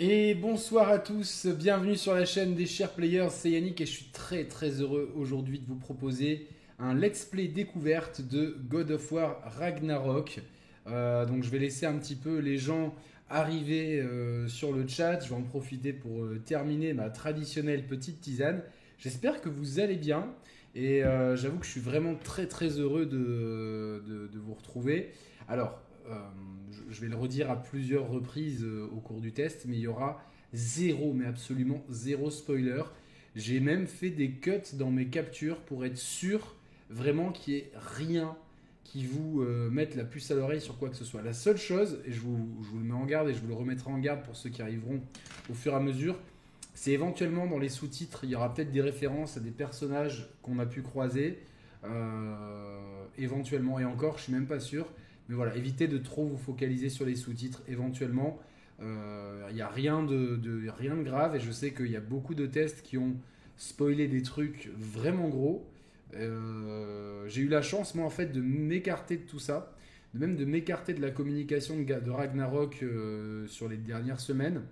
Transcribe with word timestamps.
Et 0.00 0.36
bonsoir 0.36 0.90
à 0.90 1.00
tous, 1.00 1.46
bienvenue 1.46 1.96
sur 1.96 2.14
la 2.14 2.24
chaîne 2.24 2.54
des 2.54 2.66
chers 2.66 2.92
players, 2.92 3.30
c'est 3.30 3.50
Yannick 3.50 3.80
et 3.80 3.84
je 3.84 3.90
suis 3.90 4.10
très 4.12 4.44
très 4.44 4.80
heureux 4.80 5.12
aujourd'hui 5.16 5.58
de 5.58 5.66
vous 5.66 5.74
proposer 5.74 6.46
un 6.78 6.94
let's 6.94 7.24
play 7.24 7.48
découverte 7.48 8.20
de 8.20 8.56
God 8.70 8.92
of 8.92 9.10
War 9.10 9.40
Ragnarok. 9.58 10.38
Euh, 10.86 11.26
donc 11.26 11.42
je 11.42 11.50
vais 11.50 11.58
laisser 11.58 11.84
un 11.84 11.98
petit 11.98 12.14
peu 12.14 12.38
les 12.38 12.58
gens 12.58 12.94
arriver 13.28 13.98
euh, 13.98 14.46
sur 14.46 14.70
le 14.70 14.86
chat, 14.86 15.18
je 15.18 15.30
vais 15.30 15.34
en 15.34 15.42
profiter 15.42 15.92
pour 15.92 16.22
euh, 16.22 16.40
terminer 16.46 16.92
ma 16.92 17.10
traditionnelle 17.10 17.84
petite 17.84 18.20
tisane. 18.20 18.62
J'espère 18.98 19.40
que 19.40 19.48
vous 19.48 19.80
allez 19.80 19.96
bien 19.96 20.28
et 20.76 21.02
j'avoue 21.34 21.58
que 21.58 21.66
je 21.66 21.72
suis 21.72 21.80
vraiment 21.80 22.14
très 22.14 22.46
très 22.46 22.78
heureux 22.78 23.04
de, 23.04 24.04
de 24.06 24.38
vous 24.38 24.54
retrouver. 24.54 25.10
Alors, 25.48 25.80
je 26.90 27.00
vais 27.00 27.08
le 27.08 27.16
redire 27.16 27.50
à 27.50 27.62
plusieurs 27.62 28.08
reprises 28.08 28.64
euh, 28.64 28.88
au 28.94 29.00
cours 29.00 29.20
du 29.20 29.32
test, 29.32 29.64
mais 29.66 29.76
il 29.76 29.82
y 29.82 29.86
aura 29.86 30.22
zéro, 30.52 31.12
mais 31.12 31.26
absolument 31.26 31.82
zéro 31.90 32.30
spoiler. 32.30 32.82
J'ai 33.36 33.60
même 33.60 33.86
fait 33.86 34.10
des 34.10 34.30
cuts 34.30 34.74
dans 34.74 34.90
mes 34.90 35.06
captures 35.06 35.60
pour 35.60 35.84
être 35.84 35.98
sûr 35.98 36.54
vraiment 36.90 37.30
qu'il 37.30 37.54
n'y 37.54 37.60
ait 37.60 37.70
rien 37.74 38.36
qui 38.84 39.04
vous 39.04 39.42
euh, 39.42 39.68
mette 39.68 39.96
la 39.96 40.04
puce 40.04 40.30
à 40.30 40.34
l'oreille 40.34 40.62
sur 40.62 40.78
quoi 40.78 40.88
que 40.88 40.96
ce 40.96 41.04
soit. 41.04 41.20
La 41.20 41.34
seule 41.34 41.58
chose, 41.58 42.00
et 42.06 42.12
je 42.12 42.20
vous, 42.20 42.48
le 42.74 42.80
mets 42.80 42.94
en 42.94 43.04
garde 43.04 43.28
et 43.28 43.34
je 43.34 43.40
vous 43.40 43.48
le 43.48 43.54
remettrai 43.54 43.90
en 43.90 43.98
garde 43.98 44.22
pour 44.22 44.34
ceux 44.34 44.48
qui 44.48 44.62
arriveront 44.62 45.02
au 45.50 45.54
fur 45.54 45.72
et 45.72 45.76
à 45.76 45.80
mesure, 45.80 46.18
c'est 46.74 46.92
éventuellement 46.92 47.46
dans 47.46 47.58
les 47.58 47.68
sous-titres, 47.68 48.20
il 48.22 48.30
y 48.30 48.34
aura 48.34 48.54
peut-être 48.54 48.70
des 48.70 48.80
références 48.80 49.36
à 49.36 49.40
des 49.40 49.50
personnages 49.50 50.30
qu'on 50.40 50.58
a 50.58 50.64
pu 50.64 50.80
croiser, 50.80 51.38
euh, 51.84 53.04
éventuellement, 53.18 53.78
et 53.78 53.84
encore, 53.84 54.16
je 54.16 54.24
suis 54.24 54.32
même 54.32 54.46
pas 54.46 54.60
sûr. 54.60 54.86
Mais 55.28 55.34
voilà, 55.34 55.56
évitez 55.56 55.88
de 55.88 55.98
trop 55.98 56.26
vous 56.26 56.38
focaliser 56.38 56.88
sur 56.88 57.04
les 57.04 57.16
sous-titres 57.16 57.62
éventuellement. 57.68 58.40
Il 58.80 58.84
euh, 58.86 59.52
n'y 59.52 59.60
a 59.60 59.68
rien 59.68 60.02
de, 60.02 60.68
rien 60.70 60.96
de 60.96 61.02
grave 61.02 61.34
et 61.34 61.40
je 61.40 61.50
sais 61.50 61.72
qu'il 61.72 61.90
y 61.90 61.96
a 61.96 62.00
beaucoup 62.00 62.34
de 62.34 62.46
tests 62.46 62.82
qui 62.82 62.96
ont 62.96 63.16
spoilé 63.56 64.06
des 64.06 64.22
trucs 64.22 64.70
vraiment 64.76 65.28
gros. 65.28 65.68
Euh, 66.14 67.26
j'ai 67.28 67.42
eu 67.42 67.48
la 67.48 67.60
chance, 67.60 67.94
moi, 67.94 68.06
en 68.06 68.10
fait, 68.10 68.26
de 68.26 68.40
m'écarter 68.40 69.16
de 69.16 69.24
tout 69.24 69.40
ça, 69.40 69.76
de 70.14 70.20
même 70.20 70.36
de 70.36 70.44
m'écarter 70.44 70.94
de 70.94 71.02
la 71.02 71.10
communication 71.10 71.76
de, 71.82 72.10
Ragnarok 72.10 72.78
euh, 72.82 73.46
sur 73.48 73.68
les 73.68 73.76
dernières 73.76 74.20
semaines. 74.20 74.62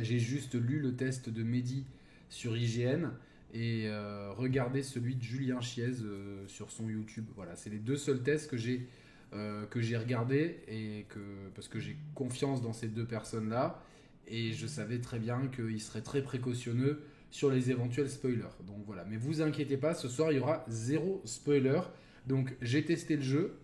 J'ai 0.00 0.18
juste 0.18 0.54
lu 0.54 0.80
le 0.80 0.96
test 0.96 1.28
de 1.28 1.42
Mehdi 1.42 1.84
sur 2.28 2.56
IGN 2.56 3.10
et 3.54 3.88
regardé 4.36 4.82
celui 4.82 5.14
de 5.14 5.22
Julien 5.22 5.62
Chiez 5.62 5.92
sur 6.48 6.70
son 6.70 6.90
YouTube. 6.90 7.24
Voilà, 7.34 7.56
c'est 7.56 7.70
les 7.70 7.78
deux 7.78 7.96
seuls 7.96 8.22
tests 8.22 8.50
que 8.50 8.58
j'ai 8.58 8.86
euh, 9.36 9.66
que 9.66 9.82
j'ai 9.82 9.98
regardé 9.98 10.60
et 10.66 11.04
que 11.10 11.20
parce 11.54 11.68
que 11.68 11.78
j'ai 11.78 11.98
confiance 12.14 12.62
dans 12.62 12.72
ces 12.72 12.88
deux 12.88 13.04
personnes-là 13.04 13.82
et 14.26 14.52
je 14.52 14.66
savais 14.66 14.98
très 14.98 15.18
bien 15.18 15.48
qu'ils 15.48 15.82
seraient 15.82 16.00
très 16.00 16.22
précautionneux 16.22 17.02
sur 17.30 17.50
les 17.50 17.70
éventuels 17.70 18.08
spoilers. 18.08 18.56
Donc 18.66 18.78
voilà, 18.86 19.04
mais 19.04 19.18
vous 19.18 19.42
inquiétez 19.42 19.76
pas, 19.76 19.92
ce 19.92 20.08
soir 20.08 20.32
il 20.32 20.36
y 20.36 20.38
aura 20.38 20.64
zéro 20.68 21.20
spoiler. 21.26 21.80
Donc 22.26 22.56
j'ai 22.62 22.82
testé 22.84 23.16
le 23.16 23.22
jeu, 23.22 23.58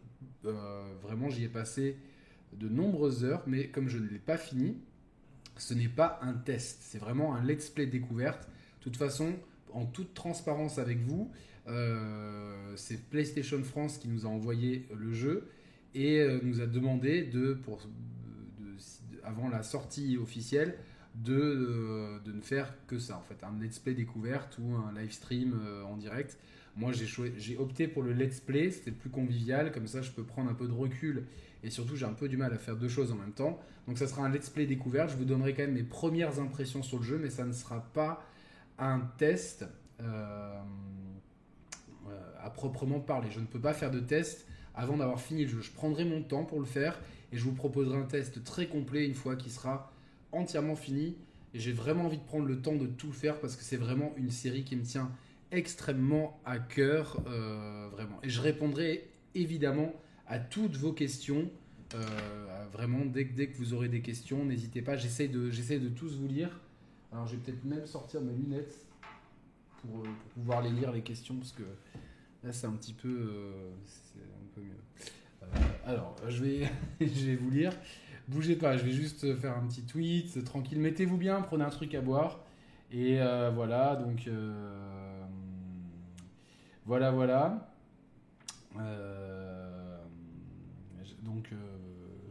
euh, 0.45 0.85
vraiment 1.01 1.31
j'y 1.31 1.45
ai 1.45 1.49
passé 1.49 1.97
de 2.53 2.69
nombreuses 2.69 3.25
heures, 3.25 3.43
mais 3.47 3.69
comme 3.69 3.89
je 3.89 3.97
ne 3.97 4.07
l'ai 4.07 4.19
pas 4.19 4.37
fini, 4.37 4.77
ce 5.57 5.73
n'est 5.73 5.89
pas 5.89 6.19
un 6.21 6.35
test, 6.35 6.81
c'est 6.83 6.99
vraiment 6.99 7.35
un 7.35 7.43
let's 7.43 7.71
play 7.71 7.87
découverte. 7.87 8.47
De 8.81 8.85
toute 8.85 8.99
façon, 8.99 9.33
en 9.73 9.87
toute 9.87 10.13
transparence 10.13 10.79
avec 10.79 10.99
vous, 11.01 11.31
euh, 11.69 12.75
c'est 12.77 13.09
PlayStation 13.09 13.63
France 13.63 13.97
qui 13.97 14.09
nous 14.09 14.27
a 14.27 14.29
envoyé 14.29 14.87
le 14.95 15.15
jeu 15.15 15.49
et 15.95 16.21
euh, 16.21 16.41
nous 16.43 16.61
a 16.61 16.67
demandé 16.67 17.23
de, 17.23 17.55
pour, 17.55 17.81
avant 19.25 19.49
la 19.49 19.63
sortie 19.63 20.17
officielle, 20.17 20.75
de, 21.15 21.35
euh, 21.35 22.19
de, 22.21 22.33
ne 22.33 22.41
faire 22.41 22.75
que 22.87 22.99
ça, 22.99 23.17
en 23.17 23.23
fait, 23.23 23.45
un 23.45 23.53
let's 23.61 23.79
play 23.79 23.95
découverte 23.95 24.59
ou 24.61 24.75
un 24.75 24.93
live 24.99 25.13
stream 25.13 25.61
en 25.87 25.97
direct. 25.97 26.39
Moi, 26.75 26.93
j'ai 26.93 27.59
opté 27.59 27.87
pour 27.87 28.03
le 28.03 28.15
let's 28.15 28.41
play, 28.41 28.71
c'était 28.71 28.93
plus 28.93 29.11
convivial, 29.11 29.73
comme 29.73 29.87
ça 29.87 30.01
je 30.01 30.11
peux 30.11 30.23
prendre 30.23 30.51
un 30.51 30.55
peu 30.55 30.67
de 30.67 30.73
recul 30.73 31.25
et 31.63 31.69
surtout 31.69 31.97
j'ai 31.97 32.07
un 32.07 32.15
peu 32.15 32.31
du 32.31 32.39
mal 32.39 32.51
à 32.55 32.57
faire 32.57 32.77
deux 32.77 32.89
choses 32.89 33.13
en 33.13 33.17
même 33.17 33.33
temps. 33.33 33.61
Donc 33.87 33.99
ça 33.99 34.07
sera 34.07 34.25
un 34.25 34.31
let's 34.31 34.49
play 34.49 34.65
découverte, 34.65 35.11
je 35.11 35.17
vous 35.17 35.27
donnerai 35.27 35.53
quand 35.53 35.65
même 35.65 35.75
mes 35.75 35.83
premières 35.83 36.41
impressions 36.41 36.83
sur 36.83 36.97
le 36.97 37.05
jeu, 37.05 37.19
mais 37.19 37.29
ça 37.29 37.45
ne 37.45 37.53
sera 37.53 37.81
pas 37.93 38.25
un 38.79 39.01
test 39.19 39.67
à 42.43 42.51
proprement 42.51 43.01
parler. 43.01 43.29
Je 43.31 43.41
ne 43.41 43.47
peux 43.47 43.61
pas 43.61 43.73
faire 43.73 43.91
de 43.91 44.01
test 44.01 44.47
avant 44.75 44.97
d'avoir 44.97 45.21
fini 45.21 45.45
le 45.45 45.49
jeu. 45.49 45.61
Je 45.61 45.71
prendrai 45.71 46.05
mon 46.05 46.23
temps 46.23 46.45
pour 46.45 46.61
le 46.61 46.67
faire 46.67 46.99
et 47.33 47.37
je 47.37 47.45
vous 47.45 47.53
proposerai 47.53 47.97
un 47.97 48.05
test 48.05 48.45
très 48.45 48.67
complet 48.67 49.07
une 49.07 49.15
fois 49.15 49.37
qu'il 49.37 49.53
sera 49.53 49.93
entièrement 50.33 50.77
fini. 50.77 51.17
Et 51.55 51.61
j'ai 51.61 51.73
vraiment 51.73 52.07
envie 52.07 52.19
de 52.19 52.25
prendre 52.25 52.47
le 52.47 52.61
temps 52.61 52.77
de 52.77 52.87
tout 52.87 53.13
faire 53.13 53.39
parce 53.41 53.57
que 53.57 53.63
c'est 53.63 53.77
vraiment 53.77 54.13
une 54.17 54.31
série 54.31 54.65
qui 54.65 54.77
me 54.77 54.83
tient 54.83 55.13
extrêmement 55.51 56.41
à 56.45 56.59
cœur, 56.59 57.23
euh, 57.27 57.89
vraiment. 57.93 58.19
Et 58.23 58.31
je 58.31 58.41
répondrai 58.41 59.09
évidemment 59.35 59.93
à 60.27 60.39
toutes 60.39 60.77
vos 60.77 60.93
questions. 60.93 61.51
Euh, 61.95 62.67
vraiment, 62.73 63.05
dès, 63.05 63.25
dès, 63.25 63.49
que 63.49 63.57
vous 63.59 63.75
aurez 63.75 63.89
des 63.89 64.01
questions, 64.01 64.47
n'hésitez 64.47 64.81
pas. 64.81 64.97
J'essaie 64.97 65.29
de, 65.29 65.51
de 65.51 65.89
tous 65.91 66.17
vous 66.17 66.27
lire. 66.27 66.59
Alors, 67.13 67.27
je 67.27 67.37
vais 67.37 67.43
peut-être 67.43 67.65
même 67.65 67.85
sortir 67.85 68.23
mes 68.23 68.33
lunettes 68.33 68.79
pour, 69.83 70.01
euh, 70.01 70.05
pour, 70.05 70.43
pouvoir 70.43 70.63
les 70.63 70.71
lire, 70.71 70.91
les 70.91 71.03
questions, 71.03 71.37
parce 71.37 71.53
que 71.53 71.63
Là, 72.45 72.53
c'est 72.53 72.67
un 72.67 72.73
petit 72.73 72.93
peu, 72.93 73.09
euh, 73.09 73.71
mieux. 74.57 74.71
Euh, 75.43 75.47
alors, 75.87 76.17
je 76.29 76.43
vais, 76.43 76.69
je 77.01 77.27
vais 77.27 77.37
vous 77.37 77.51
lire. 77.51 77.73
Bougez 78.29 78.57
pas, 78.57 78.77
je 78.77 78.85
vais 78.85 78.93
juste 78.93 79.35
faire 79.37 79.57
un 79.57 79.67
petit 79.67 79.83
tweet, 79.83 80.45
tranquille. 80.45 80.81
Mettez-vous 80.81 81.17
bien, 81.17 81.41
prenez 81.41 81.65
un 81.65 81.71
truc 81.71 81.95
à 81.95 82.01
boire. 82.01 82.41
Et 82.91 83.21
euh, 83.21 83.51
voilà, 83.51 83.97
donc 83.97 84.29
voilà, 86.85 87.11
voilà. 87.11 87.69
donc 91.23 91.51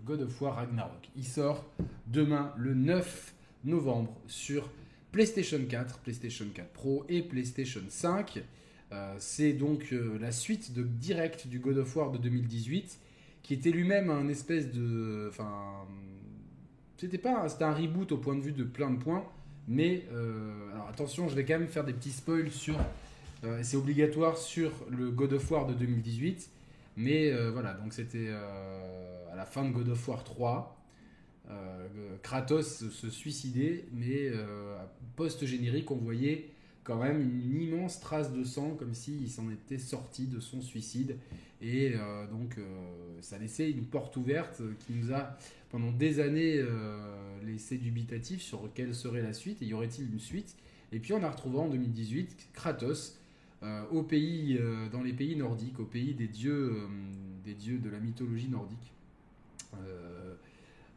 God 0.05 0.22
of 0.22 0.41
War 0.41 0.55
Ragnarok. 0.55 1.09
Il 1.16 1.25
sort 1.25 1.66
demain 2.07 2.53
le 2.57 2.73
9 2.73 3.33
novembre 3.63 4.16
sur 4.28 4.69
PlayStation 5.11 5.59
4, 5.67 5.99
PlayStation 5.99 6.45
4 6.53 6.69
Pro 6.69 7.05
et 7.09 7.22
PlayStation 7.22 7.81
5. 7.88 8.43
Euh, 8.94 9.16
c'est 9.19 9.53
donc 9.53 9.94
euh, 9.94 10.18
la 10.19 10.31
suite 10.31 10.74
de 10.74 10.84
direct 10.84 11.47
du 11.47 11.59
God 11.59 11.78
of 11.78 11.96
War 11.96 12.12
de 12.12 12.18
2018, 12.18 13.00
qui 13.41 13.53
était 13.53 13.72
lui-même 13.72 14.09
un 14.09 14.28
espèce 14.28 14.69
de, 14.72 15.28
enfin, 15.29 15.88
c'était 16.97 17.18
pas, 17.18 17.47
c'était 17.47 17.63
un 17.63 17.74
reboot 17.74 18.12
au 18.12 18.18
point 18.18 18.35
de 18.35 18.41
vue 18.41 18.52
de 18.52 18.66
plein 18.66 18.91
de 18.91 18.97
points, 18.97 19.25
mais 19.68 20.03
euh, 20.12 20.52
attention, 20.90 21.29
je 21.29 21.35
vais 21.35 21.46
quand 21.46 21.57
même 21.57 21.69
faire 21.69 21.85
des 21.85 21.94
petits 21.94 22.12
spoils 22.12 22.52
sur, 22.52 22.75
c'est 23.63 23.78
obligatoire 23.78 24.38
sur 24.38 24.72
le 24.90 25.09
God 25.09 25.34
of 25.34 25.50
War 25.50 25.66
de 25.66 25.73
2018, 25.73 26.47
mais 26.97 27.31
voilà, 27.50 27.73
donc 27.73 27.91
c'était 27.91 28.29
à 28.29 29.35
la 29.35 29.46
fin 29.46 29.66
de 29.66 29.72
God 29.72 29.90
of 29.90 30.08
War 30.08 30.23
3. 30.23 30.78
Kratos 32.22 32.88
se 32.88 33.09
suicidait, 33.09 33.85
mais 33.94 34.29
post-générique, 35.16 35.90
on 35.90 35.96
voyait 35.96 36.52
quand 36.84 36.97
même 36.97 37.22
une 37.22 37.62
immense 37.62 38.00
trace 38.00 38.34
de 38.34 38.44
sang, 38.44 38.75
comme 38.78 38.94
s'il 38.94 39.30
s'en 39.30 39.50
était 39.52 39.78
sorti 39.78 40.28
de 40.28 40.40
son 40.40 40.62
suicide. 40.62 41.18
Et 41.62 41.94
euh, 41.96 42.25
donc, 42.28 42.58
euh, 42.58 42.64
ça 43.22 43.38
laissait 43.38 43.69
une 43.69 43.86
porte 43.86 44.18
ouverte 44.18 44.62
qui 44.80 44.94
nous 44.94 45.14
a, 45.14 45.38
pendant 45.70 45.91
des 45.91 46.20
années, 46.20 46.58
euh, 46.58 46.97
laissé 47.46 47.78
dubitatif 47.78 48.41
sur 48.41 48.70
quelle 48.74 48.96
serait 48.96 49.22
la 49.22 49.34
suite 49.34 49.62
et 49.62 49.66
y 49.66 49.74
aurait-il 49.74 50.12
une 50.12 50.20
suite? 50.20 50.56
Et 50.91 51.00
puis, 51.00 51.14
on 51.14 51.24
a 51.24 51.30
retrouvé 51.30 51.59
en 51.59 51.70
2018 51.70 52.50
Kratos 52.53 53.18
au 53.91 54.02
pays, 54.02 54.59
dans 54.91 55.03
les 55.03 55.14
pays 55.14 55.36
nordiques, 55.36 55.80
au 55.80 55.86
pays 55.86 56.16
des 56.16 56.28
dieux, 56.28 56.81
des 57.46 57.53
dieux 57.53 57.78
de 57.78 57.91
la 57.91 58.00
mythologie 58.00 58.50
nordique 58.50 58.91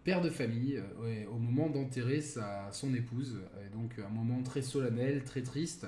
père 0.04 0.20
de 0.20 0.30
famille 0.30 0.80
euh, 1.02 1.26
au 1.28 1.38
moment 1.38 1.68
d'enterrer 1.70 2.22
son 2.70 2.94
épouse. 2.94 3.40
Donc 3.72 3.98
un 3.98 4.10
moment 4.10 4.42
très 4.42 4.62
solennel, 4.62 5.24
très 5.24 5.42
triste. 5.42 5.86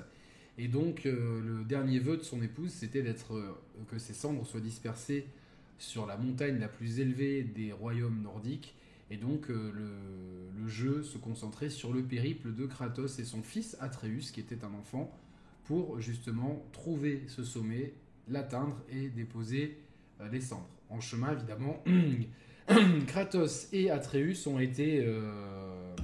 Et 0.57 0.67
donc 0.67 1.05
euh, 1.05 1.39
le 1.41 1.63
dernier 1.63 1.99
vœu 1.99 2.17
de 2.17 2.23
son 2.23 2.41
épouse, 2.41 2.71
c'était 2.71 3.03
d'être 3.03 3.35
euh, 3.35 3.55
que 3.89 3.99
ses 3.99 4.13
cendres 4.13 4.45
soient 4.45 4.59
dispersées 4.59 5.27
sur 5.77 6.07
la 6.07 6.17
montagne 6.17 6.59
la 6.59 6.67
plus 6.67 6.99
élevée 6.99 7.43
des 7.43 7.71
royaumes 7.71 8.21
nordiques. 8.23 8.75
Et 9.11 9.17
donc 9.17 9.47
le, 9.47 10.67
jeu 10.67 11.01
se 11.01 11.17
concentrait 11.17 11.69
sur 11.69 11.93
le 11.93 12.01
périple 12.03 12.53
de 12.53 12.65
Kratos 12.65 13.19
et 13.19 13.23
son 13.23 13.41
fils 13.41 13.77
Atreus, 13.79 14.31
qui 14.31 14.41
était 14.41 14.65
un 14.65 14.73
enfant, 14.73 15.17
pour 15.63 16.01
justement 16.01 16.65
trouver 16.73 17.23
ce 17.27 17.41
sommet, 17.41 17.93
l'atteindre 18.27 18.75
et 18.91 19.07
déposer 19.07 19.77
les 20.29 20.41
cendres. 20.41 20.67
En 20.89 20.99
chemin, 20.99 21.31
évidemment, 21.31 21.81
Kratos 23.07 23.69
et 23.71 23.89
Atreus 23.89 24.45
ont 24.47 24.59
été, 24.59 25.03
euh, 25.05 25.95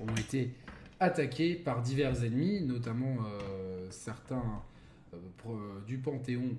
ont 0.00 0.14
été 0.16 0.54
attaqués 0.98 1.54
par 1.54 1.82
divers 1.82 2.24
ennemis, 2.24 2.62
notamment 2.62 3.18
euh, 3.22 3.86
certains 3.90 4.62
euh, 5.14 5.80
du 5.86 5.98
panthéon 5.98 6.56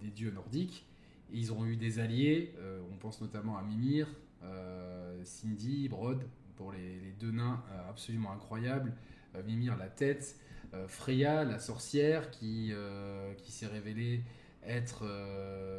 des 0.00 0.10
dieux 0.10 0.30
nordiques. 0.30 0.86
Ils 1.32 1.52
ont 1.52 1.66
eu 1.66 1.76
des 1.76 1.98
alliés, 1.98 2.54
on 2.92 2.96
pense 2.98 3.20
notamment 3.20 3.58
à 3.58 3.62
Mimir, 3.62 4.06
Cindy, 5.24 5.88
Brod, 5.88 6.22
pour 6.56 6.72
les, 6.72 7.14
deux 7.18 7.32
nains 7.32 7.62
absolument 7.88 8.32
incroyables, 8.32 8.92
Mimir 9.44 9.76
la 9.76 9.88
tête, 9.88 10.38
Freya 10.86 11.42
la 11.42 11.58
sorcière 11.58 12.30
qui, 12.30 12.72
qui 13.38 13.50
s'est 13.50 13.66
révélée 13.66 14.22
être 14.66 15.04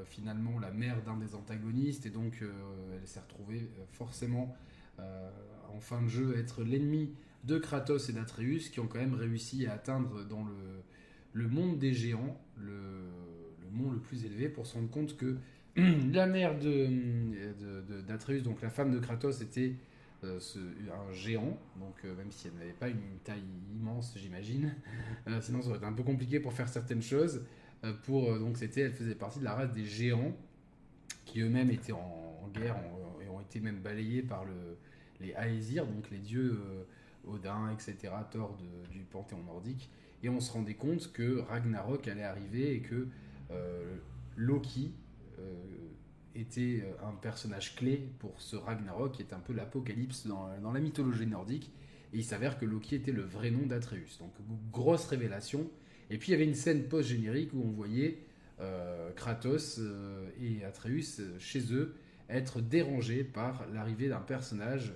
finalement 0.06 0.60
la 0.60 0.72
mère 0.72 1.02
d'un 1.04 1.18
des 1.18 1.36
antagonistes 1.36 2.06
et 2.06 2.10
donc 2.10 2.42
elle 2.42 3.08
s'est 3.08 3.20
retrouvée 3.20 3.70
forcément 3.92 4.56
en 4.98 5.80
fin 5.80 6.02
de 6.02 6.08
jeu 6.08 6.38
être 6.38 6.64
l'ennemi 6.64 7.12
de 7.44 7.58
Kratos 7.58 8.10
et 8.10 8.14
d'Atreus 8.14 8.70
qui 8.70 8.80
ont 8.80 8.88
quand 8.88 9.00
même 9.00 9.14
réussi 9.14 9.66
à 9.66 9.74
atteindre 9.74 10.24
dans 10.26 10.46
le, 11.34 11.48
monde 11.48 11.80
des 11.80 11.94
géants, 11.94 12.40
le, 12.58 12.74
monde 13.72 13.94
le 13.94 14.00
plus 14.00 14.26
élevé, 14.26 14.50
pour 14.50 14.68
se 14.68 14.76
rendre 14.76 14.90
compte 14.90 15.18
que 15.18 15.38
la 15.76 16.28
mère 16.28 16.56
d'Atreus, 18.08 18.42
donc 18.42 18.62
la 18.62 18.70
femme 18.70 18.92
de 18.92 19.00
Kratos, 19.00 19.42
était 19.42 19.76
euh, 20.24 20.40
un 20.92 21.14
géant, 21.14 21.58
donc 21.80 21.96
euh, 22.04 22.16
même 22.16 22.32
si 22.32 22.48
elle 22.48 22.56
n'avait 22.56 22.72
pas 22.72 22.90
une 22.90 23.20
taille 23.24 23.44
immense, 23.72 24.14
j'imagine, 24.18 24.74
euh, 25.28 25.40
sinon 25.40 25.62
ça 25.62 25.70
aurait 25.70 25.78
été 25.78 25.86
un 25.86 25.94
peu 25.94 26.04
compliqué 26.04 26.40
pour 26.40 26.54
faire 26.54 26.68
certaines 26.68 27.04
choses. 27.04 27.46
Pour 28.04 28.38
donc 28.40 28.58
c'était, 28.58 28.82
elle 28.82 28.94
faisait 28.94 29.16
partie 29.16 29.40
de 29.40 29.44
la 29.44 29.54
race 29.54 29.72
des 29.72 29.86
géants 29.86 30.36
qui 31.26 31.42
eux-mêmes 31.42 31.70
étaient 31.70 31.94
en, 31.94 32.50
guerre 32.54 32.78
et 33.24 33.30
ont 33.30 33.42
été 33.42 33.60
même 33.60 33.80
balayés 33.80 34.22
par 34.22 34.46
le, 34.46 34.78
les 35.20 35.32
Aesir, 35.32 35.86
donc 35.86 36.10
les 36.10 36.18
dieux 36.18 36.60
Odin, 37.28 37.72
etc., 37.72 38.14
Thor 38.32 38.58
du 38.90 39.04
panthéon 39.04 39.44
nordique. 39.44 39.90
Et 40.24 40.30
on 40.30 40.40
se 40.40 40.52
rendait 40.52 40.74
compte 40.74 41.12
que 41.14 41.40
Ragnarok 41.42 42.08
allait 42.08 42.24
arriver 42.24 42.74
et 42.74 42.82
que 42.82 43.08
euh, 43.52 43.98
Loki 44.36 44.92
euh, 45.40 45.64
était 46.36 46.84
euh, 46.84 47.08
un 47.08 47.14
personnage 47.14 47.76
clé 47.76 48.10
pour 48.20 48.42
ce 48.42 48.56
Ragnarok, 48.56 49.14
qui 49.14 49.22
est 49.22 49.34
un 49.34 49.40
peu 49.40 49.54
l'apocalypse 49.54 50.26
dans, 50.26 50.72
la 50.74 50.80
mythologie 50.80 51.28
nordique. 51.28 51.72
Et 52.14 52.18
il 52.18 52.24
s'avère 52.24 52.58
que 52.58 52.66
Loki 52.66 52.96
était 52.96 53.12
le 53.12 53.22
vrai 53.22 53.52
nom 53.52 53.66
d'Atreus. 53.68 54.18
Donc, 54.20 54.32
grosse 54.72 55.06
révélation. 55.08 55.70
Et 56.10 56.18
puis, 56.18 56.30
il 56.30 56.32
y 56.32 56.36
avait 56.36 56.46
une 56.46 56.56
scène 56.56 56.84
post-générique 56.84 57.54
où 57.54 57.62
on 57.64 57.72
voyait 57.72 58.20
Kratos 59.16 59.80
et 60.42 60.66
Atreus 60.66 61.22
chez 61.38 61.74
eux 61.74 61.94
être 62.30 62.62
dérangés 62.62 63.24
par 63.24 63.66
l'arrivée 63.74 64.10
d'un 64.10 64.20
personnage 64.20 64.94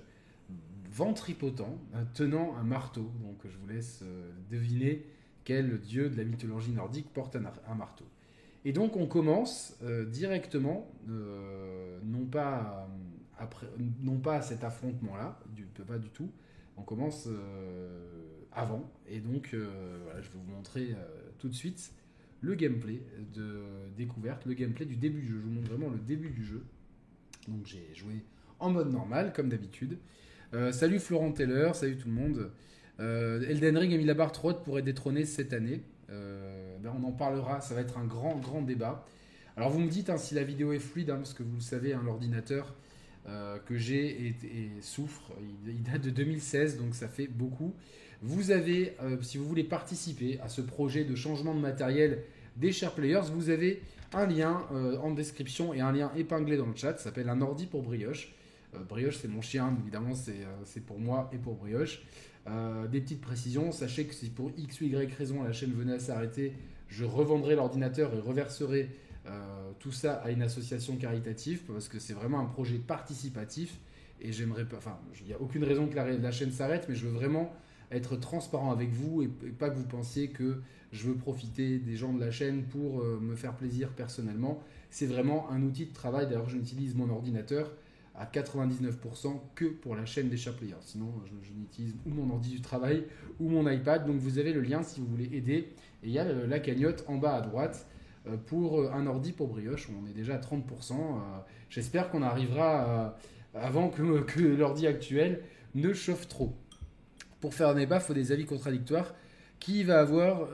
ventripotent, 0.90 1.78
tenant 2.14 2.54
un 2.56 2.64
marteau. 2.64 3.10
Donc 3.22 3.38
je 3.44 3.56
vous 3.56 3.66
laisse 3.66 4.00
euh, 4.02 4.30
deviner 4.50 5.04
quel 5.44 5.80
dieu 5.80 6.10
de 6.10 6.16
la 6.16 6.24
mythologie 6.24 6.72
nordique 6.72 7.12
porte 7.12 7.36
un, 7.36 7.74
marteau. 7.74 8.04
Et 8.64 8.72
donc 8.72 8.96
on 8.96 9.06
commence 9.06 9.76
euh, 9.82 10.04
directement, 10.04 10.86
euh, 11.08 11.98
non, 12.04 12.26
pas, 12.26 12.86
après, 13.38 13.66
non 14.02 14.18
pas 14.18 14.36
à 14.36 14.42
cet 14.42 14.64
affrontement-là, 14.64 15.40
pas 15.86 15.98
du 15.98 16.10
tout, 16.10 16.30
on 16.76 16.82
commence 16.82 17.26
avant. 18.54 18.90
Et 19.08 19.20
donc 19.20 19.48
je 19.52 19.58
vais 19.58 20.28
vous 20.34 20.52
montrer 20.52 20.94
tout 21.38 21.48
de 21.48 21.54
suite 21.54 21.92
le 22.40 22.54
gameplay 22.54 23.00
de 23.34 23.62
découverte, 23.96 24.44
le 24.46 24.54
gameplay 24.54 24.84
du 24.84 24.96
début 24.96 25.20
du 25.20 25.28
jeu. 25.28 25.40
Je 25.40 25.46
vous 25.46 25.50
montre 25.50 25.68
vraiment 25.70 25.90
le 25.90 25.98
début 25.98 26.30
du 26.30 26.44
jeu. 26.44 26.64
Donc 27.48 27.66
j'ai 27.66 27.88
joué 27.94 28.24
en 28.58 28.70
mode 28.70 28.92
normal, 28.92 29.32
comme 29.34 29.48
d'habitude. 29.48 29.98
Euh, 30.54 30.70
salut 30.70 30.98
Florent 30.98 31.32
Taylor, 31.32 31.74
salut 31.74 31.96
tout 31.96 32.08
le 32.08 32.14
monde. 32.14 32.50
Euh, 33.00 33.42
Elden 33.48 33.76
Ring 33.76 33.94
a 33.94 33.96
mis 33.96 34.04
la 34.04 34.14
barre 34.14 34.32
trop 34.32 34.50
haute 34.50 34.62
pour 34.64 34.78
être 34.78 34.84
détrôné 34.84 35.24
cette 35.24 35.52
année. 35.52 35.82
Euh, 36.10 36.76
ben 36.78 36.92
on 37.00 37.04
en 37.06 37.12
parlera, 37.12 37.60
ça 37.60 37.74
va 37.74 37.80
être 37.80 37.98
un 37.98 38.04
grand, 38.04 38.36
grand 38.36 38.62
débat. 38.62 39.06
Alors 39.56 39.70
vous 39.70 39.80
me 39.80 39.88
dites 39.88 40.10
hein, 40.10 40.18
si 40.18 40.34
la 40.34 40.44
vidéo 40.44 40.72
est 40.72 40.78
fluide, 40.78 41.10
hein, 41.10 41.16
parce 41.16 41.34
que 41.34 41.42
vous 41.42 41.54
le 41.56 41.62
savez, 41.62 41.92
hein, 41.92 42.02
l'ordinateur 42.04 42.74
que 43.66 43.76
j'ai 43.76 44.26
et, 44.26 44.34
souffre. 44.80 45.30
Il, 45.64 45.84
date 45.84 46.02
de 46.02 46.10
2016, 46.10 46.76
donc 46.76 46.96
ça 46.96 47.06
fait 47.06 47.28
beaucoup. 47.28 47.72
Vous 48.22 48.52
avez, 48.52 48.96
si 49.20 49.36
vous 49.36 49.44
voulez 49.44 49.64
participer 49.64 50.38
à 50.40 50.48
ce 50.48 50.60
projet 50.60 51.04
de 51.04 51.14
changement 51.16 51.54
de 51.54 51.60
matériel 51.60 52.22
des 52.56 52.70
Share 52.70 52.94
Players, 52.94 53.30
vous 53.32 53.50
avez 53.50 53.82
un 54.12 54.26
lien 54.26 54.64
en 55.02 55.10
description 55.10 55.74
et 55.74 55.80
un 55.80 55.90
lien 55.90 56.12
épinglé 56.16 56.56
dans 56.56 56.66
le 56.66 56.76
chat. 56.76 56.98
Ça 56.98 57.04
s'appelle 57.04 57.28
un 57.28 57.40
ordi 57.40 57.66
pour 57.66 57.82
brioche. 57.82 58.32
Euh, 58.74 58.78
brioche, 58.88 59.18
c'est 59.18 59.28
mon 59.28 59.42
chien, 59.42 59.76
évidemment, 59.82 60.12
euh, 60.28 60.44
c'est 60.64 60.84
pour 60.84 60.98
moi 60.98 61.30
et 61.32 61.38
pour 61.38 61.54
Brioche. 61.54 62.02
Euh, 62.48 62.88
des 62.88 63.00
petites 63.00 63.20
précisions, 63.20 63.70
sachez 63.72 64.06
que 64.06 64.14
si 64.14 64.30
pour 64.30 64.50
X 64.56 64.80
ou 64.80 64.84
Y 64.84 65.14
raison 65.14 65.42
la 65.42 65.52
chaîne 65.52 65.72
venait 65.72 65.94
à 65.94 66.00
s'arrêter, 66.00 66.54
je 66.88 67.04
revendrai 67.04 67.54
l'ordinateur 67.54 68.12
et 68.14 68.20
reverserai 68.20 68.90
tout 69.78 69.92
ça 69.92 70.14
à 70.14 70.32
une 70.32 70.42
association 70.42 70.96
caritative 70.96 71.62
parce 71.72 71.88
que 71.88 72.00
c'est 72.00 72.12
vraiment 72.12 72.40
un 72.40 72.44
projet 72.44 72.78
participatif 72.78 73.78
et 74.20 74.32
j'aimerais 74.32 74.64
pas, 74.64 74.78
enfin, 74.78 74.98
il 75.20 75.26
n'y 75.28 75.32
a 75.32 75.40
aucune 75.40 75.62
raison 75.62 75.86
que 75.86 75.94
la, 75.94 76.30
chaîne 76.32 76.50
s'arrête, 76.50 76.86
mais 76.88 76.96
je 76.96 77.06
veux 77.06 77.12
vraiment 77.12 77.54
être 77.92 78.16
transparent 78.16 78.72
avec 78.72 78.90
vous 78.90 79.22
et, 79.22 79.28
pas 79.28 79.70
que 79.70 79.76
vous 79.76 79.86
pensiez 79.86 80.28
que 80.28 80.60
je 80.92 81.06
veux 81.06 81.14
profiter 81.14 81.78
des 81.78 81.96
gens 81.96 82.12
de 82.12 82.20
la 82.20 82.30
chaîne 82.30 82.64
pour 82.64 83.02
me 83.02 83.34
faire 83.34 83.54
plaisir 83.54 83.88
personnellement. 83.90 84.62
C'est 84.90 85.06
vraiment 85.06 85.50
un 85.50 85.62
outil 85.62 85.86
de 85.86 85.92
travail. 85.92 86.26
D'ailleurs, 86.26 86.50
je 86.50 86.56
n'utilise 86.56 86.94
mon 86.94 87.08
ordinateur 87.08 87.72
à 88.14 88.26
99% 88.26 89.40
que 89.54 89.64
pour 89.64 89.96
la 89.96 90.04
chaîne 90.04 90.28
des 90.28 90.36
Players. 90.36 90.74
Sinon, 90.82 91.12
je, 91.24 91.52
n'utilise 91.52 91.94
ou 92.06 92.10
mon 92.10 92.30
ordi 92.30 92.50
du 92.50 92.60
travail 92.60 93.04
ou 93.40 93.48
mon 93.48 93.68
iPad. 93.68 94.06
Donc 94.06 94.16
vous 94.16 94.38
avez 94.38 94.52
le 94.52 94.60
lien 94.60 94.82
si 94.82 95.00
vous 95.00 95.06
voulez 95.06 95.30
aider. 95.32 95.72
Et 96.02 96.08
il 96.08 96.10
y 96.10 96.18
a 96.18 96.24
la 96.24 96.60
cagnotte 96.60 97.04
en 97.08 97.16
bas 97.16 97.36
à 97.36 97.40
droite 97.40 97.86
euh, 98.26 98.36
pour 98.36 98.80
euh, 98.80 98.90
un 98.92 99.06
ordi 99.06 99.32
pour 99.32 99.48
brioche. 99.48 99.88
On 99.90 100.06
est 100.08 100.12
déjà 100.12 100.34
à 100.34 100.38
30%. 100.38 100.92
Euh, 100.92 101.18
j'espère 101.70 102.10
qu'on 102.10 102.22
arrivera 102.22 103.16
avant 103.54 103.88
que, 103.88 104.20
que 104.22 104.40
l'ordi 104.40 104.86
actuel 104.86 105.42
ne 105.74 105.92
chauffe 105.92 106.28
trop. 106.28 106.54
Pour 107.42 107.52
faire 107.54 107.68
un 107.68 107.74
débat, 107.74 107.96
il 107.96 108.02
faut 108.02 108.14
des 108.14 108.32
avis 108.32 108.46
contradictoires. 108.46 109.14
Qui 109.58 109.84
va, 109.84 110.00
avoir, 110.00 110.48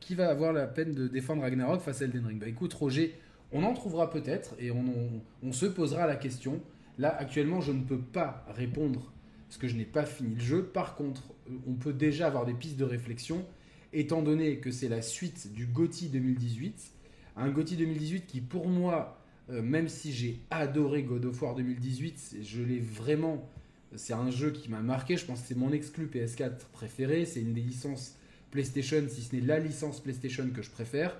qui, 0.00 0.14
va 0.14 0.28
avoir 0.28 0.52
la 0.52 0.68
peine 0.68 0.92
de 0.94 1.08
défendre 1.08 1.42
Ragnarok 1.42 1.80
face 1.80 2.00
à 2.02 2.04
Elden 2.04 2.26
Ring? 2.26 2.38
Bah, 2.38 2.46
Écoute, 2.46 2.72
Roger, 2.74 3.18
on 3.52 3.62
en 3.62 3.72
trouvera 3.74 4.10
peut-être 4.10 4.54
et 4.58 4.70
on, 4.70 5.52
se 5.52 5.66
posera 5.66 6.06
la 6.06 6.16
question. 6.16 6.60
Là, 6.98 7.16
actuellement, 7.16 7.60
je 7.60 7.72
ne 7.72 7.82
peux 7.82 7.98
pas 7.98 8.44
répondre 8.54 9.12
parce 9.48 9.58
que 9.58 9.68
je 9.68 9.76
n'ai 9.76 9.84
pas 9.84 10.04
fini 10.04 10.34
le 10.34 10.40
jeu. 10.40 10.64
Par 10.64 10.96
contre, 10.96 11.22
on 11.66 11.74
peut 11.74 11.92
déjà 11.92 12.26
avoir 12.26 12.44
des 12.44 12.54
pistes 12.54 12.76
de 12.76 12.84
réflexion, 12.84 13.44
étant 13.92 14.22
donné 14.22 14.58
que 14.58 14.70
c'est 14.70 14.88
la 14.88 15.02
suite 15.02 15.52
du 15.52 15.66
GOTY 15.66 16.08
2018. 16.08 16.92
Un 17.36 17.50
GOTY 17.50 17.76
2018 17.76 18.26
qui, 18.26 18.40
pour 18.40 18.68
moi, 18.68 19.20
euh, 19.50 19.62
même 19.62 19.88
si 19.88 20.12
j'ai 20.12 20.40
adoré 20.50 21.04
God 21.04 21.24
of 21.26 21.40
War 21.40 21.54
2018, 21.54 22.38
je 22.42 22.62
l'ai 22.62 22.80
vraiment. 22.80 23.48
C'est 23.94 24.12
un 24.12 24.30
jeu 24.30 24.50
qui 24.50 24.68
m'a 24.68 24.80
marqué. 24.80 25.16
Je 25.16 25.24
pense 25.24 25.40
que 25.40 25.48
c'est 25.48 25.56
mon 25.56 25.72
exclu 25.72 26.06
PS4 26.06 26.66
préféré. 26.72 27.24
C'est 27.24 27.40
une 27.40 27.54
des 27.54 27.60
licences 27.60 28.16
PlayStation, 28.50 29.02
si 29.08 29.22
ce 29.22 29.34
n'est 29.34 29.42
la 29.42 29.58
licence 29.58 30.00
PlayStation 30.00 30.48
que 30.50 30.62
je 30.62 30.70
préfère. 30.70 31.16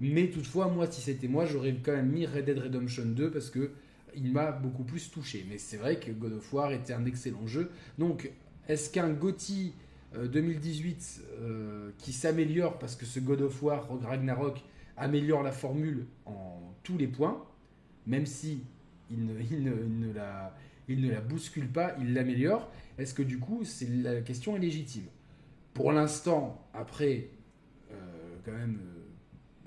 Mais 0.00 0.28
toutefois, 0.28 0.68
moi, 0.68 0.90
si 0.90 1.00
c'était 1.00 1.28
moi, 1.28 1.46
j'aurais 1.46 1.74
quand 1.82 1.92
même 1.92 2.10
mis 2.10 2.26
Red 2.26 2.44
Dead 2.44 2.58
Redemption 2.58 3.06
2 3.06 3.30
parce 3.30 3.50
que 3.50 3.70
il 4.14 4.32
m'a 4.32 4.50
beaucoup 4.50 4.84
plus 4.84 5.10
touché. 5.10 5.46
Mais 5.48 5.58
c'est 5.58 5.76
vrai 5.76 5.98
que 6.00 6.10
God 6.10 6.32
of 6.34 6.52
War 6.52 6.72
était 6.72 6.92
un 6.92 7.04
excellent 7.04 7.46
jeu. 7.46 7.70
Donc, 7.98 8.30
est-ce 8.68 8.90
qu'un 8.90 9.10
GOTY 9.10 9.72
2018 10.14 11.20
euh, 11.20 11.42
euh, 11.42 11.90
qui 11.98 12.12
s'améliore 12.12 12.78
parce 12.78 12.96
que 12.96 13.04
ce 13.04 13.20
God 13.20 13.42
of 13.42 13.62
War 13.62 13.88
Ragnarok 14.02 14.62
améliore 14.96 15.42
la 15.42 15.52
formule 15.52 16.06
en 16.24 16.74
tous 16.82 16.96
les 16.96 17.06
points, 17.06 17.44
même 18.06 18.26
si 18.26 18.62
il 19.10 19.24
ne, 19.24 20.12
la, 20.14 20.54
il 20.88 21.00
ne 21.00 21.10
la 21.10 21.20
bouscule 21.20 21.68
pas, 21.68 21.96
il 22.00 22.14
l'améliore, 22.14 22.70
est-ce 22.98 23.14
que 23.14 23.22
du 23.22 23.38
coup, 23.38 23.64
c'est 23.64 23.88
la 23.88 24.20
question 24.20 24.56
est 24.56 24.60
légitime? 24.60 25.06
Pour 25.74 25.92
l'instant, 25.92 26.66
après, 26.72 27.28
euh, 27.92 27.96
quand 28.44 28.52
même 28.52 28.78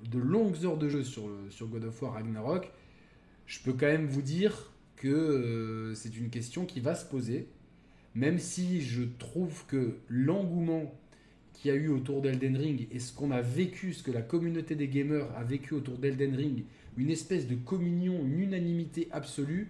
de 0.09 0.19
longues 0.19 0.65
heures 0.65 0.77
de 0.77 0.89
jeu 0.89 1.03
sur, 1.03 1.29
sur 1.49 1.67
God 1.67 1.85
of 1.85 2.01
War 2.01 2.13
Ragnarok, 2.13 2.71
je 3.45 3.59
peux 3.59 3.73
quand 3.73 3.87
même 3.87 4.07
vous 4.07 4.21
dire 4.21 4.71
que 4.95 5.07
euh, 5.07 5.95
c'est 5.95 6.17
une 6.17 6.29
question 6.29 6.65
qui 6.65 6.79
va 6.79 6.95
se 6.95 7.05
poser, 7.05 7.47
même 8.15 8.39
si 8.39 8.81
je 8.81 9.03
trouve 9.03 9.65
que 9.65 9.97
l'engouement 10.07 10.93
qu'il 11.53 11.71
y 11.71 11.73
a 11.73 11.77
eu 11.77 11.89
autour 11.89 12.21
d'Elden 12.21 12.55
Ring 12.55 12.87
et 12.91 12.99
ce 12.99 13.13
qu'on 13.13 13.31
a 13.31 13.41
vécu, 13.41 13.93
ce 13.93 14.03
que 14.03 14.11
la 14.11 14.21
communauté 14.21 14.75
des 14.75 14.87
gamers 14.87 15.27
a 15.35 15.43
vécu 15.43 15.73
autour 15.73 15.97
d'Elden 15.97 16.35
Ring, 16.35 16.63
une 16.97 17.09
espèce 17.09 17.47
de 17.47 17.55
communion, 17.55 18.23
une 18.25 18.39
unanimité 18.39 19.07
absolue, 19.11 19.69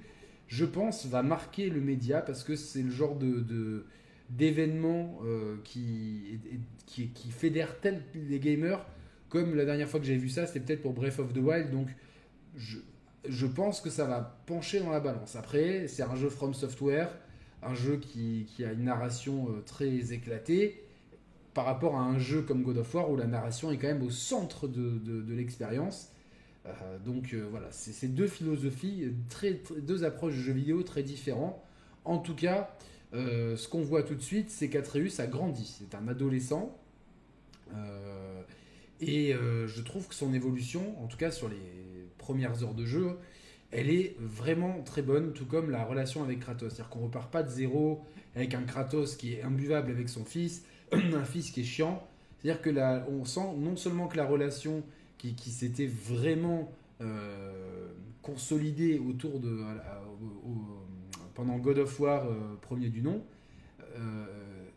je 0.50 0.66
pense 0.66 1.06
va 1.06 1.24
marquer 1.24 1.70
le 1.70 1.80
média 1.80 2.22
parce 2.22 2.44
que 2.44 2.58
c'est 2.58 2.84
le 2.84 2.92
genre 2.92 3.16
de, 3.16 3.86
d'événement 4.30 5.20
euh, 5.24 5.56
qui, 5.64 6.40
qui, 6.86 7.10
qui 7.12 7.32
fédère 7.32 7.80
tel 7.80 8.04
les 8.14 8.40
gamers 8.40 8.86
comme 9.30 9.56
la 9.56 9.64
dernière 9.64 9.88
fois 9.88 10.00
que 10.00 10.06
j'avais 10.06 10.18
vu 10.18 10.30
ça, 10.30 10.46
c'était 10.48 10.60
peut-être 10.60 10.82
pour 10.82 10.94
Breath 10.94 11.20
of 11.20 11.34
the 11.34 11.38
Wild. 11.38 11.72
Donc, 11.72 11.88
je, 12.56 13.46
pense 13.46 13.80
que 13.80 13.90
ça 13.90 14.06
va 14.06 14.42
pencher 14.48 14.80
dans 14.80 14.90
la 14.90 15.00
balance. 15.00 15.36
Après, 15.36 15.88
c'est 15.88 16.04
un 16.04 16.16
jeu 16.16 16.30
From 16.30 16.54
Software, 16.54 17.10
un 17.62 17.76
jeu 17.76 17.98
qui, 17.98 18.48
a 18.60 18.72
une 18.72 18.86
narration 18.86 19.50
euh, 19.50 19.62
très 19.62 20.14
éclatée 20.14 20.84
par 21.54 21.66
rapport 21.66 21.96
à 21.96 22.02
un 22.02 22.18
jeu 22.18 22.42
comme 22.42 22.64
God 22.64 22.78
of 22.78 22.94
War 22.94 23.10
où 23.10 23.16
la 23.16 23.28
narration 23.28 23.72
est 23.72 23.78
quand 23.78 23.88
même 23.88 24.04
au 24.04 24.10
centre 24.10 24.68
de, 24.68 25.34
l'expérience. 25.34 26.12
Donc 27.06 27.34
voilà, 27.52 27.68
c'est 27.72 28.14
deux 28.14 28.28
philosophies, 28.28 29.14
deux 29.82 30.04
approches 30.04 30.36
de 30.36 30.42
jeux 30.42 30.54
vidéo 30.54 30.84
très 30.84 31.04
différents. 31.04 31.64
En 32.06 32.20
tout 32.20 32.36
cas, 32.36 32.76
ce 33.14 33.68
qu'on 33.68 33.82
voit 33.82 34.04
tout 34.04 34.16
de 34.16 34.22
suite, 34.22 34.50
c'est 34.50 34.70
qu'Atreus 34.70 35.20
a 35.20 35.28
grandi. 35.28 35.78
C'est 35.80 35.96
un 35.96 36.08
adolescent. 36.08 36.78
et 39.00 39.34
je 39.34 39.82
trouve 39.82 40.08
que 40.08 40.16
son 40.16 40.34
évolution, 40.34 41.02
en 41.04 41.08
tout 41.08 41.18
cas 41.18 41.32
sur 41.32 41.50
les 41.50 41.58
premières 42.18 42.64
heures 42.64 42.76
de 42.76 42.86
jeu, 42.86 43.18
elle 43.72 43.90
est 43.90 44.16
vraiment 44.20 44.82
très 44.84 45.02
bonne, 45.02 45.34
tout 45.34 45.46
comme 45.46 45.70
la 45.70 45.84
relation 45.84 46.24
avec 46.24 46.40
Kratos. 46.40 46.74
C'est-à-dire 46.74 46.90
qu'on 46.90 47.02
repart 47.02 47.32
pas 47.32 47.44
de 47.44 47.50
zéro 47.50 48.02
avec 48.36 48.54
un 48.54 48.64
Kratos 48.64 49.16
qui 49.16 49.34
est 49.34 49.44
imbuvable 49.44 49.92
avec 49.92 50.10
son 50.10 50.26
fils, 50.26 50.64
un 50.92 51.24
fils 51.24 51.52
qui 51.52 51.62
est 51.62 51.66
chiant. 51.66 52.08
C'est-à-dire 52.38 52.62
que 52.62 52.70
là, 52.70 53.06
on 53.10 53.26
sent 53.26 53.56
non 53.58 53.76
seulement 53.76 54.08
que 54.08 54.18
la 54.18 54.26
relation 54.26 54.84
qui, 55.20 55.52
s'était 55.52 55.86
vraiment 55.86 56.72
euh, 57.02 57.92
consolidée 58.24 59.00
autour 59.00 59.40
de 59.40 59.64
pendant 61.36 61.58
God 61.58 61.78
of 61.78 62.00
War 62.00 62.26
euh, 62.26 62.56
premier 62.62 62.90
du 62.90 63.02
nom 63.02 63.24
euh, 63.98 64.26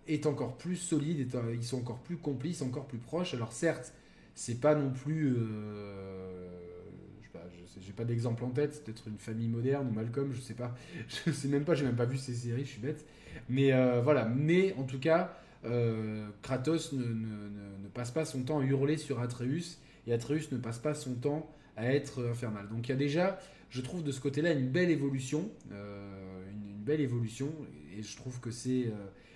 est 0.06 0.26
encore 0.26 0.58
plus 0.58 0.76
solide, 0.76 1.28
ils 1.54 1.64
sont 1.64 1.78
encore 1.78 2.00
plus 2.00 2.16
complices, 2.16 2.60
encore 2.60 2.86
plus 2.86 2.98
proches. 2.98 3.34
Alors 3.34 3.52
certes, 3.52 3.94
c'est 4.34 4.60
pas 4.60 4.74
non 4.74 4.90
plus 4.90 5.36
j'ai 7.80 7.92
pas 7.92 8.04
d'exemple 8.04 8.44
en 8.44 8.50
tête, 8.50 8.84
peut-être 8.84 9.08
une 9.08 9.18
famille 9.18 9.48
moderne 9.48 9.88
ou 9.88 9.92
Malcolm, 9.92 10.32
je 10.32 10.40
sais 10.40 10.54
pas. 10.54 10.74
Je 11.26 11.30
sais 11.30 11.48
même 11.48 11.64
pas, 11.64 11.74
j'ai 11.74 11.84
même 11.84 11.96
pas 11.96 12.04
vu 12.04 12.16
ces 12.16 12.34
séries, 12.34 12.64
je 12.64 12.70
suis 12.70 12.80
bête. 12.80 13.04
Mais 13.48 13.72
euh, 13.72 14.00
voilà, 14.02 14.24
mais 14.26 14.74
en 14.78 14.84
tout 14.84 14.98
cas, 14.98 15.36
euh, 15.64 16.28
Kratos 16.42 16.92
ne, 16.92 17.88
passe 17.94 18.10
pas 18.10 18.24
son 18.24 18.42
temps 18.42 18.60
à 18.60 18.64
hurler 18.64 18.96
sur 18.96 19.20
Atreus 19.20 19.78
et 20.06 20.12
Atreus 20.12 20.50
ne 20.52 20.58
passe 20.58 20.78
pas 20.78 20.94
son 20.94 21.14
temps 21.14 21.50
à 21.76 21.92
être 21.92 22.24
infernal. 22.26 22.68
Donc 22.68 22.88
il 22.88 22.90
y 22.90 22.94
a 22.94 22.98
déjà, 22.98 23.38
je 23.70 23.80
trouve 23.80 24.02
de 24.02 24.12
ce 24.12 24.20
côté-là 24.20 24.52
une 24.52 24.68
belle 24.68 24.90
évolution, 24.90 25.50
euh, 25.72 26.50
une, 26.50 26.82
belle 26.82 27.00
évolution 27.00 27.48
et 27.96 28.02
je 28.02 28.16
trouve 28.16 28.40
que 28.40 28.50
c'est 28.50 28.92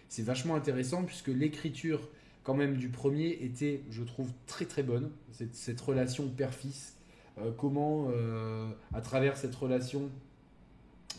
c'est 0.08 0.24
vachement 0.24 0.56
intéressant 0.56 1.04
puisque 1.04 1.28
l'écriture 1.28 2.00
quand 2.46 2.54
même 2.54 2.76
du 2.76 2.88
premier 2.88 3.38
était, 3.42 3.82
je 3.90 4.04
trouve, 4.04 4.30
très 4.46 4.66
très 4.66 4.84
bonne. 4.84 5.10
Cette, 5.32 5.80
relation 5.80 6.28
père-fils 6.28 6.96
euh, 7.38 7.50
comment, 7.50 8.08
euh, 8.14 8.70
à 8.94 9.00
travers 9.00 9.36
cette 9.36 9.54
relation, 9.56 10.08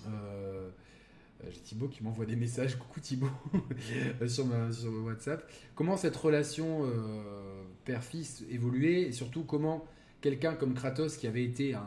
euh, 0.07 0.69
j'ai 1.49 1.59
Thibaut 1.59 1.89
qui 1.89 2.01
m'envoie 2.01 2.25
des 2.25 2.37
messages, 2.37 2.75
coucou 2.79 3.01
Thibaut, 3.01 3.29
sur, 4.27 4.45
ma, 4.45 4.71
sur 4.71 4.89
WhatsApp. 5.03 5.51
Comment 5.75 5.97
cette 5.97 6.15
relation 6.15 6.89
père-fils 7.87 8.43
évoluait 8.51 9.03
et 9.03 9.11
surtout 9.13 9.43
comment 9.43 9.85
quelqu'un 10.19 10.53
comme 10.53 10.73
Kratos 10.73 11.15
qui 11.17 11.25
avait 11.25 11.45
été 11.45 11.73
un, 11.73 11.85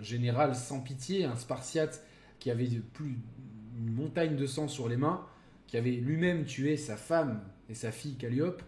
général 0.00 0.54
sans 0.54 0.80
pitié, 0.80 1.24
un 1.24 1.36
Spartiate 1.36 2.02
qui 2.38 2.50
avait 2.50 2.68
plus 2.92 3.18
une 3.78 3.92
montagne 3.92 4.36
de 4.36 4.46
sang 4.46 4.68
sur 4.68 4.88
les 4.88 4.96
mains, 4.96 5.24
qui 5.66 5.76
avait 5.76 5.92
lui-même 5.92 6.44
tué 6.44 6.76
sa 6.76 6.96
femme 6.96 7.42
et 7.68 7.74
sa 7.74 7.90
fille 7.92 8.16
Calliope, 8.16 8.62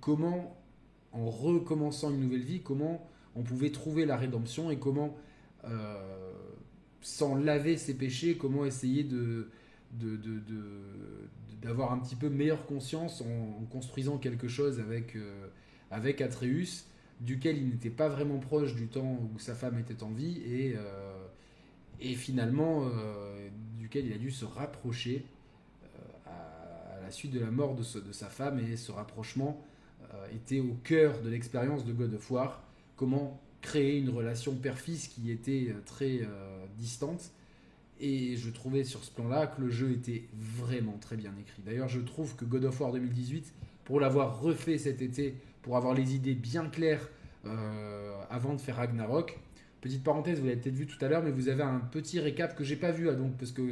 comment 0.00 0.56
en 1.12 1.30
recommençant 1.30 2.10
une 2.10 2.20
nouvelle 2.20 2.42
vie, 2.42 2.60
comment 2.60 3.08
on 3.36 3.42
pouvait 3.42 3.70
trouver 3.70 4.06
la 4.06 4.16
rédemption 4.16 4.70
et 4.70 4.78
comment, 4.78 5.16
euh, 5.64 6.32
sans 7.00 7.34
laver 7.34 7.76
ses 7.76 7.94
péchés, 7.94 8.36
comment 8.36 8.64
essayer 8.64 9.04
de, 9.04 9.48
d'avoir 11.64 11.92
un 11.92 11.98
petit 11.98 12.14
peu 12.14 12.28
meilleure 12.28 12.66
conscience 12.66 13.22
en, 13.22 13.64
construisant 13.66 14.18
quelque 14.18 14.48
chose 14.48 14.78
avec, 14.78 15.16
euh, 15.16 15.48
avec 15.90 16.20
Atreus, 16.20 16.86
duquel 17.20 17.58
il 17.58 17.68
n'était 17.70 17.90
pas 17.90 18.08
vraiment 18.08 18.38
proche 18.38 18.74
du 18.74 18.86
temps 18.86 19.18
où 19.34 19.38
sa 19.38 19.54
femme 19.54 19.78
était 19.78 20.02
en 20.02 20.10
vie, 20.10 20.40
et, 20.46 20.74
euh, 20.76 21.26
et 22.00 22.14
finalement 22.14 22.88
duquel 23.78 24.06
il 24.06 24.12
a 24.12 24.18
dû 24.18 24.30
se 24.30 24.44
rapprocher 24.44 25.24
à, 26.26 27.00
la 27.02 27.10
suite 27.10 27.32
de 27.32 27.40
la 27.40 27.50
mort 27.50 27.74
de, 27.74 28.00
de 28.00 28.12
sa 28.12 28.28
femme, 28.28 28.58
et 28.58 28.76
ce 28.76 28.92
rapprochement 28.92 29.64
euh, 30.14 30.26
était 30.34 30.60
au 30.60 30.74
cœur 30.84 31.20
de 31.22 31.28
l'expérience 31.28 31.84
de 31.84 31.92
God 31.92 32.14
of 32.14 32.30
War. 32.30 32.62
Comment 32.96 33.40
créer 33.60 33.98
une 33.98 34.10
relation 34.10 34.54
père-fils 34.54 35.08
qui 35.08 35.30
était 35.30 35.68
euh, 35.70 35.80
très 35.86 36.20
euh, 36.22 36.66
distante. 36.76 37.30
Et 38.00 38.36
je 38.36 38.50
trouvais 38.50 38.84
sur 38.84 39.04
ce 39.04 39.10
plan-là 39.10 39.46
que 39.46 39.60
le 39.60 39.70
jeu 39.70 39.92
était 39.92 40.24
vraiment 40.34 40.98
très 41.00 41.16
bien 41.16 41.32
écrit. 41.40 41.62
D'ailleurs, 41.64 41.88
je 41.88 42.00
trouve 42.00 42.34
que 42.36 42.44
God 42.44 42.64
of 42.64 42.80
War 42.80 42.92
2018, 42.92 43.52
pour 43.84 44.00
l'avoir 44.00 44.40
refait 44.40 44.78
cet 44.78 45.00
été, 45.00 45.34
pour 45.62 45.76
avoir 45.76 45.94
les 45.94 46.14
idées 46.14 46.34
bien 46.34 46.68
claires 46.68 47.08
avant 48.30 48.54
de 48.54 48.60
faire 48.60 48.76
Ragnarok, 48.76 49.38
petite 49.82 50.02
parenthèse, 50.02 50.40
vous 50.40 50.46
l'avez 50.46 50.58
peut-être 50.58 50.74
vu 50.74 50.86
tout 50.86 51.02
à 51.04 51.08
l'heure, 51.08 51.22
mais 51.22 51.30
vous 51.30 51.48
avez 51.48 51.62
un 51.62 51.78
petit 51.78 52.18
récap 52.18 52.56
que 52.56 52.64
j'ai 52.64 52.76
pas 52.76 52.90
vu, 52.90 53.10
ah, 53.10 53.14
donc 53.14 53.36
parce 53.36 53.52
que 53.52 53.62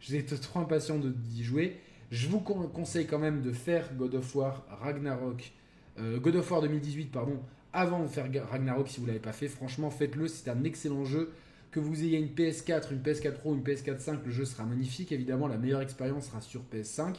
j'étais 0.00 0.36
trop 0.36 0.60
impatient 0.60 0.98
d'y 0.98 1.42
jouer. 1.42 1.78
Je 2.12 2.28
vous 2.28 2.38
conseille 2.40 3.06
quand 3.06 3.18
même 3.18 3.42
de 3.42 3.52
faire 3.52 3.92
God 3.94 4.14
of 4.14 4.34
War 4.36 4.64
Ragnarok 4.80 5.52
euh, 5.98 6.18
God 6.18 6.36
of 6.36 6.50
War 6.50 6.62
2018, 6.62 7.10
pardon, 7.10 7.38
avant 7.72 8.02
de 8.02 8.08
faire 8.08 8.28
Ragnarok 8.50 8.88
si 8.88 9.00
vous 9.00 9.06
l'avez 9.06 9.18
pas 9.18 9.32
fait. 9.32 9.48
Franchement, 9.48 9.90
faites-le, 9.90 10.28
c'est 10.28 10.50
un 10.50 10.64
excellent 10.64 11.04
jeu. 11.04 11.32
Que 11.72 11.80
vous 11.80 12.04
ayez 12.04 12.18
une 12.18 12.28
PS4, 12.28 12.92
une 12.92 13.00
PS4 13.00 13.32
Pro, 13.32 13.54
une 13.54 13.62
PS4 13.62 13.98
5, 13.98 14.24
le 14.24 14.30
jeu 14.30 14.44
sera 14.44 14.64
magnifique. 14.64 15.10
Évidemment, 15.10 15.48
la 15.48 15.58
meilleure 15.58 15.80
expérience 15.80 16.26
sera 16.26 16.40
sur 16.40 16.62
PS5. 16.72 17.16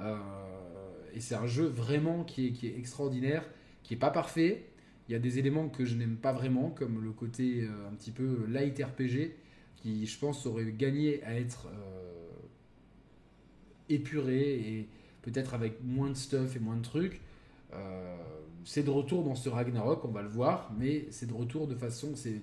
Euh, 0.00 0.16
et 1.14 1.20
c'est 1.20 1.36
un 1.36 1.46
jeu 1.46 1.66
vraiment 1.66 2.24
qui 2.24 2.46
est, 2.46 2.78
extraordinaire, 2.78 3.44
qui 3.84 3.94
est 3.94 3.98
pas 3.98 4.10
parfait. 4.10 4.64
Il 5.08 5.12
y 5.12 5.14
a 5.14 5.20
des 5.20 5.38
éléments 5.38 5.68
que 5.68 5.84
je 5.84 5.94
n'aime 5.94 6.16
pas 6.16 6.32
vraiment, 6.32 6.70
comme 6.70 7.04
le 7.04 7.12
côté 7.12 7.62
euh, 7.62 7.88
un 7.88 7.94
petit 7.94 8.10
peu 8.10 8.46
light 8.48 8.82
RPG, 8.82 9.36
qui 9.76 10.06
je 10.06 10.18
pense 10.18 10.46
aurait 10.46 10.72
gagné 10.72 11.22
à 11.22 11.38
être 11.38 11.68
épuré 13.88 14.54
et 14.54 14.88
peut-être 15.22 15.54
avec 15.54 15.82
moins 15.82 16.10
de 16.10 16.16
stuff 16.16 16.56
et 16.56 16.58
moins 16.58 16.76
de 16.76 16.82
trucs. 16.82 17.20
Euh, 17.72 18.16
c'est 18.64 18.82
de 18.82 18.90
retour 18.90 19.24
dans 19.24 19.34
ce 19.34 19.48
Ragnarok, 19.48 20.04
on 20.04 20.08
va 20.08 20.22
le 20.22 20.28
voir, 20.28 20.72
mais 20.78 21.06
c'est 21.10 21.26
de 21.26 21.32
retour 21.32 21.66
de 21.66 21.74
façon, 21.74 22.12
c'est 22.14 22.40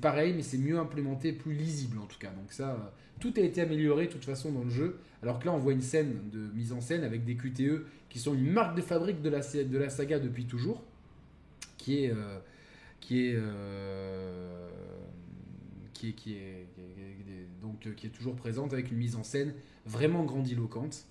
pareil, 0.00 0.32
mais 0.34 0.42
c'est 0.42 0.58
mieux 0.58 0.78
implémenté, 0.78 1.32
plus 1.32 1.54
lisible 1.54 1.98
en 1.98 2.06
tout 2.06 2.18
cas. 2.18 2.30
Donc 2.30 2.52
ça, 2.52 2.70
euh, 2.70 2.78
tout 3.20 3.32
a 3.36 3.40
été 3.40 3.60
amélioré 3.60 4.06
de 4.06 4.12
toute 4.12 4.24
façon 4.24 4.52
dans 4.52 4.64
le 4.64 4.70
jeu. 4.70 4.98
Alors 5.22 5.38
que 5.38 5.46
là, 5.46 5.52
on 5.52 5.58
voit 5.58 5.72
une 5.72 5.82
scène 5.82 6.30
de 6.32 6.38
mise 6.54 6.72
en 6.72 6.80
scène 6.80 7.04
avec 7.04 7.24
des 7.24 7.36
QTE 7.36 7.84
qui 8.08 8.18
sont 8.18 8.34
une 8.34 8.50
marque 8.50 8.76
de 8.76 8.82
fabrique 8.82 9.22
de 9.22 9.30
la, 9.30 9.40
de 9.40 9.78
la 9.78 9.90
saga 9.90 10.18
depuis 10.18 10.46
toujours, 10.46 10.82
qui 11.76 12.04
est, 12.04 12.10
euh, 12.10 12.38
est, 12.38 12.42
qui 13.00 13.26
est, 13.26 13.38
qui 16.14 16.34
est, 16.34 16.66
donc 17.62 17.94
qui 17.94 18.06
est 18.06 18.10
toujours 18.10 18.36
présente 18.36 18.72
avec 18.72 18.90
une 18.90 18.98
mise 18.98 19.16
en 19.16 19.22
scène 19.22 19.54
vraiment 19.84 20.24
grandiloquente. 20.24 21.06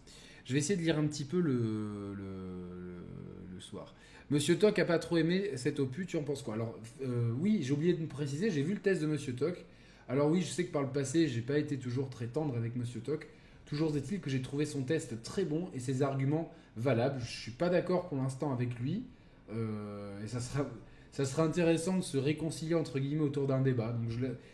Je 0.45 0.53
vais 0.53 0.59
essayer 0.59 0.77
de 0.77 0.83
lire 0.83 0.99
un 0.99 1.07
petit 1.07 1.25
peu 1.25 1.39
le, 1.39 2.13
le, 2.13 3.59
soir. 3.59 3.95
Monsieur 4.31 4.57
Toc 4.57 4.79
a 4.79 4.85
pas 4.85 4.97
trop 4.99 5.17
aimé 5.17 5.51
cet 5.55 5.79
opus, 5.79 6.07
tu 6.07 6.17
en 6.17 6.23
penses 6.23 6.41
quoi? 6.41 6.55
Alors, 6.55 6.77
euh, 7.03 7.31
oui, 7.39 7.59
j'ai 7.61 7.73
oublié 7.73 7.93
de 7.93 8.01
me 8.01 8.07
préciser, 8.07 8.49
j'ai 8.49 8.63
vu 8.63 8.73
le 8.73 8.79
test 8.79 9.01
de 9.01 9.07
Monsieur 9.07 9.33
Toc. 9.33 9.63
Alors, 10.07 10.29
oui, 10.29 10.41
je 10.41 10.47
sais 10.47 10.65
que 10.65 10.71
par 10.71 10.81
le 10.81 10.89
passé, 10.89 11.27
j'ai 11.27 11.41
pas 11.41 11.57
été 11.57 11.77
toujours 11.77 12.09
très 12.09 12.27
tendre 12.27 12.55
avec 12.57 12.75
Monsieur 12.75 13.01
Toc. 13.01 13.27
Toujours 13.65 13.95
est-il 13.95 14.19
que 14.19 14.29
j'ai 14.29 14.41
trouvé 14.41 14.65
son 14.65 14.83
test 14.83 15.21
très 15.23 15.45
bon 15.45 15.69
et 15.73 15.79
ses 15.79 16.01
arguments 16.01 16.51
valables. 16.75 17.19
Je 17.21 17.41
suis 17.41 17.51
pas 17.51 17.69
d'accord 17.69 18.07
pour 18.07 18.17
l'instant 18.17 18.51
avec 18.51 18.79
lui. 18.79 19.03
Euh, 19.51 20.23
et 20.23 20.27
ça 20.27 20.39
sera, 20.39 20.67
ça 21.11 21.25
sera 21.25 21.43
intéressant 21.43 21.97
de 21.97 22.03
se 22.03 22.17
réconcilier 22.17 22.75
entre 22.75 22.99
guillemets 22.99 23.21
autour 23.23 23.47
d'un 23.47 23.61
débat. 23.61 23.91
Donc, 23.91 24.11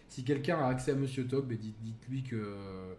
si 0.07 0.23
quelqu'un 0.23 0.59
a 0.59 0.67
accès 0.67 0.91
à 0.91 0.95
Monsieur 0.95 1.25
Toc, 1.25 1.47
ben, 1.47 1.57
dites, 1.57 1.81
dites-lui 1.81 2.23
que 2.23 2.95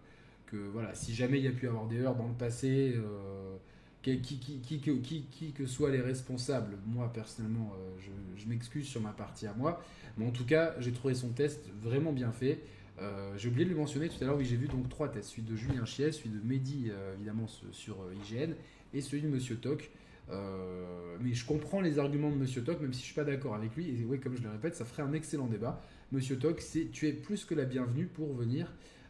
voilà, 0.71 0.93
si 0.93 1.15
jamais 1.15 1.39
il 1.39 1.45
y 1.45 1.47
a 1.47 1.51
pu 1.51 1.67
avoir 1.67 1.87
des 1.87 1.99
heures 2.01 2.15
dans 2.15 2.27
le 2.27 2.33
passé, 2.35 2.93
euh, 2.95 3.55
qui, 4.03 5.53
que 5.55 5.65
soient 5.65 5.89
les 5.89 6.01
responsables, 6.01 6.77
moi 6.85 7.11
personnellement, 7.13 7.73
euh, 7.73 8.11
je, 8.37 8.47
m'excuse 8.47 8.85
sur 8.85 9.01
ma 9.01 9.11
partie 9.11 9.47
à 9.47 9.53
moi, 9.53 9.81
mais 10.17 10.27
en 10.27 10.31
tout 10.31 10.45
cas, 10.45 10.75
j'ai 10.79 10.91
trouvé 10.91 11.13
son 11.15 11.29
test 11.29 11.65
vraiment 11.81 12.11
bien 12.11 12.31
fait. 12.31 12.59
Euh, 13.01 13.33
j'ai 13.37 13.49
oublié 13.49 13.65
de 13.65 13.71
le 13.71 13.77
mentionner 13.77 14.09
tout 14.09 14.21
à 14.21 14.25
l'heure, 14.25 14.37
oui, 14.37 14.45
j'ai 14.45 14.57
vu 14.57 14.67
donc 14.67 14.89
trois 14.89 15.07
tests, 15.07 15.29
celui 15.29 15.43
de 15.43 15.55
Julien 15.55 15.85
Chies, 15.85 16.13
celui 16.13 16.29
de 16.29 16.39
Mehdi, 16.43 16.91
évidemment, 17.15 17.47
sur 17.71 17.97
IGN, 18.13 18.53
et 18.93 19.01
celui 19.01 19.23
de 19.23 19.27
Monsieur 19.29 19.55
Toc. 19.55 19.89
mais 20.29 21.33
je 21.33 21.45
comprends 21.45 21.81
les 21.81 21.97
arguments 21.97 22.29
de 22.29 22.35
Monsieur 22.35 22.63
Toc, 22.63 22.81
même 22.81 22.93
si 22.93 22.99
je 22.99 23.05
suis 23.05 23.15
pas 23.15 23.23
d'accord 23.23 23.55
avec 23.55 23.75
lui. 23.75 23.89
Et 23.89 24.05
oui, 24.05 24.19
comme 24.19 24.35
je 24.35 24.43
le 24.43 24.49
répète, 24.49 24.75
ça 24.75 24.85
ferait 24.85 25.03
un 25.03 25.13
excellent 25.13 25.47
débat. 25.47 25.81
Monsieur 26.11 26.37
Toc, 26.37 26.61
tu 26.91 27.07
es 27.07 27.13
plus 27.13 27.45
que 27.45 27.55
la 27.55 27.65
bienvenue 27.65 28.05
pour 28.05 28.33
venir 28.33 28.67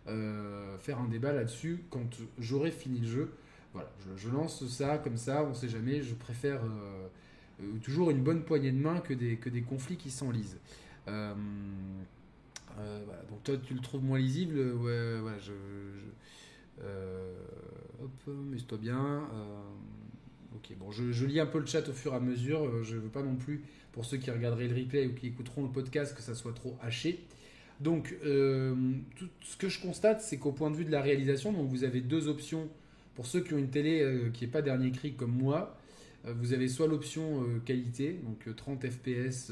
euh, 0.08 0.78
faire 0.80 1.00
un 1.00 1.08
débat 1.08 1.32
là-dessus 1.32 1.86
quand 1.90 2.10
j'aurai 2.38 2.72
fini 2.72 3.00
le 3.00 3.08
jeu. 3.08 3.32
Voilà, 3.74 3.92
je, 4.18 4.30
lance 4.30 4.66
ça 4.68 4.98
comme 5.00 5.18
ça, 5.18 5.44
on 5.44 5.54
sait 5.54 5.70
jamais. 5.70 6.02
Je 6.02 6.14
préfère 6.14 6.64
euh, 6.64 7.08
euh, 7.62 7.78
toujours 7.84 8.12
une 8.12 8.22
bonne 8.22 8.44
poignée 8.44 8.72
de 8.72 8.78
main 8.78 9.00
que 9.00 9.14
des, 9.14 9.38
que 9.38 9.50
des 9.50 9.64
conflits 9.64 9.98
qui 9.98 10.12
s'enlisent. 10.12 10.60
voilà, 11.06 11.36
donc 13.30 13.44
toi, 13.44 13.56
tu 13.58 13.74
le 13.74 13.82
trouves 13.82 14.04
moins 14.04 14.20
lisible. 14.20 14.60
Ouais, 14.74 15.40
je. 15.40 15.54
hop, 18.02 18.28
mets-toi 18.28 18.78
bien. 18.78 19.28
Ok, 20.56 20.76
bon, 20.78 20.92
je, 20.92 21.26
lis 21.26 21.40
un 21.40 21.46
peu 21.46 21.60
le 21.60 21.66
chat 21.66 21.88
au 21.90 21.94
fur 21.94 22.14
et 22.14 22.16
à 22.16 22.20
mesure. 22.20 22.64
Euh, 22.64 22.84
je 22.84 22.96
ne 22.96 23.02
veux 23.02 23.10
pas 23.10 23.24
non 23.24 23.36
plus, 23.36 23.64
pour 23.92 24.06
ceux 24.06 24.18
qui 24.18 24.30
regarderaient 24.30 24.68
le 24.68 24.76
replay 24.76 25.08
ou 25.08 25.14
qui 25.14 25.28
écouteront 25.28 25.64
le 25.64 25.70
podcast, 25.70 26.16
que 26.16 26.22
ça 26.22 26.36
soit 26.36 26.54
trop 26.54 26.78
haché. 26.82 27.26
Donc, 27.80 28.16
euh, 28.24 28.76
tout 29.16 29.28
ce 29.42 29.58
que 29.58 29.68
je 29.68 29.82
constate, 29.82 30.22
c'est 30.22 30.38
qu'au 30.38 30.52
point 30.52 30.70
de 30.70 30.76
vue 30.76 30.86
de 30.86 30.92
la 30.92 31.02
réalisation, 31.02 31.52
donc 31.52 31.70
vous 31.70 31.84
avez 31.84 32.02
deux 32.02 32.28
options. 32.28 32.70
Pour 33.16 33.26
ceux 33.26 33.42
qui 33.42 33.54
ont 33.54 33.58
une 33.58 33.70
télé 33.70 34.02
euh, 34.02 34.30
qui 34.32 34.46
n'est 34.46 34.52
pas 34.52 34.62
dernier 34.62 34.92
cri 34.92 35.14
comme 35.14 35.34
moi, 35.34 35.78
vous 36.26 36.54
avez 36.54 36.70
soit 36.70 36.88
l'option 36.88 37.44
qualité, 37.66 38.18
donc 38.24 38.48
30 38.56 38.86
fps 38.90 39.52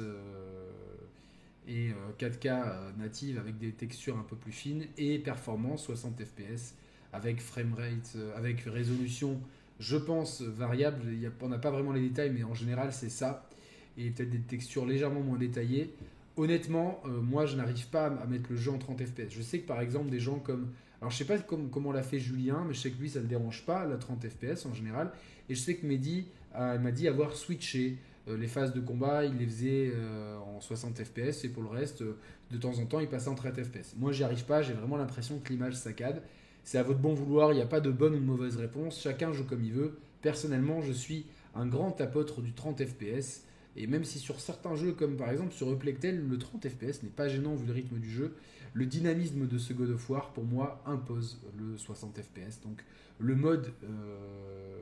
et 1.67 1.89
4K 2.17 2.95
native 2.97 3.37
avec 3.37 3.57
des 3.57 3.73
textures 3.73 4.17
un 4.17 4.23
peu 4.23 4.37
plus 4.37 4.53
fines, 4.53 4.85
et 4.97 5.19
performance 5.19 5.83
60 5.83 6.23
fps 6.23 6.75
avec 7.11 7.41
framerate, 7.41 8.15
avec 8.37 8.61
résolution 8.61 9.41
je 9.81 9.97
pense, 9.97 10.41
variable. 10.41 11.01
on 11.41 11.49
n'a 11.49 11.57
pas 11.57 11.71
vraiment 11.71 11.91
les 11.91 12.01
détails, 12.01 12.31
mais 12.31 12.43
en 12.43 12.53
général, 12.53 12.93
c'est 12.93 13.09
ça. 13.09 13.49
Et 13.97 14.11
peut-être 14.11 14.29
des 14.29 14.39
textures 14.39 14.85
légèrement 14.85 15.21
moins 15.21 15.37
détaillées. 15.37 15.93
Honnêtement, 16.37 17.01
euh, 17.05 17.19
moi, 17.19 17.45
je 17.45 17.57
n'arrive 17.57 17.87
pas 17.87 18.05
à 18.05 18.25
mettre 18.27 18.51
le 18.51 18.57
jeu 18.57 18.71
en 18.71 18.77
30 18.77 19.01
fps. 19.01 19.29
Je 19.29 19.41
sais 19.41 19.59
que 19.59 19.67
par 19.67 19.81
exemple, 19.81 20.09
des 20.09 20.19
gens 20.19 20.39
comme. 20.39 20.69
Alors, 21.01 21.11
je 21.11 21.17
sais 21.17 21.25
pas 21.25 21.39
comment 21.39 21.91
l'a 21.91 22.03
fait 22.03 22.19
Julien, 22.19 22.63
mais 22.67 22.75
je 22.75 22.79
sais 22.79 22.91
que 22.91 22.99
lui, 23.01 23.09
ça 23.09 23.19
le 23.19 23.25
dérange 23.25 23.65
pas, 23.65 23.85
la 23.85 23.97
30 23.97 24.23
fps 24.27 24.67
en 24.67 24.73
général. 24.73 25.11
Et 25.49 25.55
je 25.55 25.59
sais 25.59 25.75
que 25.75 25.85
Mehdi 25.85 26.27
m'a 26.53 26.91
dit 26.91 27.07
avoir 27.07 27.35
switché. 27.35 27.97
Euh, 28.27 28.37
les 28.37 28.47
phases 28.47 28.71
de 28.71 28.79
combat, 28.79 29.25
il 29.25 29.37
les 29.37 29.47
faisait 29.47 29.91
euh, 29.95 30.37
en 30.37 30.61
60 30.61 31.03
fps 31.03 31.43
et 31.43 31.49
pour 31.49 31.63
le 31.63 31.69
reste, 31.69 32.03
de 32.03 32.57
temps 32.57 32.77
en 32.77 32.85
temps, 32.85 32.99
il 32.99 33.07
passait 33.07 33.29
en 33.29 33.35
30 33.35 33.63
fps. 33.63 33.95
Moi, 33.97 34.11
j'y 34.11 34.23
arrive 34.23 34.45
pas, 34.45 34.61
j'ai 34.61 34.73
vraiment 34.73 34.97
l'impression 34.97 35.39
que 35.39 35.51
l'image 35.51 35.73
saccade. 35.73 36.21
C'est 36.63 36.77
à 36.77 36.83
votre 36.83 36.99
bon 36.99 37.15
vouloir, 37.15 37.51
il 37.51 37.55
n'y 37.55 37.61
a 37.61 37.67
pas 37.67 37.79
de 37.79 37.89
bonne 37.89 38.13
ou 38.13 38.19
de 38.19 38.23
mauvaise 38.23 38.57
réponse, 38.57 39.01
chacun 39.01 39.33
joue 39.33 39.45
comme 39.45 39.63
il 39.63 39.73
veut. 39.73 39.97
Personnellement, 40.21 40.81
je 40.81 40.91
suis 40.91 41.25
un 41.55 41.65
grand 41.65 41.99
apôtre 41.99 42.41
du 42.41 42.53
30 42.53 42.85
FPS. 42.85 43.45
Et 43.75 43.87
même 43.87 44.03
si 44.03 44.19
sur 44.19 44.39
certains 44.39 44.75
jeux, 44.75 44.91
comme 44.91 45.15
par 45.15 45.31
exemple 45.31 45.53
sur 45.53 45.71
Uplectel, 45.71 46.27
le 46.27 46.37
30 46.37 46.67
FPS 46.67 47.03
n'est 47.03 47.09
pas 47.09 47.27
gênant 47.29 47.55
vu 47.55 47.65
le 47.65 47.73
rythme 47.73 47.97
du 47.97 48.11
jeu, 48.11 48.35
le 48.73 48.85
dynamisme 48.85 49.47
de 49.47 49.57
ce 49.57 49.73
God 49.73 49.89
of 49.89 50.09
War, 50.09 50.31
pour 50.31 50.45
moi, 50.45 50.81
impose 50.85 51.39
le 51.57 51.77
60 51.77 52.19
FPS. 52.19 52.61
Donc 52.61 52.83
le 53.19 53.35
mode 53.35 53.71
euh, 53.83 54.77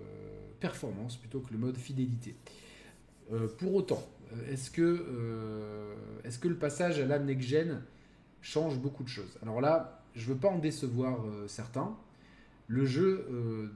performance 0.59 1.17
plutôt 1.17 1.39
que 1.39 1.51
le 1.51 1.59
mode 1.59 1.77
fidélité. 1.77 2.35
Euh, 3.31 3.47
pour 3.47 3.75
autant, 3.75 4.07
euh, 4.33 4.51
est-ce 4.51 4.69
que, 4.69 6.47
le 6.47 6.55
passage 6.55 6.99
à 6.99 7.05
la 7.05 7.19
next-gen 7.19 7.81
change 8.41 8.77
beaucoup 8.77 9.03
de 9.03 9.09
choses? 9.09 9.37
Alors 9.41 9.61
là, 9.61 10.03
je 10.15 10.25
veux 10.27 10.37
pas 10.37 10.49
en 10.49 10.59
décevoir 10.59 11.23
certains. 11.47 11.95
Le 12.67 12.85
jeu 12.85 13.25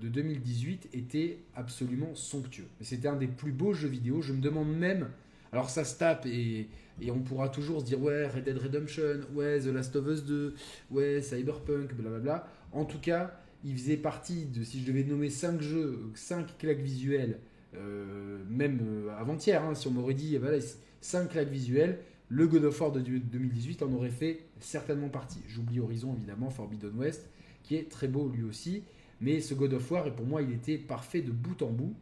de 0.01 0.07
2018 0.07 0.89
était 0.93 1.39
absolument 1.55 2.13
somptueux. 2.15 2.67
C'était 2.81 3.07
un 3.07 3.15
des 3.15 3.27
plus 3.27 3.51
beaux 3.51 3.73
jeux 3.73 3.87
vidéo. 3.87 4.21
Je 4.21 4.33
me 4.33 4.41
demande 4.41 4.75
même. 4.75 5.09
Alors 5.53 5.69
ça 5.69 5.85
se 5.85 5.99
tape 5.99 6.25
et, 6.25 6.67
on 7.11 7.19
pourra 7.19 7.47
toujours 7.47 7.81
se 7.81 7.85
dire 7.85 8.01
ouais 8.01 8.27
Red 8.27 8.45
Dead 8.45 8.57
Redemption, 8.57 9.19
ouais 9.35 9.59
The 9.59 9.67
Last 9.67 9.95
of 9.95 10.07
Us 10.07 10.25
2, 10.25 10.55
ouais 10.89 11.21
Cyberpunk, 11.21 11.93
blablabla. 11.93 12.47
En 12.71 12.85
tout 12.85 12.97
cas, 12.97 13.39
il 13.63 13.77
faisait 13.77 13.97
partie 13.97 14.45
de, 14.45 14.63
si 14.63 14.81
je 14.81 14.87
devais 14.87 15.03
nommer 15.03 15.29
5 15.29 15.61
jeux, 15.61 16.09
5 16.15 16.57
claques 16.57 16.79
visuelles, 16.79 17.39
euh, 17.75 18.39
même 18.49 19.09
avant-hier, 19.19 19.63
hein, 19.63 19.75
si 19.75 19.87
on 19.87 19.91
m'aurait 19.91 20.15
dit 20.15 20.35
voilà, 20.37 20.57
5 21.01 21.29
claques 21.29 21.49
visuelles, 21.49 21.99
le 22.29 22.47
God 22.47 22.65
of 22.65 22.81
War 22.81 22.91
de 22.91 22.99
2018 22.99 23.83
en 23.83 23.93
aurait 23.93 24.09
fait 24.09 24.39
certainement 24.59 25.09
partie. 25.09 25.41
J'oublie 25.47 25.79
Horizon 25.79 26.15
évidemment, 26.15 26.49
Forbidden 26.49 26.97
West, 26.97 27.29
qui 27.61 27.75
est 27.75 27.91
très 27.91 28.07
beau 28.07 28.27
lui 28.27 28.43
aussi. 28.43 28.83
Mais 29.21 29.39
ce 29.39 29.53
God 29.53 29.73
of 29.73 29.91
War, 29.91 30.11
pour 30.15 30.25
moi, 30.25 30.41
il 30.41 30.51
était 30.51 30.79
parfait 30.79 31.21
de 31.21 31.31
bout 31.31 31.61
en 31.61 31.69
bout. 31.69 31.93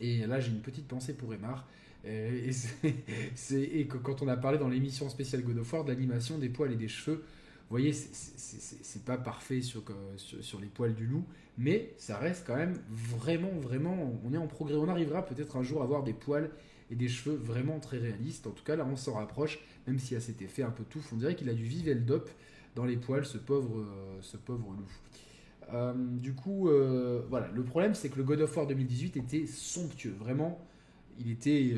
Et 0.00 0.26
là, 0.26 0.40
j'ai 0.40 0.50
une 0.50 0.60
petite 0.60 0.88
pensée 0.88 1.14
pour 1.14 1.32
Emar. 1.32 1.68
Euh, 2.06 2.50
et, 3.52 3.86
que 3.86 3.98
quand 3.98 4.22
on 4.22 4.28
a 4.28 4.36
parlé 4.36 4.58
dans 4.58 4.68
l'émission 4.68 5.08
spéciale 5.08 5.42
God 5.42 5.58
of 5.58 5.72
War 5.72 5.84
de 5.84 5.90
l'animation 5.90 6.38
des 6.38 6.48
poils 6.48 6.72
et 6.72 6.76
des 6.76 6.88
cheveux, 6.88 7.16
vous 7.16 7.76
voyez, 7.76 7.92
c'est, 7.92 9.04
pas 9.04 9.16
parfait 9.16 9.62
sur, 9.62 9.84
sur, 10.16 10.60
les 10.60 10.66
poils 10.66 10.94
du 10.94 11.06
loup, 11.06 11.24
mais 11.56 11.94
ça 11.98 12.18
reste 12.18 12.44
quand 12.44 12.56
même 12.56 12.76
vraiment, 12.90 13.52
vraiment, 13.60 14.20
on 14.24 14.32
est 14.34 14.38
en 14.38 14.48
progrès. 14.48 14.74
On 14.74 14.88
arrivera 14.88 15.24
peut-être 15.24 15.56
un 15.56 15.62
jour 15.62 15.80
à 15.80 15.84
avoir 15.84 16.02
des 16.02 16.12
poils 16.12 16.50
et 16.90 16.96
des 16.96 17.06
cheveux 17.06 17.36
vraiment 17.36 17.78
très 17.78 17.98
réalistes. 17.98 18.48
En 18.48 18.50
tout 18.50 18.64
cas, 18.64 18.74
là, 18.74 18.84
on 18.90 18.96
s'en 18.96 19.14
rapproche, 19.14 19.60
même 19.86 19.98
y 20.10 20.14
a 20.16 20.20
cet 20.20 20.42
effet 20.42 20.64
un 20.64 20.70
peu 20.70 20.82
tout. 20.82 21.00
On 21.12 21.16
dirait 21.16 21.36
qu'il 21.36 21.48
a 21.48 21.54
du 21.54 21.62
Viveldop 21.62 22.28
dans 22.74 22.84
les 22.84 22.96
poils, 22.96 23.24
ce 23.24 23.38
pauvre, 23.38 23.78
euh, 23.78 24.18
ce 24.20 24.36
pauvre 24.36 24.70
loup. 24.70 25.72
Euh, 25.72 25.94
du 25.94 26.34
coup, 26.34 26.68
voilà, 27.28 27.48
le 27.54 27.62
problème, 27.62 27.94
c'est 27.94 28.08
que 28.08 28.16
le 28.16 28.24
God 28.24 28.40
of 28.40 28.56
War 28.56 28.66
2018 28.66 29.16
était 29.16 29.46
somptueux. 29.46 30.16
Vraiment, 30.18 30.58
il 31.20 31.30
était 31.30 31.76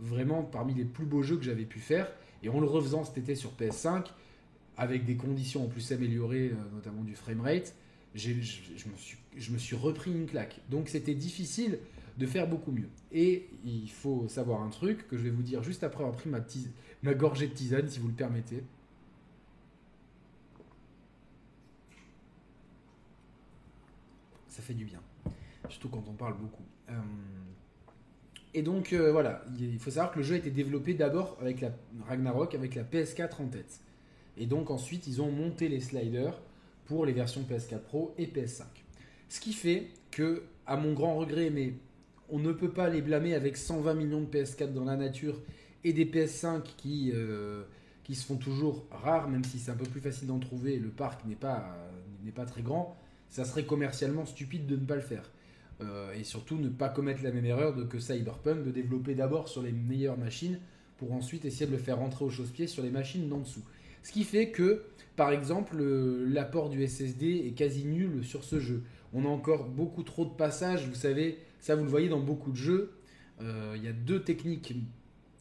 vraiment 0.00 0.42
parmi 0.42 0.74
les 0.74 0.84
plus 0.84 1.06
beaux 1.06 1.22
jeux 1.22 1.36
que 1.36 1.44
j'avais 1.44 1.64
pu 1.64 1.80
faire. 1.80 2.10
Et 2.42 2.48
en 2.48 2.60
le 2.60 2.66
refaisant 2.66 3.04
cet 3.04 3.18
été 3.18 3.34
sur 3.34 3.52
PS5, 3.52 4.06
avec 4.76 5.04
des 5.04 5.16
conditions 5.16 5.64
en 5.64 5.68
plus 5.68 5.92
améliorées, 5.92 6.52
notamment 6.72 7.02
du 7.02 7.14
framerate, 7.14 7.74
je, 8.14 8.30
me 8.32 8.42
suis, 8.96 9.18
je 9.36 9.52
me 9.52 9.58
suis 9.58 9.76
repris 9.76 10.12
une 10.12 10.26
claque. 10.26 10.60
Donc 10.70 10.88
c'était 10.88 11.14
difficile 11.14 11.78
de 12.18 12.26
faire 12.26 12.48
beaucoup 12.48 12.70
mieux. 12.70 12.88
Et 13.12 13.48
il 13.64 13.90
faut 13.90 14.28
savoir 14.28 14.62
un 14.62 14.68
truc 14.68 15.08
que 15.08 15.16
je 15.16 15.22
vais 15.22 15.30
vous 15.30 15.42
dire 15.42 15.62
juste 15.62 15.82
après 15.84 16.04
avoir 16.04 16.16
pris 16.16 16.30
ma, 16.30 16.40
ma 17.02 17.14
gorgée 17.14 17.48
de 17.48 17.54
tisane, 17.54 17.88
si 17.88 17.98
vous 17.98 18.08
le 18.08 18.14
permettez. 18.14 18.62
Ça 24.48 24.62
fait 24.62 24.74
du 24.74 24.84
bien, 24.84 25.00
surtout 25.68 25.88
quand 25.88 26.04
on 26.08 26.12
parle 26.12 26.38
beaucoup. 26.38 26.62
Euh, 26.88 26.92
et 28.54 28.62
donc 28.62 28.92
euh, 28.92 29.10
voilà, 29.10 29.44
il 29.58 29.78
faut 29.80 29.90
savoir 29.90 30.12
que 30.12 30.18
le 30.18 30.24
jeu 30.24 30.36
a 30.36 30.38
été 30.38 30.50
développé 30.50 30.94
d'abord 30.94 31.36
avec 31.40 31.60
la 31.60 31.72
Ragnarok, 32.06 32.54
avec 32.54 32.76
la 32.76 32.84
PS4 32.84 33.42
en 33.42 33.46
tête. 33.46 33.80
Et 34.38 34.46
donc 34.46 34.70
ensuite, 34.70 35.06
ils 35.08 35.20
ont 35.20 35.30
monté 35.30 35.68
les 35.68 35.80
sliders 35.80 36.40
pour 36.86 37.04
les 37.04 37.12
versions 37.12 37.42
PS4 37.42 37.80
Pro 37.80 38.14
et 38.16 38.26
PS5. 38.26 38.62
Ce 39.28 39.40
qui 39.40 39.52
fait 39.52 39.88
que, 40.12 40.44
à 40.66 40.76
mon 40.76 40.92
grand 40.92 41.16
regret, 41.16 41.50
mais 41.50 41.74
on 42.30 42.38
ne 42.38 42.52
peut 42.52 42.70
pas 42.70 42.88
les 42.88 43.02
blâmer 43.02 43.34
avec 43.34 43.56
120 43.56 43.94
millions 43.94 44.20
de 44.20 44.26
PS4 44.26 44.72
dans 44.72 44.84
la 44.84 44.96
nature 44.96 45.40
et 45.82 45.92
des 45.92 46.04
PS5 46.04 46.62
qui, 46.76 47.10
euh, 47.12 47.64
qui 48.04 48.14
se 48.14 48.24
font 48.24 48.36
toujours 48.36 48.86
rares, 48.90 49.28
même 49.28 49.44
si 49.44 49.58
c'est 49.58 49.72
un 49.72 49.76
peu 49.76 49.86
plus 49.86 50.00
facile 50.00 50.28
d'en 50.28 50.38
trouver, 50.38 50.78
le 50.78 50.90
parc 50.90 51.24
n'est 51.26 51.34
pas, 51.34 51.76
n'est 52.24 52.32
pas 52.32 52.46
très 52.46 52.62
grand, 52.62 52.96
ça 53.30 53.44
serait 53.44 53.64
commercialement 53.64 54.24
stupide 54.26 54.66
de 54.66 54.76
ne 54.76 54.86
pas 54.86 54.94
le 54.94 55.02
faire. 55.02 55.28
Euh, 55.80 56.12
et 56.14 56.22
surtout 56.22 56.56
ne 56.56 56.68
pas 56.68 56.88
commettre 56.88 57.22
la 57.24 57.32
même 57.32 57.44
erreur 57.44 57.74
de 57.74 57.82
que 57.82 57.98
Cyberpunk, 57.98 58.64
de 58.64 58.70
développer 58.70 59.14
d'abord 59.14 59.48
sur 59.48 59.60
les 59.62 59.72
meilleures 59.72 60.18
machines 60.18 60.60
pour 60.98 61.12
ensuite 61.12 61.44
essayer 61.44 61.66
de 61.66 61.72
le 61.72 61.78
faire 61.78 61.98
rentrer 61.98 62.24
au 62.24 62.30
chausse-pied 62.30 62.66
sur 62.66 62.82
les 62.82 62.90
machines 62.90 63.28
d'en 63.28 63.40
dessous. 63.40 63.64
Ce 64.02 64.12
qui 64.12 64.22
fait 64.22 64.50
que, 64.50 64.84
par 65.16 65.32
exemple, 65.32 65.82
l'apport 65.82 66.70
du 66.70 66.86
SSD 66.86 67.44
est 67.46 67.56
quasi 67.56 67.84
nul 67.84 68.24
sur 68.24 68.44
ce 68.44 68.60
jeu. 68.60 68.82
On 69.12 69.24
a 69.24 69.28
encore 69.28 69.64
beaucoup 69.64 70.02
trop 70.02 70.24
de 70.24 70.30
passages, 70.30 70.86
vous 70.86 70.94
savez, 70.94 71.38
ça, 71.64 71.76
vous 71.76 71.84
le 71.84 71.90
voyez 71.90 72.10
dans 72.10 72.20
beaucoup 72.20 72.50
de 72.50 72.56
jeux. 72.56 72.92
Euh, 73.40 73.72
il 73.76 73.82
y 73.82 73.88
a 73.88 73.92
deux 73.92 74.22
techniques 74.22 74.74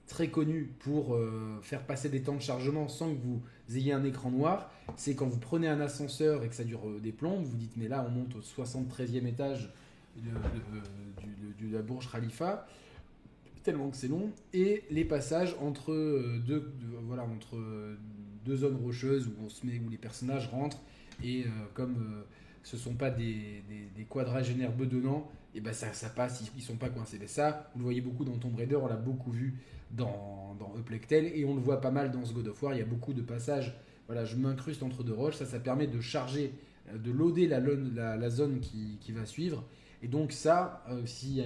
très 0.08 0.30
connues 0.30 0.72
pour 0.80 1.15
euh, 1.15 1.60
faire 1.62 1.86
passer 1.86 2.08
des 2.08 2.22
temps 2.22 2.36
de 2.36 2.41
chargement 2.41 2.88
sans 2.88 3.13
que 3.13 3.19
vous 3.19 3.41
ayez 3.76 3.91
un 3.91 4.06
écran 4.06 4.32
noir. 4.32 4.72
C'est 4.96 5.15
quand 5.15 5.28
vous 5.28 5.39
prenez 5.39 5.67
un 5.67 5.82
ascenseur 5.82 6.43
et 6.43 6.48
que 6.48 6.56
ça 6.56 6.63
dure 6.63 6.88
euh, 6.88 7.00
des 7.00 7.12
plombes, 7.12 7.43
vous 7.43 7.58
dites 7.58 7.76
mais 7.76 7.89
là 7.89 8.06
on 8.08 8.12
monte 8.12 8.36
au 8.36 8.39
73e 8.39 9.26
étage 9.26 9.74
de, 10.15 11.73
la 11.73 11.82
Bourge 11.82 12.12
Khalifa, 12.12 12.67
tellement 13.63 13.89
que 13.89 13.97
c'est 13.97 14.08
long, 14.08 14.32
et 14.54 14.84
les 14.91 15.06
passages 15.06 15.56
entre 15.62 15.93
deux, 16.45 16.73
voilà, 17.04 17.23
entre 17.23 17.58
deux 18.45 18.58
zones 18.58 18.76
rocheuses 18.76 19.28
où, 19.28 19.45
on 19.45 19.49
se 19.49 19.65
met, 19.65 19.80
où 19.80 19.89
les 19.89 19.97
personnages 19.97 20.47
rentrent 20.47 20.82
et 21.23 21.45
comme 21.73 22.23
ce 22.63 22.78
sont 22.78 22.93
pas 22.93 23.12
des, 23.12 23.63
des, 23.95 24.06
quadragénaires 24.06 24.71
bedonnants, 24.71 25.30
et 25.54 25.62
ben 25.62 25.73
ça, 25.73 25.93
ça 25.93 26.10
passe, 26.10 26.41
ils, 26.56 26.58
ne 26.58 26.63
sont 26.63 26.78
pas 26.78 26.89
coincés. 26.89 27.17
Mais 27.19 27.28
ça, 27.28 27.69
vous 27.73 27.80
le 27.80 27.84
voyez 27.84 28.02
beaucoup 28.02 28.26
dans 28.26 28.38
Tomb 28.38 28.56
Raider, 28.56 28.78
on 28.78 28.88
l'a 28.88 28.95
beaucoup 28.95 29.32
vu 29.32 29.56
dans, 29.91 30.56
dans 30.58 30.73
Uplectel, 30.80 31.32
et 31.36 31.45
on 31.45 31.56
le 31.56 31.62
voit 31.62 31.82
pas 31.82 31.91
mal 31.91 32.12
dans 32.12 32.26
ce 32.26 32.34
God 32.34 32.47
of 32.47 32.63
War. 32.63 32.73
Il 32.73 32.80
y 32.80 32.82
a 32.82 32.86
beaucoup 32.86 33.13
de 33.13 33.21
passages, 33.21 33.76
voilà, 34.08 34.26
je 34.26 34.36
m'incruste 34.38 34.82
entre 34.82 35.04
deux 35.04 35.13
roches, 35.13 35.36
ça, 35.36 35.45
ça 35.45 35.60
permet 35.60 35.88
de 35.88 35.99
charger, 35.99 36.54
euh, 36.89 36.97
de 36.97 37.12
loader 37.12 37.47
la, 37.47 38.30
zone 38.30 38.60
qui, 38.62 39.12
va 39.12 39.26
suivre. 39.26 39.63
Et 40.03 40.07
donc 40.07 40.33
ça, 40.33 40.83
euh, 40.89 41.01
si, 41.05 41.41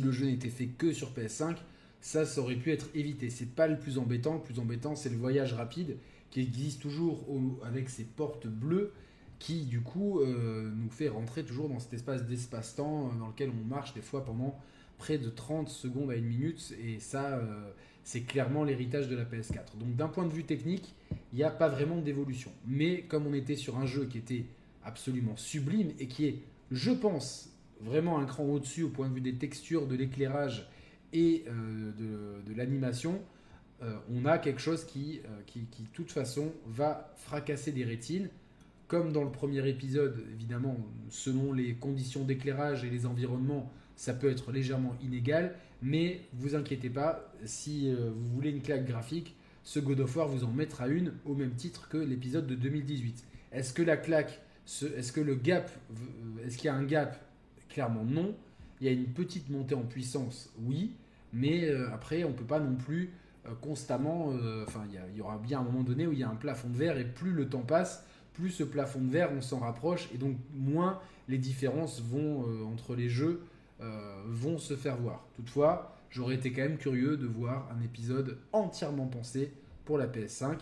le 0.00 0.12
jeu 0.12 0.26
n'était 0.26 0.48
fait 0.48 0.66
que 0.66 0.92
sur 0.92 1.10
PS5, 1.12 1.56
ça, 2.00 2.24
aurait 2.38 2.56
pu 2.56 2.70
être 2.70 2.86
évité. 2.94 3.30
C'est 3.30 3.50
pas 3.54 3.66
le 3.66 3.78
plus 3.78 3.98
embêtant. 3.98 4.34
Le 4.34 4.40
plus 4.40 4.60
embêtant, 4.60 4.94
c'est 4.94 5.08
le 5.08 5.16
voyage 5.16 5.52
rapide 5.52 5.96
qui 6.30 6.40
existe 6.40 6.80
toujours 6.80 7.26
avec 7.64 7.90
ses 7.90 8.04
portes 8.04 8.46
bleues 8.46 8.92
qui 9.38 9.66
du 9.66 9.82
coup 9.82 10.20
euh, 10.20 10.72
nous 10.74 10.88
fait 10.88 11.08
rentrer 11.08 11.44
toujours 11.44 11.68
dans 11.68 11.78
cet 11.78 11.92
espace 11.92 12.24
d'espace-temps 12.24 13.08
euh, 13.08 13.18
dans 13.18 13.28
lequel 13.28 13.50
on 13.50 13.66
marche 13.66 13.92
des 13.92 14.00
fois 14.00 14.24
pendant 14.24 14.58
près 14.96 15.18
de 15.18 15.28
30 15.28 15.68
secondes 15.68 16.10
à 16.10 16.14
une 16.14 16.24
minute 16.24 16.74
et 16.82 17.00
ça 17.00 17.38
c'est 18.02 18.22
clairement 18.22 18.64
l'héritage 18.64 19.08
de 19.08 19.16
la 19.16 19.24
PS4. 19.24 19.76
Donc 19.78 19.94
d'un 19.94 20.08
point 20.08 20.24
de 20.24 20.32
vue 20.32 20.44
technique, 20.44 20.94
il 21.32 21.36
n'y 21.36 21.42
a 21.42 21.50
pas 21.50 21.68
vraiment 21.68 21.98
d'évolution. 21.98 22.50
Mais 22.66 23.02
comme 23.02 23.26
on 23.26 23.34
était 23.34 23.56
sur 23.56 23.76
un 23.76 23.84
jeu 23.84 24.06
qui 24.06 24.16
était 24.16 24.46
absolument 24.84 25.36
sublime 25.36 25.92
et 25.98 26.06
qui 26.06 26.26
est, 26.26 26.38
je 26.70 26.90
pense, 26.90 27.50
vraiment 27.80 28.18
un 28.18 28.24
cran 28.24 28.44
au-dessus 28.44 28.82
au 28.82 28.88
point 28.88 29.08
de 29.08 29.14
vue 29.14 29.20
des 29.20 29.34
textures, 29.34 29.86
de 29.86 29.94
l'éclairage 29.94 30.68
et 31.12 31.44
de, 31.46 32.54
l'animation, 32.54 33.20
on 34.10 34.24
a 34.24 34.38
quelque 34.38 34.60
chose 34.60 34.84
qui, 34.84 35.20
qui, 35.46 35.66
qui, 35.70 35.82
de 35.82 35.88
toute 35.88 36.10
façon, 36.10 36.52
va 36.66 37.12
fracasser 37.16 37.72
des 37.72 37.84
rétines. 37.84 38.28
Comme 38.88 39.12
dans 39.12 39.24
le 39.24 39.30
premier 39.30 39.66
épisode, 39.68 40.24
évidemment, 40.32 40.76
selon 41.08 41.52
les 41.52 41.74
conditions 41.74 42.24
d'éclairage 42.24 42.84
et 42.84 42.90
les 42.90 43.06
environnements, 43.06 43.72
ça 43.96 44.12
peut 44.12 44.30
être 44.30 44.52
légèrement 44.52 44.94
inégal, 45.02 45.56
mais 45.82 46.20
vous 46.34 46.54
inquiétez 46.54 46.90
pas, 46.90 47.32
si 47.44 47.90
euh, 47.90 48.10
vous 48.14 48.26
voulez 48.26 48.50
une 48.50 48.62
claque 48.62 48.86
graphique, 48.86 49.34
ce 49.64 49.80
God 49.80 50.00
of 50.00 50.14
War 50.14 50.28
vous 50.28 50.44
en 50.44 50.52
mettra 50.52 50.86
une 50.88 51.14
au 51.24 51.34
même 51.34 51.54
titre 51.54 51.88
que 51.88 51.96
l'épisode 51.96 52.46
de 52.46 52.54
2018. 52.54 53.24
Est-ce 53.52 53.72
que 53.72 53.82
la 53.82 53.96
claque, 53.96 54.40
est-ce 54.66 55.12
que 55.12 55.20
le 55.20 55.34
gap, 55.34 55.70
euh, 55.90 56.46
est-ce 56.46 56.56
qu'il 56.56 56.66
y 56.66 56.68
a 56.68 56.74
un 56.74 56.84
gap? 56.84 57.18
Clairement 57.68 58.04
non. 58.04 58.34
Il 58.80 58.86
y 58.86 58.90
a 58.90 58.92
une 58.92 59.06
petite 59.06 59.48
montée 59.48 59.74
en 59.74 59.84
puissance, 59.84 60.52
oui, 60.60 60.92
mais 61.32 61.64
euh, 61.64 61.90
après 61.94 62.24
on 62.24 62.30
ne 62.30 62.34
peut 62.34 62.44
pas 62.44 62.60
non 62.60 62.76
plus 62.76 63.12
constamment, 63.60 64.32
enfin 64.66 64.82
il 65.12 65.16
y, 65.16 65.20
aura 65.20 65.38
bien 65.38 65.60
un 65.60 65.62
moment 65.62 65.84
donné 65.84 66.04
où 66.04 66.12
il 66.12 66.18
y 66.18 66.24
a 66.24 66.28
un 66.28 66.34
plafond 66.34 66.68
de 66.68 66.76
verre 66.76 66.98
et 66.98 67.04
plus 67.04 67.30
le 67.30 67.48
temps 67.48 67.60
passe, 67.60 68.04
plus 68.32 68.50
ce 68.50 68.64
plafond 68.64 69.00
de 69.00 69.08
verre 69.08 69.30
on 69.36 69.40
s'en 69.40 69.60
rapproche 69.60 70.08
et 70.12 70.18
donc 70.18 70.36
moins 70.52 70.98
les 71.28 71.38
différences 71.38 72.02
vont 72.02 72.44
entre 72.66 72.96
les 72.96 73.08
jeux 73.08 73.44
euh, 73.82 74.22
vont 74.24 74.56
se 74.56 74.74
faire 74.74 74.96
voir. 74.96 75.26
Toutefois, 75.34 75.94
j'aurais 76.08 76.36
été 76.36 76.50
quand 76.50 76.62
même 76.62 76.78
curieux 76.78 77.18
de 77.18 77.26
voir 77.26 77.68
un 77.70 77.82
épisode 77.82 78.38
entièrement 78.54 79.06
pensé 79.06 79.52
pour 79.84 79.98
la 79.98 80.06
PS5, 80.06 80.60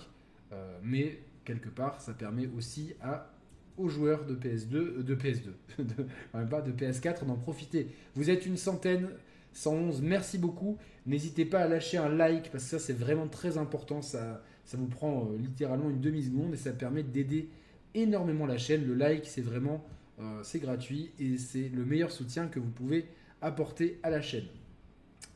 euh, 0.52 0.80
mais 0.82 1.20
quelque 1.44 1.68
part, 1.68 2.00
ça 2.00 2.12
permet 2.12 2.48
aussi 2.48 2.92
à 3.00 3.30
aux 3.76 3.88
joueurs 3.88 4.24
de 4.24 4.34
PS2, 4.34 4.74
euh, 4.74 5.02
de 5.02 5.14
PS2, 5.14 5.50
de, 5.78 6.44
pas 6.46 6.62
de 6.62 6.72
PS4 6.72 7.26
d'en 7.26 7.36
profiter. 7.36 7.88
Vous 8.14 8.30
êtes 8.30 8.46
une 8.46 8.56
centaine, 8.56 9.08
111, 9.52 10.02
merci 10.02 10.38
beaucoup. 10.38 10.78
N'hésitez 11.06 11.44
pas 11.44 11.60
à 11.60 11.68
lâcher 11.68 11.98
un 11.98 12.08
like 12.08 12.50
parce 12.50 12.64
que 12.64 12.70
ça 12.70 12.78
c'est 12.78 12.92
vraiment 12.92 13.28
très 13.28 13.58
important. 13.58 14.02
Ça, 14.02 14.42
ça 14.64 14.76
vous 14.76 14.86
prend 14.86 15.30
littéralement 15.38 15.90
une 15.90 16.00
demi-seconde 16.00 16.54
et 16.54 16.56
ça 16.56 16.72
permet 16.72 17.02
d'aider 17.02 17.50
énormément 17.94 18.46
la 18.46 18.58
chaîne. 18.58 18.86
Le 18.86 18.94
like 18.94 19.26
c'est 19.26 19.42
vraiment 19.42 19.84
euh, 20.20 20.40
c'est 20.44 20.60
gratuit 20.60 21.10
et 21.18 21.38
c'est 21.38 21.68
le 21.68 21.84
meilleur 21.84 22.12
soutien 22.12 22.46
que 22.46 22.60
vous 22.60 22.70
pouvez 22.70 23.06
apporter 23.42 23.98
à 24.02 24.10
la 24.10 24.22
chaîne. 24.22 24.46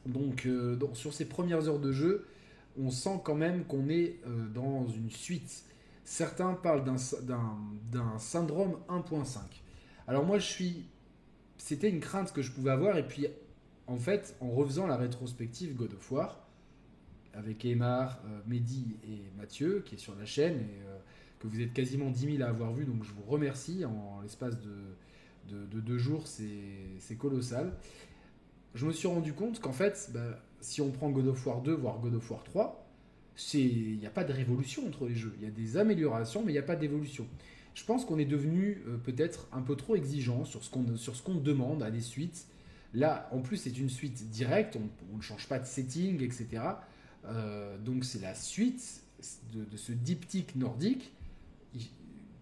Donc, 0.07 0.47
euh, 0.47 0.79
sur 0.95 1.13
ces 1.13 1.25
premières 1.25 1.69
heures 1.69 1.81
de 1.81 1.93
jeu, 1.93 2.27
on 2.79 2.91
sent 2.91 3.21
quand 3.25 3.35
même 3.35 3.65
qu'on 3.65 3.89
est 3.89 4.17
euh, 4.27 4.47
dans 4.55 4.87
une 4.87 5.11
suite. 5.11 5.65
Certains 6.09 6.55
parlent 6.55 6.85
d'un 6.85 8.19
syndrome 8.19 8.79
1.5. 8.89 9.41
Alors 10.07 10.25
moi, 10.25 10.39
je 10.39 10.47
suis... 10.47 10.87
C'était 11.59 11.91
une 11.91 12.01
crainte 12.01 12.33
que 12.33 12.41
je 12.41 12.51
pouvais 12.51 12.71
avoir 12.71 12.97
et 12.97 13.07
puis 13.07 13.27
en 13.87 13.99
fait, 13.99 14.35
en 14.41 14.49
refaisant 14.49 14.87
la 14.87 14.97
rétrospective 14.97 15.75
God 15.75 15.93
of 15.93 16.11
War, 16.11 16.49
avec 17.35 17.63
Aymar, 17.67 18.23
Mehdi 18.47 18.97
et 19.05 19.21
Mathieu, 19.37 19.83
qui 19.85 19.97
est 19.97 19.99
sur 19.99 20.17
la 20.17 20.25
chaîne, 20.25 20.57
et 20.61 20.81
que 21.41 21.47
vous 21.47 21.61
êtes 21.61 21.75
quasiment 21.75 22.11
10 22.11 22.37
000 22.39 22.43
à 22.43 22.47
avoir 22.47 22.73
vu, 22.73 22.87
donc 22.87 23.05
je 23.05 23.13
vous 23.13 23.31
remercie. 23.31 23.85
En 23.85 24.23
l'espace 24.23 24.57
de, 24.61 25.57
de, 25.67 25.81
deux 25.81 25.99
jours, 25.99 26.27
c'est 26.27 27.17
colossal. 27.19 27.75
Je 28.75 28.87
me 28.87 28.93
suis 28.93 29.09
rendu 29.09 29.35
compte 29.35 29.61
qu'en 29.61 29.73
fait, 29.73 30.11
bah, 30.15 30.41
si 30.63 30.81
on 30.81 30.91
prend 30.91 31.11
God 31.11 31.27
of 31.27 31.47
War 31.47 31.61
2, 31.61 31.75
voire 31.75 31.99
God 31.99 32.15
of 32.15 32.31
War 32.31 32.43
3, 32.45 32.88
il 33.55 33.99
n'y 33.99 34.07
a 34.07 34.11
pas 34.11 34.25
de 34.25 34.33
révolution 34.33 34.87
entre 34.87 35.07
les 35.07 35.15
jeux. 35.15 35.35
Il 35.39 35.45
y 35.45 35.49
a 35.49 35.51
des 35.51 35.77
améliorations, 35.77 36.43
mais 36.45 36.53
il 36.53 36.55
n'y 36.55 36.61
a 36.61 36.65
pas 36.65 36.77
d'évolution. 36.77 37.27
Je 37.75 37.85
pense 37.85 38.05
qu'on 38.05 38.19
est 38.19 38.25
devenu 38.25 38.83
euh, 38.89 38.97
peut-être 38.97 39.47
un 39.53 39.63
peu 39.63 39.77
trop 39.77 39.95
exigeant 39.95 40.45
sur 40.45 40.65
ce 40.65 40.71
qu'on 41.23 41.35
demande 41.35 41.83
à 41.83 41.91
des 41.91 42.01
suites. 42.01 42.47
Là, 42.95 43.29
en 43.33 43.41
plus, 43.41 43.57
c'est 43.59 43.79
une 43.79 43.91
suite 43.91 44.31
directe, 44.31 44.79
on 45.13 45.17
ne 45.17 45.23
change 45.23 45.47
pas 45.47 45.59
de 45.59 45.67
setting, 45.67 46.23
etc. 46.23 46.63
Euh, 47.27 47.77
donc 47.79 48.05
c'est 48.05 48.21
la 48.21 48.35
suite 48.35 49.03
de, 49.53 49.77
ce 49.77 49.93
diptyque 49.93 50.57
nordique 50.57 51.13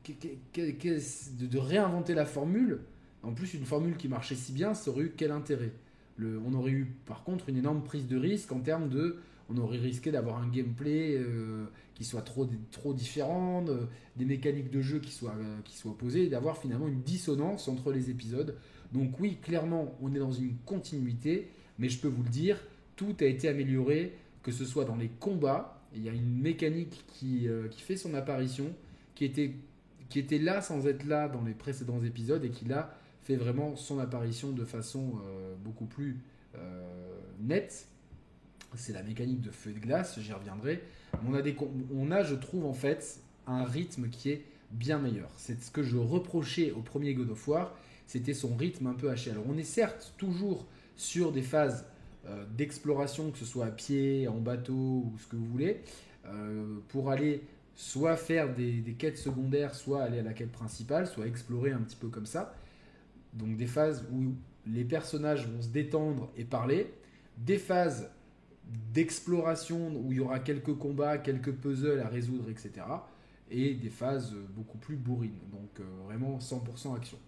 de, 0.07 1.59
réinventer 1.59 2.15
la 2.15 2.27
formule. 2.27 2.81
En 3.23 3.33
plus, 3.33 3.55
une 3.55 3.65
formule 3.65 3.97
qui 3.97 4.09
marchait 4.09 4.37
si 4.37 4.53
bien, 4.53 4.75
ça 4.75 4.91
aurait 4.91 5.05
eu 5.05 5.13
quel 5.17 5.33
intérêt? 5.33 5.73
On 6.21 6.55
aurait 6.55 6.71
eu 6.71 6.87
par 7.05 7.25
contre 7.25 7.49
une 7.49 7.57
énorme 7.59 7.83
prise 7.83 8.07
de 8.07 8.17
risque 8.17 8.53
en 8.53 8.61
termes 8.61 8.89
de. 8.89 9.19
On 9.49 9.57
aurait 9.59 9.79
risqué 9.79 10.11
d'avoir 10.11 10.39
un 10.39 10.49
gameplay 10.49 11.17
euh, 11.17 11.67
qui 11.95 12.05
soit 12.05 12.23
trop, 12.23 12.49
trop 12.73 12.93
différent, 12.93 13.65
des 14.17 14.25
mécaniques 14.25 14.71
de 14.71 14.81
jeu 14.81 14.99
qui 14.99 15.13
soient, 15.13 15.35
euh, 15.39 15.59
qui 15.65 15.87
opposées, 15.87 16.25
et 16.25 16.29
d'avoir 16.29 16.59
finalement 16.59 16.89
une 16.89 17.03
dissonance 17.03 17.69
entre 17.69 17.93
les 17.93 18.11
épisodes. 18.11 18.57
Donc, 18.93 19.21
oui, 19.21 19.39
clairement, 19.41 19.95
on 20.01 20.15
est 20.15 20.19
dans 20.19 20.33
une 20.33 20.57
continuité, 20.65 21.49
mais 21.79 21.89
je 21.89 21.99
peux 22.01 22.09
vous 22.09 22.23
le 22.23 22.29
dire, 22.29 22.59
tout 22.97 23.15
a 23.21 23.25
été 23.25 23.49
amélioré, 23.49 24.17
que 24.43 24.53
ce 24.53 24.65
soit 24.65 24.85
dans 24.85 24.97
les 24.97 25.09
combats. 25.21 25.81
Il 25.95 26.03
y 26.03 26.09
a 26.09 26.13
une 26.13 26.41
mécanique 26.41 27.05
qui, 27.09 27.49
euh, 27.49 27.69
qui 27.69 27.83
fait 27.83 27.97
son 27.97 28.15
apparition, 28.15 28.73
qui 29.15 29.25
était 29.25 29.55
qui 30.09 30.21
était 30.21 30.39
là 30.39 30.63
sans 30.63 30.87
être 30.87 31.05
là 31.05 31.29
dans 31.29 31.43
les 31.43 31.53
précédents 31.53 32.01
épisodes 32.05 32.45
et 32.45 32.51
qui 32.51 32.65
là 32.65 32.97
fait 33.25 33.35
vraiment 33.35 33.75
son 33.75 33.99
apparition 33.99 34.53
de 34.53 34.65
façon 34.65 35.15
beaucoup 35.65 35.87
plus 35.87 36.21
euh, 36.59 36.83
C'est 38.77 38.93
la 38.93 39.03
mécanique 39.03 39.41
de 39.41 39.51
feu 39.51 39.71
et 39.71 39.73
de 39.75 39.81
glace, 39.81 40.19
j'y 40.21 40.33
reviendrai. 40.33 40.83
On 41.27 41.35
a, 41.35 41.43
des, 41.43 41.57
on 41.95 42.11
a, 42.11 42.23
je 42.23 42.35
trouve, 42.35 42.67
en 42.67 42.75
fait, 42.75 43.21
un 43.47 43.65
rythme 43.65 44.09
qui 44.09 44.31
est 44.31 44.45
bien 44.71 44.99
meilleur. 44.99 45.31
C'est 45.37 45.63
ce 45.63 45.71
que 45.71 45.83
je 45.83 45.97
reprochais 45.97 46.73
au 46.73 46.81
premier 46.81 47.15
God 47.15 47.31
of 47.31 47.49
War, 47.49 47.75
c'était 48.07 48.35
son 48.35 48.55
rythme 48.57 48.87
un 48.87 48.95
peu 48.95 49.11
haché. 49.11 49.31
Alors 49.31 49.45
on 49.49 49.57
est 49.57 49.65
certes 49.65 50.15
toujours 50.17 50.67
sur 50.97 51.33
des 51.33 51.43
phases 51.43 51.87
euh, 52.27 52.45
d'exploration, 52.57 53.31
que 53.31 53.39
ce 53.39 53.45
soit 53.45 53.67
à 53.67 53.71
pied, 53.71 54.29
en 54.29 54.39
bateau 54.39 54.73
ou 54.73 55.15
ce 55.19 55.27
que 55.27 55.37
vous 55.37 55.47
voulez, 55.47 55.83
pour 56.89 57.13
aller 57.13 57.43
soit 57.77 58.17
faire 58.17 58.53
des, 58.53 58.97
quêtes 58.99 59.19
secondaires, 59.19 59.75
soit 59.75 60.03
aller 60.03 60.19
à 60.19 60.23
la 60.23 60.33
quête 60.33 60.51
principale, 60.51 61.07
soit 61.07 61.27
explorer 61.27 61.71
un 61.71 61.79
petit 61.79 61.97
peu 61.97 62.09
comme 62.09 62.27
ça. 62.27 62.55
Donc 63.35 63.57
des 63.57 63.67
phases 63.67 64.05
où 64.13 64.35
les 64.67 64.85
personnages 64.85 65.47
vont 65.47 65.63
se 65.63 65.69
détendre 65.69 66.33
et 66.37 66.45
parler, 66.45 66.93
des 67.37 67.59
phases 67.59 68.11
d'exploration 68.67 69.97
où 69.97 70.13
il 70.13 70.19
y 70.19 70.21
aura 70.21 70.41
quelques 70.41 70.75
combats, 70.75 71.19
quelques 71.19 71.53
puzzles 71.53 72.01
à 72.01 72.09
résoudre, 72.09 72.51
etc. 72.51 72.87
Et 73.51 73.75
des 73.75 73.91
phases 73.91 74.35
beaucoup 74.57 74.79
plus 74.79 74.97
bourrines, 74.97 75.39
donc 75.53 75.81
euh, 75.81 75.85
vraiment 76.05 76.39
100% 76.39 76.97
action. 76.97 77.19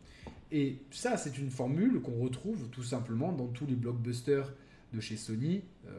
Et 0.51 0.79
ça, 0.91 1.17
c'est 1.17 1.39
une 1.39 1.51
formule 1.51 2.01
qu'on 2.01 2.19
retrouve 2.21 2.69
tout 2.71 2.83
simplement 2.83 3.33
dans 3.33 3.47
tous 3.47 3.67
les 3.67 3.75
blockbusters 3.75 4.53
de 4.93 5.01
chez 5.01 5.17
Sony, 5.17 5.63
euh, 5.87 5.91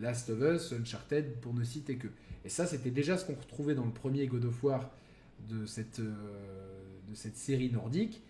Last 0.00 0.30
of 0.30 0.40
Us, 0.40 0.72
Uncharted, 0.72 1.40
pour 1.40 1.54
ne 1.54 1.62
citer 1.62 1.96
que. 1.96 2.08
Et 2.44 2.48
ça, 2.48 2.66
c'était 2.66 2.90
déjà 2.90 3.16
ce 3.16 3.24
qu'on 3.24 3.34
retrouvait 3.34 3.74
dans 3.74 3.84
le 3.84 3.92
premier 3.92 4.26
God 4.26 4.44
of 4.46 4.64
War 4.64 4.90
de 5.48 5.66
cette, 5.66 6.00
euh, 6.00 6.14
de 7.08 7.14
cette 7.14 7.36
série 7.36 7.70
nordique. 7.70 8.22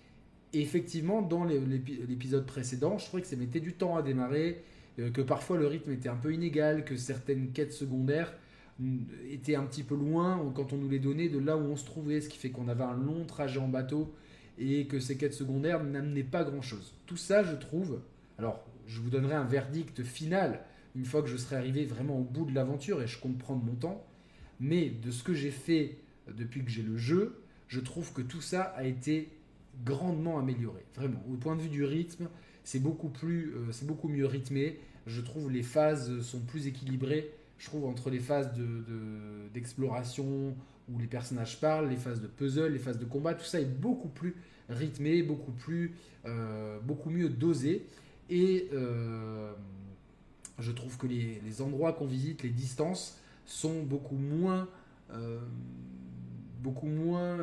Et 0.53 0.61
effectivement, 0.61 1.23
dans 1.23 1.45
l'épisode 1.45 2.47
précédent, 2.47 2.99
je 2.99 3.07
trouvais 3.07 3.23
que 3.23 3.29
ça 3.29 3.37
mettait 3.37 3.61
du 3.61 3.73
temps 3.73 3.97
à 3.97 4.03
démarrer, 4.03 4.63
que 4.97 5.21
parfois 5.21 5.57
le 5.57 5.67
rythme 5.67 5.93
était 5.93 6.09
un 6.09 6.17
peu 6.17 6.33
inégal, 6.33 6.85
que 6.85 6.97
certaines 6.97 7.51
quêtes 7.53 7.73
secondaires 7.73 8.33
mm, 8.79 8.99
étaient 9.31 9.57
un 9.57 9.65
petit 9.65 9.83
peu 9.83 9.95
loin 9.95 10.53
quand 10.55 10.73
on 10.73 10.77
nous 10.77 10.89
les 10.89 10.99
donnait 10.99 11.29
de 11.29 11.39
là 11.39 11.57
où 11.57 11.63
on 11.63 11.77
se 11.77 11.85
trouvait, 11.85 12.21
ce 12.21 12.29
qui 12.29 12.39
fait 12.39 12.51
qu'on 12.51 12.69
avait 12.69 12.85
un 12.85 12.95
long 12.95 13.25
trajet 13.25 13.59
en 13.59 13.69
bateau 13.69 14.15
et 14.59 14.87
que 14.87 15.01
ces 15.01 15.17
quêtes 15.17 15.35
secondaires 15.35 15.83
n'amenaient 15.83 16.23
pas 16.23 16.45
grand-chose. 16.45 16.95
Tout 17.07 17.17
ça, 17.17 17.43
je 17.43 17.57
trouve, 17.57 18.01
alors 18.39 18.65
je 18.87 19.01
vous 19.01 19.11
donnerai 19.11 19.35
un 19.35 19.45
verdict 19.45 20.03
final 20.03 20.61
une 20.95 21.05
fois 21.05 21.23
que 21.23 21.29
je 21.29 21.37
serai 21.37 21.57
arrivé 21.57 21.85
vraiment 21.85 22.19
au 22.19 22.23
bout 22.23 22.45
de 22.45 22.55
l'aventure 22.55 23.03
et 23.03 23.07
je 23.07 23.19
compte 23.19 23.39
prendre 23.39 23.65
mon 23.65 23.75
temps. 23.75 24.07
Mais 24.61 24.91
de 24.91 25.11
ce 25.11 25.25
que 25.25 25.35
j'ai 25.35 25.51
fait 25.51 25.99
depuis 26.33 26.65
que 26.65 26.71
j'ai 26.71 26.83
le 26.83 26.97
jeu, 26.97 27.43
je 27.67 27.81
trouve 27.81 28.13
que 28.13 28.23
tout 28.23 28.41
ça 28.41 28.63
a 28.63 28.85
été 28.85 29.31
grandement 29.85 30.39
amélioré. 30.39 30.85
Vraiment, 30.95 31.23
au 31.29 31.37
point 31.37 31.57
de 31.57 31.63
vue 31.63 31.69
du 31.69 31.85
rythme, 31.85 32.29
c'est 32.65 32.81
beaucoup 32.81 33.11
plus, 33.11 33.55
euh, 33.55 33.73
c'est 33.73 33.87
beaucoup 33.87 34.09
mieux 34.09 34.27
rythmé. 34.27 34.79
Je 35.07 35.21
trouve 35.21 35.51
les 35.51 35.63
phases 35.63 36.21
sont 36.23 36.41
plus 36.41 36.67
équilibrées. 36.67 37.31
Je 37.59 37.67
trouve 37.67 37.85
entre 37.85 38.11
les 38.11 38.19
phases 38.19 38.51
d'exploration 39.53 40.49
de, 40.49 40.93
où 40.93 40.99
les 40.99 41.07
personnages 41.07 41.61
parlent, 41.61 41.89
les 41.89 41.97
phases 41.97 42.21
de 42.21 42.27
puzzle, 42.27 42.73
les 42.73 42.79
phases 42.79 42.99
de 42.99 43.05
combat, 43.05 43.35
tout 43.35 43.45
ça 43.45 43.61
est 43.61 43.65
beaucoup 43.65 44.09
plus 44.09 44.35
rythmé, 44.69 45.23
beaucoup 45.23 45.53
plus, 45.53 45.95
euh, 46.25 46.81
beaucoup 46.81 47.11
mieux 47.11 47.29
dosé. 47.29 47.87
Et 48.29 48.69
euh, 48.73 49.53
je 50.59 50.73
trouve 50.73 50.97
que 50.97 51.07
les, 51.07 51.63
endroits 51.63 51.93
qu'on 51.93 52.07
visite, 52.07 52.43
les 52.43 52.51
distances, 52.51 53.19
sont 53.47 53.83
beaucoup 53.83 54.17
moins. 54.17 54.69
Beaucoup 56.61 56.87
moins. 56.87 57.39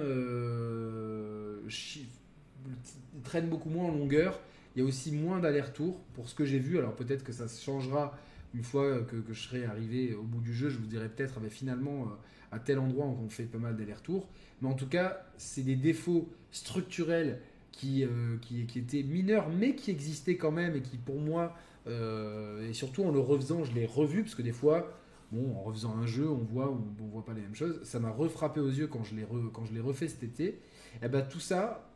Traînent 3.24 3.50
beaucoup 3.50 3.70
moins 3.70 3.86
en 3.86 3.92
longueur. 3.92 4.40
Il 4.76 4.82
y 4.82 4.86
a 4.86 4.88
aussi 4.88 5.12
moins 5.12 5.40
d'aller-retour 5.40 6.00
pour 6.14 6.30
ce 6.30 6.36
que 6.36 6.46
j'ai 6.46 6.60
vu. 6.60 6.78
Alors 6.78 6.96
peut-être 6.96 7.24
que 7.24 7.32
ça 7.32 7.48
changera 7.48 8.18
une 8.54 8.64
fois 8.64 9.02
que, 9.02 9.24
je 9.30 9.40
serai 9.40 9.66
arrivé 9.66 10.14
au 10.14 10.24
bout 10.24 10.42
du 10.42 10.54
jeu. 10.54 10.70
Je 10.70 10.78
vous 10.78 10.88
dirai 10.88 11.10
peut-être, 11.10 11.40
mais 11.42 11.50
finalement, 11.50 12.04
euh, 12.04 12.56
à 12.56 12.60
tel 12.60 12.80
endroit, 12.80 13.06
on 13.06 13.30
fait 13.30 13.44
pas 13.44 13.58
mal 13.58 13.78
d'aller-retour. 13.78 14.28
Mais 14.62 14.70
en 14.70 14.74
tout 14.74 14.88
cas, 14.88 15.24
c'est 15.38 15.64
des 15.64 15.76
défauts 15.76 16.30
structurels 16.52 17.40
qui, 17.72 18.06
qui, 18.42 18.66
qui, 18.66 18.80
était 18.80 19.02
mineur, 19.02 19.50
mais 19.50 19.76
qui 19.76 19.92
existait 19.92 20.36
quand 20.36 20.52
même 20.52 20.76
et 20.76 20.82
qui 20.82 20.98
pour 20.98 21.20
moi, 21.20 21.56
et 21.88 22.74
surtout 22.74 23.04
en 23.06 23.12
le 23.12 23.20
refaisant, 23.20 23.64
je 23.64 23.74
l'ai 23.74 23.86
revu, 23.86 24.24
parce 24.24 24.36
que 24.36 24.42
des 24.42 24.52
fois, 24.52 24.92
bon, 25.32 25.56
en 25.56 25.64
refaisant 25.64 25.96
un 25.98 26.06
jeu, 26.06 26.30
on 26.30 26.44
voit 26.44 26.70
ou 26.70 26.84
on 27.02 27.08
voit 27.08 27.26
pas 27.26 27.34
les 27.34 27.42
mêmes 27.42 27.56
choses. 27.56 27.82
Ça 27.84 28.00
m'a 28.00 28.12
refrappé 28.12 28.60
aux 28.60 28.70
yeux 28.70 28.88
quand 28.88 29.04
je 29.04 29.16
l'ai 29.16 29.26
quand 29.54 29.66
je 29.66 29.74
l'ai 29.74 29.80
refait 29.80 30.08
cet 30.08 30.24
été. 30.24 30.46
Et 30.46 30.60
eh 31.04 31.08
ben 31.08 31.22
tout 31.22 31.40
ça, 31.40 31.91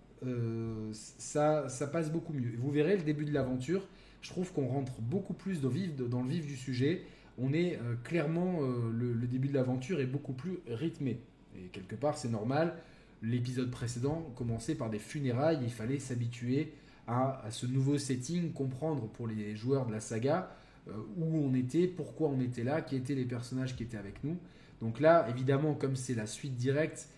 ça, 0.92 1.70
ça 1.70 1.88
passe 1.88 2.12
beaucoup 2.12 2.34
mieux. 2.34 2.54
Vous 2.58 2.72
verrez 2.72 2.98
le 2.98 3.04
début 3.04 3.26
de 3.26 3.34
l'aventure. 3.34 3.88
Je 4.22 4.30
trouve 4.30 4.52
qu'on 4.52 4.68
rentre 4.68 5.02
beaucoup 5.02 5.34
plus 5.34 5.62
dans, 5.62 5.70
le 5.70 6.30
vif 6.30 6.48
du 6.48 6.56
sujet 6.56 7.04
on 7.38 7.54
est 7.54 7.76
euh, 7.76 7.96
clairement, 8.04 8.60
euh, 8.62 8.92
le, 8.92 9.28
début 9.28 9.50
de 9.50 9.54
l'aventure 9.54 10.00
est 10.00 10.06
beaucoup 10.06 10.34
plus 10.34 10.60
rythmé. 10.68 11.20
Et 11.56 11.68
quelque 11.68 11.96
part, 11.96 12.18
c'est 12.18 12.30
normal. 12.30 12.76
L'épisode 13.22 13.72
précédent 13.72 14.26
commençait 14.36 14.76
par 14.76 14.90
des 14.90 15.00
funérailles, 15.00 15.60
il 15.64 15.72
fallait 15.72 16.00
s'habituer 16.00 16.74
à, 17.08 17.44
ce 17.50 17.66
nouveau 17.66 17.98
setting, 17.98 18.52
comprendre 18.52 19.08
pour 19.08 19.28
les 19.28 19.56
joueurs 19.56 19.86
de 19.86 19.92
la 19.92 20.00
saga 20.00 20.56
euh, 20.88 20.94
où 21.18 21.38
on 21.38 21.54
était, 21.54 21.88
pourquoi 21.88 22.30
on 22.30 22.40
était 22.40 22.64
là, 22.64 22.82
qui 22.82 22.96
étaient 22.96 23.16
les 23.16 23.26
personnages 23.26 23.76
qui 23.76 23.84
étaient 23.84 23.98
avec 23.98 24.24
nous. 24.24 24.38
Donc 24.82 25.00
là, 25.00 25.28
évidemment, 25.30 25.74
comme 25.74 25.96
c'est 25.96 26.16
la 26.16 26.28
suite 26.28 26.56
directe, 26.56 27.10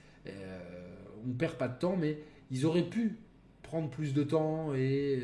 on 1.25 1.31
perd 1.31 1.55
pas 1.55 1.69
de 1.69 1.79
temps, 1.79 1.95
mais 1.95 2.19
ils 2.51 2.65
auraient 2.65 2.89
pu 2.89 3.17
prendre 3.63 3.89
plus 3.89 4.13
de 4.13 4.23
temps 4.23 4.73
et 4.73 5.23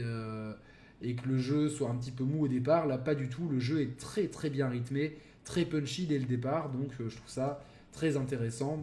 et 1.04 1.16
que 1.16 1.28
le 1.28 1.38
jeu 1.38 1.70
soit 1.70 1.90
un 1.90 1.96
petit 1.96 2.12
peu 2.12 2.24
mou 2.24 2.46
au 2.46 2.48
départ. 2.48 2.88
Là, 2.88 2.98
pas 2.98 3.14
du 3.14 3.30
tout. 3.30 3.48
Le 3.50 3.60
jeu 3.60 3.82
est 3.82 3.98
très 3.98 4.28
très 4.28 4.50
bien 4.50 4.70
rythmé, 4.70 5.18
très 5.44 5.66
punchy 5.66 6.08
dès 6.08 6.18
le 6.18 6.26
départ. 6.26 6.70
Donc, 6.70 6.92
euh, 7.00 7.10
je 7.10 7.18
trouve 7.18 7.30
ça 7.30 7.62
très 7.92 8.18
intéressant 8.18 8.82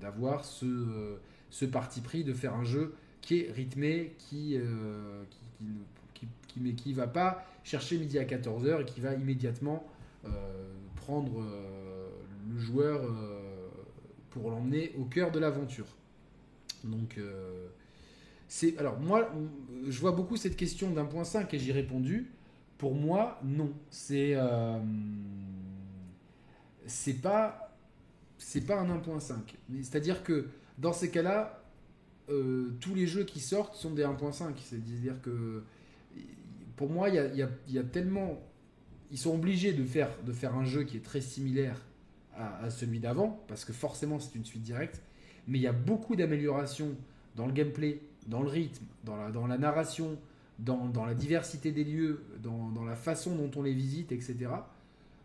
d'avoir 0.00 0.44
ce, 0.44 0.64
euh, 0.64 1.16
ce 1.50 1.64
parti 1.64 2.00
pris 2.00 2.24
de 2.24 2.32
faire 2.32 2.54
un 2.54 2.64
jeu 2.64 2.94
qui 3.20 3.40
est 3.40 3.52
rythmé, 3.52 4.16
euh, 4.32 5.22
qui, 6.48 6.72
qui, 6.76 6.92
va 6.92 7.06
pas 7.06 7.46
chercher 7.62 7.98
midi 7.98 8.18
à 8.18 8.24
14h 8.24 8.82
et 8.82 8.84
qui 8.84 9.00
va 9.00 9.14
immédiatement 9.14 9.86
prendre 10.96 11.44
le 12.50 12.58
joueur 12.58 13.02
pour 14.30 14.50
l'emmener 14.50 14.92
au 14.98 15.04
cœur 15.04 15.30
de 15.30 15.38
l'aventure. 15.38 15.86
Donc, 16.84 17.18
alors 18.78 19.00
moi, 19.00 19.32
je 19.88 20.00
vois 20.00 20.12
beaucoup 20.12 20.36
cette 20.36 20.56
question 20.56 20.90
d'un 20.90 21.04
point 21.04 21.24
5 21.24 21.52
et 21.54 21.58
j'y 21.58 21.72
répondu. 21.72 22.30
Pour 22.78 22.94
moi, 22.94 23.40
non. 23.44 23.72
C'est 23.90 24.32
euh, 24.34 24.78
c'est 26.86 27.20
pas 27.20 27.76
c'est 28.38 28.66
pas 28.66 28.78
un 28.78 28.98
1.5. 28.98 29.34
C'est-à-dire 29.82 30.22
que 30.22 30.48
dans 30.78 30.92
ces 30.92 31.10
cas-là, 31.10 31.62
euh, 32.28 32.76
tous 32.80 32.94
les 32.94 33.06
jeux 33.06 33.24
qui 33.24 33.40
sortent 33.40 33.74
sont 33.74 33.92
des 33.92 34.02
1.5. 34.02 34.52
C'est-à-dire 34.58 35.20
que 35.22 35.62
pour 36.76 36.90
moi, 36.90 37.08
il 37.08 37.48
y 37.68 37.78
a, 37.78 37.82
tellement 37.84 38.40
ils 39.10 39.18
sont 39.18 39.34
obligés 39.34 39.72
de 39.72 39.84
faire 39.84 40.56
un 40.56 40.64
jeu 40.64 40.82
qui 40.82 40.96
est 40.96 41.04
très 41.04 41.20
similaire 41.20 41.80
à 42.36 42.68
celui 42.68 42.98
d'avant 42.98 43.44
parce 43.46 43.64
que 43.64 43.72
forcément 43.72 44.18
c'est 44.18 44.34
une 44.34 44.44
suite 44.44 44.62
directe. 44.62 45.00
Mais 45.48 45.58
il 45.58 45.62
y 45.62 45.66
a 45.66 45.72
beaucoup 45.72 46.16
d'améliorations 46.16 46.96
dans 47.36 47.46
le 47.46 47.52
gameplay, 47.52 48.00
dans 48.26 48.42
le 48.42 48.48
rythme, 48.48 48.84
dans 49.04 49.46
la, 49.46 49.58
narration, 49.58 50.18
dans, 50.58 51.04
la 51.04 51.14
diversité 51.14 51.72
des 51.72 51.84
lieux, 51.84 52.22
dans, 52.42 52.84
la 52.84 52.96
façon 52.96 53.34
dont 53.34 53.50
on 53.56 53.62
les 53.62 53.74
visite, 53.74 54.12
etc. 54.12 54.36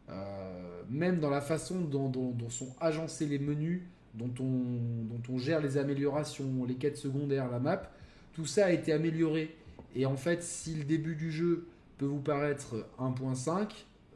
Euh, 0.09 0.81
même 0.89 1.19
dans 1.19 1.29
la 1.29 1.41
façon 1.41 1.81
dont, 1.81 2.11
sont 2.49 2.75
agencés 2.81 3.25
les 3.25 3.39
menus, 3.39 3.81
dont 4.15 4.33
on, 4.39 5.05
dont 5.05 5.21
on 5.33 5.37
gère 5.37 5.61
les 5.61 5.77
améliorations, 5.77 6.65
les 6.67 6.75
quêtes 6.75 6.97
secondaires, 6.97 7.49
la 7.49 7.59
map, 7.59 7.91
tout 8.33 8.45
ça 8.45 8.65
a 8.65 8.71
été 8.71 8.91
amélioré. 8.91 9.55
Et 9.95 10.05
en 10.05 10.17
fait, 10.17 10.43
si 10.43 10.75
le 10.75 10.83
début 10.83 11.15
du 11.15 11.31
jeu 11.31 11.67
peut 11.97 12.05
vous 12.05 12.21
paraître 12.21 12.87
1.5, 12.99 13.69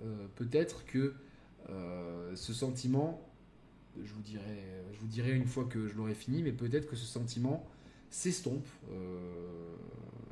euh, 0.04 0.28
peut-être 0.36 0.86
que 0.86 1.14
euh, 1.70 2.32
ce 2.36 2.54
sentiment, 2.54 3.22
je 4.02 4.14
vous, 4.14 4.22
dirai, 4.22 4.84
je 4.94 5.00
vous 5.00 5.08
dirai 5.08 5.32
une 5.32 5.46
fois 5.46 5.66
que 5.66 5.88
je 5.88 5.96
l'aurai 5.96 6.16
fini, 6.16 6.42
mais 6.42 6.52
peut-être 6.52 6.88
que 6.88 6.96
ce 6.96 7.06
sentiment 7.06 7.66
s'estompe 8.10 8.68
euh, 8.92 9.76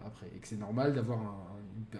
après. 0.06 0.28
Et 0.36 0.40
que 0.40 0.48
c'est 0.48 0.60
normal 0.60 0.94
d'avoir 0.94 1.20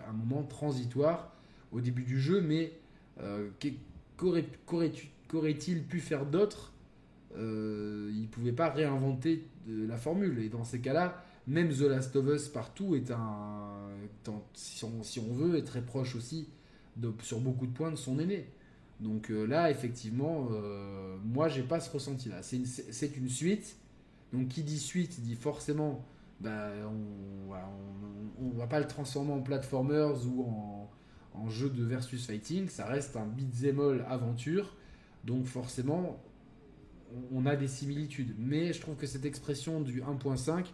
un, 0.08 0.14
moment 0.14 0.44
transitoire 0.44 1.34
au 1.72 1.82
début 1.82 2.04
du 2.04 2.20
jeu, 2.20 2.42
mais 2.42 2.74
euh, 3.20 3.50
qu'aurait-il 4.18 5.84
pu 5.84 6.00
faire 6.00 6.26
d'autre 6.26 6.72
euh, 7.36 8.10
Il 8.14 8.22
ne 8.22 8.28
pouvait 8.28 8.52
pas 8.52 8.70
réinventer 8.70 9.48
la 9.68 9.98
formule. 9.98 10.40
Et 10.40 10.50
dans 10.50 10.64
ces 10.64 10.80
cas-là, 10.80 11.24
même 11.48 11.70
The 11.70 11.82
Last 11.82 12.16
of 12.16 12.28
Us 12.28 12.48
partout 12.48 12.96
est 12.96 13.10
un, 13.12 13.90
si, 14.54 14.86
on, 14.86 15.34
veut, 15.34 15.58
est 15.58 15.64
très 15.64 15.82
proche 15.82 16.16
aussi 16.16 16.48
sur 17.22 17.40
beaucoup 17.40 17.66
de 17.66 17.74
points 17.74 17.92
de 17.92 17.96
son 17.96 18.20
aîné. 18.20 18.48
Donc 19.02 19.30
là, 19.30 19.70
effectivement, 19.72 20.48
moi, 21.26 21.48
j'ai 21.48 21.64
pas 21.64 21.80
ce 21.80 21.90
ressenti-là. 21.90 22.44
C'est 22.44 22.58
une, 22.58 23.24
une, 23.24 23.30
suite 23.30 23.76
donc 24.34 24.48
qui 24.48 24.64
dit 24.64 24.80
suite 24.80 25.22
dit 25.22 25.36
forcément, 25.36 26.06
bah, 26.40 26.70
on 28.40 28.46
ne 28.46 28.54
va 28.54 28.68
pas 28.68 28.80
le 28.80 28.88
transformer 28.88 29.34
en 29.34 29.42
platformers 29.42 30.26
ou 30.26 30.46
en, 31.34 31.50
jeu 31.50 31.70
de 31.70 31.84
versus 31.84 32.28
fighting, 32.28 32.70
ça 32.70 32.86
reste 32.86 33.18
un 33.18 33.26
beat'em 33.26 33.80
all 33.80 34.06
aventure, 34.08 34.76
donc 35.24 35.46
forcément 35.46 36.22
on 37.34 37.46
a 37.46 37.56
des 37.56 37.68
similitudes. 37.68 38.36
Mais 38.38 38.74
je 38.74 38.80
trouve 38.80 38.96
que 38.96 39.08
cette 39.08 39.26
expression 39.26 39.82
du 39.82 40.02
1.5, 40.02 40.66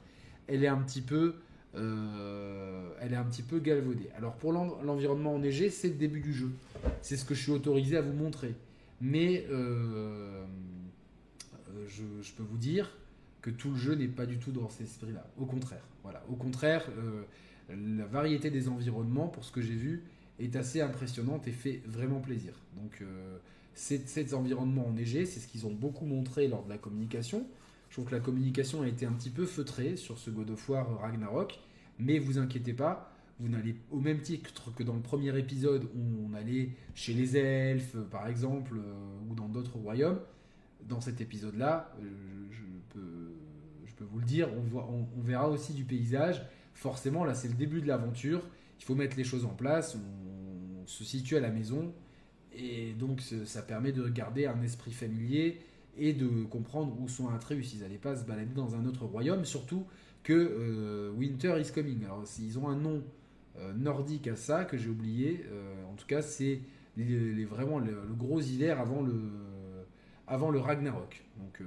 elle 0.48 0.64
est 0.64 0.68
un 0.68 0.78
petit 0.78 1.02
peu, 1.02 1.36
euh, 1.76 2.90
elle 3.02 3.14
est 3.14 3.18
un 3.18 3.24
petit 3.24 3.44
peu 3.44 3.60
galvaudée. 3.60 4.10
Alors 4.16 4.34
pour 4.36 4.52
l'environnement 4.52 5.36
enneigé, 5.36 5.70
c'est 5.70 5.90
le 5.90 5.96
début 5.96 6.22
du 6.22 6.34
jeu. 6.34 6.52
C'est 7.02 7.18
ce 7.18 7.26
que 7.26 7.36
je 7.36 7.42
suis 7.42 7.52
autorisé 7.52 7.98
à 7.98 8.02
vous 8.02 8.14
montrer. 8.14 8.56
Mais 9.02 9.46
euh, 9.52 10.44
je, 11.88 12.04
je, 12.22 12.34
peux 12.34 12.44
vous 12.44 12.58
dire 12.58 12.90
que 13.42 13.50
tout 13.52 13.70
le 13.70 13.76
jeu 13.76 13.94
n'est 13.94 14.08
pas 14.08 14.26
du 14.26 14.38
tout 14.38 14.52
dans 14.52 14.70
cet 14.70 14.88
esprit-là. 14.88 15.26
Au 15.38 15.46
contraire, 15.46 15.84
voilà. 16.04 16.24
Au 16.30 16.36
contraire, 16.36 16.88
euh, 16.98 17.24
la 17.70 18.06
variété 18.06 18.50
des 18.50 18.68
environnements, 18.70 19.28
pour 19.28 19.44
ce 19.44 19.52
que 19.52 19.62
j'ai 19.62 19.76
vu, 19.76 20.04
est 20.40 20.56
assez 20.56 20.82
impressionnante 20.82 21.48
et 21.48 21.52
fait 21.52 21.82
vraiment 21.86 22.20
plaisir. 22.20 22.54
Donc, 22.76 23.00
euh, 23.02 23.38
ces, 23.74 24.34
environnements 24.34 24.88
enneigés, 24.88 25.26
c'est 25.26 25.40
ce 25.40 25.48
qu'ils 25.48 25.66
ont 25.66 25.74
beaucoup 25.74 26.06
montré 26.06 26.48
lors 26.48 26.64
de 26.64 26.70
la 26.70 26.78
communication. 26.78 27.46
Je 27.90 27.96
trouve 27.96 28.06
que 28.06 28.16
la 28.16 28.20
communication 28.20 28.82
a 28.82 28.88
été 28.88 29.06
un 29.06 29.14
petit 29.14 29.30
peu 29.30 29.46
feutrée 29.46 29.96
sur 29.96 30.18
ce 30.18 30.30
God 30.30 30.50
of 30.52 30.70
War 30.70 31.00
Ragnarok, 31.00 31.60
mais 32.00 32.20
vous 32.20 32.38
inquiétez 32.38 32.74
pas, 32.74 33.12
vous 33.40 33.50
n'allez 33.50 33.76
au 33.92 34.00
même 34.00 34.22
titre 34.22 34.74
que 34.74 34.84
dans 34.84 34.96
le 34.96 35.02
premier 35.02 35.38
épisode 35.38 35.86
où 35.96 36.28
on 36.28 36.34
allait 36.34 36.70
chez 36.96 37.14
les 37.14 37.38
elfes, 37.38 37.96
par 38.12 38.28
exemple, 38.28 38.78
euh, 38.78 39.30
ou 39.30 39.36
dans 39.36 39.48
d'autres 39.48 39.78
royaumes. 39.78 40.20
Dans 40.88 41.02
cet 41.02 41.22
épisode-là, 41.22 41.92
je, 42.00 42.08
je 43.86 43.96
peux 43.98 44.06
vous 44.06 44.20
le 44.20 44.26
dire, 44.26 44.50
on, 44.54 45.22
verra 45.22 45.50
aussi 45.50 45.74
du 45.74 45.84
paysage. 45.84 46.42
Forcément, 46.74 47.26
là, 47.26 47.34
c'est 47.34 47.48
le 47.48 47.56
début 47.56 47.82
de 47.82 47.88
l'aventure. 47.88 48.42
Il 48.80 48.86
faut 48.86 48.96
mettre 48.96 49.18
les 49.18 49.24
choses 49.24 49.46
en 49.46 49.54
place. 49.54 49.96
On, 49.96 50.86
se 50.86 51.04
situe 51.04 51.36
à 51.36 51.42
la 51.42 51.50
maison. 51.50 51.94
Et 52.56 52.94
donc, 52.94 53.22
ça 53.44 53.62
permet 53.62 53.92
de 53.92 54.08
garder 54.08 54.46
un 54.46 54.62
esprit 54.62 54.94
familier 54.94 55.60
et 55.98 56.14
de 56.14 56.44
comprendre 56.46 56.96
où 57.00 57.08
sont 57.08 57.30
Atreus. 57.30 57.74
Ils 57.74 57.82
n'allaient 57.82 57.98
pas 57.98 58.16
se 58.16 58.26
balader 58.26 58.54
dans 58.54 58.76
un 58.76 58.86
autre 58.86 59.06
royaume, 59.06 59.46
surtout 59.46 59.86
que 60.24 60.34
euh, 60.34 61.12
Winter 61.12 61.56
is 61.60 61.72
coming. 61.72 62.04
Alors, 62.04 62.24
ils 62.40 62.60
ont 62.60 62.68
un 62.68 62.76
nom 62.76 63.04
euh, 63.58 63.74
nordique 63.74 64.28
à 64.28 64.36
ça 64.36 64.66
que 64.66 64.78
j'ai 64.78 64.90
oublié. 64.90 65.46
Euh, 65.50 65.86
en 65.86 65.96
tout 65.96 66.06
cas, 66.06 66.22
c'est 66.22 66.60
vraiment 66.98 67.80
le, 67.80 67.94
gros 68.18 68.42
hiver 68.42 68.80
avant 68.80 69.02
le, 69.02 69.14
avant 70.28 70.50
le 70.50 70.60
Ragnarok. 70.60 71.24
Donc, 71.38 71.62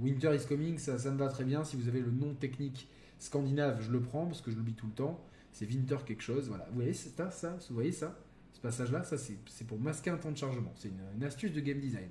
Winter 0.00 0.34
is 0.34 0.46
Coming, 0.46 0.78
ça, 0.78 0.92
me 1.10 1.18
va 1.18 1.28
très 1.28 1.44
bien. 1.44 1.64
Si 1.64 1.76
vous 1.76 1.88
avez 1.88 2.00
le 2.00 2.10
nom 2.10 2.34
technique 2.34 2.88
scandinave, 3.18 3.82
je 3.82 3.90
le 3.90 4.00
prends 4.00 4.26
parce 4.26 4.40
que 4.40 4.50
je 4.50 4.56
l'oublie 4.56 4.74
tout 4.74 4.86
le 4.86 4.92
temps. 4.92 5.20
C'est 5.52 5.66
Winter 5.66 5.98
quelque 6.06 6.22
chose. 6.22 6.48
Voilà. 6.48 6.66
Vous 6.70 6.76
voyez 6.76 6.92
ça, 6.92 7.30
ça 7.30 7.56
Vous 7.68 7.74
voyez 7.74 7.92
ça 7.92 8.18
Ce 8.52 8.60
passage-là, 8.60 9.02
ça 9.04 9.16
c'est 9.18 9.66
pour 9.66 9.78
masquer 9.78 10.10
un 10.10 10.16
temps 10.16 10.30
de 10.30 10.36
chargement. 10.36 10.72
C'est 10.76 10.88
une, 11.14 11.24
astuce 11.24 11.52
de 11.52 11.60
game 11.60 11.80
design. 11.80 12.08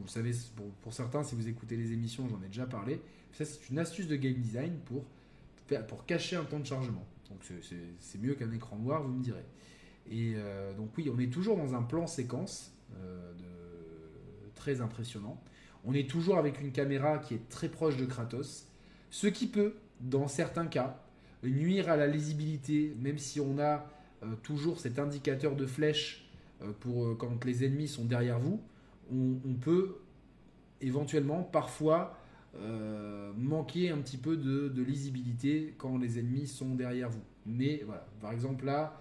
Vous 0.00 0.08
savez, 0.08 0.32
pour, 0.82 0.92
certains, 0.92 1.22
si 1.22 1.34
vous 1.34 1.48
écoutez 1.48 1.76
les 1.76 1.92
émissions, 1.92 2.28
j'en 2.28 2.42
ai 2.42 2.48
déjà 2.48 2.66
parlé. 2.66 3.00
Ça, 3.32 3.44
c'est 3.44 3.68
une 3.68 3.78
astuce 3.78 4.06
de 4.06 4.16
game 4.16 4.34
design 4.34 4.74
pour, 4.86 5.04
pour 5.86 6.06
cacher 6.06 6.36
un 6.36 6.44
temps 6.44 6.60
de 6.60 6.66
chargement. 6.66 7.06
Donc 7.30 7.40
c'est 8.00 8.20
mieux 8.20 8.34
qu'un 8.34 8.50
écran 8.52 8.76
noir, 8.76 9.02
vous 9.02 9.12
me 9.12 9.22
direz. 9.22 9.44
Et 10.10 10.34
euh, 10.36 10.72
donc 10.74 10.90
oui, 10.96 11.10
on 11.14 11.18
est 11.18 11.32
toujours 11.32 11.56
dans 11.56 11.74
un 11.74 11.82
plan 11.82 12.06
séquence 12.06 12.72
euh, 12.96 13.32
très 14.54 14.80
impressionnant. 14.80 15.40
On 15.84 15.92
est 15.94 16.08
toujours 16.08 16.38
avec 16.38 16.60
une 16.60 16.72
caméra 16.72 17.18
qui 17.18 17.34
est 17.34 17.48
très 17.48 17.68
proche 17.68 17.96
de 17.96 18.04
Kratos, 18.04 18.66
ce 19.10 19.26
qui 19.26 19.46
peut, 19.46 19.74
dans 20.00 20.28
certains 20.28 20.66
cas, 20.66 21.02
nuire 21.42 21.88
à 21.88 21.96
la 21.96 22.06
lisibilité, 22.06 22.94
même 23.00 23.18
si 23.18 23.40
on 23.40 23.58
a 23.58 23.86
euh, 24.22 24.34
toujours 24.42 24.80
cet 24.80 24.98
indicateur 24.98 25.54
de 25.54 25.66
flèche 25.66 26.24
pour 26.80 27.16
quand 27.18 27.44
les 27.44 27.64
ennemis 27.64 27.86
sont 27.86 28.04
derrière 28.04 28.40
vous, 28.40 28.60
on, 29.12 29.54
peut 29.54 29.96
éventuellement 30.80 31.42
parfois 31.42 32.18
manquer 33.36 33.90
un 33.90 33.98
petit 33.98 34.16
peu 34.16 34.36
de, 34.36 34.82
lisibilité 34.82 35.74
quand 35.78 35.98
les 35.98 36.18
ennemis 36.18 36.46
sont 36.46 36.74
derrière 36.74 37.10
vous. 37.10 37.22
Mais 37.46 37.82
voilà, 37.86 38.06
par 38.20 38.32
exemple 38.32 38.64
là, 38.64 39.00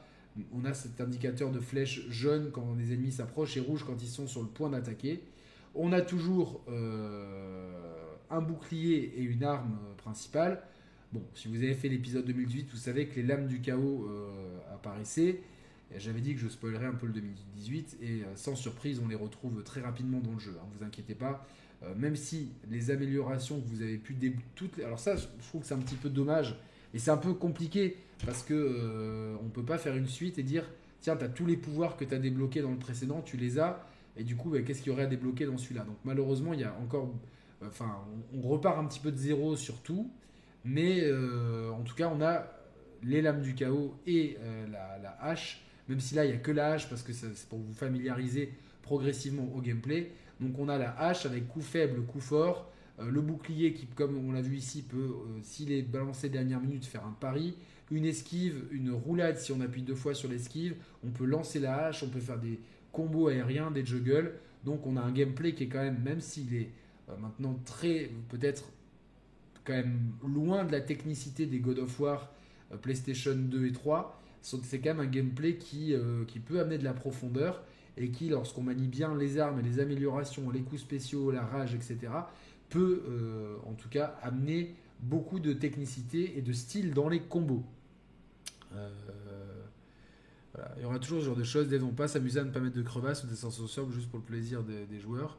on 0.54 0.66
a 0.66 0.74
cet 0.74 1.02
indicateur 1.02 1.52
de 1.52 1.60
flèche 1.60 2.08
jaune 2.10 2.52
quand 2.52 2.76
les 2.78 2.94
ennemis 2.94 3.12
s'approchent 3.12 3.58
et 3.58 3.60
rouge 3.60 3.84
quand 3.86 4.02
ils 4.02 4.10
sont 4.10 4.28
sur 4.28 4.42
le 4.42 4.48
point 4.48 4.70
d'attaquer. 4.70 5.24
On 5.76 5.92
a 5.92 6.02
toujours 6.02 6.62
un 8.30 8.42
bouclier 8.42 9.14
et 9.18 9.24
une 9.24 9.44
arme 9.44 9.78
principale. 9.98 10.62
Bon, 11.14 11.24
si 11.34 11.48
vous 11.48 11.58
avez 11.58 11.74
fait 11.74 11.88
l'épisode 11.88 12.26
2018, 12.26 12.70
vous 12.72 12.78
savez 12.78 13.08
que 13.08 13.16
les 13.16 13.24
lames 13.24 13.48
du 13.48 13.62
chaos 13.62 14.08
euh, 14.10 14.60
apparaissaient. 14.74 15.40
J'avais 15.96 16.22
dit 16.22 16.34
que 16.34 16.40
je 16.42 16.48
spoilerais 16.48 16.86
un 16.86 16.94
peu 16.94 17.08
le 17.08 17.14
2018 17.14 17.98
et 18.02 18.06
euh, 18.06 18.36
sans 18.36 18.56
surprise, 18.56 19.00
on 19.04 19.08
les 19.08 19.16
retrouve 19.16 19.64
très 19.64 19.82
rapidement 19.82 20.20
dans 20.20 20.34
le 20.34 20.40
jeu. 20.40 20.56
Hein, 20.60 20.66
vous 20.78 20.86
inquiétez 20.86 21.16
pas. 21.16 21.46
Euh, 21.84 21.94
même 21.96 22.16
si 22.16 22.52
les 22.70 22.92
améliorations 22.92 23.62
que 23.62 23.68
vous 23.68 23.82
avez 23.82 23.98
pu 23.98 24.16
toutes, 24.56 24.80
alors 24.80 25.00
ça, 25.00 25.16
je 25.16 25.26
trouve 25.48 25.62
que 25.62 25.68
c'est 25.68 25.76
un 25.76 25.80
petit 25.80 25.96
peu 25.96 26.10
dommage 26.10 26.58
et 26.94 27.00
c'est 27.00 27.12
un 27.12 27.18
peu 27.18 27.34
compliqué 27.34 27.98
parce 28.26 28.42
que 28.44 29.36
on 29.44 29.50
peut 29.50 29.64
pas 29.64 29.78
faire 29.78 29.96
une 29.96 30.08
suite 30.08 30.40
et 30.40 30.44
dire 30.44 30.64
tiens, 31.02 31.16
tu 31.16 31.24
as 31.24 31.30
tous 31.30 31.46
les 31.46 31.58
pouvoirs 31.58 31.96
que 31.96 32.04
tu 32.04 32.16
as 32.16 32.20
débloqués 32.20 32.62
dans 32.62 32.72
le 32.72 32.80
précédent, 32.80 33.22
tu 33.22 33.38
les 33.38 33.60
as 33.60 33.86
et 34.18 34.24
du 34.24 34.36
coup, 34.36 34.50
bah, 34.50 34.62
qu'est-ce 34.62 34.82
qu'il 34.82 34.92
y 34.92 34.94
aurait 34.94 35.04
à 35.04 35.08
débloquer 35.08 35.46
dans 35.46 35.58
celui-là? 35.58 35.84
Donc 35.84 35.98
malheureusement, 36.04 36.54
il 36.54 36.62
y 36.62 36.64
a 36.64 36.76
encore 36.82 37.14
enfin, 37.66 38.04
on, 38.34 38.42
repart 38.42 38.78
un 38.78 38.86
petit 38.86 39.00
peu 39.00 39.12
de 39.12 39.18
zéro 39.18 39.56
sur 39.56 39.82
tout, 39.82 40.12
mais 40.64 41.02
euh, 41.04 41.72
en 41.72 41.82
tout 41.84 41.96
cas, 41.96 42.12
on 42.14 42.22
a 42.22 42.48
les 43.04 43.22
lames 43.22 43.42
du 43.42 43.54
chaos 43.56 43.96
et 44.06 44.38
euh, 44.42 44.68
la, 44.68 45.18
hache, 45.22 45.64
même 45.90 46.00
si 46.00 46.16
là, 46.16 46.26
il 46.26 46.32
n'y 46.32 46.34
a 46.36 46.40
que 46.40 46.52
la 46.52 46.74
hache 46.74 46.90
parce 46.90 47.04
que 47.04 47.14
c'est 47.14 47.48
pour 47.48 47.60
vous 47.60 47.74
familiariser 47.74 48.54
progressivement 48.82 49.50
au 49.56 49.62
gameplay. 49.62 50.12
Donc, 50.40 50.58
on 50.60 50.70
a 50.70 50.78
la 50.78 50.92
hache 51.00 51.26
avec 51.26 51.48
coup 51.48 51.62
faible, 51.62 52.04
coup 52.04 52.20
fort. 52.20 52.72
Euh, 53.00 53.10
le 53.10 53.22
bouclier 53.22 53.74
qui, 53.74 53.86
comme 53.88 54.18
on 54.18 54.32
l'a 54.32 54.42
vu 54.42 54.58
ici, 54.58 54.82
peut, 54.84 55.16
s'il 55.44 55.72
est 55.72 55.82
balancé 55.82 56.30
dernière 56.30 56.60
minute, 56.60 56.86
faire 56.86 57.06
un 57.06 57.16
pari. 57.20 57.56
Une 57.90 58.06
esquive, 58.06 58.66
une 58.72 58.92
roulade, 58.92 59.38
si 59.38 59.52
on 59.52 59.62
appuie 59.62 59.82
deux 59.82 59.96
fois 59.96 60.14
sur 60.14 60.30
l'esquive. 60.30 60.76
On 61.06 61.10
peut 61.10 61.26
lancer 61.26 61.60
la 61.60 61.88
hache, 61.88 62.04
on 62.04 62.10
peut 62.10 62.20
faire 62.20 62.40
des 62.40 62.60
combos 62.92 63.28
aériens, 63.28 63.72
des 63.72 63.86
juggles. 63.86 64.34
Donc 64.66 64.86
on 64.86 64.98
a 64.98 65.02
un 65.02 65.12
gameplay 65.12 65.54
qui 65.54 65.64
est 65.64 65.68
quand 65.68 65.84
même, 65.84 66.02
même 66.04 66.20
s'il 66.20 66.54
est 66.54 66.70
euh, 67.10 67.16
maintenant 67.18 67.58
très, 67.64 68.12
peut-être 68.30 68.66
quand 69.64 69.74
même 69.74 70.12
loin 70.26 70.66
de 70.66 70.72
la 70.72 70.82
technicité 70.82 71.46
des 71.46 71.60
God 71.60 71.80
of 71.80 72.00
War 72.00 72.32
euh, 72.72 72.78
PlayStation 72.78 73.36
2 73.36 73.68
et 73.68 73.72
3. 73.72 74.17
C'est 74.64 74.80
quand 74.80 74.96
même 74.96 75.00
un 75.00 75.10
gameplay 75.10 75.56
qui, 75.56 75.94
euh, 75.94 76.24
qui 76.26 76.40
peut 76.40 76.60
amener 76.60 76.78
de 76.78 76.84
la 76.84 76.94
profondeur 76.94 77.64
et 77.98 78.12
qui, 78.12 78.30
lorsqu'on 78.30 78.64
manie 78.64 78.88
bien 78.88 79.16
les 79.16 79.40
armes 79.40 79.60
et 79.60 79.64
les 79.64 79.80
améliorations, 79.80 80.50
les 80.52 80.62
coups 80.62 80.82
spéciaux, 80.82 81.32
la 81.32 81.42
rage, 81.42 81.74
etc., 81.74 81.98
peut 82.70 83.02
en 83.66 83.74
tout 83.74 83.88
cas 83.88 84.18
amener 84.22 84.76
beaucoup 85.00 85.40
de 85.40 85.54
technicité 85.54 86.38
et 86.38 86.42
de 86.42 86.52
style 86.52 86.94
dans 86.94 87.08
les 87.08 87.22
combos. 87.22 87.64
Il 90.76 90.82
y 90.82 90.86
aura 90.86 91.00
toujours 91.00 91.22
ce 91.22 91.26
genre 91.26 91.36
de 91.36 91.46
choses. 91.46 91.70
Ils 91.72 91.80
vont 91.80 91.94
pas 91.94 92.10
s'amuser 92.10 92.42
à 92.42 92.44
ne 92.44 92.52
pas 92.52 92.60
mettre 92.60 92.76
de 92.76 92.82
crevasses 92.82 93.24
ou 93.24 93.28
des 93.28 93.38
sensations 93.38 93.90
juste 93.90 94.10
pour 94.10 94.20
le 94.20 94.26
plaisir 94.26 94.64
des 94.64 95.00
joueurs. 95.00 95.38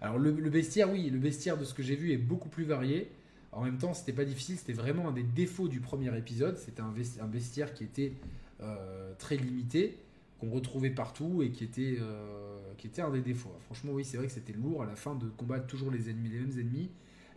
Alors 0.00 0.18
le, 0.18 0.30
bestiaire, 0.32 0.90
oui, 0.90 1.10
le 1.10 1.18
bestiaire 1.18 1.56
de 1.56 1.64
ce 1.64 1.74
que 1.74 1.82
j'ai 1.82 1.96
vu 1.96 2.12
est 2.12 2.18
beaucoup 2.18 2.48
plus 2.48 2.64
varié. 2.64 3.10
En 3.52 3.64
même 3.64 3.78
temps, 3.78 3.94
c'était 3.94 4.12
pas 4.12 4.24
difficile, 4.24 4.56
c'était 4.56 4.72
vraiment 4.72 5.08
un 5.08 5.12
des 5.12 5.22
défauts 5.22 5.68
du 5.68 5.80
premier 5.80 6.16
épisode. 6.16 6.56
C'était 6.58 6.82
un, 6.82 7.26
bestiaire 7.26 7.72
qui 7.72 7.84
était 7.84 8.12
euh, 8.60 9.12
très 9.18 9.36
limité, 9.36 9.98
qu'on 10.38 10.50
retrouvait 10.50 10.90
partout 10.90 11.42
et 11.42 11.50
qui 11.50 11.64
était, 11.64 11.96
euh, 12.00 12.58
qui 12.76 12.86
était 12.86 13.02
un 13.02 13.10
des 13.10 13.22
défauts. 13.22 13.52
Franchement, 13.60 13.92
oui, 13.92 14.04
c'est 14.04 14.16
vrai 14.18 14.26
que 14.26 14.32
c'était 14.32 14.52
lourd 14.52 14.82
à 14.82 14.86
la 14.86 14.96
fin 14.96 15.14
de 15.14 15.26
combattre 15.28 15.66
toujours 15.66 15.90
les 15.90 16.10
ennemis, 16.10 16.28
les 16.28 16.40
mêmes 16.40 16.58
ennemis. 16.58 16.90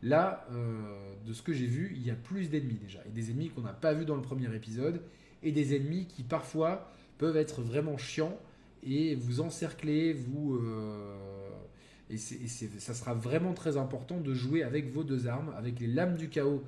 Là, 0.04 0.46
euh, 0.52 1.14
de 1.26 1.32
ce 1.32 1.42
que 1.42 1.54
j'ai 1.54 1.68
vu, 1.68 1.94
il 1.96 2.06
y 2.06 2.12
a 2.12 2.16
plus 2.16 2.50
d'ennemis 2.50 2.80
déjà. 2.82 3.00
Et 3.06 3.10
des 3.10 3.32
ennemis 3.32 3.50
qu'on 3.50 3.62
n'a 3.62 3.74
pas 3.74 3.94
vus 3.94 4.06
dans 4.06 4.16
le 4.16 4.22
premier 4.22 4.54
épisode. 4.54 5.02
Et 5.44 5.52
des 5.52 5.76
ennemis 5.76 6.08
qui 6.08 6.24
parfois 6.24 6.92
peuvent 7.18 7.38
être 7.38 7.62
vraiment 7.62 7.98
chiants 7.98 8.38
et 8.84 9.16
vous 9.16 9.42
encercler, 9.42 10.14
vous 10.14 10.60
et, 12.12 12.18
ça 12.18 12.94
sera 12.94 13.14
vraiment 13.14 13.54
très 13.54 13.78
important 13.78 14.20
de 14.20 14.34
jouer 14.34 14.64
avec 14.64 14.92
vos 14.92 15.04
deux 15.04 15.28
armes, 15.28 15.54
avec 15.58 15.80
les 15.80 15.88
lames 15.88 16.16
du 16.16 16.30
chaos 16.30 16.64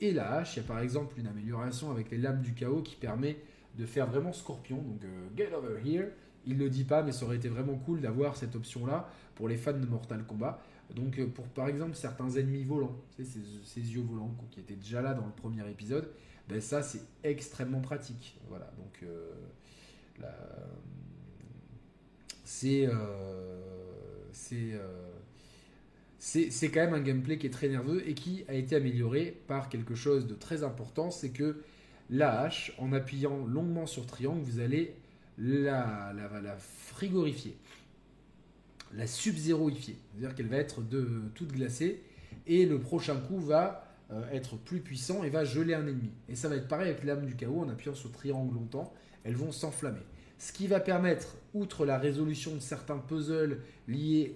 et 0.00 0.12
la 0.12 0.32
hache. 0.32 0.56
Il 0.56 0.62
y 0.62 0.64
a 0.64 0.66
par 0.66 0.80
exemple 0.80 1.18
une 1.18 1.26
amélioration 1.26 1.90
avec 1.90 2.10
les 2.10 2.18
lames 2.18 2.40
du 2.40 2.54
chaos 2.54 2.82
qui 2.82 2.96
permet 2.96 3.36
de 3.78 3.84
faire 3.84 4.06
vraiment 4.06 4.32
scorpion. 4.32 4.78
Donc 4.78 5.04
euh, 5.04 5.28
get 5.36 5.54
over 5.54 5.80
here. 5.84 6.08
Il 6.46 6.56
ne 6.56 6.64
le 6.64 6.70
dit 6.70 6.84
pas, 6.84 7.02
mais 7.02 7.12
ça 7.12 7.26
aurait 7.26 7.36
été 7.36 7.48
vraiment 7.48 7.74
cool 7.74 8.00
d'avoir 8.00 8.36
cette 8.36 8.54
option-là 8.54 9.08
pour 9.34 9.48
les 9.48 9.56
fans 9.56 9.72
de 9.72 9.86
Mortal 9.86 10.24
Kombat. 10.24 10.62
Donc 10.94 11.18
euh, 11.18 11.26
pour 11.26 11.44
par 11.46 11.68
exemple 11.68 11.94
certains 11.94 12.30
ennemis 12.30 12.62
volants, 12.62 12.96
ces, 13.18 13.80
yeux 13.80 14.02
volants 14.02 14.34
qui 14.50 14.60
étaient 14.60 14.76
déjà 14.76 15.02
là 15.02 15.12
dans 15.12 15.26
le 15.26 15.32
premier 15.32 15.68
épisode, 15.68 16.08
ben 16.48 16.60
ça 16.60 16.82
c'est 16.82 17.02
extrêmement 17.24 17.80
pratique. 17.80 18.38
Voilà, 18.48 18.72
donc 18.78 19.02
euh, 19.02 19.32
c'est 22.44 22.88
c'est 24.36 24.72
c'est 26.18 26.70
quand 26.70 26.80
même 26.80 26.94
un 26.94 27.00
gameplay 27.00 27.38
qui 27.38 27.46
est 27.46 27.50
très 27.50 27.68
nerveux 27.68 28.06
et 28.08 28.14
qui 28.14 28.44
a 28.48 28.54
été 28.54 28.74
amélioré 28.74 29.38
par 29.46 29.68
quelque 29.68 29.94
chose 29.94 30.26
de 30.26 30.34
très 30.34 30.64
important, 30.64 31.10
c'est 31.10 31.30
que 31.30 31.62
la 32.10 32.40
hache, 32.40 32.72
en 32.78 32.92
appuyant 32.92 33.44
longuement 33.46 33.86
sur 33.86 34.06
triangle, 34.06 34.40
vous 34.42 34.60
allez 34.60 34.94
la, 35.38 36.12
la, 36.14 36.56
frigorifier, 36.56 37.56
la 38.94 39.06
sub-zéroifier, 39.06 39.96
c'est-à-dire 40.12 40.34
qu'elle 40.34 40.48
va 40.48 40.56
être 40.56 40.82
de, 40.82 41.22
toute 41.34 41.52
glacée 41.52 42.02
et 42.46 42.64
le 42.64 42.78
prochain 42.80 43.16
coup 43.16 43.38
va 43.38 43.94
euh, 44.10 44.28
être 44.30 44.56
plus 44.56 44.80
puissant 44.80 45.22
et 45.24 45.30
va 45.30 45.44
geler 45.44 45.74
un 45.74 45.86
ennemi. 45.86 46.10
Et 46.28 46.36
ça 46.36 46.48
va 46.48 46.56
être 46.56 46.68
pareil 46.68 46.88
avec 46.88 47.04
l'âme 47.04 47.26
du 47.26 47.36
chaos, 47.36 47.60
en 47.60 47.68
appuyant 47.68 47.94
sur 47.94 48.10
triangle 48.12 48.54
longtemps, 48.54 48.92
elles 49.24 49.36
vont 49.36 49.52
s'enflammer 49.52 50.02
ce 50.38 50.52
qui 50.52 50.66
va 50.66 50.80
permettre, 50.80 51.36
outre 51.54 51.86
la 51.86 51.98
résolution 51.98 52.54
de 52.54 52.60
certains 52.60 52.98
puzzles 52.98 53.60
liés 53.88 54.34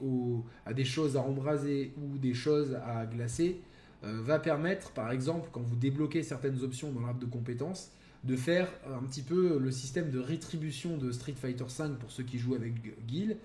à 0.65 0.73
des 0.73 0.85
choses 0.85 1.17
à 1.17 1.21
embraser 1.21 1.93
ou 1.99 2.19
des 2.19 2.35
choses 2.35 2.79
à 2.87 3.05
glacer, 3.07 3.61
euh, 4.03 4.21
va 4.23 4.39
permettre, 4.39 4.93
par 4.93 5.11
exemple, 5.13 5.51
quand 5.53 5.61
vous 5.61 5.77
débloquez 5.77 6.23
certaines 6.23 6.63
options 6.63 6.91
dans 6.91 7.01
l'arbre 7.01 7.21
de 7.21 7.27
compétences, 7.27 7.91
de 8.25 8.37
faire 8.37 8.69
un 8.87 9.03
petit 9.05 9.23
peu 9.23 9.59
le 9.59 9.71
système 9.71 10.11
de 10.11 10.19
rétribution 10.19 10.97
de 10.97 11.13
Street 11.13 11.35
Fighter 11.37 11.65
V 11.65 11.91
pour 11.99 12.11
ceux 12.11 12.23
qui 12.23 12.39
jouent 12.39 12.55
avec 12.55 12.75
Guile. 13.07 13.37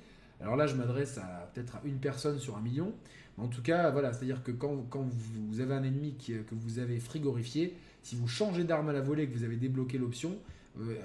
Alors 0.41 0.55
là, 0.55 0.67
je 0.67 0.75
m'adresse 0.75 1.17
à 1.17 1.49
peut-être 1.53 1.75
à 1.75 1.81
une 1.85 1.97
personne 1.97 2.39
sur 2.39 2.57
un 2.57 2.61
million. 2.61 2.93
en 3.37 3.47
tout 3.47 3.61
cas, 3.61 3.89
voilà, 3.91 4.13
c'est-à-dire 4.13 4.43
que 4.43 4.51
quand, 4.51 4.85
vous 5.49 5.59
avez 5.59 5.73
un 5.73 5.83
ennemi 5.83 6.15
que 6.17 6.55
vous 6.55 6.79
avez 6.79 6.99
frigorifié, 6.99 7.75
si 8.01 8.15
vous 8.15 8.27
changez 8.27 8.63
d'arme 8.63 8.89
à 8.89 8.93
la 8.93 9.01
volée 9.01 9.23
et 9.23 9.27
que 9.27 9.37
vous 9.37 9.43
avez 9.43 9.57
débloqué 9.57 9.97
l'option, 9.97 10.37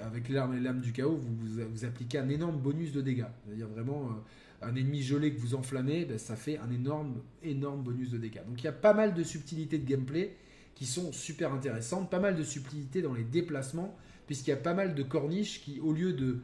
avec 0.03 0.29
l'arme 0.29 0.55
et 0.55 0.59
l'âme 0.59 0.81
du 0.81 0.91
chaos, 0.91 1.15
vous, 1.15 1.65
vous, 1.71 1.85
appliquez 1.85 2.17
un 2.17 2.29
énorme 2.29 2.57
bonus 2.57 2.91
de 2.91 3.01
dégâts. 3.01 3.25
C'est-à-dire 3.45 3.67
vraiment 3.67 4.09
euh, 4.09 4.67
un 4.67 4.75
ennemi 4.75 5.01
gelé 5.01 5.33
que 5.33 5.39
vous 5.39 5.55
enflammez, 5.55 6.05
ben, 6.05 6.17
ça 6.17 6.35
fait 6.35 6.57
un 6.57 6.69
énorme, 6.71 7.21
énorme 7.43 7.81
bonus 7.81 8.11
de 8.11 8.17
dégâts. 8.17 8.45
Donc 8.47 8.61
il 8.61 8.65
y 8.65 8.69
a 8.69 8.73
pas 8.73 8.93
mal 8.93 9.13
de 9.13 9.23
subtilités 9.23 9.77
de 9.77 9.87
gameplay 9.87 10.35
qui 10.75 10.85
sont 10.85 11.11
super 11.11 11.53
intéressantes, 11.53 12.09
pas 12.09 12.19
mal 12.19 12.35
de 12.35 12.43
subtilités 12.43 13.01
dans 13.01 13.13
les 13.13 13.23
déplacements, 13.23 13.95
puisqu'il 14.27 14.51
y 14.51 14.53
a 14.53 14.57
pas 14.57 14.73
mal 14.73 14.95
de 14.95 15.03
corniches 15.03 15.61
qui, 15.61 15.79
au 15.79 15.93
lieu 15.93 16.13
de, 16.13 16.39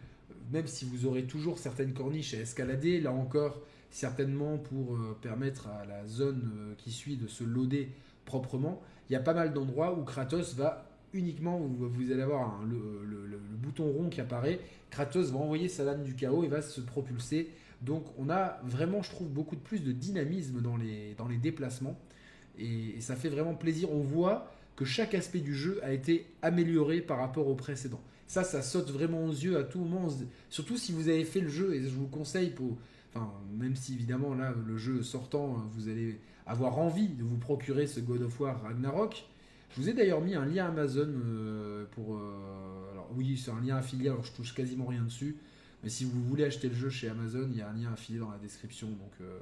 même 0.51 0.67
si 0.67 0.85
vous 0.85 1.05
aurez 1.05 1.23
toujours 1.23 1.59
certaines 1.59 1.93
corniches 1.93 2.33
à 2.33 2.37
escalader, 2.37 3.01
là 3.01 3.11
encore, 3.11 3.61
certainement 3.89 4.57
pour 4.57 4.95
euh, 4.95 5.17
permettre 5.21 5.67
à 5.67 5.85
la 5.85 6.05
zone 6.07 6.75
qui 6.77 6.91
suit 6.91 7.17
de 7.17 7.27
se 7.27 7.43
loader 7.43 7.89
proprement, 8.25 8.81
il 9.09 9.13
y 9.13 9.15
a 9.15 9.21
pas 9.21 9.33
mal 9.33 9.53
d'endroits 9.53 9.97
où 9.97 10.03
Kratos 10.03 10.55
va 10.55 10.86
uniquement, 11.17 11.59
vous, 11.59 12.11
allez 12.11 12.21
avoir 12.21 12.61
le, 12.63 13.39
bouton 13.57 13.85
rond 13.85 14.09
qui 14.09 14.21
apparaît. 14.21 14.59
Kratos 14.89 15.31
va 15.31 15.39
envoyer 15.39 15.67
sa 15.67 15.83
lame 15.83 16.03
du 16.03 16.15
chaos 16.15 16.43
et 16.43 16.47
va 16.47 16.61
se 16.61 16.79
propulser. 16.79 17.49
Donc 17.81 18.05
on 18.17 18.29
a 18.29 18.59
vraiment, 18.63 19.01
je 19.01 19.09
trouve, 19.09 19.27
beaucoup 19.27 19.55
de 19.55 19.61
plus 19.61 19.79
de 19.79 19.91
dynamisme 19.91 20.61
dans 20.61 20.77
les, 20.77 21.15
dans 21.17 21.27
les 21.27 21.37
déplacements. 21.37 21.97
Et, 22.57 22.99
ça 23.01 23.15
fait 23.15 23.29
vraiment 23.29 23.55
plaisir. 23.55 23.91
On 23.91 24.01
voit 24.01 24.51
que 24.75 24.85
chaque 24.85 25.13
aspect 25.13 25.39
du 25.39 25.55
jeu 25.55 25.79
a 25.83 25.91
été 25.91 26.27
amélioré 26.41 27.01
par 27.01 27.17
rapport 27.17 27.47
au 27.47 27.55
précédent. 27.55 28.01
Ça, 28.27 28.43
ça 28.43 28.61
saute 28.61 28.89
vraiment 28.89 29.25
aux 29.25 29.31
yeux 29.31 29.57
à 29.57 29.63
tout 29.63 29.79
moment. 29.79 30.07
Surtout 30.49 30.77
si 30.77 30.91
vous 30.91 31.09
avez 31.09 31.23
fait 31.23 31.39
le 31.39 31.49
jeu, 31.49 31.75
et 31.75 31.81
je 31.81 31.95
vous 31.95 32.07
conseille 32.07 32.51
pour... 32.51 32.77
Enfin, 33.13 33.31
même 33.57 33.75
si 33.75 33.93
évidemment 33.93 34.35
là, 34.35 34.53
le 34.67 34.77
jeu 34.77 35.01
sortant, 35.01 35.65
vous 35.71 35.87
allez 35.87 36.19
avoir 36.45 36.77
envie 36.77 37.07
de 37.07 37.23
vous 37.23 37.37
procurer 37.37 37.87
ce 37.87 37.99
God 37.99 38.21
of 38.21 38.39
War 38.39 38.61
Ragnarok. 38.61 39.25
Je 39.69 39.81
vous 39.81 39.89
ai 39.89 39.93
d'ailleurs 39.93 40.21
mis 40.21 40.35
un 40.35 40.45
lien 40.45 40.67
Amazon 40.67 41.07
euh, 41.07 41.85
pour. 41.91 42.15
Euh, 42.15 42.91
alors 42.91 43.09
oui, 43.15 43.37
c'est 43.37 43.51
un 43.51 43.61
lien 43.61 43.77
affilié, 43.77 44.09
alors 44.09 44.23
je 44.23 44.31
touche 44.31 44.53
quasiment 44.53 44.85
rien 44.85 45.03
dessus. 45.03 45.37
Mais 45.83 45.89
si 45.89 46.05
vous 46.05 46.23
voulez 46.23 46.43
acheter 46.43 46.69
le 46.69 46.75
jeu 46.75 46.89
chez 46.89 47.09
Amazon, 47.09 47.47
il 47.51 47.57
y 47.57 47.61
a 47.61 47.69
un 47.69 47.73
lien 47.73 47.91
affilié 47.93 48.19
dans 48.19 48.31
la 48.31 48.37
description. 48.37 48.87
Donc 48.87 49.11
euh, 49.21 49.39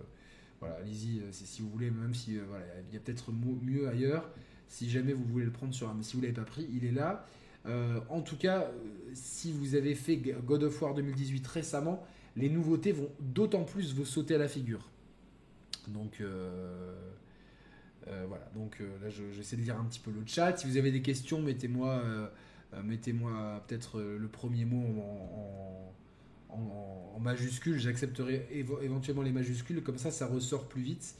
voilà, 0.59 0.75
allez-y 0.75 1.21
si 1.31 1.61
vous 1.61 1.69
voulez, 1.69 1.91
même 1.91 2.13
si 2.13 2.37
voilà, 2.37 2.65
il 2.89 2.93
y 2.93 2.97
a 2.97 2.99
peut-être 2.99 3.31
mieux 3.31 3.87
ailleurs. 3.87 4.29
Si 4.67 4.89
jamais 4.89 5.13
vous 5.13 5.23
voulez 5.23 5.45
le 5.45 5.51
prendre 5.51 5.73
sur 5.73 5.89
un, 5.89 5.97
si 6.01 6.15
vous 6.15 6.21
l'avez 6.21 6.33
pas 6.33 6.43
pris, 6.43 6.67
il 6.73 6.85
est 6.85 6.91
là. 6.91 7.25
en 8.09 8.21
tout 8.21 8.35
cas, 8.35 8.71
si 9.13 9.51
vous 9.51 9.75
avez 9.75 9.93
fait 9.93 10.17
God 10.17 10.63
of 10.63 10.81
War 10.81 10.95
2018 10.95 11.45
récemment, 11.47 12.03
les 12.35 12.49
nouveautés 12.49 12.91
vont 12.91 13.09
d'autant 13.19 13.63
plus 13.63 13.93
vous 13.93 14.05
sauter 14.05 14.35
à 14.35 14.39
la 14.39 14.47
figure. 14.47 14.89
Donc 15.87 16.21
donc 18.53 18.79
là, 19.01 19.09
j'essaie 19.09 19.55
de 19.55 19.61
lire 19.61 19.79
un 19.79 19.85
petit 19.85 19.99
peu 19.99 20.11
le 20.11 20.21
chat. 20.25 20.57
Si 20.57 20.67
vous 20.67 20.77
avez 20.77 20.91
des 20.91 21.01
questions, 21.01 21.41
mettez-moi 21.41 22.01
mettez-moi 22.83 23.63
peut-être 23.67 24.01
le 24.01 24.27
premier 24.27 24.65
mot 24.65 24.83
en, 26.49 26.55
en, 27.15 27.19
majuscule. 27.19 27.79
J'accepterai 27.79 28.47
éventuellement 28.51 29.23
les 29.23 29.31
majuscules, 29.31 29.81
comme 29.81 29.97
ça, 29.97 30.11
ça 30.11 30.27
ressort 30.27 30.67
plus 30.67 30.81
vite. 30.81 31.15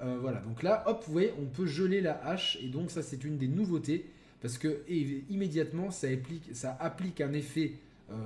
voilà, 0.00 0.40
donc 0.40 0.62
là, 0.62 0.84
hop, 0.86 1.04
vous 1.06 1.12
voyez, 1.12 1.32
on 1.38 1.46
peut 1.46 1.66
geler 1.66 2.00
la 2.00 2.14
hache, 2.24 2.58
et 2.62 2.68
donc 2.68 2.90
ça, 2.90 3.02
c'est 3.02 3.24
une 3.24 3.36
des 3.36 3.48
nouveautés, 3.48 4.06
parce 4.40 4.56
que 4.56 4.82
immédiatement, 5.28 5.90
ça 5.90 6.08
applique, 6.08 6.54
ça 6.54 6.76
applique 6.80 7.20
un 7.20 7.32
effet 7.32 7.72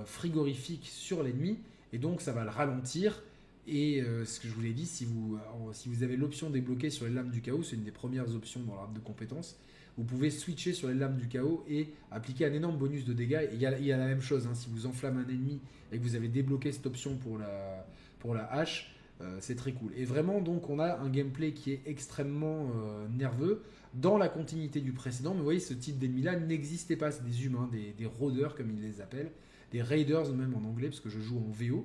frigorifique 0.04 0.86
sur 0.86 1.22
l'ennemi, 1.22 1.58
et 1.92 1.98
donc 1.98 2.20
ça 2.20 2.32
va 2.32 2.44
le 2.44 2.50
ralentir. 2.50 3.22
Et 3.66 4.02
euh, 4.02 4.24
ce 4.24 4.40
que 4.40 4.48
je 4.48 4.52
vous 4.52 4.60
l'ai 4.60 4.72
dit, 4.72 4.86
si 4.86 5.04
vous, 5.04 5.38
si 5.72 5.88
vous 5.88 6.02
avez 6.02 6.16
l'option 6.16 6.50
débloquée 6.50 6.90
sur 6.90 7.06
les 7.06 7.12
lames 7.12 7.30
du 7.30 7.40
chaos, 7.40 7.62
c'est 7.62 7.76
une 7.76 7.84
des 7.84 7.90
premières 7.90 8.34
options 8.34 8.60
dans 8.60 8.74
l'arbre 8.74 8.92
de 8.92 9.00
compétences, 9.00 9.58
vous 9.96 10.04
pouvez 10.04 10.30
switcher 10.30 10.72
sur 10.72 10.88
les 10.88 10.94
lames 10.94 11.16
du 11.16 11.28
chaos 11.28 11.64
et 11.68 11.88
appliquer 12.10 12.46
un 12.46 12.52
énorme 12.52 12.76
bonus 12.76 13.04
de 13.04 13.12
dégâts. 13.12 13.48
il 13.52 13.60
y 13.60 13.66
a, 13.66 13.78
y 13.78 13.92
a 13.92 13.96
la 13.96 14.06
même 14.06 14.20
chose, 14.20 14.46
hein. 14.46 14.54
si 14.54 14.68
vous 14.68 14.86
enflammez 14.86 15.22
un 15.22 15.28
ennemi 15.28 15.60
et 15.92 15.98
que 15.98 16.02
vous 16.02 16.16
avez 16.16 16.28
débloqué 16.28 16.72
cette 16.72 16.86
option 16.86 17.16
pour 17.16 17.38
la, 17.38 17.86
pour 18.18 18.34
la 18.34 18.52
hache, 18.52 18.94
euh, 19.20 19.36
c'est 19.40 19.54
très 19.54 19.72
cool. 19.72 19.92
Et 19.96 20.04
vraiment, 20.04 20.40
donc, 20.40 20.68
on 20.68 20.80
a 20.80 20.98
un 20.98 21.08
gameplay 21.08 21.52
qui 21.52 21.72
est 21.72 21.82
extrêmement 21.86 22.70
euh, 22.74 23.06
nerveux 23.16 23.62
dans 23.94 24.18
la 24.18 24.28
continuité 24.28 24.80
du 24.80 24.92
précédent. 24.92 25.30
Mais 25.32 25.38
vous 25.38 25.44
voyez, 25.44 25.60
ce 25.60 25.74
type 25.74 25.98
d'ennemi-là 25.98 26.40
n'existait 26.40 26.96
pas. 26.96 27.12
C'est 27.12 27.24
des 27.24 27.46
humains, 27.46 27.68
des, 27.70 27.92
des 27.92 28.06
rôdeurs, 28.06 28.56
comme 28.56 28.70
ils 28.72 28.82
les 28.82 29.00
appellent 29.00 29.30
des 29.74 29.82
Raiders 29.82 30.32
même 30.32 30.54
en 30.54 30.68
anglais, 30.68 30.88
parce 30.88 31.00
que 31.00 31.08
je 31.08 31.20
joue 31.20 31.38
en 31.38 31.50
VO. 31.50 31.84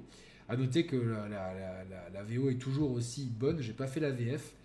À 0.50 0.58
noter 0.58 0.88
que 0.88 0.96
la, 0.98 2.24
VO 2.24 2.50
est 2.50 2.58
toujours 2.58 2.92
aussi 2.92 3.26
bonne. 3.28 3.62
J'ai 3.62 3.72
pas 3.72 3.86
fait 3.86 4.00
la 4.00 4.10
VF, 4.10 4.56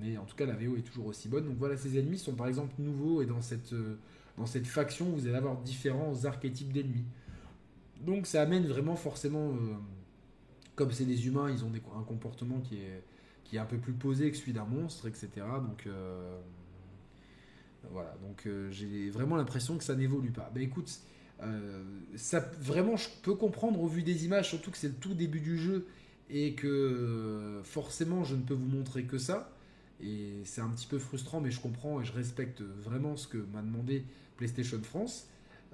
mais 0.00 0.16
en 0.16 0.24
tout 0.24 0.36
cas 0.36 0.46
la 0.46 0.54
VO 0.54 0.76
est 0.76 0.82
toujours 0.82 1.06
aussi 1.06 1.28
bonne. 1.28 1.44
Donc 1.44 1.56
voilà, 1.58 1.76
ces 1.76 1.98
ennemis 1.98 2.18
sont 2.18 2.36
par 2.36 2.46
exemple 2.46 2.72
nouveaux 2.78 3.20
et 3.20 3.26
dans 3.26 3.40
cette, 3.40 3.72
euh, 3.72 3.98
dans 4.38 4.46
cette 4.46 4.68
faction, 4.68 5.06
vous 5.06 5.26
allez 5.26 5.36
avoir 5.36 5.56
différents 5.56 6.24
archétypes 6.24 6.72
d'ennemis. 6.72 7.04
Donc 8.00 8.28
ça 8.28 8.42
amène 8.42 8.64
vraiment 8.68 8.94
forcément, 8.94 9.48
euh, 9.48 9.74
comme 10.76 10.92
c'est 10.92 11.04
des 11.04 11.26
humains, 11.26 11.50
ils 11.50 11.64
ont 11.64 11.72
un 11.98 12.04
comportement 12.04 12.60
qui 12.60 12.76
est, 12.76 13.02
qui 13.42 13.56
est 13.56 13.58
un 13.58 13.66
peu 13.66 13.78
plus 13.78 13.92
posé 13.92 14.30
que 14.30 14.36
celui 14.36 14.52
d'un 14.52 14.66
monstre, 14.66 15.08
etc. 15.08 15.28
Donc 15.66 15.88
euh, 15.88 16.38
voilà, 17.90 18.14
donc 18.22 18.48
j'ai 18.70 19.10
vraiment 19.10 19.34
l'impression 19.34 19.78
que 19.78 19.84
ça 19.84 19.96
n'évolue 19.96 20.30
pas. 20.30 20.48
Ben 20.54 20.62
écoute, 20.62 21.00
euh, 21.44 21.82
ça, 22.16 22.40
vraiment, 22.60 22.96
je 22.96 23.08
peux 23.22 23.34
comprendre 23.34 23.80
au 23.82 23.86
vu 23.86 24.02
des 24.02 24.24
images, 24.24 24.48
surtout 24.48 24.70
que 24.70 24.78
c'est 24.78 24.88
le 24.88 24.94
tout 24.94 25.14
début 25.14 25.40
du 25.40 25.58
jeu 25.58 25.86
et 26.30 26.54
que 26.54 26.66
euh, 26.66 27.62
forcément, 27.62 28.24
je 28.24 28.34
ne 28.34 28.42
peux 28.42 28.54
vous 28.54 28.68
montrer 28.68 29.04
que 29.04 29.18
ça. 29.18 29.50
Et 30.02 30.42
c'est 30.44 30.60
un 30.60 30.68
petit 30.68 30.86
peu 30.86 30.98
frustrant, 30.98 31.40
mais 31.40 31.50
je 31.50 31.60
comprends 31.60 32.00
et 32.00 32.04
je 32.04 32.12
respecte 32.12 32.62
vraiment 32.62 33.16
ce 33.16 33.28
que 33.28 33.38
m'a 33.38 33.62
demandé 33.62 34.04
PlayStation 34.36 34.80
France. 34.82 35.28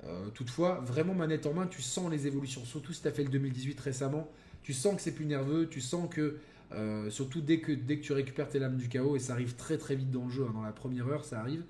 Euh, 0.04 0.28
toutefois, 0.30 0.80
vraiment 0.80 1.14
manette 1.14 1.46
en 1.46 1.54
main, 1.54 1.66
tu 1.66 1.82
sens 1.82 2.10
les 2.10 2.26
évolutions. 2.26 2.64
Surtout 2.64 2.92
si 2.92 3.02
tu 3.02 3.08
as 3.08 3.12
fait 3.12 3.24
le 3.24 3.30
2018 3.30 3.80
récemment, 3.80 4.28
tu 4.62 4.72
sens 4.72 4.96
que 4.96 5.02
c'est 5.02 5.14
plus 5.14 5.26
nerveux, 5.26 5.68
tu 5.68 5.80
sens 5.80 6.08
que, 6.10 6.38
surtout 7.08 7.40
dès 7.40 7.60
que, 7.60 7.72
dès 7.72 7.98
que 7.98 8.02
tu 8.02 8.12
récupères 8.12 8.48
tes 8.48 8.58
lames 8.58 8.76
du 8.76 8.88
chaos, 8.88 9.16
et 9.16 9.18
ça 9.18 9.32
arrive 9.32 9.56
très 9.56 9.78
très 9.78 9.96
vite 9.96 10.10
dans 10.10 10.24
le 10.24 10.30
jeu, 10.30 10.44
hein, 10.46 10.52
dans 10.52 10.62
la 10.62 10.72
première 10.72 11.08
heure, 11.08 11.24
ça 11.24 11.40
arrive. 11.40 11.64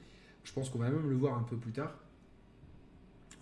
Je 0.45 0.53
pense 0.53 0.71
qu'on 0.71 0.79
va 0.79 0.91
même 0.91 1.09
le 1.09 1.17
voir 1.17 1.39
un 1.39 1.43
peu 1.43 1.57
plus 1.57 1.73
tard 1.73 1.95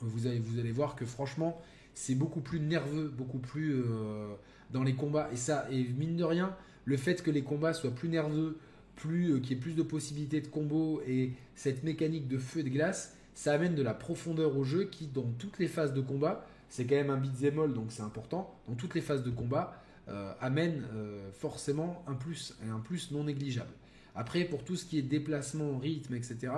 vous 0.00 0.26
allez, 0.26 0.38
vous 0.38 0.58
allez 0.58 0.72
voir 0.72 0.96
que 0.96 1.04
franchement, 1.04 1.60
c'est 1.94 2.14
beaucoup 2.14 2.40
plus 2.40 2.60
nerveux, 2.60 3.08
beaucoup 3.08 3.38
plus 3.38 3.74
euh, 3.74 4.34
dans 4.70 4.82
les 4.82 4.94
combats. 4.94 5.28
Et 5.32 5.36
ça, 5.36 5.66
et 5.70 5.82
mine 5.82 6.16
de 6.16 6.24
rien, 6.24 6.54
le 6.84 6.96
fait 6.96 7.22
que 7.22 7.30
les 7.30 7.42
combats 7.42 7.74
soient 7.74 7.90
plus 7.90 8.08
nerveux, 8.08 8.58
plus 8.94 9.32
euh, 9.32 9.40
qu'il 9.40 9.56
y 9.56 9.58
ait 9.58 9.60
plus 9.60 9.74
de 9.74 9.82
possibilités 9.82 10.40
de 10.40 10.46
combos 10.46 11.02
et 11.06 11.32
cette 11.54 11.82
mécanique 11.82 12.28
de 12.28 12.38
feu 12.38 12.60
et 12.60 12.62
de 12.62 12.68
glace, 12.68 13.16
ça 13.34 13.52
amène 13.52 13.74
de 13.74 13.82
la 13.82 13.94
profondeur 13.94 14.56
au 14.56 14.64
jeu 14.64 14.84
qui, 14.84 15.06
dans 15.06 15.30
toutes 15.38 15.58
les 15.58 15.68
phases 15.68 15.92
de 15.92 16.00
combat, 16.00 16.46
c'est 16.68 16.86
quand 16.86 16.96
même 16.96 17.10
un 17.10 17.16
beat'em 17.16 17.72
donc 17.72 17.86
c'est 17.90 18.02
important, 18.02 18.54
dans 18.68 18.74
toutes 18.74 18.94
les 18.94 19.00
phases 19.00 19.22
de 19.22 19.30
combat, 19.30 19.82
euh, 20.08 20.32
amène 20.40 20.84
forcément 21.32 22.02
un 22.06 22.14
plus, 22.14 22.56
et 22.66 22.68
un 22.68 22.80
plus 22.80 23.10
non 23.10 23.24
négligeable. 23.24 23.70
Après, 24.14 24.44
pour 24.44 24.64
tout 24.64 24.74
ce 24.74 24.84
qui 24.84 24.98
est 24.98 25.02
déplacement, 25.02 25.78
rythme, 25.78 26.14
etc., 26.14 26.52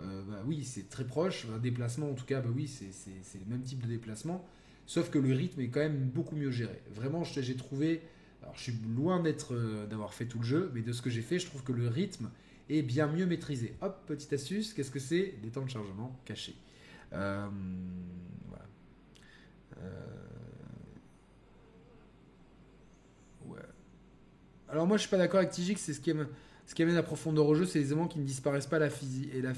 euh, 0.00 0.22
bah 0.22 0.42
oui, 0.46 0.64
c'est 0.64 0.88
très 0.88 1.04
proche. 1.04 1.46
Un 1.54 1.58
déplacement, 1.58 2.10
en 2.10 2.14
tout 2.14 2.24
cas, 2.24 2.40
bah 2.40 2.50
oui, 2.54 2.68
c'est 2.68 3.38
le 3.38 3.46
même 3.46 3.62
type 3.62 3.82
de 3.82 3.88
déplacement. 3.88 4.44
Sauf 4.86 5.10
que 5.10 5.18
le 5.18 5.34
rythme 5.34 5.60
est 5.60 5.68
quand 5.68 5.80
même 5.80 6.08
beaucoup 6.08 6.36
mieux 6.36 6.50
géré. 6.50 6.80
Vraiment, 6.94 7.24
j'ai 7.24 7.56
trouvé. 7.56 8.00
Alors, 8.42 8.54
je 8.56 8.62
suis 8.62 8.74
loin 8.96 9.20
d'être, 9.20 9.54
euh, 9.54 9.86
d'avoir 9.86 10.14
fait 10.14 10.26
tout 10.26 10.38
le 10.38 10.44
jeu, 10.44 10.70
mais 10.74 10.82
de 10.82 10.92
ce 10.92 11.02
que 11.02 11.10
j'ai 11.10 11.22
fait, 11.22 11.38
je 11.38 11.46
trouve 11.46 11.62
que 11.64 11.72
le 11.72 11.88
rythme 11.88 12.30
est 12.70 12.82
bien 12.82 13.06
mieux 13.08 13.26
maîtrisé. 13.26 13.74
Hop, 13.80 14.04
petite 14.06 14.32
astuce, 14.32 14.72
qu'est-ce 14.72 14.90
que 14.90 15.00
c'est? 15.00 15.34
Des 15.42 15.48
temps 15.48 15.64
de 15.64 15.70
chargement 15.70 16.16
cachés. 16.24 16.54
Euh, 17.12 17.48
voilà. 23.46 23.66
Alors 24.68 24.86
moi 24.86 24.96
je 24.98 25.02
suis 25.02 25.10
pas 25.10 25.16
d'accord 25.16 25.38
avec 25.38 25.50
Tigix, 25.50 25.80
c'est 25.80 25.94
ce 25.94 26.00
qui 26.00 26.10
est 26.10 26.16
ce 26.68 26.74
qui 26.74 26.82
amène 26.82 26.96
la 26.96 27.02
profondeur 27.02 27.46
au 27.46 27.54
jeu, 27.54 27.64
c'est 27.64 27.78
les 27.78 27.86
éléments 27.86 28.08
qui 28.08 28.18
ne 28.18 28.24
disparaissent 28.24 28.66
pas 28.66 28.76
à 28.76 28.90
euh, 28.90 29.52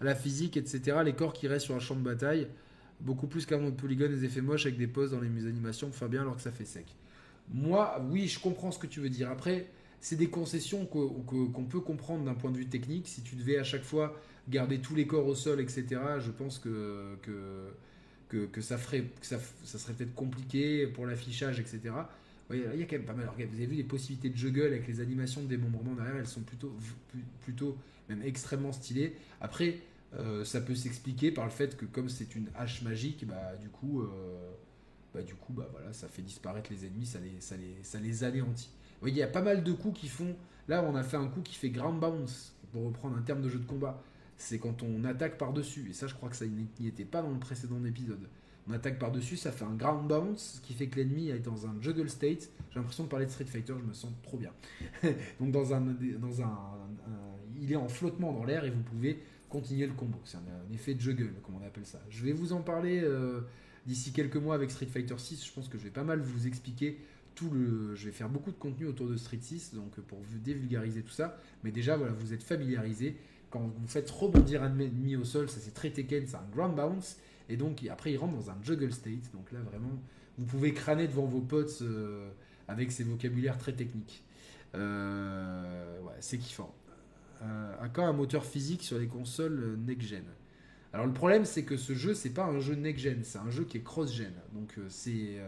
la 0.00 0.14
physique, 0.14 0.56
etc. 0.56 0.98
Les 1.04 1.12
corps 1.12 1.32
qui 1.32 1.48
restent 1.48 1.66
sur 1.66 1.74
un 1.74 1.80
champ 1.80 1.96
de 1.96 2.02
bataille, 2.02 2.46
beaucoup 3.00 3.26
plus 3.26 3.46
qu'un 3.46 3.60
de 3.60 3.70
polygone, 3.70 4.12
des 4.12 4.24
effets 4.24 4.40
moches 4.40 4.64
avec 4.64 4.78
des 4.78 4.86
poses 4.86 5.10
dans 5.10 5.20
les 5.20 5.46
animations 5.48 5.88
pour 5.88 5.96
faire 5.96 6.08
bien 6.08 6.20
alors 6.20 6.36
que 6.36 6.42
ça 6.42 6.52
fait 6.52 6.66
sec. 6.66 6.86
Moi, 7.52 8.00
oui, 8.12 8.28
je 8.28 8.38
comprends 8.38 8.70
ce 8.70 8.78
que 8.78 8.86
tu 8.86 9.00
veux 9.00 9.08
dire. 9.08 9.28
Après, 9.28 9.66
c'est 10.00 10.14
des 10.14 10.28
concessions 10.28 10.86
qu'on 10.86 11.64
peut 11.64 11.80
comprendre 11.80 12.24
d'un 12.24 12.34
point 12.34 12.52
de 12.52 12.58
vue 12.58 12.68
technique. 12.68 13.08
Si 13.08 13.22
tu 13.22 13.34
devais 13.34 13.58
à 13.58 13.64
chaque 13.64 13.82
fois 13.82 14.16
garder 14.48 14.78
tous 14.78 14.94
les 14.94 15.08
corps 15.08 15.26
au 15.26 15.34
sol, 15.34 15.60
etc., 15.60 16.00
je 16.20 16.30
pense 16.30 16.60
que, 16.60 17.16
que, 18.28 18.46
que, 18.46 18.60
ça, 18.60 18.78
ferait, 18.78 19.06
que 19.20 19.26
ça 19.26 19.38
serait 19.64 19.94
peut-être 19.94 20.14
compliqué 20.14 20.86
pour 20.86 21.06
l'affichage, 21.06 21.58
etc 21.58 21.92
il 22.50 22.78
y 22.78 22.82
a 22.82 22.86
quand 22.86 22.96
même 22.96 23.06
pas 23.06 23.14
mal. 23.14 23.26
vous 23.36 23.42
avez 23.42 23.66
vu 23.66 23.76
les 23.76 23.84
possibilités 23.84 24.28
de 24.28 24.36
juggle 24.36 24.66
avec 24.66 24.86
les 24.86 25.00
animations 25.00 25.42
de 25.42 25.48
démembrement 25.48 25.94
derrière, 25.94 26.16
elles 26.16 26.26
sont 26.26 26.42
plutôt, 26.42 26.76
plutôt 27.40 27.76
même 28.08 28.22
extrêmement 28.22 28.72
stylées. 28.72 29.14
Après, 29.40 29.78
euh, 30.14 30.44
ça 30.44 30.60
peut 30.60 30.74
s'expliquer 30.74 31.30
par 31.30 31.44
le 31.44 31.50
fait 31.50 31.76
que 31.76 31.86
comme 31.86 32.08
c'est 32.08 32.34
une 32.34 32.48
hache 32.56 32.82
magique, 32.82 33.26
bah 33.26 33.56
du 33.60 33.68
coup, 33.68 34.02
euh, 34.02 34.52
bah, 35.14 35.22
du 35.22 35.34
coup, 35.34 35.52
bah 35.52 35.68
voilà, 35.72 35.92
ça 35.92 36.08
fait 36.08 36.22
disparaître 36.22 36.70
les 36.70 36.86
ennemis, 36.86 37.06
ça 37.06 37.18
les, 37.20 37.40
ça 37.40 37.56
les, 37.56 37.82
ça 37.82 37.98
les 37.98 38.24
anéantit. 38.24 38.70
Vous 38.94 39.00
voyez, 39.00 39.16
il 39.16 39.20
y 39.20 39.22
a 39.22 39.28
pas 39.28 39.42
mal 39.42 39.64
de 39.64 39.72
coups 39.72 40.00
qui 40.00 40.08
font. 40.08 40.36
Là, 40.68 40.82
on 40.82 40.94
a 40.94 41.02
fait 41.02 41.16
un 41.16 41.28
coup 41.28 41.40
qui 41.40 41.54
fait 41.54 41.70
ground 41.70 41.98
bounce, 42.00 42.54
pour 42.72 42.84
reprendre 42.84 43.16
un 43.16 43.22
terme 43.22 43.42
de 43.42 43.48
jeu 43.48 43.58
de 43.58 43.66
combat. 43.66 44.02
C'est 44.36 44.58
quand 44.58 44.82
on 44.82 45.04
attaque 45.04 45.38
par 45.38 45.52
dessus. 45.52 45.88
Et 45.90 45.92
ça, 45.92 46.06
je 46.06 46.14
crois 46.14 46.28
que 46.28 46.36
ça 46.36 46.46
n'y 46.46 46.86
était 46.86 47.04
pas 47.04 47.22
dans 47.22 47.30
le 47.30 47.38
précédent 47.38 47.82
épisode 47.84 48.28
on 48.68 48.72
attaque 48.72 48.98
par-dessus, 48.98 49.36
ça 49.36 49.52
fait 49.52 49.64
un 49.64 49.74
ground 49.74 50.08
bounce, 50.08 50.54
ce 50.56 50.60
qui 50.60 50.72
fait 50.72 50.86
que 50.86 50.96
l'ennemi 50.96 51.28
est 51.28 51.38
dans 51.38 51.66
un 51.66 51.74
juggle 51.80 52.08
state. 52.08 52.50
J'ai 52.70 52.76
l'impression 52.76 53.04
de 53.04 53.08
parler 53.08 53.26
de 53.26 53.30
Street 53.30 53.44
Fighter, 53.44 53.74
je 53.78 53.84
me 53.84 53.92
sens 53.92 54.10
trop 54.22 54.38
bien. 54.38 54.52
Donc 55.40 55.52
dans 55.52 55.74
un, 55.74 55.80
dans 55.80 56.42
un, 56.42 56.74
il 57.60 57.72
est 57.72 57.76
en 57.76 57.88
flottement 57.88 58.32
dans 58.32 58.44
l'air 58.44 58.64
et 58.64 58.70
vous 58.70 58.82
pouvez 58.82 59.20
continuer 59.48 59.86
le 59.86 59.92
combo. 59.92 60.18
C'est 60.24 60.38
un, 60.38 60.74
effet 60.74 60.94
de 60.94 61.00
juggle, 61.00 61.32
comme 61.42 61.56
on 61.56 61.66
appelle 61.66 61.86
ça. 61.86 62.00
Je 62.08 62.24
vais 62.24 62.32
vous 62.32 62.52
en 62.52 62.62
parler 62.62 63.00
euh, 63.02 63.42
d'ici 63.86 64.12
quelques 64.12 64.36
mois 64.36 64.54
avec 64.54 64.70
Street 64.70 64.86
Fighter 64.86 65.16
6. 65.16 65.46
Je 65.46 65.52
pense 65.52 65.68
que 65.68 65.78
je 65.78 65.84
vais 65.84 65.90
pas 65.90 66.04
mal 66.04 66.20
vous 66.20 66.46
expliquer 66.46 66.98
tout 67.34 67.50
le. 67.50 67.94
Je 67.94 68.06
vais 68.06 68.12
faire 68.12 68.28
beaucoup 68.28 68.50
de 68.50 68.56
contenu 68.56 68.86
autour 68.86 69.08
de 69.08 69.16
Street 69.16 69.38
6, 69.40 69.74
donc 69.74 70.00
pour 70.00 70.18
vous 70.20 70.38
dévulgariser 70.38 71.02
tout 71.02 71.12
ça. 71.12 71.38
Mais 71.62 71.70
déjà, 71.70 71.96
voilà, 71.96 72.12
vous 72.12 72.32
êtes 72.32 72.42
familiarisé. 72.42 73.16
Quand 73.50 73.60
vous 73.60 73.86
faites 73.86 74.10
rebondir 74.10 74.62
un 74.64 74.78
ennemi 74.78 75.14
au 75.14 75.24
sol, 75.24 75.48
ça 75.48 75.60
c'est 75.60 75.74
très 75.74 75.90
Tekken, 75.90 76.26
c'est 76.26 76.36
un 76.36 76.48
ground 76.52 76.74
bounce. 76.74 77.18
Et 77.48 77.56
donc 77.56 77.86
après, 77.90 78.12
il 78.12 78.16
rentre 78.16 78.34
dans 78.34 78.50
un 78.50 78.56
juggle 78.62 78.92
state. 78.92 79.32
Donc 79.32 79.52
là, 79.52 79.60
vraiment, 79.60 80.00
vous 80.38 80.46
pouvez 80.46 80.72
crâner 80.72 81.06
devant 81.06 81.26
vos 81.26 81.40
potes 81.40 81.78
euh, 81.82 82.30
avec 82.68 82.92
ces 82.92 83.04
vocabulaires 83.04 83.58
très 83.58 83.72
techniques. 83.72 84.24
Euh, 84.74 86.00
ouais, 86.02 86.14
c'est 86.20 86.38
kiffant. 86.38 86.74
Euh, 87.42 87.72
à 87.80 87.88
quand 87.88 88.06
un 88.06 88.12
moteur 88.12 88.44
physique 88.44 88.82
sur 88.82 88.98
les 88.98 89.06
consoles 89.06 89.76
next-gen 89.86 90.24
Alors 90.92 91.06
le 91.06 91.12
problème, 91.12 91.44
c'est 91.44 91.64
que 91.64 91.76
ce 91.76 91.94
jeu, 91.94 92.14
c'est 92.14 92.30
pas 92.30 92.44
un 92.44 92.60
jeu 92.60 92.74
next-gen, 92.74 93.22
c'est 93.22 93.38
un 93.38 93.50
jeu 93.50 93.64
qui 93.64 93.76
est 93.78 93.82
cross-gen. 93.82 94.32
Donc 94.52 94.78
c'est 94.88 95.38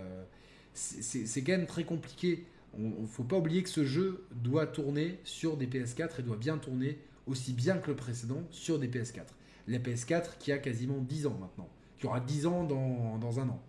c'est 0.75 1.43
quand 1.43 1.53
même 1.53 1.67
très 1.67 1.85
compliqué. 1.85 2.45
On 2.79 3.03
ne 3.03 3.07
faut 3.07 3.25
pas 3.25 3.39
oublier 3.39 3.63
que 3.63 3.71
ce 3.71 3.85
jeu 3.85 4.27
doit 4.33 4.67
tourner 4.67 5.19
sur 5.25 5.57
des 5.57 5.67
PS4 5.67 6.21
et 6.21 6.23
doit 6.23 6.37
bien 6.37 6.59
tourner 6.59 6.99
aussi 7.27 7.55
bien 7.55 7.79
que 7.79 7.91
le 7.91 7.97
précédent 7.97 8.43
sur 8.51 8.79
des 8.79 8.89
PS4. 8.89 9.25
La 9.69 9.79
PS4 9.79 10.37
qui 10.39 10.53
a 10.53 10.59
quasiment 10.59 10.99
10 10.99 11.27
ans 11.29 11.39
maintenant 11.41 11.71
qui 12.07 12.09
aura 12.09 12.21
10 12.21 12.47
ans 12.47 12.63
dans, 12.65 13.41
un 13.41 13.49
an. 13.49 13.61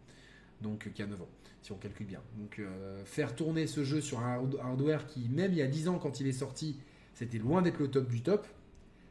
Donc, 0.61 0.91
qui 0.93 1.01
a 1.01 1.07
9 1.07 1.19
ans, 1.21 1.29
si 1.63 1.71
on 1.71 1.77
calcule 1.77 2.05
bien. 2.05 2.21
Donc, 2.37 2.59
euh, 2.59 3.03
faire 3.05 3.35
tourner 3.35 3.65
ce 3.65 3.83
jeu 3.83 3.99
sur 3.99 4.19
un 4.19 4.47
hardware 4.61 5.07
qui, 5.07 5.27
même 5.29 5.51
il 5.51 5.57
y 5.57 5.63
a 5.63 5.67
10 5.67 5.87
ans, 5.87 5.97
quand 5.97 6.19
il 6.19 6.27
est 6.27 6.33
sorti, 6.33 6.79
c'était 7.15 7.39
loin 7.39 7.63
d'être 7.63 7.79
le 7.79 7.89
top 7.89 8.07
du 8.07 8.21
top, 8.21 8.45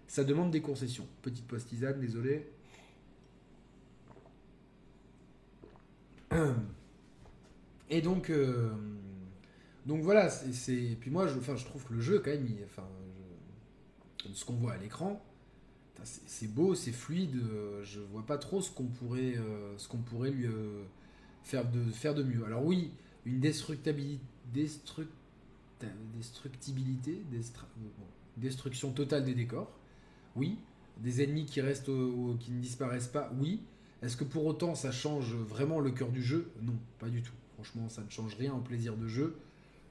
ça 0.06 0.22
demande 0.22 0.52
des 0.52 0.60
concessions. 0.60 1.08
Petite 1.22 1.46
postisane, 1.46 1.98
désolé. 1.98 2.48
Et 7.90 8.00
donc, 8.00 8.30
euh, 8.30 8.70
donc 9.86 10.02
voilà, 10.02 10.30
c'est. 10.30 10.96
Puis 11.00 11.10
moi, 11.10 11.26
je, 11.26 11.36
enfin, 11.36 11.56
je 11.56 11.64
trouve 11.64 11.84
que 11.84 11.94
le 11.94 12.00
jeu, 12.00 12.20
quand 12.20 12.30
même, 12.30 12.46
ce 14.32 14.44
qu'on 14.44 14.54
voit 14.54 14.74
à 14.74 14.76
l'écran, 14.76 15.20
c'est 16.04 16.52
beau, 16.52 16.74
c'est 16.74 16.92
fluide. 16.92 17.40
je 17.82 18.00
vois 18.00 18.24
pas 18.24 18.38
trop 18.38 18.60
ce 18.60 18.70
qu'on 18.70 18.84
pourrait, 18.84 19.34
pourrait 20.08 20.30
lui 20.30 20.46
faire 21.42 21.70
de, 21.70 21.90
faire 21.90 22.14
de 22.14 22.22
mieux. 22.22 22.44
Alors 22.44 22.64
oui, 22.64 22.92
une 23.24 23.40
destructibilité, 23.40 24.20
destruction 28.36 28.92
totale 28.92 29.24
des 29.24 29.34
décors. 29.34 29.70
Oui, 30.36 30.58
des 30.98 31.22
ennemis 31.22 31.46
qui 31.46 31.60
restent, 31.60 31.90
qui 32.40 32.52
ne 32.52 32.60
disparaissent 32.60 33.08
pas. 33.08 33.32
Oui. 33.38 33.60
Est-ce 34.02 34.16
que 34.16 34.24
pour 34.24 34.44
autant 34.44 34.74
ça 34.74 34.92
change 34.92 35.34
vraiment 35.34 35.80
le 35.80 35.90
cœur 35.90 36.10
du 36.10 36.22
jeu? 36.22 36.50
Non, 36.62 36.76
pas 36.98 37.08
du 37.08 37.22
tout. 37.22 37.32
Franchement, 37.54 37.88
ça 37.88 38.02
ne 38.02 38.10
change 38.10 38.34
rien 38.34 38.54
au 38.54 38.60
plaisir 38.60 38.96
de 38.96 39.08
jeu. 39.08 39.36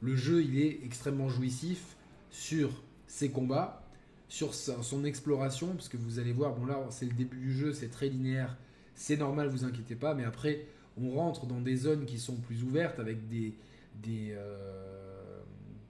Le 0.02 0.16
jeu, 0.16 0.44
il 0.44 0.60
est 0.60 0.82
extrêmement 0.84 1.30
jouissif 1.30 1.96
sur 2.30 2.84
ses 3.08 3.32
combats, 3.32 3.85
sur 4.28 4.54
son 4.54 5.06
exploration, 5.06 5.74
parce 5.76 5.90
que 5.90 5.98
vous 5.98 6.20
allez 6.20 6.34
voir, 6.34 6.56
bon 6.56 6.66
là, 6.66 6.80
c'est 6.90 7.06
le 7.06 7.14
début 7.14 7.38
du 7.38 7.54
jeu, 7.54 7.74
c'est 7.74 7.90
très 7.90 8.10
linéaire, 8.10 8.58
c'est 8.96 9.18
normal, 9.18 9.50
vous 9.50 9.66
inquiétez 9.66 9.96
pas, 9.96 10.14
mais 10.14 10.24
après, 10.24 10.66
on 10.98 11.12
rentre 11.12 11.46
dans 11.46 11.60
des 11.60 11.76
zones 11.76 12.06
qui 12.06 12.18
sont 12.18 12.36
plus 12.36 12.64
ouvertes 12.64 13.00
avec 13.00 13.28
des, 13.28 13.54
des 14.02 14.32
euh, 14.32 15.42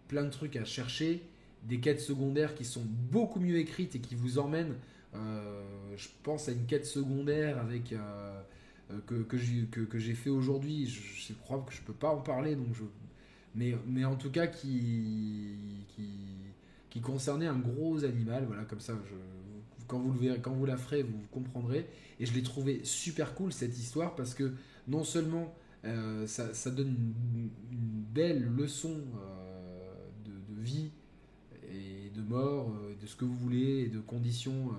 plein 0.08 0.24
de 0.24 0.30
trucs 0.30 0.56
à 0.56 0.66
chercher, 0.66 1.24
des 1.64 1.80
quêtes 1.80 2.02
secondaires 2.02 2.56
qui 2.56 2.66
sont 2.66 2.84
beaucoup 2.86 3.40
mieux 3.40 3.58
écrites 3.58 3.96
et 3.96 4.00
qui 4.00 4.16
vous 4.16 4.38
emmènent. 4.38 4.76
Euh, 5.16 5.64
je 5.96 6.10
pense 6.24 6.50
à 6.50 6.52
une 6.52 6.66
quête 6.66 6.86
secondaire 6.86 7.58
avec 7.58 7.94
euh, 7.94 8.42
que, 9.08 9.24
que 9.24 10.00
j'ai 10.00 10.14
fait 10.14 10.30
aujourd'hui. 10.30 10.88
Je, 10.88 11.34
crois 11.34 11.64
que 11.66 11.74
je 11.74 11.82
peux 11.82 11.94
pas 11.94 12.10
en 12.10 12.22
parler, 12.22 12.56
donc 12.56 12.76
mais, 13.56 14.06
en 14.06 14.16
tout 14.16 14.32
cas 14.32 14.48
qui, 14.48 15.56
qui 16.96 17.02
concernait 17.02 17.48
un 17.48 17.60
gros 17.60 18.06
animal. 18.06 18.46
Voilà, 18.48 18.64
comme 18.64 18.80
ça, 18.80 18.94
quand 19.86 20.00
vous 20.00 20.66
la 20.66 20.78
ferez, 20.78 21.04
vous 21.04 21.20
comprendrez. 21.30 21.90
Et 22.22 22.26
je 22.26 22.34
l'ai 22.34 22.42
trouvé 22.42 22.86
super 22.86 23.36
cool 23.36 23.52
cette 23.52 23.78
histoire 23.78 24.16
parce 24.16 24.34
que 24.34 24.54
non 24.88 25.04
seulement 25.04 25.54
euh, 25.84 26.26
ça, 26.26 26.72
donne 26.72 26.88
une, 26.88 27.50
belle 28.14 28.46
leçon 28.46 28.96
euh, 28.96 30.08
de, 30.24 30.62
vie 30.62 30.92
et 31.70 32.12
de 32.16 32.22
mort, 32.22 32.70
euh, 32.72 32.96
de 32.96 33.06
ce 33.06 33.18
que 33.18 33.26
vous 33.26 33.36
voulez, 33.36 33.82
et 33.82 33.88
de 33.90 34.00
conditions. 34.00 34.72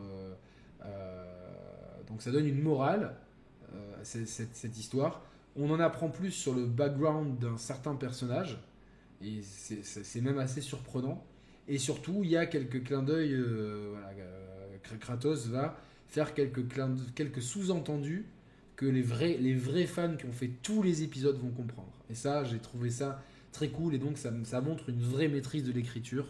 donc 2.09 2.23
ça 2.23 2.31
donne 2.31 2.47
une 2.47 2.63
morale, 2.63 3.15
cette, 4.05 4.79
histoire. 4.79 5.21
On 5.55 5.71
en 5.71 5.81
apprend 5.81 6.09
plus 6.09 6.31
sur 6.31 6.55
le 6.55 6.65
background 6.65 7.39
d'un 7.39 7.59
certain 7.59 7.95
personnage, 7.95 8.59
et 9.21 9.43
c'est 9.43 10.23
même 10.23 10.39
assez 10.39 10.63
surprenant. 10.63 11.23
Et 11.69 11.79
surtout, 11.79 12.21
il 12.23 12.31
y 12.31 12.37
a 12.37 12.47
quelques 12.47 12.85
clins 12.85 13.03
d'œil. 13.03 13.37
Kratos 15.01 15.49
va 15.49 15.77
faire 16.09 16.35
quelques, 16.35 16.65
quelques 17.15 17.43
sous-entendus 17.43 18.25
que 18.77 18.87
les 18.87 19.03
vrais, 19.03 19.37
les 19.41 19.55
vrais 19.55 19.87
fans 19.87 20.17
qui 20.17 20.27
ont 20.27 20.33
fait 20.33 20.51
tous 20.63 20.83
les 20.83 21.03
épisodes 21.03 21.39
vont 21.39 21.51
comprendre. 21.51 21.93
Et 22.11 22.15
ça, 22.15 22.45
j'ai 22.45 22.59
trouvé 22.59 22.91
ça 22.91 23.23
très 23.53 23.69
cool 23.69 23.95
et 23.95 23.99
donc 23.99 24.19
ça, 24.19 24.61
montre 24.61 24.91
une 24.91 25.01
vraie 25.01 25.29
maîtrise 25.29 25.65
de 25.65 25.73
l'écriture. 25.73 26.27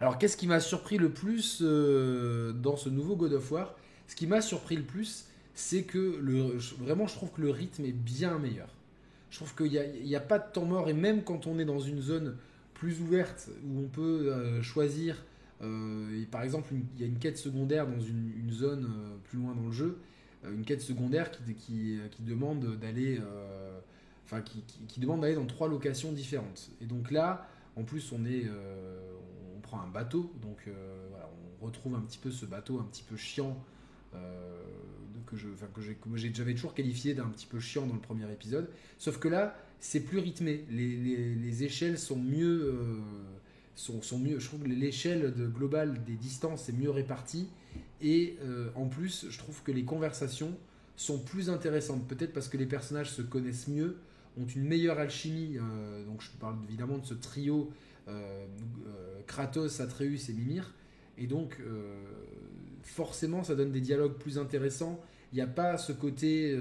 Alors, 0.00 0.18
qu'est-ce 0.18 0.36
qui 0.36 0.46
m'a 0.46 0.60
surpris 0.60 0.98
le 0.98 1.10
plus 1.10 1.60
euh, 1.62 2.52
dans 2.52 2.76
ce 2.76 2.88
nouveau 2.88 3.16
God 3.16 3.32
of 3.32 3.50
War? 3.50 3.76
Ce 4.06 4.16
qui 4.16 4.26
m'a 4.26 4.40
surpris 4.40 4.76
le 4.76 4.82
plus, 4.82 5.26
c'est 5.54 5.84
que 5.84 6.20
vraiment, 6.78 7.06
je 7.06 7.14
trouve 7.14 7.30
que 7.30 7.40
le 7.40 7.50
rythme 7.50 7.84
est 7.84 7.92
bien 7.92 8.38
meilleur. 8.38 8.68
Je 9.30 9.36
trouve 9.36 9.54
qu'il 9.54 9.70
n'y 10.04 10.16
a, 10.16 10.20
pas 10.20 10.38
de 10.38 10.50
temps 10.52 10.64
mort 10.64 10.88
et 10.88 10.94
même 10.94 11.22
quand 11.22 11.46
on 11.46 11.58
est 11.58 11.64
dans 11.64 11.80
une 11.80 12.00
zone 12.00 12.36
plus 12.78 13.00
ouverte 13.00 13.50
où 13.66 13.80
on 13.80 13.88
peut 13.88 14.32
euh, 14.32 14.62
choisir, 14.62 15.22
euh, 15.60 16.22
et 16.22 16.26
par 16.26 16.42
exemple, 16.42 16.72
il 16.94 17.00
y 17.00 17.04
a 17.04 17.06
une 17.06 17.18
quête 17.18 17.36
secondaire 17.36 17.86
dans 17.86 18.00
une, 18.00 18.50
zone 18.50 18.88
plus 19.24 19.38
loin 19.38 19.54
dans 19.54 19.66
le 19.66 19.72
jeu, 19.72 19.98
euh, 20.44 20.54
une 20.54 20.64
quête 20.64 20.80
secondaire 20.80 21.30
qui, 21.30 21.54
qui, 21.54 21.98
qui 22.10 22.22
demande 22.22 22.76
d'aller 22.78 23.18
euh, 23.20 23.78
enfin 24.24 24.40
qui, 24.40 24.62
qui, 24.86 25.00
demande 25.00 25.22
d'aller 25.22 25.34
dans 25.34 25.46
trois 25.46 25.68
locations 25.68 26.12
différentes. 26.12 26.70
Et 26.80 26.86
donc 26.86 27.10
là, 27.10 27.48
en 27.76 27.84
plus, 27.84 28.12
on 28.12 28.24
est, 28.24 28.44
euh, 28.46 29.00
on 29.56 29.60
prend 29.60 29.80
un 29.80 29.88
bateau, 29.88 30.32
donc 30.40 30.68
voilà, 31.10 31.28
on 31.60 31.66
retrouve 31.66 31.94
un 31.94 32.00
petit 32.00 32.18
peu 32.18 32.30
ce 32.30 32.46
bateau 32.46 32.78
un 32.78 32.84
petit 32.84 33.02
peu 33.02 33.16
chiant 33.16 33.56
que 35.26 35.36
je, 35.36 35.48
enfin, 35.52 35.66
que 35.74 35.82
j'avais 35.82 36.54
toujours 36.54 36.72
qualifié 36.72 37.12
d'un 37.12 37.28
petit 37.28 37.46
peu 37.46 37.60
chiant 37.60 37.86
dans 37.86 37.94
le 37.94 38.00
premier 38.00 38.30
épisode. 38.32 38.70
Sauf 38.98 39.18
que 39.18 39.28
là, 39.28 39.56
c'est 39.80 40.00
plus 40.00 40.18
rythmé. 40.18 40.64
Les, 40.70 40.96
les, 40.96 41.34
les, 41.34 41.64
échelles 41.64 41.98
sont 41.98 42.18
mieux, 42.18 42.74
sont, 43.74 44.02
sont, 44.02 44.18
mieux. 44.18 44.38
Je 44.38 44.46
trouve 44.46 44.62
que 44.62 44.68
l'échelle 44.68 45.34
de 45.34 45.46
globale 45.46 46.02
des 46.04 46.16
distances 46.16 46.68
est 46.68 46.72
mieux 46.72 46.90
répartie. 46.90 47.48
Et 48.00 48.36
euh, 48.42 48.68
en 48.74 48.86
plus, 48.86 49.26
je 49.28 49.38
trouve 49.38 49.62
que 49.62 49.72
les 49.72 49.84
conversations 49.84 50.56
sont 50.96 51.18
plus 51.18 51.50
intéressantes. 51.50 52.06
Peut-être 52.06 52.32
parce 52.32 52.48
que 52.48 52.56
les 52.56 52.66
personnages 52.66 53.10
se 53.10 53.22
connaissent 53.22 53.68
mieux, 53.68 53.96
ont 54.38 54.46
une 54.46 54.64
meilleure 54.64 54.98
alchimie. 54.98 55.58
Euh, 55.58 56.04
donc 56.04 56.22
je 56.22 56.30
parle 56.38 56.56
évidemment 56.68 56.98
de 56.98 57.06
ce 57.06 57.14
trio 57.14 57.70
euh, 58.08 58.46
Kratos, 59.26 59.80
Atreus 59.80 60.28
et 60.28 60.32
Mimir. 60.32 60.72
Et 61.16 61.26
donc 61.26 61.58
forcément, 62.82 63.42
ça 63.42 63.56
donne 63.56 63.72
des 63.72 63.80
dialogues 63.80 64.14
plus 64.14 64.38
intéressants. 64.38 65.00
Il 65.32 65.36
n'y 65.36 65.42
a 65.42 65.48
pas 65.48 65.76
ce 65.76 65.90
côté 65.90 66.56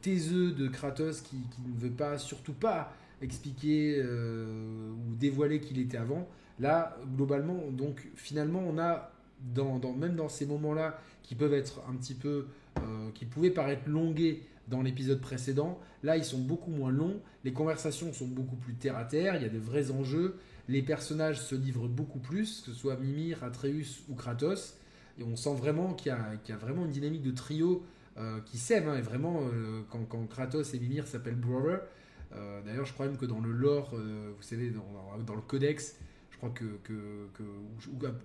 taiseux 0.00 0.52
de 0.52 0.68
Kratos 0.68 1.20
qui, 1.20 1.36
ne 1.36 1.78
veut 1.78 1.90
pas, 1.90 2.18
surtout 2.18 2.54
pas 2.54 2.92
expliquer 3.22 4.02
ou 4.02 5.14
dévoiler 5.14 5.60
qu'il 5.60 5.78
était 5.78 5.98
avant. 5.98 6.28
Là, 6.58 6.96
globalement, 7.16 7.70
donc 7.70 8.08
finalement, 8.14 8.62
on 8.66 8.78
a 8.78 9.12
dans, 9.54 9.78
même 9.92 10.16
dans 10.16 10.28
ces 10.28 10.46
moments-là, 10.46 10.98
qui 11.22 11.34
peuvent 11.34 11.54
être 11.54 11.82
un 11.88 11.94
petit 11.94 12.14
peu, 12.14 12.46
euh, 12.78 13.10
qui 13.14 13.24
pouvaient 13.24 13.50
paraître 13.50 13.88
longués 13.88 14.42
dans 14.68 14.82
l'épisode 14.82 15.20
précédent, 15.20 15.78
là 16.02 16.16
ils 16.16 16.24
sont 16.24 16.40
beaucoup 16.40 16.70
moins 16.70 16.90
longs, 16.90 17.20
les 17.44 17.52
conversations 17.52 18.12
sont 18.12 18.26
beaucoup 18.26 18.56
plus 18.56 18.74
terre 18.74 18.96
à 18.96 19.04
terre, 19.04 19.36
il 19.36 19.42
y 19.42 19.44
a 19.44 19.48
de 19.48 19.58
vrais 19.58 19.90
enjeux, 19.90 20.36
les 20.68 20.82
personnages 20.82 21.40
se 21.40 21.54
livrent 21.54 21.88
beaucoup 21.88 22.18
plus, 22.18 22.62
que 22.62 22.72
ce 22.72 22.76
soit 22.76 22.96
Mimir, 22.96 23.44
Atreus 23.44 24.02
ou 24.08 24.14
Kratos, 24.14 24.76
et 25.18 25.22
on 25.22 25.36
sent 25.36 25.54
vraiment 25.54 25.94
qu'il 25.94 26.12
y, 26.48 26.52
a 26.52 26.56
vraiment 26.56 26.84
une 26.84 26.90
dynamique 26.90 27.22
de 27.22 27.30
trio 27.30 27.84
euh, 28.18 28.40
qui 28.44 28.58
s'aime, 28.58 28.88
hein, 28.88 28.96
et 28.96 29.02
vraiment 29.02 29.42
euh, 29.42 29.82
quand, 29.90 30.04
quand, 30.04 30.26
Kratos 30.26 30.74
et 30.74 30.78
Mimir 30.78 31.06
s'appellent 31.06 31.34
brother, 31.34 31.80
d'ailleurs 32.66 32.84
je 32.84 32.92
crois 32.92 33.06
même 33.06 33.16
que 33.16 33.24
dans 33.24 33.40
le 33.40 33.50
lore, 33.50 33.94
vous 33.94 34.42
savez, 34.42 34.70
dans, 34.70 35.18
dans 35.24 35.34
le 35.34 35.40
codex, 35.40 35.96
je 36.36 36.36
crois 36.38 36.50
que, 36.50 36.64
que, 36.84 37.28
que 37.32 37.42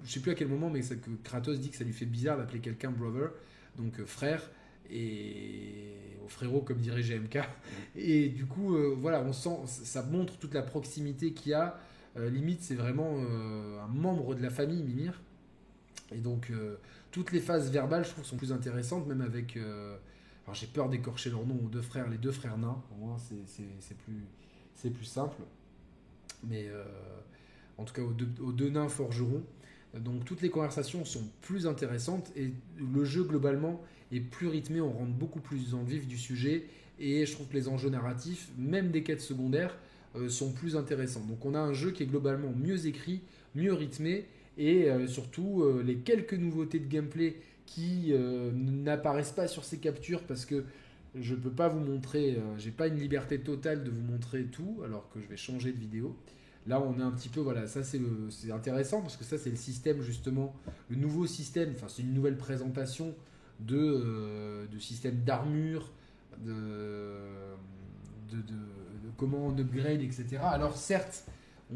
je 0.04 0.12
sais 0.12 0.20
plus 0.20 0.32
à 0.32 0.36
quel 0.36 0.50
moment, 0.50 0.70
mais 0.70 0.82
que 0.82 1.10
Kratos 1.24 1.58
dit 1.58 1.70
que 1.70 1.78
ça 1.78 1.86
lui 1.86 1.94
fait 1.94 2.06
bizarre 2.06 2.38
d'appeler 2.38 2.60
quelqu'un 2.60 2.92
brother, 2.92 3.32
donc 3.78 4.00
euh, 4.02 4.06
frère, 4.06 4.52
et 4.90 6.18
au 6.26 6.28
frérot 6.28 6.60
comme 6.60 6.80
dirait 6.80 7.04
GMK. 7.04 7.40
Et 7.96 8.28
du 8.28 8.46
coup, 8.46 8.76
euh, 8.76 8.94
voilà, 8.98 9.22
on 9.22 9.32
sent, 9.32 9.56
ça 9.66 10.04
montre 10.04 10.38
toute 10.38 10.54
la 10.54 10.62
proximité 10.62 11.32
qu'il 11.32 11.52
y 11.52 11.54
a. 11.54 11.80
Euh, 12.18 12.30
limite, 12.30 12.62
c'est 12.64 12.76
vraiment 12.76 13.20
un 13.20 13.88
membre 13.88 14.36
de 14.36 14.42
la 14.42 14.50
famille, 14.50 14.84
Mimir. 14.84 15.22
Et 16.14 16.18
donc, 16.18 16.52
toutes 17.12 17.32
les 17.32 17.40
phases 17.40 17.72
verbales, 17.72 18.06
je 18.06 18.12
trouve, 18.12 18.26
sont 18.26 18.38
plus 18.38 18.52
intéressantes, 18.52 19.08
même 19.08 19.22
avec. 19.22 19.58
alors, 19.58 20.56
j'ai 20.56 20.68
peur 20.68 20.90
d'écorcher 20.90 21.30
leur 21.30 21.46
nom 21.46 21.60
aux 21.64 21.70
deux 21.70 21.82
frères, 21.82 22.10
les 22.10 22.18
deux 22.18 22.32
frères 22.32 22.58
nains. 22.58 22.82
Au 22.92 23.06
moins, 23.06 23.18
c'est 23.20 24.92
plus, 24.92 25.06
simple. 25.06 25.42
Mais 26.48 26.70
en 27.78 27.84
tout 27.84 27.94
cas 27.94 28.02
aux 28.02 28.52
deux, 28.52 28.70
nains 28.70 28.90
forgerons. 28.90 29.44
Donc 30.00 30.24
toutes 30.24 30.42
les 30.42 30.50
conversations 30.50 31.04
sont 31.04 31.24
plus 31.42 31.68
intéressantes 31.68 32.32
et 32.38 32.52
le 32.80 33.04
jeu 33.04 33.24
globalement 33.24 33.82
est 34.12 34.22
plus 34.22 34.48
rythmé, 34.48 34.80
on 34.82 34.92
rentre 34.92 35.12
beaucoup 35.12 35.42
plus 35.42 35.74
en 35.74 35.84
vif 35.84 36.08
du 36.08 36.18
sujet 36.18 36.66
et 37.00 37.26
je 37.26 37.34
trouve 37.34 37.48
que 37.48 37.54
les 37.54 37.68
enjeux 37.68 37.90
narratifs, 37.90 38.50
même 38.58 38.92
des 38.92 39.04
quêtes 39.04 39.22
secondaires, 39.22 39.76
euh, 40.16 40.30
sont 40.30 40.52
plus 40.52 40.76
intéressants. 40.76 41.22
Donc 41.22 41.46
on 41.46 41.56
a 41.56 41.60
un 41.60 41.74
jeu 41.74 41.92
qui 41.92 42.04
est 42.04 42.06
globalement 42.06 42.52
mieux 42.52 42.86
écrit, 42.86 43.22
mieux 43.56 43.74
rythmé 43.74 44.28
et 44.58 44.90
euh, 44.90 45.08
surtout 45.08 45.64
euh, 45.64 45.84
les 45.86 45.98
quelques 45.98 46.34
nouveautés 46.34 46.80
de 46.80 46.88
gameplay 46.88 47.38
qui 47.66 48.14
n'apparaissent 48.54 49.32
pas 49.32 49.48
sur 49.48 49.64
ces 49.64 49.78
captures 49.78 50.24
parce 50.24 50.46
que 50.46 50.66
je 51.16 51.36
ne 51.36 51.40
peux 51.40 51.52
pas 51.52 51.70
vous 51.70 51.80
montrer, 51.80 52.38
j'ai 52.58 52.72
pas 52.72 52.88
une 52.88 53.00
liberté 53.00 53.40
totale 53.40 53.86
de 53.86 53.90
vous 53.90 54.02
montrer 54.02 54.44
tout 54.44 54.82
alors 54.84 55.10
que 55.10 55.22
je 55.22 55.28
vais 55.28 55.38
changer 55.38 55.72
de 55.72 55.80
vidéo. 55.80 56.18
Là, 56.68 56.82
on 56.82 57.00
est 57.00 57.04
un 57.04 57.12
petit 57.12 57.30
peu, 57.30 57.40
voilà, 57.40 57.68
ça 57.68 57.82
c'est 57.82 58.52
intéressant 58.52 59.02
parce 59.02 59.16
que 59.16 59.24
ça 59.24 59.38
c'est 59.38 59.50
le 59.50 59.56
système 59.56 60.02
justement, 60.02 60.54
le 60.90 60.98
nouveau 60.98 61.28
système, 61.28 61.72
enfin 61.76 61.88
c'est 61.88 62.02
une 62.02 62.14
nouvelle 62.14 62.36
présentation 62.36 63.16
de, 63.62 63.78
euh, 63.78 64.68
de 64.68 64.80
système 64.80 65.24
d'armure, 65.24 65.92
de, 66.46 67.16
de, 68.32 68.38
de, 68.38 68.58
comment 69.18 69.48
on 69.48 69.58
upgrade, 69.58 70.02
etc. 70.02 70.38
Alors 70.44 70.78
certes, 70.78 71.26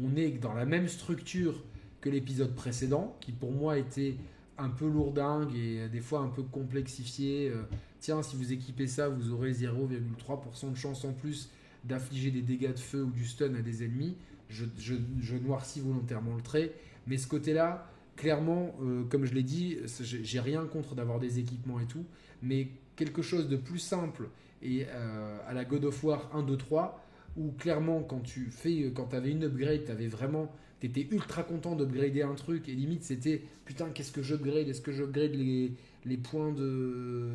on 0.00 0.14
est 0.16 0.30
dans 0.30 0.54
la 0.54 0.66
même 0.66 0.88
structure 0.88 1.62
l'épisode 2.10 2.54
précédent, 2.54 3.16
qui 3.20 3.32
pour 3.32 3.52
moi 3.52 3.78
était 3.78 4.16
un 4.58 4.70
peu 4.70 4.88
lourdingue 4.88 5.54
et 5.54 5.88
des 5.88 6.00
fois 6.00 6.20
un 6.20 6.28
peu 6.28 6.42
complexifié. 6.42 7.50
Euh, 7.50 7.62
tiens, 8.00 8.22
si 8.22 8.36
vous 8.36 8.52
équipez 8.52 8.86
ça, 8.86 9.08
vous 9.08 9.32
aurez 9.32 9.52
0,3% 9.52 10.70
de 10.70 10.76
chance 10.76 11.04
en 11.04 11.12
plus 11.12 11.50
d'affliger 11.84 12.30
des 12.30 12.42
dégâts 12.42 12.72
de 12.72 12.78
feu 12.78 13.04
ou 13.04 13.10
du 13.10 13.24
stun 13.24 13.54
à 13.54 13.62
des 13.62 13.84
ennemis 13.84 14.16
je, 14.48 15.34
noircis 15.36 15.80
volontairement 15.80 16.34
le 16.34 16.42
trait, 16.42 16.72
mais 17.06 17.18
ce 17.18 17.26
côté-là, 17.26 17.90
clairement, 18.16 18.74
comme 19.10 19.24
je 19.24 19.34
l'ai 19.34 19.42
dit, 19.42 19.78
j'ai 20.00 20.40
rien 20.40 20.64
contre 20.66 20.94
d'avoir 20.94 21.18
des 21.18 21.38
équipements 21.38 21.80
et 21.80 21.86
tout, 21.86 22.04
mais 22.42 22.68
quelque 22.94 23.22
chose 23.22 23.48
de 23.48 23.56
plus 23.56 23.78
simple 23.78 24.28
et 24.62 24.86
à 24.88 25.52
la 25.52 25.64
God 25.64 25.84
of 25.84 26.04
War 26.04 26.30
1, 26.32 26.42
2, 26.42 26.56
3, 26.56 27.04
où 27.36 27.52
clairement 27.52 28.02
quand 28.02 28.20
tu 28.20 28.50
fais, 28.50 28.90
quand 28.94 29.12
avais 29.14 29.30
une 29.30 29.44
upgrade, 29.44 29.84
tu 29.84 29.90
avais 29.90 30.08
vraiment 30.08 30.50
t'étais 30.80 31.06
ultra 31.10 31.42
content 31.42 31.74
d'upgrader 31.74 32.22
un 32.22 32.34
truc 32.34 32.68
et 32.68 32.72
limite 32.74 33.02
c'était 33.02 33.42
putain 33.64 33.88
qu'est-ce 33.90 34.12
que 34.12 34.22
j'upgrade? 34.22 34.68
Est-ce 34.68 34.80
que 34.80 34.92
j'upgrade 34.92 35.34
les, 35.34 35.72
les 36.04 36.16
points 36.16 36.52
de 36.52 37.28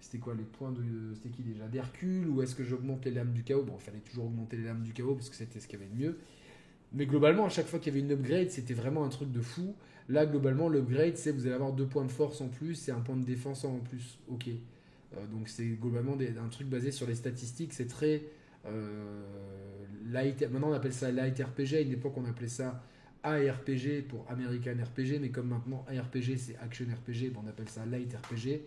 c'était 0.00 0.18
quoi 0.18 0.34
les 0.34 0.44
points 0.44 0.72
de 0.72 1.14
c'était 1.14 1.30
qui 1.30 1.42
déjà? 1.42 1.66
d'Hercule? 1.68 2.28
Ou 2.28 2.42
est-ce 2.42 2.54
que 2.54 2.64
j'augmente 2.64 3.04
les 3.04 3.10
lames 3.12 3.32
du 3.32 3.42
chaos? 3.42 3.62
Bon 3.62 3.76
il 3.78 3.82
fallait 3.82 3.98
toujours 3.98 4.26
augmenter 4.26 4.56
les 4.56 4.64
lames 4.64 4.82
du 4.82 4.92
chaos 4.92 5.14
parce 5.14 5.30
que 5.30 5.36
c'était 5.36 5.60
ce 5.60 5.66
qu'il 5.66 5.78
y 5.78 5.82
avait 5.82 5.90
de 5.92 5.98
mieux. 5.98 6.18
Mais 6.92 7.06
globalement 7.06 7.46
à 7.46 7.48
chaque 7.48 7.66
fois 7.66 7.78
qu'il 7.78 7.94
y 7.94 7.96
avait 7.96 8.04
une 8.06 8.12
upgrade 8.12 8.50
c'était 8.50 8.74
vraiment 8.74 9.04
un 9.04 9.08
truc 9.08 9.32
de 9.32 9.40
fou. 9.40 9.74
Là 10.08 10.26
globalement 10.26 10.68
l'upgrade 10.68 11.16
c'est 11.16 11.32
vous 11.32 11.46
allez 11.46 11.54
avoir 11.54 11.72
deux 11.72 11.86
points 11.86 12.04
de 12.04 12.12
force 12.12 12.40
en 12.40 12.48
plus 12.48 12.88
et 12.88 12.92
un 12.92 13.00
point 13.00 13.16
de 13.16 13.24
défense 13.24 13.64
en 13.64 13.78
plus. 13.78 14.18
Ok. 14.28 14.48
Euh, 15.16 15.26
donc 15.28 15.48
c'est 15.48 15.68
globalement 15.80 16.16
un 16.18 16.48
truc 16.48 16.68
basé 16.68 16.92
sur 16.92 17.06
les 17.06 17.14
statistiques 17.14 17.72
c'est 17.72 17.86
très 17.86 18.22
euh, 18.66 19.22
maintenant 20.08 20.70
on 20.70 20.72
appelle 20.72 20.92
ça 20.92 21.10
light 21.10 21.38
RPG, 21.38 21.74
à 21.74 21.80
une 21.80 21.92
époque 21.92 22.14
on 22.16 22.24
appelait 22.24 22.48
ça 22.48 22.82
ARPG 23.22 24.02
pour 24.08 24.24
American 24.28 24.72
RPG, 24.72 25.20
mais 25.20 25.30
comme 25.30 25.48
maintenant 25.48 25.84
ARPG 25.88 26.36
c'est 26.36 26.56
Action 26.58 26.86
RPG, 26.86 27.32
on 27.42 27.48
appelle 27.48 27.68
ça 27.68 27.84
light 27.86 28.14
RPG, 28.14 28.60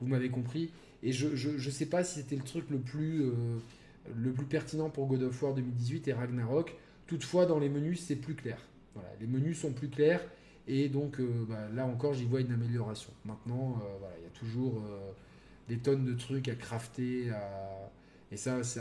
vous 0.00 0.06
m'avez 0.06 0.30
compris. 0.30 0.70
Et 1.02 1.12
je, 1.12 1.36
je, 1.36 1.70
sais 1.70 1.86
pas 1.86 2.04
si 2.04 2.20
c'était 2.20 2.36
le 2.36 2.42
truc 2.42 2.70
le 2.70 2.78
plus, 2.78 3.22
euh, 3.24 4.32
pertinent 4.48 4.90
pour 4.90 5.06
God 5.06 5.22
of 5.22 5.42
War 5.42 5.54
2018 5.54 6.08
et 6.08 6.12
Ragnarok. 6.12 6.74
Toutefois, 7.06 7.46
dans 7.46 7.58
les 7.58 7.68
menus, 7.68 8.00
c'est 8.00 8.16
plus 8.16 8.34
clair. 8.34 8.58
Les 9.20 9.26
menus 9.26 9.60
sont 9.60 9.72
plus 9.72 9.88
clairs 9.88 10.22
et 10.66 10.88
donc 10.88 11.20
euh, 11.20 11.44
bah, 11.48 11.68
là 11.74 11.86
encore, 11.86 12.14
j'y 12.14 12.24
vois 12.24 12.40
une 12.40 12.52
amélioration. 12.52 13.12
Maintenant, 13.24 13.78
euh, 13.82 14.06
il 14.18 14.24
y 14.24 14.26
a 14.26 14.30
toujours 14.30 14.82
des 15.68 15.78
tonnes 15.78 16.04
de 16.04 16.14
trucs 16.14 16.48
à 16.48 16.54
crafter, 16.54 17.30
et 18.32 18.36
ça, 18.36 18.62
c'est 18.62 18.80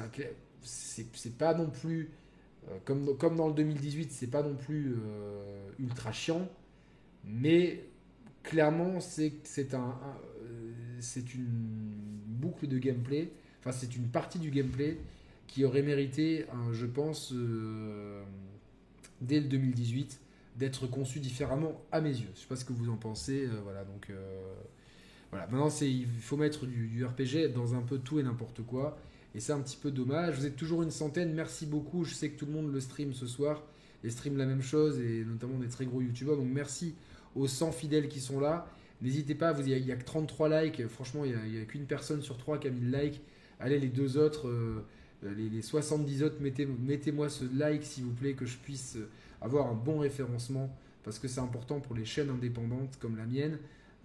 c'est 0.66 1.38
pas 1.38 1.54
non 1.54 1.70
plus 1.70 2.12
euh, 2.70 2.78
comme, 2.84 3.18
comme 3.18 3.36
dans 3.36 3.48
le 3.48 3.54
2018, 3.54 4.12
c'est 4.12 4.28
pas 4.28 4.42
non 4.42 4.56
plus 4.56 4.96
euh, 4.96 5.70
ultra 5.80 6.12
chiant, 6.12 6.48
mais 7.24 7.84
clairement 8.44 9.00
c'est 9.00 9.74
un, 9.74 10.00
euh, 10.44 10.72
c'est 11.00 11.34
une 11.36 11.44
boucle 12.28 12.68
de 12.68 12.78
gameplay, 12.78 13.32
enfin 13.60 13.72
c'est 13.72 13.96
une 13.96 14.08
partie 14.08 14.40
du 14.40 14.50
gameplay 14.50 14.98
qui 15.48 15.64
aurait 15.64 15.84
mérité, 15.84 16.46
je 16.74 16.86
pense, 16.88 17.32
dès 19.22 19.40
le 19.40 19.48
2018, 19.48 20.20
d'être 20.56 20.88
conçu 20.88 21.20
différemment 21.20 21.80
à 21.92 22.02
mes 22.02 22.10
yeux. 22.10 22.30
Je 22.34 22.42
sais 22.42 22.48
pas 22.48 22.56
ce 22.56 22.66
que 22.66 22.74
vous 22.74 22.90
en 22.90 22.98
pensez, 22.98 23.48
voilà 23.64 23.86
donc 23.86 24.12
voilà. 25.32 25.46
Maintenant 25.48 25.70
il 25.82 26.08
faut 26.20 26.36
mettre 26.36 26.66
du 26.66 27.06
RPG 27.06 27.54
dans 27.54 27.76
un 27.76 27.82
peu 27.82 28.00
tout 28.00 28.20
et 28.20 28.24
n'importe 28.24 28.64
quoi. 28.64 28.98
Et 29.36 29.40
c'est 29.40 29.54
un 29.54 29.60
petit 29.60 29.78
peu 29.78 29.92
dommage. 29.92 30.40
Vous 30.40 30.46
êtes 30.46 30.56
toujours 30.56 30.82
une 30.82 30.92
centaine. 30.92 31.34
Merci 31.34 31.66
beaucoup. 31.66 32.06
Je 32.06 32.14
sais 32.14 32.30
que 32.30 32.40
tout 32.40 32.46
le 32.46 32.54
monde 32.54 32.74
le 32.74 32.80
stream 32.80 33.14
ce 33.14 33.28
soir. 33.28 33.62
Et 34.04 34.10
stream 34.10 34.38
la 34.38 34.46
même 34.46 34.62
chose. 34.62 35.00
Et 35.00 35.24
notamment 35.26 35.60
des 35.60 35.68
très 35.68 35.86
gros 35.86 36.02
youtubeurs. 36.02 36.38
Donc 36.38 36.48
merci 36.50 36.96
aux 37.36 37.48
100 37.48 37.74
fidèles 37.74 38.08
qui 38.08 38.22
sont 38.22 38.40
là. 38.40 38.68
N'hésitez 39.02 39.36
pas. 39.36 39.54
Il 39.60 39.84
n'y 39.84 39.92
a, 39.92 39.96
que 39.96 40.06
33 40.06 40.64
likes. 40.64 40.88
Franchement, 40.88 41.26
il 41.26 41.36
n'y 41.52 41.60
a, 41.60 41.66
qu'une 41.66 41.86
personne 41.86 42.22
sur 42.22 42.38
3 42.38 42.60
qui 42.60 42.68
a 42.68 42.72
mis 42.72 42.82
le 42.82 42.90
like. 42.90 43.22
Allez, 43.60 43.78
les 43.78 43.90
deux 43.90 44.18
autres. 44.18 44.48
Euh, 44.48 44.86
les, 45.24 45.62
70 45.62 46.24
autres, 46.24 46.42
mettez, 46.42 46.66
mettez-moi 46.66 47.30
ce 47.30 47.46
like 47.54 47.84
s'il 47.84 48.04
vous 48.06 48.14
plaît, 48.14 48.34
que 48.34 48.46
je 48.46 48.58
puisse 48.58 48.98
euh, 48.98 49.10
avoir 49.42 49.68
un 49.68 49.74
bon 49.74 50.00
référencement, 50.00 50.70
parce 51.04 51.20
que 51.20 51.28
c'est 51.28 51.40
important 51.40 51.80
pour 51.80 51.96
les 51.96 52.06
chaînes 52.06 52.30
indépendantes 52.30 52.98
comme 53.00 53.18
la 53.18 53.26
mienne, 53.26 53.58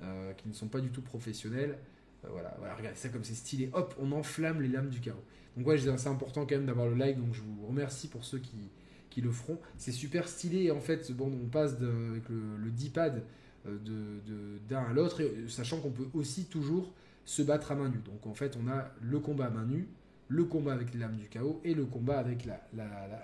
euh, 0.02 0.32
qui 0.34 0.48
ne 0.48 0.54
sont 0.54 0.68
pas 0.68 0.80
du 0.80 0.90
tout 0.90 1.02
professionnelles. 1.02 1.78
Euh, 2.24 2.28
voilà, 2.30 2.54
voilà, 2.58 2.74
regardez 2.74 2.98
ça 2.98 3.08
comme 3.08 3.24
c'est 3.24 3.34
stylé. 3.34 3.70
Hop, 3.72 3.94
on 3.98 4.12
enflamme 4.12 4.60
les 4.60 4.68
lames 4.68 4.88
du 4.88 5.00
chaos. 5.00 5.22
Donc 5.56 5.66
ouais, 5.66 5.78
c'est 5.78 6.08
important 6.08 6.46
quand 6.46 6.54
même 6.54 6.66
d'avoir 6.66 6.88
le 6.88 6.94
like, 6.94 7.18
donc 7.18 7.34
je 7.34 7.42
vous 7.42 7.66
remercie 7.66 8.08
pour 8.08 8.24
ceux 8.24 8.38
qui, 8.38 9.20
le 9.20 9.30
feront. 9.30 9.58
C'est 9.76 9.92
super 9.92 10.28
stylé 10.28 10.70
en 10.70 10.80
fait, 10.80 11.12
bon, 11.12 11.30
on 11.44 11.48
passe 11.48 11.72
avec 11.72 12.28
le, 12.28 12.70
D-pad 12.70 13.22
euh, 13.66 14.58
d'un 14.68 14.84
à 14.84 14.92
l'autre, 14.92 15.22
euh, 15.22 15.48
sachant 15.48 15.80
qu'on 15.80 15.90
peut 15.90 16.08
aussi 16.14 16.44
toujours 16.44 16.92
se 17.24 17.42
battre 17.42 17.72
à 17.72 17.74
main 17.74 17.88
nue. 17.88 18.00
Donc 18.04 18.26
en 18.26 18.34
fait, 18.34 18.56
on 18.62 18.68
a 18.68 18.90
le 19.02 19.18
combat 19.18 19.46
à 19.46 19.50
main 19.50 19.66
nue, 19.66 19.88
le 20.28 20.44
combat 20.44 20.72
avec 20.72 20.94
les 20.94 21.00
lames 21.00 21.16
du 21.16 21.26
chaos 21.28 21.60
et 21.64 21.74
le 21.74 21.84
combat 21.84 22.18
avec 22.18 22.46
la, 22.46 22.60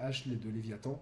hache 0.00 0.26
de 0.26 0.50
Léviathan. 0.50 1.00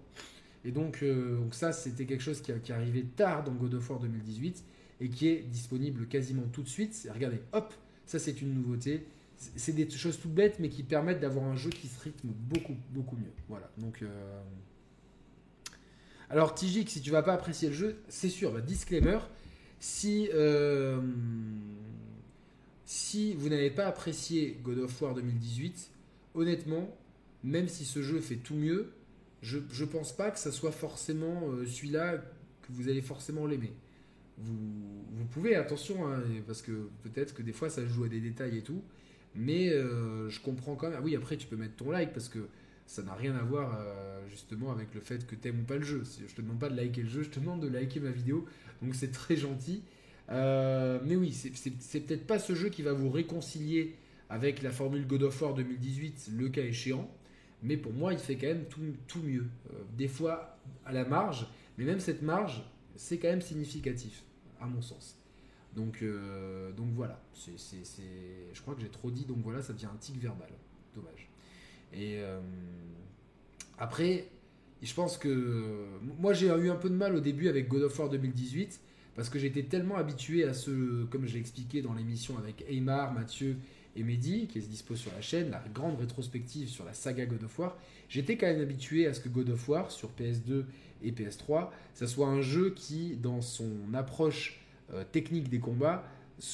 Et 0.67 0.71
donc, 0.71 1.03
donc 1.03 1.55
ça, 1.55 1.73
c'était 1.73 2.07
quelque 2.07 2.23
chose 2.23 2.41
qui, 2.41 2.53
qui 2.63 2.73
arrivait 2.73 3.05
tard 3.17 3.45
dans 3.45 3.53
God 3.53 3.75
of 3.75 3.91
War 3.91 4.01
2018 4.01 4.65
et 5.01 5.09
qui 5.09 5.29
est 5.29 5.43
disponible 5.43 6.07
quasiment 6.07 6.45
tout 6.53 6.63
de 6.63 6.69
suite. 6.69 7.09
Regardez, 7.13 7.41
hop, 7.53 7.75
ça, 8.07 8.19
c'est 8.19 8.41
une 8.41 8.55
nouveauté. 8.55 9.07
C'est 9.57 9.73
des 9.73 9.89
choses 9.91 10.19
toutes 10.21 10.33
bêtes, 10.33 10.59
mais 10.59 10.69
qui 10.69 10.83
permettent 10.83 11.21
d'avoir 11.21 11.47
un 11.47 11.57
jeu 11.57 11.71
qui 11.71 11.89
se 11.89 12.01
rythme 12.01 12.29
beaucoup, 12.29 12.77
beaucoup 12.91 13.17
mieux. 13.17 13.33
Voilà. 13.49 13.71
Donc, 13.79 14.03
euh, 14.03 14.43
alors, 16.31 16.55
Tijik, 16.55 16.89
si 16.89 17.01
tu 17.01 17.11
vas 17.11 17.23
pas 17.23 17.35
apprécier 17.35 17.69
le 17.69 17.75
jeu, 17.75 17.97
c'est 18.09 18.29
sûr. 18.29 18.53
Bah, 18.53 18.61
disclaimer, 18.61 19.19
si 19.81 20.29
euh, 20.33 21.01
si 22.85 23.35
vous 23.35 23.49
n'avez 23.49 23.71
pas 23.71 23.87
apprécié 23.87 24.59
God 24.63 24.79
of 24.79 25.03
War 25.03 25.15
2018, 25.15 25.91
honnêtement, 26.35 26.97
même 27.43 27.69
si 27.69 27.85
ce 27.85 28.03
jeu 28.03 28.21
fait 28.21 28.37
tout 28.37 28.55
mieux, 28.55 28.93
je 29.43 29.59
ne 29.59 29.85
pense 29.85 30.15
pas 30.15 30.31
que 30.31 30.39
ça 30.39 30.53
soit 30.53 30.73
forcément 30.73 31.49
euh, 31.51 31.67
celui-là 31.67 32.17
que 32.17 32.73
vous 32.73 32.89
allez 32.89 33.03
forcément 33.03 33.47
l'aimer 33.47 33.73
vous, 34.39 35.25
pouvez, 35.31 35.55
attention, 35.55 36.07
hein, 36.07 36.23
parce 36.47 36.63
que 36.63 36.89
peut-être 37.03 37.35
que 37.35 37.43
des 37.43 37.53
fois 37.53 37.71
ça 37.71 37.87
joue 37.87 38.05
à 38.05 38.09
des 38.09 38.21
détails 38.21 38.59
et 38.59 38.63
tout, 38.63 38.83
mais 39.35 39.71
euh, 39.71 40.29
je 40.29 40.41
comprends 40.41 40.75
quand 40.75 40.89
même. 40.89 40.99
Ah 40.99 41.03
oui, 41.03 41.17
après 41.17 41.37
tu 41.37 41.47
peux 41.47 41.57
mettre 41.57 41.77
ton 41.77 41.91
like 41.91 42.13
parce 42.13 42.29
que 42.29 42.49
ça 42.87 43.03
n'a 43.03 43.15
rien 43.15 43.35
à 43.35 43.43
voir 43.43 43.79
euh, 43.79 44.21
justement 44.29 44.71
avec 44.71 44.95
le 44.95 45.01
fait 45.01 45.27
que 45.27 45.35
t'aimes 45.35 45.61
ou 45.61 45.65
pas 45.65 45.77
le 45.77 45.85
jeu. 45.85 46.03
Je 46.05 46.35
te 46.35 46.43
demande 46.43 46.59
pas 46.59 46.69
de 46.69 46.77
liker 46.77 47.03
le 47.03 47.09
jeu, 47.09 47.23
je 47.23 47.31
te 47.31 47.41
demande 47.41 47.61
de 47.61 47.69
liker 47.69 48.01
ma 48.01 48.11
vidéo, 48.11 48.45
donc 48.83 48.95
c'est 48.95 49.13
très 49.13 49.37
gentil. 49.37 49.83
Euh, 50.31 50.99
mais 51.05 51.17
oui, 51.17 51.33
c'est 51.33 52.01
peut-être 52.01 52.27
pas 52.27 52.39
ce 52.39 52.55
jeu 52.55 52.71
qui 52.71 52.83
va 52.83 52.93
vous 52.93 53.11
réconcilier 53.11 53.97
avec 54.31 54.63
la 54.63 54.71
formule 54.71 55.07
God 55.07 55.25
of 55.25 55.43
War 55.43 55.55
2018, 55.55 56.31
le 56.37 56.49
cas 56.49 56.63
échéant, 56.63 57.11
mais 57.63 57.77
pour 57.77 57.93
moi 57.93 58.13
il 58.13 58.19
fait 58.19 58.37
quand 58.37 58.47
même 58.47 58.65
tout, 58.65 58.81
tout 59.07 59.23
mieux. 59.23 59.47
des 59.97 60.09
fois 60.09 60.59
à 60.87 60.93
la 60.93 61.05
marge, 61.05 61.47
mais 61.77 61.85
même 61.85 62.01
cette 62.01 62.23
marge, 62.23 62.63
c'est 62.97 63.19
quand 63.19 63.29
même 63.29 63.43
significatif, 63.43 64.23
à 64.61 64.67
mon 64.67 64.83
sens. 64.83 65.19
Donc, 65.75 66.03
euh, 66.03 66.73
donc 66.73 66.89
voilà, 66.95 67.21
c'est, 67.35 67.57
je 68.53 68.61
crois 68.63 68.75
que 68.75 68.81
j'ai 68.81 68.89
trop 68.89 69.11
dit, 69.11 69.25
donc 69.25 69.39
voilà, 69.43 69.63
ça 69.63 69.73
devient 69.73 69.89
un 69.93 69.97
tic 69.97 70.17
verbal. 70.19 70.51
Dommage. 70.95 71.29
Et 71.93 72.19
euh, 72.19 72.41
après, 73.79 74.29
je 74.83 74.95
pense 74.95 75.19
que 75.19 75.87
moi 76.19 76.33
j'ai 76.33 76.47
eu 76.47 76.71
un 76.71 76.77
peu 76.77 76.89
de 76.89 76.95
mal 76.95 77.17
au 77.17 77.21
début 77.21 77.49
avec 77.49 77.69
God 77.69 77.83
of 77.83 77.99
War 77.99 78.09
2018 78.11 78.81
parce 79.17 79.29
que 79.29 79.39
j'étais 79.39 79.63
tellement 79.63 79.97
habitué 79.97 80.45
à 80.45 80.55
ce, 80.55 81.05
comme 81.05 81.27
je 81.27 81.35
l'ai 81.35 81.41
expliqué 81.41 81.83
dans 81.83 81.95
l'émission 81.95 82.37
avec 82.39 82.65
Aymar, 82.69 83.13
Mathieu 83.13 83.57
et 83.97 84.03
Mehdi, 84.03 84.49
qui 84.49 84.59
est 84.59 84.63
dispo 84.63 84.97
sur 84.97 85.13
la 85.13 85.21
chaîne, 85.21 85.51
la 85.51 85.63
grande 85.73 85.99
rétrospective 85.99 86.69
sur 86.69 86.85
la 86.85 86.95
saga 86.95 87.27
God 87.27 87.45
of 87.45 87.59
War, 87.59 87.77
j'étais 88.09 88.37
quand 88.37 88.47
même 88.47 88.61
habitué 88.61 89.07
à 89.07 89.15
ce 89.15 89.21
que 89.21 89.29
God 89.29 89.51
of 89.51 89.69
War 89.69 89.91
sur 89.91 90.11
PS2 90.11 90.65
et 91.05 91.13
PS3, 91.13 91.69
ça 91.95 92.07
soit 92.07 92.29
un 92.29 92.41
jeu 92.41 92.71
qui, 92.71 93.17
dans 93.17 93.41
son 93.41 93.71
approche 93.93 94.61
euh, 94.93 95.05
technique 95.11 95.49
des 95.49 95.61
combats, 95.61 96.05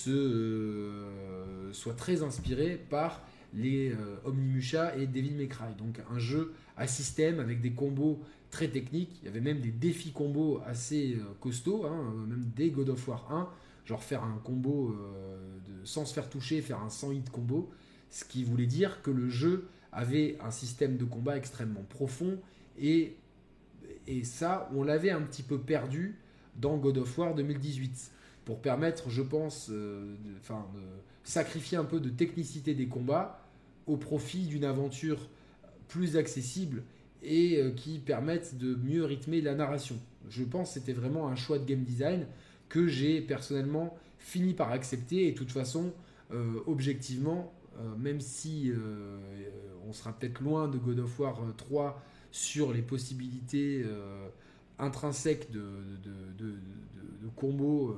euh, 0.08 1.72
soit 1.72 1.94
très 1.94 2.22
inspiré 2.22 2.76
par 2.90 3.22
les 3.54 3.90
euh, 3.90 4.16
Omnimusha 4.24 4.96
et 4.96 5.06
Devil 5.06 5.34
May. 5.34 5.48
Donc 5.78 6.00
un 6.10 6.18
jeu 6.18 6.52
à 6.76 6.86
système 6.86 7.40
avec 7.40 7.60
des 7.60 7.72
combos 7.72 8.20
très 8.50 8.68
techniques. 8.68 9.18
Il 9.22 9.26
y 9.26 9.28
avait 9.28 9.40
même 9.40 9.60
des 9.60 9.70
défis 9.70 10.12
combos 10.12 10.60
assez 10.66 11.18
costauds, 11.40 11.86
hein, 11.86 12.14
même 12.28 12.44
des 12.54 12.70
God 12.70 12.90
of 12.90 13.08
War 13.08 13.26
1, 13.32 13.48
genre 13.86 14.02
faire 14.02 14.22
un 14.24 14.38
combo 14.44 14.96
sans 15.84 16.04
se 16.04 16.14
faire 16.14 16.28
toucher, 16.28 16.60
faire 16.60 16.80
un 16.82 16.90
100 16.90 17.12
hit 17.12 17.30
combo, 17.30 17.70
ce 18.10 18.24
qui 18.24 18.44
voulait 18.44 18.66
dire 18.66 19.02
que 19.02 19.10
le 19.10 19.28
jeu 19.28 19.68
avait 19.92 20.36
un 20.40 20.50
système 20.50 20.96
de 20.96 21.04
combat 21.04 21.36
extrêmement 21.36 21.84
profond 21.88 22.38
et 22.78 23.16
et 24.06 24.24
ça, 24.24 24.70
on 24.74 24.82
l'avait 24.82 25.10
un 25.10 25.22
petit 25.22 25.42
peu 25.42 25.58
perdu 25.58 26.16
dans 26.56 26.76
God 26.76 26.98
of 26.98 27.18
War 27.18 27.34
2018 27.34 28.12
pour 28.44 28.60
permettre, 28.60 29.10
je 29.10 29.22
pense, 29.22 29.68
euh, 29.70 30.16
de, 30.24 30.50
sacrifier 31.22 31.78
un 31.78 31.84
peu 31.84 32.00
de 32.00 32.08
technicité 32.08 32.74
des 32.74 32.88
combats 32.88 33.46
au 33.86 33.96
profit 33.96 34.46
d'une 34.46 34.64
aventure 34.64 35.28
plus 35.88 36.16
accessible 36.16 36.82
et 37.22 37.58
euh, 37.58 37.70
qui 37.70 37.98
permette 37.98 38.56
de 38.58 38.74
mieux 38.74 39.04
rythmer 39.04 39.40
la 39.40 39.54
narration. 39.54 39.96
Je 40.28 40.44
pense 40.44 40.68
que 40.68 40.80
c'était 40.80 40.92
vraiment 40.92 41.28
un 41.28 41.36
choix 41.36 41.58
de 41.58 41.64
game 41.64 41.82
design 41.82 42.26
que 42.68 42.86
j'ai 42.86 43.20
personnellement 43.20 43.96
fini 44.18 44.54
par 44.54 44.70
accepter 44.70 45.26
et 45.26 45.32
de 45.32 45.36
toute 45.36 45.52
façon, 45.52 45.92
euh, 46.32 46.60
objectivement, 46.66 47.52
même 47.96 48.20
si 48.20 48.70
on 49.88 49.94
sera 49.94 50.12
peut-être 50.12 50.42
loin 50.42 50.68
de 50.68 50.76
God 50.76 50.98
of 50.98 51.18
War 51.18 51.40
3 51.56 52.02
sur 52.30 52.72
les 52.72 52.82
possibilités 52.82 53.82
euh, 53.84 54.28
intrinsèque 54.78 55.50
de, 55.50 55.62
de, 56.38 56.54
combos 57.36 57.96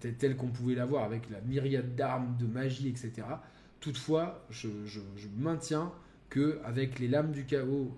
tels 0.00 0.36
qu'on 0.36 0.48
pouvait 0.48 0.74
l'avoir 0.74 1.04
avec 1.04 1.28
la 1.30 1.40
myriade 1.40 1.94
d'armes, 1.94 2.36
de 2.38 2.46
magie, 2.46 2.88
etc. 2.88 3.26
Toutefois, 3.80 4.44
je, 4.50 4.68
maintiens 5.36 5.92
que 6.30 6.60
avec 6.64 6.98
les 6.98 7.08
lames 7.08 7.32
du 7.32 7.44
chaos, 7.44 7.96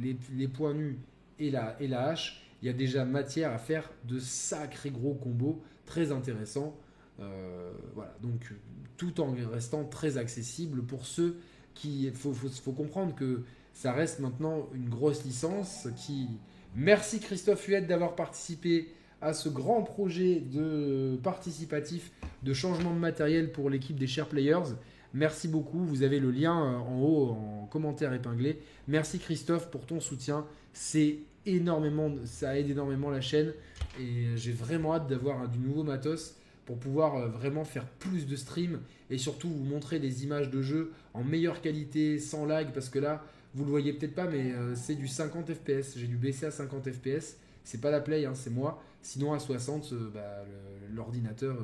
les, 0.00 0.16
les, 0.34 0.48
points 0.48 0.74
nus 0.74 0.98
et 1.38 1.50
la, 1.50 1.80
et 1.80 1.88
la 1.88 2.08
hache, 2.08 2.46
il 2.62 2.66
y 2.66 2.68
a 2.68 2.72
déjà 2.72 3.04
matière 3.04 3.52
à 3.52 3.58
faire 3.58 3.90
de 4.04 4.18
sacrés 4.18 4.90
gros 4.90 5.14
combos 5.14 5.62
très 5.84 6.12
intéressants. 6.12 6.76
Euh, 7.20 7.72
voilà, 7.94 8.14
donc 8.22 8.52
tout 8.96 9.20
en 9.20 9.34
restant 9.50 9.84
très 9.84 10.18
accessible 10.18 10.82
pour 10.82 11.06
ceux 11.06 11.38
qui. 11.74 12.04
Il 12.04 12.12
faut, 12.12 12.34
faut, 12.34 12.72
comprendre 12.72 13.14
que 13.14 13.42
ça 13.76 13.92
reste 13.92 14.20
maintenant 14.20 14.70
une 14.74 14.88
grosse 14.88 15.22
licence 15.24 15.86
qui. 15.96 16.28
Merci 16.74 17.20
Christophe 17.20 17.66
Huette 17.66 17.86
d'avoir 17.86 18.16
participé 18.16 18.88
à 19.20 19.34
ce 19.34 19.50
grand 19.50 19.82
projet 19.82 20.40
de 20.40 21.18
participatif 21.22 22.10
de 22.42 22.54
changement 22.54 22.94
de 22.94 22.98
matériel 22.98 23.52
pour 23.52 23.68
l'équipe 23.68 23.98
des 23.98 24.06
Share 24.06 24.28
Players. 24.28 24.74
Merci 25.12 25.46
beaucoup. 25.48 25.84
Vous 25.84 26.02
avez 26.02 26.20
le 26.20 26.30
lien 26.30 26.58
euh, 26.58 26.78
en 26.78 27.02
haut 27.02 27.28
en 27.30 27.66
commentaire 27.66 28.14
épinglé. 28.14 28.60
Merci 28.88 29.18
Christophe 29.18 29.70
pour 29.70 29.84
ton 29.84 30.00
soutien. 30.00 30.46
C'est 30.72 31.18
énormément, 31.44 32.10
ça 32.24 32.58
aide 32.58 32.70
énormément 32.70 33.10
la 33.10 33.20
chaîne 33.20 33.52
et 34.00 34.36
j'ai 34.36 34.52
vraiment 34.52 34.94
hâte 34.94 35.06
d'avoir 35.06 35.48
du 35.50 35.58
nouveau 35.58 35.82
matos 35.82 36.34
pour 36.64 36.78
pouvoir 36.78 37.16
euh, 37.16 37.28
vraiment 37.28 37.64
faire 37.64 37.84
plus 37.84 38.26
de 38.26 38.36
streams 38.36 38.80
et 39.10 39.18
surtout 39.18 39.48
vous 39.48 39.64
montrer 39.64 39.98
des 39.98 40.24
images 40.24 40.50
de 40.50 40.62
jeu 40.62 40.92
en 41.14 41.22
meilleure 41.22 41.60
qualité, 41.60 42.18
sans 42.18 42.44
lag, 42.44 42.72
parce 42.72 42.88
que 42.88 42.98
là, 42.98 43.24
vous 43.56 43.64
le 43.64 43.70
voyez 43.70 43.94
peut-être 43.94 44.14
pas, 44.14 44.26
mais 44.26 44.52
euh, 44.52 44.76
c'est 44.76 44.94
du 44.94 45.08
50 45.08 45.54
fps. 45.54 45.96
J'ai 45.96 46.06
dû 46.06 46.16
baisser 46.16 46.44
à 46.44 46.50
50 46.50 46.90
fps. 46.92 47.38
C'est 47.64 47.80
pas 47.80 47.90
la 47.90 48.00
play, 48.00 48.26
hein, 48.26 48.34
c'est 48.34 48.50
moi. 48.50 48.82
Sinon 49.00 49.32
à 49.32 49.38
60, 49.38 49.92
euh, 49.92 50.10
bah, 50.12 50.44
l'ordinateur, 50.92 51.56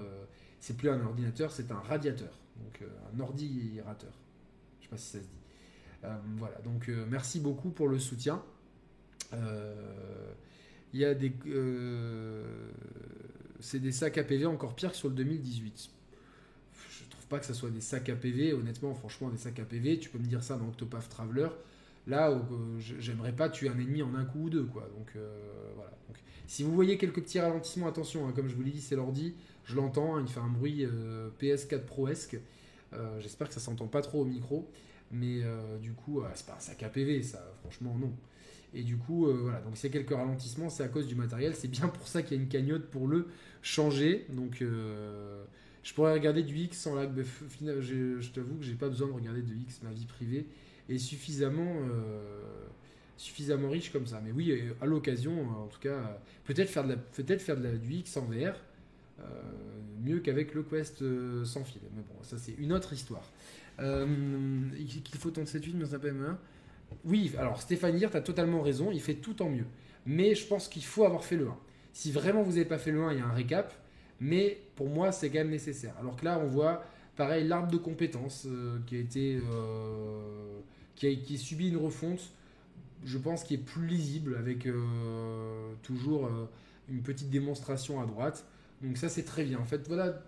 c'est 0.59 0.75
plus 0.77 0.89
un 0.89 1.05
ordinateur, 1.05 1.53
c'est 1.53 1.71
un 1.71 1.81
radiateur, 1.81 2.39
donc 2.57 2.83
un 3.15 3.21
ordirateur. 3.21 4.13
Je 4.81 4.85
sais 4.85 4.89
pas 4.89 4.97
si 4.97 5.07
ça 5.07 5.19
se 5.19 5.25
dit. 5.25 6.09
voilà, 6.39 6.59
donc 6.63 6.91
merci 7.11 7.41
beaucoup 7.41 7.71
pour 7.71 7.89
le 7.89 7.99
soutien. 7.99 8.43
Il 9.33 11.01
y 11.01 11.05
a 11.05 11.15
des 11.15 11.33
c'est 13.61 13.79
des 13.79 13.93
sacs 13.93 14.19
à 14.19 14.25
PV 14.25 14.47
encore 14.47 14.75
pire 14.75 14.91
que 14.91 14.97
sur 14.97 15.09
le 15.09 15.15
2018. 15.15 15.91
Je 16.91 17.11
trouve 17.11 17.27
pas 17.27 17.39
que 17.39 17.47
ça 17.47 17.55
soit 17.55 17.71
des 17.71 17.81
sacs 17.81 18.09
à 18.09 18.17
PV, 18.17 18.55
honnêtement, 18.55 18.95
franchement, 18.95 19.29
des 19.31 19.39
sacs 19.39 19.59
à 19.61 19.65
PV, 19.65 19.99
tu 19.99 20.11
peux 20.11 20.19
me 20.19 20.27
dire 20.27 20.43
ça 20.43 20.57
dans 20.57 20.69
Octopath 20.69 21.09
Traveler. 21.09 21.49
Là, 22.07 22.31
euh, 22.31 22.79
j'aimerais 22.79 23.33
pas 23.33 23.49
tuer 23.49 23.69
un 23.69 23.79
ennemi 23.79 24.03
en 24.03 24.15
un 24.15 24.25
coup 24.25 24.45
ou 24.45 24.51
deux, 24.51 24.65
quoi. 24.65 24.89
Donc 24.99 25.13
euh, 25.15 25.39
voilà. 25.77 25.93
si 26.49 26.65
vous 26.65 26.75
voyez 26.75 26.99
quelques 26.99 27.23
petits 27.23 27.39
ralentissements, 27.39 27.87
attention, 27.87 28.27
hein, 28.27 28.33
comme 28.35 28.49
je 28.49 28.57
vous 28.57 28.63
l'ai 28.63 28.73
dit, 28.73 28.81
c'est 28.81 28.97
l'ordi, 28.97 29.35
je 29.65 29.77
l'entends, 29.77 30.17
hein, 30.17 30.25
il 30.27 30.33
fait 30.33 30.41
un 30.41 30.49
bruit 30.49 30.85
euh, 30.85 31.29
PS4 31.41 31.85
Pro-esque. 31.85 32.39
J'espère 33.21 33.49
que 33.49 33.55
ça 33.55 33.61
s'entend 33.61 33.87
pas 33.87 34.03
trop 34.03 34.21
au 34.21 34.27
micro, 34.27 34.71
mais 35.11 35.41
du 35.81 35.93
coup, 35.93 36.23
c'est 36.35 36.45
pas 36.45 36.57
un 36.59 36.61
sac 36.61 36.83
à 36.83 36.91
PV, 36.91 37.23
ça, 37.23 37.43
franchement, 37.63 37.97
non. 37.99 38.13
Et 38.75 38.83
du 38.83 38.99
coup, 38.99 39.33
voilà, 39.33 39.63
donc 39.63 39.79
s'il 39.79 39.91
y 39.91 39.97
a 39.97 39.99
quelques 39.99 40.15
ralentissements, 40.15 40.69
c'est 40.69 40.83
à 40.83 40.89
cause 40.89 41.07
du 41.07 41.15
matériel. 41.15 41.55
C'est 41.55 41.69
bien 41.69 41.89
pour 41.89 42.07
ça 42.07 42.23
qu'il 42.23 42.37
y 42.37 42.41
a 42.41 42.43
une 42.43 42.51
cagnotte 42.51 42.91
pour 42.91 43.09
le 43.09 43.29
changer. 43.63 44.27
Donc, 44.29 44.59
je 44.61 45.95
pourrais 45.95 46.13
regarder 46.13 46.43
du 46.43 46.55
X 46.55 46.81
sans 46.81 46.95
lag. 46.95 47.11
Je, 47.81 48.21
je 48.21 48.31
t'avoue 48.31 48.57
que 48.57 48.65
j'ai 48.65 48.75
pas 48.75 48.91
besoin 48.91 49.09
de 49.09 49.15
regarder 49.15 49.41
de 49.41 49.55
X. 49.55 49.81
Ma 49.83 49.91
vie 49.91 50.05
privée 50.05 50.47
est 50.89 50.99
suffisamment, 50.99 51.77
euh, 51.91 52.67
suffisamment 53.17 53.71
riche 53.71 53.93
comme 53.93 54.07
ça. 54.07 54.21
Mais 54.25 54.33
oui, 54.33 54.61
à 54.81 54.87
l'occasion, 54.87 55.49
en 55.51 55.67
tout 55.67 55.81
cas, 55.81 56.21
peut-être 56.45 56.69
faire, 56.69 56.85
de 56.85 56.91
la, 56.91 56.97
peut 56.97 57.39
faire 57.39 57.57
de 57.57 57.65
la, 57.65 57.73
du 57.73 57.95
X 57.95 58.17
en 58.17 58.27
VR. 58.27 58.57
Euh, 59.21 59.25
mieux 60.03 60.19
qu'avec 60.19 60.55
le 60.55 60.63
Quest 60.63 61.05
sans 61.45 61.65
fil. 61.65 61.83
Mais 61.95 62.03
bon, 62.03 62.23
ça 62.23 62.37
c'est 62.37 62.55
une 62.59 62.73
autre 62.73 62.93
histoire. 62.93 63.31
Qu'il 63.79 65.19
faut 65.19 65.31
tenter 65.31 65.47
cette 65.47 65.75
mais 65.75 65.85
ça 65.85 65.99
peut 65.99 66.11
même 66.11 66.37
Oui, 67.05 67.33
alors 67.39 67.61
Stéphane 67.61 67.99
tu 67.99 68.05
as 68.05 68.21
totalement 68.21 68.63
raison, 68.63 68.91
il 68.91 69.01
fait 69.01 69.15
tout 69.15 69.41
en 69.43 69.49
mieux. 69.49 69.67
Mais 70.07 70.35
je 70.35 70.47
pense 70.47 70.69
qu'il 70.69 70.85
faut 70.85 71.05
avoir 71.05 71.25
fait 71.25 71.37
le 71.37 71.49
1. 71.49 71.57
Si 71.93 72.11
vraiment 72.11 72.43
vous 72.43 72.53
n'avez 72.53 72.65
pas 72.65 72.79
fait 72.79 72.91
le 72.91 73.03
1, 73.03 73.13
il 73.13 73.19
y 73.19 73.21
a 73.21 73.27
un 73.27 73.33
récap. 73.33 73.73
Mais 74.21 74.61
pour 74.77 74.89
moi, 74.89 75.11
c'est 75.13 75.31
quand 75.31 75.39
même 75.39 75.51
nécessaire. 75.51 75.95
Alors 75.99 76.17
que 76.17 76.25
là, 76.25 76.39
on 76.39 76.47
voit, 76.47 76.85
pareil, 77.17 77.47
l'arbre 77.47 77.71
de 77.71 77.77
compétences 77.77 78.47
euh, 78.47 78.79
qui 78.87 78.97
a 78.97 78.99
été. 78.99 79.37
Euh, 79.37 80.61
qui, 80.95 81.07
a, 81.07 81.15
qui 81.15 81.39
subit 81.39 81.69
une 81.69 81.79
refonte, 81.79 82.21
je 83.05 83.19
pense, 83.19 83.45
qui 83.45 83.55
est 83.55 83.59
plus 83.59 83.87
lisible 83.87 84.37
avec 84.37 84.67
euh, 84.67 85.73
toujours 85.83 86.31
une 86.91 87.03
petite 87.03 87.31
démonstration 87.31 88.01
à 88.01 88.07
droite. 88.07 88.45
Donc 88.83 88.99
ça, 88.99 89.09
c'est 89.09 89.25
très 89.25 89.45
bien. 89.45 89.59
En 89.59 89.65
fait, 89.65 89.89
voilà, 89.89 90.23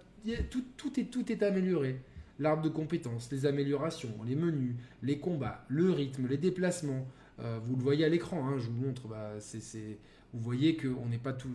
tout, 0.51 0.65
tout, 0.77 0.99
est, 0.99 1.05
tout 1.05 1.31
est 1.31 1.43
amélioré. 1.43 2.01
L'arbre 2.41 2.63
de 2.63 2.71
compétences, 2.71 3.31
les 3.31 3.47
améliorations, 3.47 4.15
les 4.27 4.35
menus, 4.35 4.75
les 5.03 5.19
combats, 5.19 5.65
le 5.69 5.91
rythme, 5.91 6.27
les 6.27 6.39
déplacements. 6.39 7.07
vous 7.39 7.77
le 7.77 7.83
voyez 7.83 8.05
à 8.05 8.09
l'écran, 8.09 8.49
hein, 8.49 8.59
je 8.59 8.67
vous 8.67 8.87
montre, 8.87 9.07
bah, 9.07 9.35
c'est 9.39 9.99
vous 10.35 10.41
voyez 10.41 10.77
qu'on 10.77 11.07
n'est 11.07 11.19
pas 11.19 11.33
tout. 11.33 11.49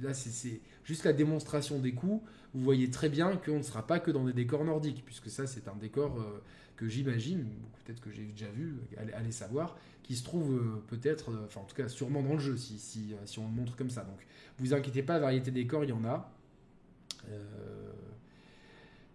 Là, 0.00 0.14
c'est 0.14 0.60
juste 0.84 1.04
la 1.04 1.12
démonstration 1.12 1.80
des 1.80 1.92
coups. 1.92 2.22
Vous 2.54 2.62
voyez 2.62 2.88
très 2.88 3.08
bien 3.08 3.36
qu'on 3.36 3.58
ne 3.58 3.62
sera 3.62 3.84
pas 3.84 3.98
que 3.98 4.12
dans 4.12 4.24
des 4.24 4.32
décors 4.32 4.64
nordiques, 4.64 5.02
puisque 5.04 5.28
ça, 5.28 5.46
c'est 5.46 5.66
un 5.66 5.74
décor 5.74 6.20
euh, 6.20 6.40
que 6.76 6.88
j'imagine, 6.88 7.46
peut-être 7.84 8.00
que 8.00 8.10
j'ai 8.12 8.24
déjà 8.24 8.50
vu, 8.50 8.76
allez, 8.96 9.32
savoir, 9.32 9.76
qui 10.04 10.14
se 10.14 10.22
trouve 10.22 10.54
euh, 10.54 10.84
peut-être, 10.86 11.30
euh, 11.30 11.46
enfin 11.46 11.62
en 11.62 11.64
tout 11.64 11.74
cas 11.74 11.88
sûrement 11.88 12.22
dans 12.22 12.34
le 12.34 12.38
jeu, 12.38 12.56
si, 12.56 12.78
si, 12.78 13.14
si, 13.24 13.38
on 13.40 13.46
le 13.46 13.52
montre 13.52 13.74
comme 13.74 13.90
ça. 13.90 14.02
Donc, 14.04 14.24
vous 14.58 14.72
inquiétez 14.72 15.02
pas, 15.02 15.18
variété 15.18 15.50
des 15.50 15.62
décors, 15.62 15.82
il 15.82 15.90
y 15.90 15.92
en 15.92 16.04
a. 16.04 16.32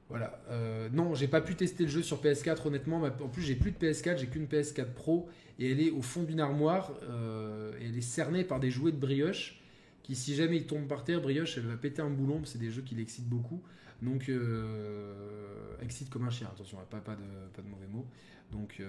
Voilà. 0.09 0.39
Euh, 0.49 0.89
non, 0.91 1.15
j'ai 1.15 1.27
pas 1.27 1.41
pu 1.41 1.55
tester 1.55 1.83
le 1.83 1.89
jeu 1.89 2.01
sur 2.01 2.21
PS4 2.21 2.67
honnêtement. 2.67 3.03
En 3.03 3.27
plus, 3.27 3.41
j'ai 3.41 3.55
plus 3.55 3.71
de 3.71 3.77
PS4, 3.77 4.17
j'ai 4.17 4.27
qu'une 4.27 4.45
PS4 4.45 4.93
Pro 4.93 5.27
et 5.59 5.71
elle 5.71 5.81
est 5.81 5.91
au 5.91 6.01
fond 6.01 6.23
d'une 6.23 6.39
armoire 6.39 6.93
euh, 7.03 7.73
et 7.79 7.85
elle 7.85 7.97
est 7.97 8.01
cernée 8.01 8.43
par 8.43 8.59
des 8.59 8.71
jouets 8.71 8.91
de 8.91 8.97
brioche 8.97 9.61
qui, 10.03 10.15
si 10.15 10.35
jamais 10.35 10.57
ils 10.57 10.67
tombent 10.67 10.87
par 10.87 11.03
terre, 11.03 11.21
brioche, 11.21 11.57
elle 11.57 11.67
va 11.67 11.75
péter 11.75 12.01
un 12.01 12.09
boulon. 12.09 12.41
C'est 12.45 12.59
des 12.59 12.71
jeux 12.71 12.81
qui 12.81 12.95
l'excitent 12.95 13.27
beaucoup. 13.27 13.61
Donc, 14.01 14.29
euh, 14.29 15.75
excite 15.81 16.09
comme 16.09 16.25
un 16.25 16.29
chien. 16.29 16.47
Attention, 16.47 16.77
pas, 16.89 16.99
de, 16.99 17.61
mauvais 17.67 17.87
mots. 17.87 18.05
Donc, 18.51 18.81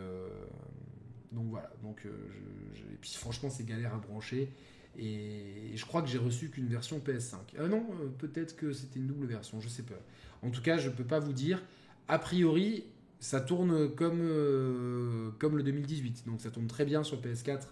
voilà. 1.33 1.71
Et 2.05 2.97
puis 3.01 3.11
franchement, 3.15 3.51
c'est 3.51 3.67
galère 3.67 3.95
à 3.95 3.99
brancher. 3.99 4.53
Et 4.99 5.73
je 5.77 5.85
crois 5.85 6.03
que 6.03 6.09
j'ai 6.09 6.19
reçu 6.19 6.49
qu'une 6.49 6.67
version 6.67 6.99
PS5. 6.99 7.37
Ah 7.59 7.69
non, 7.69 7.87
peut-être 8.19 8.57
que 8.57 8.73
c'était 8.73 8.99
une 8.99 9.07
double 9.07 9.27
version, 9.27 9.61
je 9.61 9.69
sais 9.69 9.85
pas. 9.85 9.95
En 10.43 10.51
tout 10.51 10.63
cas, 10.63 10.77
je 10.79 10.89
ne 10.89 10.95
peux 10.95 11.05
pas 11.05 11.21
vous 11.21 11.33
dire. 11.33 11.63
A 12.09 12.19
priori, 12.19 12.85
ça 13.21 13.41
tourne 13.41 13.95
comme, 13.95 14.21
euh, 14.21 15.31
comme 15.39 15.57
le 15.57 15.63
2018. 15.63 16.25
Donc 16.27 16.41
ça 16.41 16.51
tourne 16.51 16.67
très 16.67 16.85
bien 16.85 17.05
sur 17.05 17.21
PS4 17.21 17.69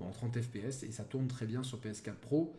en 0.00 0.10
30 0.10 0.40
FPS 0.40 0.82
et 0.82 0.90
ça 0.90 1.04
tourne 1.04 1.28
très 1.28 1.46
bien 1.46 1.62
sur 1.62 1.78
PS4 1.78 2.14
Pro. 2.14 2.52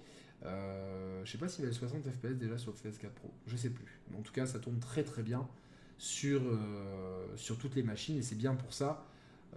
Euh, 0.45 1.21
je 1.23 1.31
sais 1.31 1.37
pas 1.37 1.47
s'il 1.47 1.63
y 1.63 1.67
avait 1.67 1.75
60 1.75 2.03
FPS 2.03 2.37
déjà 2.37 2.57
sur 2.57 2.73
PS4 2.73 3.09
Pro, 3.09 3.31
je 3.47 3.55
sais 3.55 3.69
plus. 3.69 3.99
Mais 4.09 4.17
en 4.17 4.21
tout 4.21 4.33
cas, 4.33 4.45
ça 4.45 4.59
tourne 4.59 4.79
très 4.79 5.03
très 5.03 5.23
bien 5.23 5.47
sur, 5.97 6.41
euh, 6.43 7.25
sur 7.35 7.57
toutes 7.57 7.75
les 7.75 7.83
machines 7.83 8.17
et 8.17 8.21
c'est 8.21 8.35
bien 8.35 8.55
pour 8.55 8.73
ça. 8.73 9.05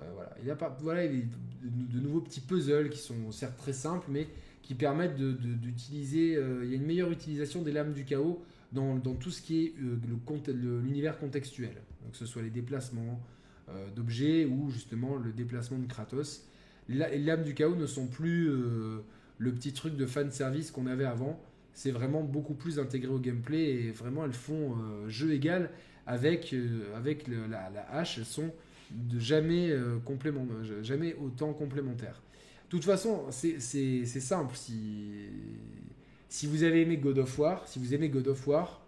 Euh, 0.01 0.11
voilà. 0.15 0.35
Il 0.41 0.47
y 0.47 0.51
a 0.51 0.57
pas, 0.57 0.77
voilà, 0.81 1.05
il 1.05 1.19
y 1.19 1.23
a 1.23 1.25
de, 1.63 2.01
nouveaux 2.01 2.21
petits 2.21 2.41
puzzles 2.41 2.91
qui 2.91 2.99
sont 2.99 3.33
certes 3.33 3.57
très 3.57 3.73
simples, 3.73 4.07
mais 4.09 4.29
qui 4.63 4.75
permettent 4.75 5.17
d'utiliser. 5.17 6.33
il 6.63 6.69
y 6.69 6.73
a 6.73 6.77
une 6.77 6.87
meilleure 6.87 7.11
utilisation 7.11 7.63
des 7.63 7.73
lames 7.73 7.93
du 7.93 8.05
chaos 8.05 8.43
dans, 8.73 8.99
tout 9.15 9.31
ce 9.31 9.43
qui 9.43 9.65
est 9.65 9.75
euh, 9.83 10.83
l'univers 10.83 11.19
contextuel, 11.19 11.75
que 12.11 12.17
ce 12.17 12.27
soit 12.27 12.43
les 12.43 12.51
déplacements 12.51 13.21
euh, 13.69 13.89
d'objets 13.95 14.45
ou 14.45 14.71
justement 14.71 15.17
le 15.17 15.33
déplacement 15.33 15.79
de 15.79 15.87
Kratos. 15.87 16.45
Les 16.89 17.19
lames 17.19 17.45
du 17.45 17.55
chaos 17.55 17.75
ne 17.75 17.87
sont 17.87 18.07
plus 18.07 18.49
euh, 18.49 19.01
le 19.39 19.53
petit 19.53 19.73
truc 19.73 19.97
de 19.97 20.07
fan 20.07 20.31
service 20.31 20.71
qu'on 20.71 20.87
avait 20.87 21.05
avant. 21.05 21.41
C'est 21.75 21.91
vraiment 21.91 22.23
beaucoup 22.23 22.55
plus 22.55 22.79
intégré 22.79 23.11
au 23.11 23.19
gameplay 23.19 23.71
et 23.71 23.91
vraiment 23.91 24.25
elles 24.25 24.33
font 24.33 24.77
jeu 25.07 25.33
égal 25.33 25.71
avec, 26.07 26.53
avec 26.97 27.29
la, 27.29 27.71
hache. 27.93 28.19
Elles 28.19 28.25
sont 28.25 28.51
de 28.91 29.21
jamais, 29.21 29.73
complément, 30.05 30.45
jamais 30.83 31.15
autant 31.15 31.53
complémentaires. 31.53 32.21
De 32.69 32.71
toute 32.71 32.85
façon, 32.85 33.27
c'est 33.31 34.05
simple. 34.05 34.55
Si, 36.29 36.47
vous 36.47 36.63
avez 36.63 36.83
aimé 36.83 36.99
God 36.99 37.19
of 37.19 37.39
War, 37.39 37.67
si 37.67 37.79
vous 37.79 37.95
aimez 37.95 38.09
God 38.09 38.29
of 38.29 38.47
War, 38.47 38.85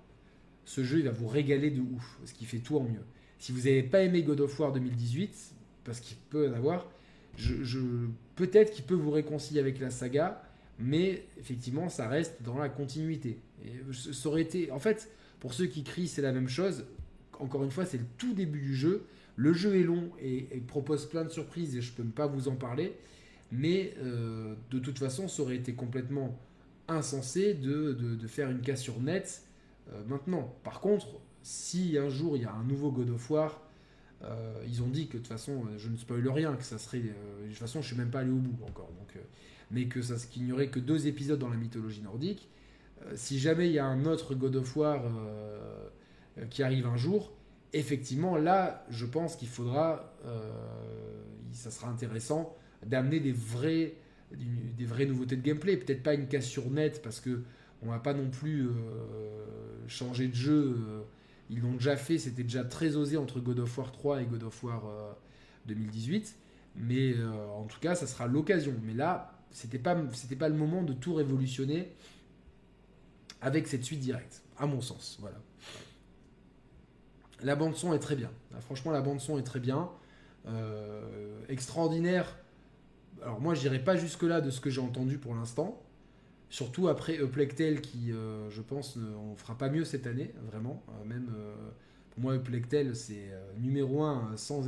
ce 0.64 0.84
jeu 0.84 1.02
va 1.02 1.10
vous 1.10 1.26
régaler 1.26 1.70
de 1.70 1.80
ouf, 1.80 2.18
parce 2.18 2.32
qu'il 2.32 2.46
fait 2.46 2.58
tout 2.58 2.76
en 2.76 2.84
mieux. 2.84 3.04
Si 3.38 3.52
vous 3.52 3.60
n'avez 3.60 3.82
pas 3.82 4.02
aimé 4.02 4.22
God 4.22 4.40
of 4.40 4.58
War 4.60 4.72
2018, 4.72 5.54
parce 5.84 6.00
qu'il 6.00 6.18
peut 6.28 6.50
en 6.50 6.52
avoir, 6.52 6.86
je, 7.36 7.86
peut-être 8.36 8.72
qu'il 8.72 8.84
peut 8.84 8.94
vous 8.94 9.10
réconcilier 9.10 9.60
avec 9.60 9.80
la 9.80 9.90
saga, 9.90 10.42
mais 10.78 11.24
effectivement, 11.38 11.88
ça 11.88 12.08
reste 12.08 12.42
dans 12.42 12.58
la 12.58 12.68
continuité. 12.68 13.38
Ça 13.92 14.28
aurait 14.28 14.42
été, 14.42 14.70
en 14.70 14.78
fait, 14.78 15.10
pour 15.40 15.54
ceux 15.54 15.66
qui 15.66 15.84
crient, 15.84 16.08
c'est 16.08 16.22
la 16.22 16.32
même 16.32 16.48
chose. 16.48 16.84
Encore 17.38 17.64
une 17.64 17.70
fois, 17.70 17.86
c'est 17.86 17.98
le 17.98 18.06
tout 18.18 18.34
début 18.34 18.60
du 18.60 18.74
jeu. 18.74 19.06
Le 19.36 19.54
jeu 19.54 19.76
est 19.76 19.82
long 19.82 20.10
et, 20.20 20.44
propose 20.66 21.06
plein 21.08 21.24
de 21.24 21.30
surprises 21.30 21.76
et 21.76 21.80
je 21.80 21.92
peux 21.92 22.04
pas 22.04 22.26
vous 22.26 22.48
en 22.48 22.56
parler. 22.56 22.94
Mais 23.52 23.94
de 24.70 24.78
toute 24.78 24.98
façon, 24.98 25.28
ça 25.28 25.42
aurait 25.42 25.56
été 25.56 25.74
complètement 25.74 26.38
insensé 26.88 27.54
de, 27.54 27.92
de, 27.92 28.26
faire 28.26 28.50
une 28.50 28.60
cassure 28.60 29.00
nette 29.00 29.42
maintenant. 30.06 30.54
Par 30.62 30.80
contre, 30.80 31.06
si 31.42 31.98
un 31.98 32.08
jour 32.08 32.36
il 32.36 32.42
y 32.42 32.46
a 32.46 32.52
un 32.52 32.62
nouveau 32.62 32.92
God 32.92 33.10
of 33.10 33.30
War, 33.30 33.60
ils 34.66 34.82
ont 34.82 34.88
dit 34.88 35.08
que 35.08 35.14
de 35.14 35.18
toute 35.18 35.26
façon, 35.26 35.64
je 35.78 35.88
ne 35.88 35.96
spoil 35.96 36.28
rien, 36.28 36.54
que 36.54 36.62
ça 36.62 36.78
serait. 36.78 37.00
de 37.00 37.12
toute 37.48 37.58
façon, 37.58 37.82
je 37.82 37.88
suis 37.88 37.96
même 37.96 38.10
pas 38.10 38.20
allé 38.20 38.30
au 38.30 38.36
bout 38.36 38.64
encore. 38.64 38.90
Donc, 38.98 39.20
mais 39.72 39.86
que 39.86 40.00
ça, 40.00 40.14
qu'il 40.30 40.44
n'y 40.44 40.52
aurait 40.52 40.68
que 40.68 40.78
deux 40.78 41.08
épisodes 41.08 41.38
dans 41.38 41.48
la 41.48 41.56
mythologie 41.56 42.02
nordique. 42.02 42.48
si 43.14 43.40
jamais 43.40 43.66
il 43.66 43.72
y 43.72 43.80
a 43.80 43.86
un 43.86 44.04
autre 44.06 44.36
God 44.36 44.54
of 44.56 44.76
War 44.76 45.02
qui 46.50 46.62
arrive 46.62 46.86
un 46.86 46.96
jour, 46.96 47.32
effectivement, 47.72 48.36
là, 48.36 48.84
je 48.90 49.06
pense 49.06 49.36
qu'il 49.36 49.48
faudra, 49.48 50.12
euh, 50.24 50.50
ça 51.52 51.70
sera 51.70 51.88
intéressant 51.88 52.56
d'amener 52.84 53.20
des 53.20 53.32
vrais, 53.32 53.94
des 54.32 54.84
vraies 54.84 55.06
nouveautés 55.06 55.36
de 55.36 55.42
gameplay. 55.42 55.76
Peut-être 55.76 56.02
pas 56.02 56.14
une 56.14 56.26
cassure 56.26 56.70
nette 56.70 57.02
parce 57.02 57.20
que 57.20 57.42
on 57.82 57.90
va 57.90 57.98
pas 57.98 58.12
non 58.12 58.28
plus 58.28 58.68
euh, 58.68 59.88
changer 59.88 60.28
de 60.28 60.34
jeu. 60.34 60.76
Euh, 60.76 61.02
ils 61.48 61.60
l'ont 61.60 61.72
déjà 61.72 61.96
fait, 61.96 62.18
c'était 62.18 62.42
déjà 62.42 62.64
très 62.64 62.96
osé 62.96 63.16
entre 63.16 63.40
God 63.40 63.58
of 63.58 63.76
War 63.78 63.90
3 63.90 64.22
et 64.22 64.26
God 64.26 64.44
of 64.44 64.62
War 64.62 65.16
2018. 65.66 66.36
Mais 66.76 67.14
en 67.58 67.64
tout 67.64 67.80
cas, 67.80 67.96
ça 67.96 68.06
sera 68.06 68.28
l'occasion. 68.28 68.72
Mais 68.84 68.94
là, 68.94 69.32
c'était 69.50 69.80
pas, 69.80 69.96
c'était 70.12 70.36
pas 70.36 70.48
le 70.48 70.54
moment 70.54 70.84
de 70.84 70.92
tout 70.92 71.14
révolutionner 71.14 71.88
avec 73.40 73.66
cette 73.66 73.84
suite 73.84 73.98
directe, 73.98 74.42
à 74.56 74.66
mon 74.66 74.80
sens. 74.80 75.18
Voilà. 75.20 75.40
La 77.42 77.56
bande 77.56 77.74
son 77.74 77.94
est 77.94 77.98
très 77.98 78.16
bien. 78.16 78.30
Franchement, 78.60 78.90
la 78.92 79.00
bande 79.00 79.20
son 79.20 79.38
est 79.38 79.42
très 79.42 79.60
bien. 79.60 79.90
Euh, 80.46 81.40
extraordinaire. 81.48 82.36
Alors 83.22 83.40
moi, 83.40 83.54
j'irai 83.54 83.78
pas 83.78 83.96
jusque 83.96 84.22
là 84.22 84.40
de 84.40 84.50
ce 84.50 84.60
que 84.60 84.70
j'ai 84.70 84.80
entendu 84.80 85.18
pour 85.18 85.34
l'instant. 85.34 85.82
Surtout 86.48 86.88
après 86.88 87.16
Uplectel 87.16 87.80
qui, 87.80 88.12
euh, 88.12 88.50
je 88.50 88.60
pense, 88.60 88.96
on 88.96 89.36
fera 89.36 89.56
pas 89.56 89.68
mieux 89.68 89.84
cette 89.84 90.06
année, 90.06 90.32
vraiment. 90.50 90.82
Euh, 90.88 91.04
même 91.04 91.30
pour 92.10 92.22
moi, 92.22 92.34
Uplectel, 92.34 92.96
c'est 92.96 93.30
numéro 93.58 94.02
un 94.02 94.36
sans, 94.36 94.66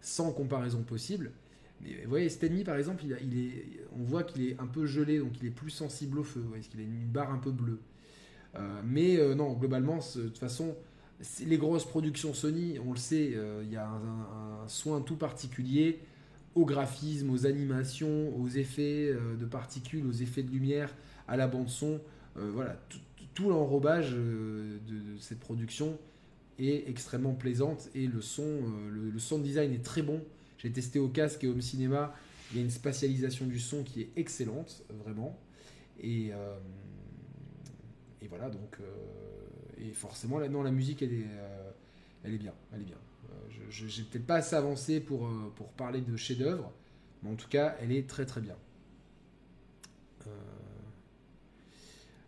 sans 0.00 0.32
comparaison 0.32 0.82
possible. 0.82 1.32
Mais 1.80 2.02
vous 2.04 2.10
voyez, 2.10 2.28
Stanley, 2.28 2.62
par 2.62 2.76
exemple, 2.76 3.04
il, 3.04 3.38
est, 3.38 3.66
on 3.98 4.04
voit 4.04 4.22
qu'il 4.22 4.48
est 4.48 4.60
un 4.60 4.66
peu 4.66 4.86
gelé, 4.86 5.18
donc 5.18 5.32
il 5.40 5.48
est 5.48 5.50
plus 5.50 5.70
sensible 5.70 6.20
au 6.20 6.24
feu. 6.24 6.40
Vous 6.40 6.48
voyez, 6.48 6.62
qu'il 6.62 6.80
a 6.80 6.84
une 6.84 7.08
barre 7.08 7.32
un 7.32 7.38
peu 7.38 7.50
bleue. 7.50 7.80
mais 8.84 9.18
non, 9.34 9.52
globalement, 9.54 9.98
de 9.98 10.22
toute 10.22 10.38
façon, 10.38 10.76
les 11.46 11.58
grosses 11.58 11.84
productions 11.84 12.34
Sony, 12.34 12.78
on 12.84 12.92
le 12.92 12.98
sait, 12.98 13.32
euh, 13.34 13.62
il 13.64 13.72
y 13.72 13.76
a 13.76 13.88
un, 13.88 14.68
soin 14.68 15.00
tout 15.00 15.16
particulier 15.16 16.00
au 16.54 16.64
graphisme, 16.64 17.30
aux 17.30 17.46
animations, 17.46 18.36
aux 18.36 18.48
effets 18.48 19.10
euh, 19.10 19.36
de 19.36 19.44
particules, 19.44 20.06
aux 20.06 20.12
effets 20.12 20.42
de 20.42 20.50
lumière, 20.50 20.94
à 21.28 21.36
la 21.36 21.46
bande 21.46 21.68
son. 21.68 22.00
Euh, 22.36 22.50
voilà, 22.52 22.80
tout, 23.34 23.48
l'enrobage 23.48 24.12
de, 24.12 24.78
cette 25.18 25.40
production 25.40 25.98
est 26.58 26.88
extrêmement 26.88 27.34
plaisante 27.34 27.88
et 27.94 28.06
le 28.06 28.20
son, 28.20 28.62
le, 28.88 29.18
son 29.18 29.40
design 29.40 29.72
est 29.72 29.84
très 29.84 30.02
bon. 30.02 30.22
J'ai 30.58 30.70
testé 30.70 31.00
au 31.00 31.08
casque 31.08 31.42
et 31.42 31.48
au 31.48 31.60
cinéma. 31.60 32.14
Il 32.52 32.58
y 32.58 32.60
a 32.60 32.62
une 32.62 32.70
spatialisation 32.70 33.46
du 33.46 33.58
son 33.58 33.82
qui 33.82 34.02
est 34.02 34.10
excellente, 34.14 34.84
vraiment. 35.04 35.36
Et, 36.00 36.30
voilà, 38.28 38.50
donc 38.50 38.78
et 39.78 39.92
forcément, 39.92 40.38
la 40.38 40.70
musique, 40.70 41.02
euh, 41.02 41.70
elle 42.22 42.34
est 42.34 42.38
bien. 42.38 42.54
Elle 42.72 42.82
est 42.82 42.84
bien. 42.84 42.96
Euh, 43.34 43.70
je 43.70 44.02
n'ai 44.02 44.20
pas 44.20 44.36
assez 44.36 44.56
avancé 44.56 45.00
pour, 45.00 45.26
euh, 45.26 45.52
pour 45.56 45.68
parler 45.68 46.00
de 46.00 46.16
chef-d'œuvre, 46.16 46.72
mais 47.22 47.30
en 47.30 47.34
tout 47.34 47.48
cas, 47.48 47.76
elle 47.80 47.92
est 47.92 48.08
très 48.08 48.26
très 48.26 48.40
bien. 48.40 48.56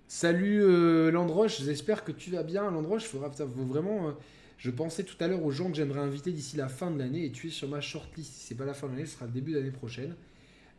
Salut 0.09 1.11
Landroche, 1.11 1.63
j'espère 1.63 2.05
que 2.05 2.13
tu 2.13 2.31
vas 2.31 2.43
bien. 2.43 2.71
Landroche, 2.71 3.05
faudra 3.05 3.29
vraiment. 3.29 4.15
je 4.57 4.71
pensais 4.71 5.03
tout 5.03 5.17
à 5.21 5.29
l'heure 5.29 5.43
aux 5.43 5.51
gens 5.51 5.71
que 5.71 5.77
j'aimerais 5.77 6.01
inviter 6.01 6.31
d'ici 6.31 6.57
la 6.57 6.69
fin 6.69 6.91
de 6.91 6.99
l'année 6.99 7.25
et 7.25 7.33
tu 7.33 7.49
es 7.49 7.51
sur 7.51 7.69
ma 7.69 7.81
shortlist. 7.81 8.33
Si 8.33 8.47
c'est 8.47 8.55
pas 8.55 8.65
la 8.65 8.75
fin 8.75 8.87
de 8.87 8.93
l'année, 8.93 9.07
ce 9.07 9.15
sera 9.15 9.27
le 9.27 9.33
début 9.33 9.53
de 9.53 9.59
l'année 9.59 9.71
prochaine. 9.71 10.15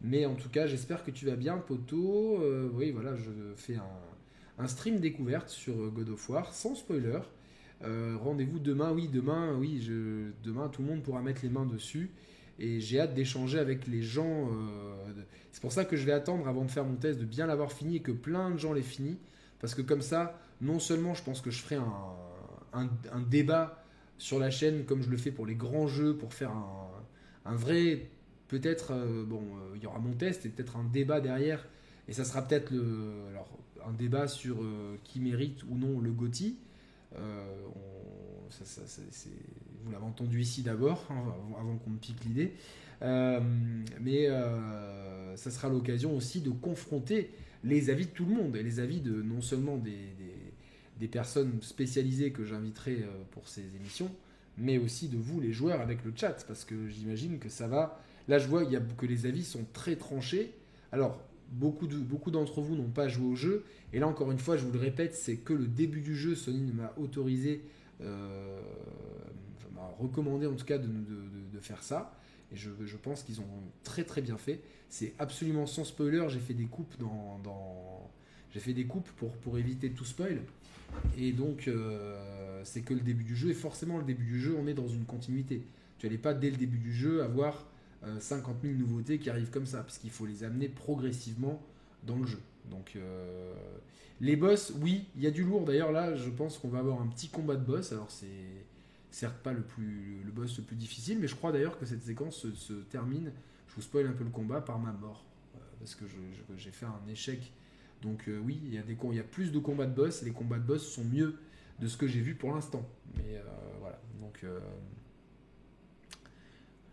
Mais 0.02 0.26
en 0.26 0.36
tout 0.36 0.50
cas, 0.50 0.66
j'espère 0.68 1.04
que 1.04 1.12
tu 1.12 1.26
vas 1.26 1.36
bien, 1.36 1.58
poteau. 1.58 2.44
oui, 2.74 2.92
voilà, 2.92 3.16
je 3.16 3.32
fais 3.56 3.76
un, 3.76 3.84
un 4.58 4.68
stream 4.68 5.00
découverte 5.00 5.50
sur 5.50 5.74
euh, 5.76 5.90
God 5.90 6.10
of 6.10 6.30
War, 6.30 6.54
sans 6.54 6.76
spoiler. 6.76 7.20
Euh, 7.84 8.18
rendez-vous 8.20 8.60
demain, 8.60 8.92
oui, 8.92 9.08
demain, 9.08 9.56
oui, 9.58 9.82
je, 9.82 10.32
demain 10.44 10.68
tout 10.68 10.82
le 10.82 10.88
monde 10.88 11.04
pourra 11.04 11.22
mettre 11.22 11.42
les 11.44 11.50
mains 11.50 11.66
dessus. 11.66 12.12
Et 12.60 12.80
j'ai 12.80 13.00
hâte 13.00 13.14
d'échanger 13.14 13.60
avec 13.60 13.88
les 13.88 14.02
gens. 14.02 14.50
Euh, 14.52 15.24
c'est 15.52 15.62
pour 15.62 15.72
ça 15.72 15.86
que 15.86 15.96
je 15.96 16.06
vais 16.06 16.12
attendre 16.12 16.48
avant 16.48 16.66
de 16.66 16.72
faire 16.72 16.86
mon 16.86 16.96
test 16.96 17.20
de 17.20 17.26
bien 17.26 17.46
l'avoir 17.46 17.72
fini 17.72 17.98
et 17.98 18.00
que 18.02 18.12
plein 18.12 18.52
de 18.52 18.58
gens 18.58 18.74
l'aient 18.74 18.82
fini. 18.82 19.18
Parce 19.60 19.76
que 19.76 19.82
comme 19.82 20.02
ça, 20.02 20.40
non 20.62 20.80
seulement 20.80 21.14
je 21.14 21.24
pense 21.24 21.42
que 21.42 21.52
je 21.52 21.62
ferai 21.62 21.78
un, 22.74 23.22
débat 23.30 23.84
sur 24.18 24.40
la 24.40 24.50
chaîne 24.50 24.86
comme 24.86 25.02
je 25.02 25.10
le 25.10 25.18
fais 25.18 25.32
pour 25.32 25.46
les 25.46 25.56
grands 25.56 25.88
jeux, 25.88 26.16
pour 26.16 26.34
faire 26.34 26.52
un, 27.46 27.56
vrai, 27.56 28.10
peut-être, 28.48 28.94
bon, 29.26 29.42
il 29.76 29.82
y 29.82 29.88
aura 29.88 30.00
mon 30.00 30.14
test 30.14 30.46
et 30.46 30.50
peut-être 30.50 30.78
un 30.78 30.84
débat 30.84 31.22
derrière. 31.22 31.68
Et 32.08 32.14
ça 32.14 32.24
sera 32.24 32.42
peut-être 32.42 32.72
un 33.88 33.94
débat 33.94 34.28
sur 34.28 34.62
euh, 34.62 34.98
qui 35.04 35.20
mérite 35.20 35.64
ou 35.70 35.78
non 35.78 36.00
le 36.00 36.12
Euh, 37.20 37.68
vous 39.84 39.92
l'avez 39.92 40.06
entendu 40.06 40.42
ici 40.42 40.62
d'abord, 40.62 41.06
hein, 41.10 41.24
avant, 41.60 41.78
qu'on 41.78 41.92
me 41.92 41.98
pique 41.98 42.24
l'idée. 42.26 42.54
Euh, 43.02 43.40
mais 44.02 44.28
ça 45.36 45.52
sera 45.52 45.70
l'occasion 45.70 46.16
aussi 46.16 46.42
de 46.42 46.50
confronter 46.50 47.30
les 47.64 47.90
avis 47.90 48.06
de 48.06 48.12
tout 48.12 48.26
le 48.26 48.34
monde 48.34 48.56
et 48.56 48.64
les 48.64 48.80
avis 48.80 49.00
de 49.00 49.22
non 49.22 49.42
seulement 49.42 49.78
des, 49.78 51.08
personnes 51.08 51.62
spécialisées 51.62 52.32
que 52.32 52.44
j'inviterai 52.44 53.06
pour 53.32 53.48
ces 53.48 53.76
émissions, 53.76 54.10
mais 54.58 54.78
aussi 54.78 55.08
de 55.08 55.18
vous 55.18 55.40
les 55.40 55.52
joueurs 55.52 55.82
avec 55.82 56.04
le 56.04 56.12
chat, 56.16 56.44
parce 56.48 56.66
que 56.66 56.88
j'imagine 56.88 57.40
que 57.40 57.50
ça 57.50 57.68
va. 57.68 58.02
Là, 58.28 58.40
je 58.40 58.48
vois 58.48 58.66
que 58.66 59.06
les 59.06 59.26
avis 59.26 59.44
sont 59.44 59.66
très 59.74 59.96
tranchés. 59.96 60.54
Alors, 60.92 61.22
beaucoup 61.52 61.88
d'entre 61.88 62.04
beaucoup 62.04 62.62
vous 62.62 62.76
n'ont 62.76 62.90
pas 62.90 63.08
joué 63.08 63.28
au 63.28 63.36
jeu. 63.36 63.64
Et 63.94 64.00
là, 64.00 64.08
encore 64.08 64.32
une 64.32 64.40
fois, 64.40 64.58
je 64.58 64.66
vous 64.66 64.72
le 64.72 64.80
répète, 64.80 65.16
c'est 65.16 65.38
que 65.38 65.54
le 65.54 65.68
début 65.68 66.02
du 66.02 66.16
jeu, 66.16 66.36
Sony 66.36 66.72
m'a 66.72 66.94
autorisé, 66.98 67.62
euh, 68.02 68.60
m'a 69.74 69.88
recommandé 70.00 70.46
en 70.46 70.54
tout 70.54 70.66
cas 70.66 70.78
de, 70.78 70.88
faire 71.62 71.82
ça. 71.84 72.14
Et 72.52 72.56
je, 72.56 72.70
pense 73.02 73.24
qu'ils 73.24 73.42
ont 73.42 73.48
très 73.84 74.04
très 74.04 74.22
bien 74.22 74.38
fait. 74.38 74.62
C'est 74.90 75.14
absolument 75.20 75.66
sans 75.66 75.84
spoiler. 75.84 76.26
J'ai 76.30 76.40
fait 76.40 76.54
des 76.54 76.66
coupes 76.66 76.94
dans, 77.00 78.10
j'ai 78.54 78.60
fait 78.60 78.74
des 78.74 78.86
coupes 78.86 79.10
pour, 79.18 79.32
pour 79.38 79.58
éviter 79.58 79.90
tout 79.90 80.06
spoil. 80.06 80.42
Et 81.18 81.34
donc, 81.34 81.68
euh, 81.68 82.62
c'est 82.64 82.82
que 82.82 82.94
le 82.94 83.02
début 83.02 83.24
du 83.24 83.36
jeu. 83.36 83.50
Et 83.50 83.54
forcément, 83.54 83.98
le 83.98 84.06
début 84.06 84.26
du 84.26 84.40
jeu, 84.40 84.56
on 84.58 84.68
est 84.68 84.74
dans 84.74 84.88
une 84.88 85.04
continuité. 85.04 85.62
Tu 85.98 86.06
n'allais 86.06 86.18
pas 86.18 86.34
dès 86.34 86.52
le 86.52 86.58
début 86.58 86.78
du 86.78 86.94
jeu 86.94 87.24
avoir 87.24 87.66
50 88.20 88.56
euh, 88.64 88.68
000 88.68 88.80
nouveautés 88.80 89.20
qui 89.20 89.30
arrivent 89.30 89.50
comme 89.50 89.66
ça, 89.66 89.82
parce 89.82 89.98
qu'il 89.98 90.10
faut 90.10 90.26
les 90.26 90.44
amener 90.44 90.70
progressivement 90.70 91.62
dans 92.04 92.18
le 92.18 92.26
jeu. 92.26 92.40
Donc 92.70 92.94
euh, 92.96 93.54
les 94.22 94.36
boss, 94.36 94.74
oui, 94.82 95.06
il 95.16 95.24
y 95.24 95.28
a 95.28 95.32
du 95.32 95.44
lourd. 95.44 95.66
D'ailleurs 95.66 95.92
là, 95.92 96.16
je 96.16 96.30
pense 96.30 96.58
qu'on 96.58 96.70
va 96.70 96.80
avoir 96.80 97.02
un 97.02 97.08
petit 97.08 97.30
combat 97.30 97.56
de 97.56 97.64
boss. 97.64 97.92
Alors 97.92 98.12
c'est 98.12 98.28
certes 99.10 99.38
pas 99.38 99.54
le 99.54 99.64
boss 100.32 100.58
le 100.58 100.64
plus 100.64 100.76
difficile, 100.76 101.20
mais 101.20 101.28
je 101.28 101.36
crois 101.36 101.52
d'ailleurs 101.52 101.80
que 101.80 101.86
cette 101.86 102.04
séquence 102.04 102.48
se, 102.54 102.74
termine. 102.74 103.32
Je 103.68 103.76
vous 103.76 103.82
spoil 103.82 104.08
un 104.08 104.14
peu 104.14 104.24
le 104.24 104.30
combat 104.30 104.62
par 104.62 104.80
ma 104.80 104.92
mort, 104.92 105.26
euh, 105.56 105.60
parce 105.80 105.96
que 105.96 106.06
j'ai 106.58 106.72
fait 106.72 106.86
un 106.86 107.08
échec. 107.10 107.52
Donc 108.04 108.30
oui, 108.46 108.62
il 108.64 108.74
y 108.76 108.78
a 108.78 109.14
y 109.14 109.20
a 109.20 109.24
plus 109.24 109.52
de 109.52 109.58
combats 109.58 109.88
de 109.88 109.96
boss 109.96 110.22
et 110.22 110.26
les 110.26 110.32
combats 110.32 110.60
de 110.60 110.64
boss 110.64 110.88
sont 110.88 111.04
mieux 111.04 111.36
de 111.80 111.88
ce 111.88 111.98
que 111.98 112.06
j'ai 112.08 112.22
vu 112.22 112.36
pour 112.36 112.54
l'instant. 112.54 112.88
Mais 113.16 113.42
voilà, 113.80 114.00
donc 114.20 114.46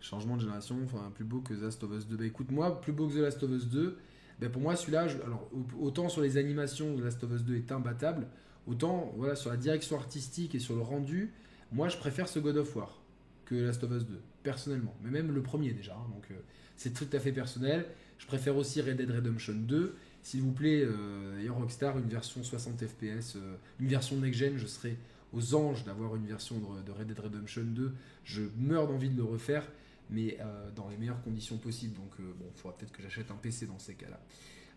Changement 0.05 0.35
de 0.35 0.41
génération, 0.41 0.77
enfin 0.83 1.11
plus 1.15 1.23
beau 1.23 1.39
que 1.39 1.55
The 1.55 1.63
Last 1.63 1.83
of 1.83 1.91
Us 1.91 2.05
2. 2.05 2.15
Bah 2.15 2.25
écoute, 2.25 2.51
moi, 2.51 2.79
plus 2.79 2.93
beau 2.93 3.07
que 3.07 3.13
The 3.13 3.21
Last 3.21 3.41
of 3.41 3.49
Us 3.49 3.65
2, 3.65 3.97
bah 4.39 4.49
pour 4.49 4.61
moi 4.61 4.75
celui-là, 4.75 5.07
alors 5.25 5.49
autant 5.81 6.09
sur 6.09 6.21
les 6.21 6.37
animations, 6.37 6.95
The 6.95 6.99
Last 6.99 7.23
of 7.23 7.31
Us 7.31 7.43
2 7.43 7.55
est 7.55 7.71
imbattable, 7.71 8.27
autant 8.67 9.11
voilà 9.17 9.35
sur 9.35 9.49
la 9.49 9.57
direction 9.57 9.97
artistique 9.97 10.53
et 10.53 10.59
sur 10.59 10.75
le 10.75 10.81
rendu, 10.81 11.31
moi 11.71 11.89
je 11.89 11.97
préfère 11.97 12.27
ce 12.27 12.37
God 12.37 12.57
of 12.57 12.75
War 12.75 13.01
que 13.45 13.55
Last 13.55 13.83
of 13.83 13.93
Us 13.93 14.05
2, 14.05 14.21
personnellement. 14.43 14.95
Mais 15.03 15.09
même 15.09 15.33
le 15.33 15.41
premier 15.41 15.73
déjà, 15.73 15.93
hein. 15.93 16.07
donc 16.13 16.25
euh, 16.29 16.35
c'est 16.77 16.93
tout 16.93 17.07
à 17.11 17.19
fait 17.19 17.31
personnel. 17.31 17.87
Je 18.19 18.27
préfère 18.27 18.55
aussi 18.57 18.81
Red 18.81 18.97
Dead 18.97 19.09
Redemption 19.09 19.55
2. 19.55 19.95
S'il 20.21 20.41
vous 20.41 20.51
plaît, 20.51 20.83
euh, 20.83 21.49
Rockstar, 21.49 21.97
une 21.97 22.09
version 22.09 22.43
60 22.43 22.85
FPS, 22.85 23.37
euh, 23.37 23.55
une 23.79 23.87
version 23.87 24.17
next-gen, 24.17 24.55
je 24.57 24.67
serais 24.67 24.97
aux 25.33 25.55
anges 25.55 25.83
d'avoir 25.83 26.15
une 26.15 26.27
version 26.27 26.57
de, 26.59 26.83
de, 26.85 26.91
Red 26.91 27.07
Dead 27.07 27.19
Redemption 27.19 27.63
2. 27.63 27.91
Je 28.23 28.43
meurs 28.59 28.87
d'envie 28.87 29.09
de 29.09 29.17
le 29.17 29.23
refaire 29.23 29.67
mais 30.09 30.37
euh, 30.39 30.69
dans 30.75 30.89
les 30.89 30.97
meilleures 30.97 31.21
conditions 31.21 31.57
possibles. 31.57 31.95
Donc, 31.95 32.11
euh, 32.19 32.23
bon, 32.37 32.45
il 32.53 32.59
faudra 32.59 32.77
peut-être 32.77 32.91
que 32.91 33.01
j'achète 33.01 33.31
un 33.31 33.35
PC 33.35 33.65
dans 33.65 33.79
ces 33.79 33.95
cas-là. 33.95 34.19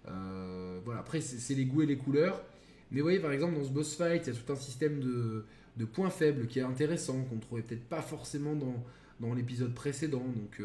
Euh, 0.09 0.81
voilà, 0.85 1.01
après, 1.01 1.20
c'est 1.20 1.55
les 1.55 1.64
goûts 1.64 1.83
et 1.83 1.87
les 1.87 1.99
couleurs. 1.99 2.43
Mais 2.91 3.01
vous 3.01 3.05
voyez, 3.05 3.20
par 3.20 3.33
exemple, 3.33 3.55
dans 3.55 3.64
ce 3.64 3.70
boss 3.70 3.95
fight, 3.97 4.26
il 4.26 4.33
y 4.33 4.37
a 4.37 4.41
tout 4.41 4.53
un 4.53 4.57
système 4.57 5.01
de, 5.01 5.45
points 5.93 6.11
faibles 6.11 6.47
qui 6.47 6.59
est 6.59 6.62
intéressant, 6.62 7.22
qu'on 7.24 7.37
ne 7.37 7.41
trouvait 7.41 7.62
peut-être 7.62 7.85
pas 7.85 8.01
forcément 8.01 8.55
dans, 8.55 8.83
dans 9.20 9.35
l'épisode 9.35 9.74
précédent. 9.74 10.24
Donc 10.24 10.61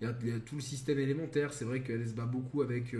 il 0.00 0.06
y, 0.06 0.30
a 0.30 0.40
tout 0.40 0.56
le 0.56 0.60
système 0.60 0.98
élémentaire. 0.98 1.54
C'est 1.54 1.64
vrai 1.64 1.80
qu'elle 1.80 2.06
se 2.06 2.12
bat 2.12 2.26
beaucoup 2.26 2.60
avec, 2.60 2.94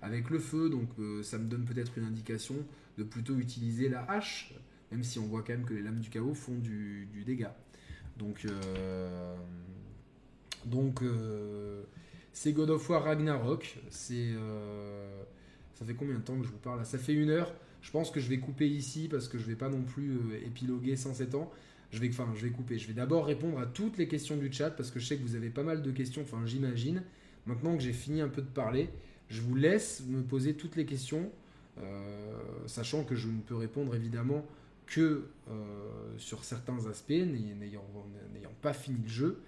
avec 0.00 0.30
le 0.30 0.38
feu, 0.38 0.70
donc 0.70 0.88
ça 1.22 1.36
me 1.38 1.48
donne 1.48 1.64
peut-être 1.64 1.98
une 1.98 2.04
indication 2.04 2.54
de 2.96 3.02
plutôt 3.02 3.36
utiliser 3.36 3.88
la 3.88 4.08
hache, 4.08 4.54
même 4.92 5.02
si 5.02 5.18
on 5.18 5.26
voit 5.26 5.42
quand 5.42 5.52
même 5.52 5.66
que 5.66 5.74
les 5.74 5.82
lames 5.82 5.98
du 5.98 6.08
chaos 6.08 6.34
font 6.34 6.56
du, 6.56 7.08
du 7.12 7.24
dégât. 7.24 7.54
Donc, 8.16 8.46
donc 10.66 11.02
c'est 12.32 12.52
God 12.52 12.70
of 12.70 12.88
War 12.88 13.04
Ragnarok. 13.04 13.78
C'est 13.90 14.30
ça 15.80 15.86
fait 15.86 15.94
combien 15.94 16.16
de 16.16 16.20
temps 16.20 16.36
que 16.38 16.44
je 16.44 16.50
vous 16.50 16.58
parle 16.58 16.84
Ça 16.84 16.98
fait 16.98 17.14
une 17.14 17.30
heure. 17.30 17.50
Je 17.80 17.90
pense 17.90 18.10
que 18.10 18.20
je 18.20 18.28
vais 18.28 18.38
couper 18.38 18.68
ici 18.68 19.08
parce 19.10 19.28
que 19.28 19.38
je 19.38 19.44
vais 19.44 19.54
pas 19.54 19.70
non 19.70 19.80
plus 19.80 20.12
euh, 20.12 20.46
épiloguer 20.46 20.94
107 20.94 21.34
ans. 21.34 21.50
Je 21.90 21.98
vais, 22.00 22.10
je 22.12 22.46
vais. 22.46 22.78
Je 22.78 22.86
vais 22.86 22.92
d'abord 22.92 23.24
répondre 23.24 23.58
à 23.58 23.64
toutes 23.64 23.96
les 23.96 24.06
questions 24.06 24.36
du 24.36 24.52
chat 24.52 24.70
parce 24.70 24.90
que 24.90 25.00
je 25.00 25.06
sais 25.06 25.16
que 25.16 25.22
vous 25.22 25.36
avez 25.36 25.48
pas 25.48 25.62
mal 25.62 25.80
de 25.80 25.90
questions. 25.90 26.20
Enfin, 26.20 26.42
j'imagine. 26.44 27.02
Maintenant 27.46 27.74
que 27.78 27.82
j'ai 27.82 27.94
fini 27.94 28.20
un 28.20 28.28
peu 28.28 28.42
de 28.42 28.46
parler, 28.46 28.90
je 29.30 29.40
vous 29.40 29.54
laisse 29.54 30.04
me 30.06 30.20
poser 30.20 30.52
toutes 30.52 30.76
les 30.76 30.84
questions, 30.84 31.32
euh, 31.78 32.38
sachant 32.66 33.02
que 33.02 33.14
je 33.14 33.28
ne 33.28 33.40
peux 33.40 33.56
répondre 33.56 33.94
évidemment 33.94 34.44
que 34.86 35.24
euh, 35.48 35.52
sur 36.18 36.44
certains 36.44 36.86
aspects, 36.86 37.10
n'ayant 37.10 37.82
pas 38.60 38.74
fini 38.74 38.98
le 39.02 39.08
jeu 39.08 39.40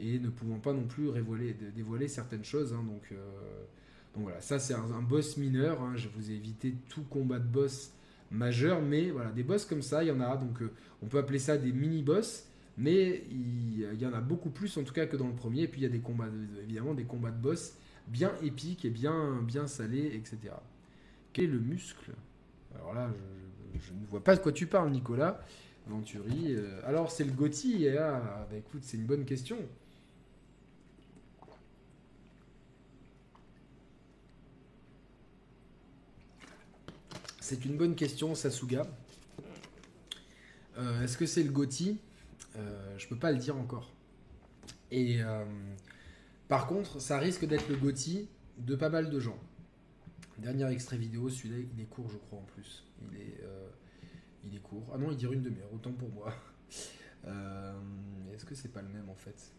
et 0.00 0.18
ne 0.18 0.28
pouvant 0.28 0.58
pas 0.58 0.72
non 0.72 0.86
plus 0.86 1.10
dévoiler 1.74 2.08
certaines 2.08 2.44
choses. 2.44 2.72
Hein. 2.72 2.84
donc 2.84 3.12
donc 4.18 4.24
voilà, 4.24 4.40
ça 4.40 4.58
c'est 4.58 4.74
un, 4.74 5.02
boss 5.02 5.36
mineur. 5.36 5.80
Hein. 5.80 5.92
Je 5.94 6.08
vous 6.08 6.30
ai 6.30 6.34
évité 6.34 6.74
tout 6.88 7.04
combat 7.04 7.38
de 7.38 7.46
boss 7.46 7.92
majeur, 8.32 8.82
mais 8.82 9.10
voilà, 9.10 9.30
des 9.30 9.44
boss 9.44 9.64
comme 9.64 9.80
ça, 9.80 10.02
il 10.02 10.08
y 10.08 10.10
en 10.10 10.20
a. 10.20 10.36
Donc 10.36 10.60
euh, 10.60 10.72
on 11.02 11.06
peut 11.06 11.18
appeler 11.18 11.38
ça 11.38 11.56
des 11.56 11.72
mini-boss, 11.72 12.48
mais 12.76 13.22
il, 13.30 14.00
y 14.00 14.06
en 14.06 14.12
a 14.12 14.20
beaucoup 14.20 14.50
plus 14.50 14.76
en 14.76 14.82
tout 14.82 14.92
cas 14.92 15.06
que 15.06 15.16
dans 15.16 15.28
le 15.28 15.34
premier. 15.34 15.62
Et 15.62 15.68
puis 15.68 15.82
il 15.82 15.84
y 15.84 15.86
a 15.86 15.90
des 15.90 16.00
combats, 16.00 16.28
évidemment, 16.62 16.94
des 16.94 17.04
combats 17.04 17.30
de 17.30 17.40
boss 17.40 17.74
bien 18.08 18.32
épiques 18.42 18.84
et 18.84 18.90
bien, 18.90 19.40
bien 19.42 19.66
salés, 19.66 20.10
etc. 20.14 20.54
Quel 21.32 21.44
est 21.44 21.48
le 21.48 21.60
muscle? 21.60 22.12
Alors 22.74 22.94
là, 22.94 23.10
je, 23.74 23.92
ne 23.92 24.06
vois 24.06 24.24
pas 24.24 24.34
de 24.34 24.40
quoi 24.40 24.50
tu 24.50 24.66
parles, 24.66 24.90
Nicolas. 24.90 25.44
Venturi. 25.86 26.54
Euh, 26.54 26.80
alors 26.84 27.10
c'est 27.10 27.24
le 27.24 27.32
Gotti. 27.32 27.86
Écoute, 28.56 28.80
c'est 28.82 28.96
une 28.96 29.06
bonne 29.06 29.24
question. 29.24 29.58
C'est 37.48 37.64
une 37.64 37.78
bonne 37.78 37.94
question, 37.94 38.34
Sasuga. 38.34 38.86
Euh, 40.76 41.02
est-ce 41.02 41.16
que 41.16 41.24
c'est 41.24 41.42
le 41.42 41.50
Gotti? 41.50 41.98
Euh, 42.56 42.98
Je 42.98 43.08
peux 43.08 43.18
pas 43.18 43.32
le 43.32 43.38
dire 43.38 43.56
encore. 43.56 43.90
Et 44.90 45.22
euh, 45.22 45.46
par 46.46 46.66
contre, 46.66 47.00
ça 47.00 47.18
risque 47.18 47.46
d'être 47.46 47.66
le 47.70 47.76
Gotti 47.76 48.28
de 48.58 48.76
pas 48.76 48.90
mal 48.90 49.08
de 49.08 49.18
gens. 49.18 49.38
Dernier 50.36 50.70
extrait 50.70 50.98
vidéo, 50.98 51.30
celui-là, 51.30 51.66
il 51.74 51.80
est 51.80 51.86
court, 51.86 52.10
je 52.10 52.18
crois 52.18 52.38
en 52.38 52.44
plus. 52.44 52.84
Il 53.10 53.18
est, 53.18 54.54
est 54.54 54.60
court. 54.60 54.86
Ah 54.92 54.98
non, 54.98 55.10
il 55.10 55.16
dure 55.16 55.32
une 55.32 55.40
demi-heure, 55.40 55.72
autant 55.72 55.92
pour 55.92 56.10
moi. 56.10 56.34
Est-ce 58.34 58.44
que 58.44 58.54
c'est 58.54 58.74
pas 58.74 58.82
le 58.82 58.88
même 58.88 59.08
en 59.08 59.16
fait? 59.16 59.54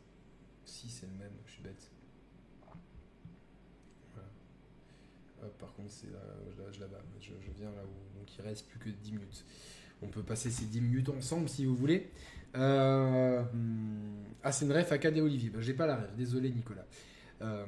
Si, 0.63 0.91
c'est 0.91 1.07
le 1.07 1.13
même, 1.13 1.33
je 1.47 1.53
suis 1.53 1.63
bête. 1.63 1.89
Par 5.59 5.73
contre, 5.73 5.89
c'est 5.89 6.07
je, 6.07 6.79
la. 6.79 6.87
Je, 7.19 7.51
viens 7.55 7.71
là 7.71 7.83
où 7.83 8.17
donc 8.17 8.27
il 8.37 8.41
reste 8.41 8.67
plus 8.67 8.79
que 8.79 8.89
10 8.89 9.11
minutes. 9.13 9.45
On 10.01 10.07
peut 10.07 10.23
passer 10.23 10.49
ces 10.49 10.65
10 10.65 10.81
minutes 10.81 11.09
ensemble 11.09 11.49
si 11.49 11.65
vous 11.65 11.75
voulez. 11.75 12.09
Euh, 12.55 13.43
ah, 14.43 14.51
c'est 14.51 14.65
une 14.65 14.71
ref 14.71 14.91
à 14.91 14.97
Cadet 14.97 15.21
Olivier. 15.21 15.49
Ben, 15.49 15.61
J'ai 15.61 15.73
pas 15.73 15.85
la 15.85 15.97
ref, 15.97 16.15
désolé 16.15 16.49
Nicolas. 16.51 16.85
Euh, 17.41 17.65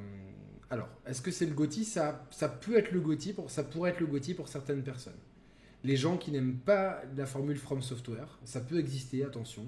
alors, 0.70 0.88
est-ce 1.06 1.20
que 1.20 1.30
c'est 1.30 1.46
le 1.46 1.54
Gotti 1.54 1.84
ça, 1.84 2.26
ça 2.30 2.48
peut 2.48 2.76
être 2.76 2.92
le 2.92 3.00
Gotti, 3.00 3.32
pour, 3.32 3.50
ça 3.50 3.62
pourrait 3.62 3.90
être 3.90 4.00
le 4.00 4.06
Gotti 4.06 4.34
pour 4.34 4.48
certaines 4.48 4.82
personnes. 4.82 5.18
Les 5.84 5.96
gens 5.96 6.16
qui 6.16 6.30
n'aiment 6.30 6.58
pas 6.58 7.02
la 7.16 7.26
formule 7.26 7.56
From 7.56 7.82
Software, 7.82 8.38
ça 8.44 8.60
peut 8.60 8.78
exister, 8.78 9.24
attention. 9.24 9.66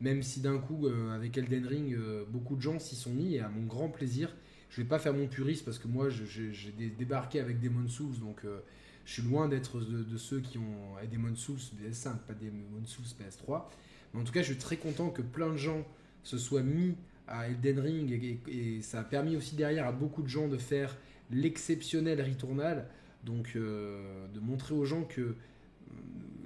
Même 0.00 0.22
si 0.22 0.40
d'un 0.40 0.58
coup, 0.58 0.86
euh, 0.86 1.10
avec 1.10 1.36
Elden 1.36 1.66
Ring, 1.66 1.98
beaucoup 2.28 2.54
de 2.54 2.62
gens 2.62 2.78
s'y 2.78 2.94
sont 2.94 3.10
mis, 3.10 3.34
et 3.34 3.40
à 3.40 3.48
mon 3.48 3.64
grand 3.64 3.88
plaisir, 3.88 4.34
je 4.70 4.82
vais 4.82 4.88
pas 4.88 4.98
faire 4.98 5.14
mon 5.14 5.26
puriste 5.26 5.64
parce 5.64 5.78
que 5.78 5.88
moi 5.88 6.08
j'ai 6.10 6.72
débarqué 6.98 7.40
avec 7.40 7.60
Demon 7.60 7.88
Souls 7.88 8.18
donc 8.20 8.44
euh, 8.44 8.60
je 9.04 9.14
suis 9.14 9.22
loin 9.22 9.48
d'être 9.48 9.80
de, 9.80 10.16
ceux 10.16 10.40
qui 10.40 10.58
ont 10.58 10.96
Demon 11.10 11.34
Souls 11.34 11.56
PS5 11.56 12.18
pas 12.26 12.34
Demon 12.34 12.84
Souls 12.84 13.04
PS3 13.04 13.64
mais 14.12 14.20
en 14.20 14.24
tout 14.24 14.32
cas 14.32 14.42
je 14.42 14.52
suis 14.52 14.58
très 14.58 14.76
content 14.76 15.10
que 15.10 15.22
plein 15.22 15.50
de 15.50 15.56
gens 15.56 15.86
se 16.22 16.38
soient 16.38 16.62
mis 16.62 16.96
à 17.26 17.48
Elden 17.48 17.80
Ring 17.80 18.38
et, 18.48 18.80
ça 18.82 19.00
a 19.00 19.04
permis 19.04 19.36
aussi 19.36 19.54
derrière 19.54 19.86
à 19.86 19.92
beaucoup 19.92 20.22
de 20.22 20.28
gens 20.28 20.48
de 20.48 20.56
faire 20.56 20.96
l'exceptionnel 21.30 22.22
Returnal. 22.22 22.88
Donc 23.24 23.52
euh, 23.56 24.26
de 24.28 24.40
montrer 24.40 24.74
aux 24.74 24.84
gens 24.84 25.02
que 25.02 25.20
euh, 25.20 25.34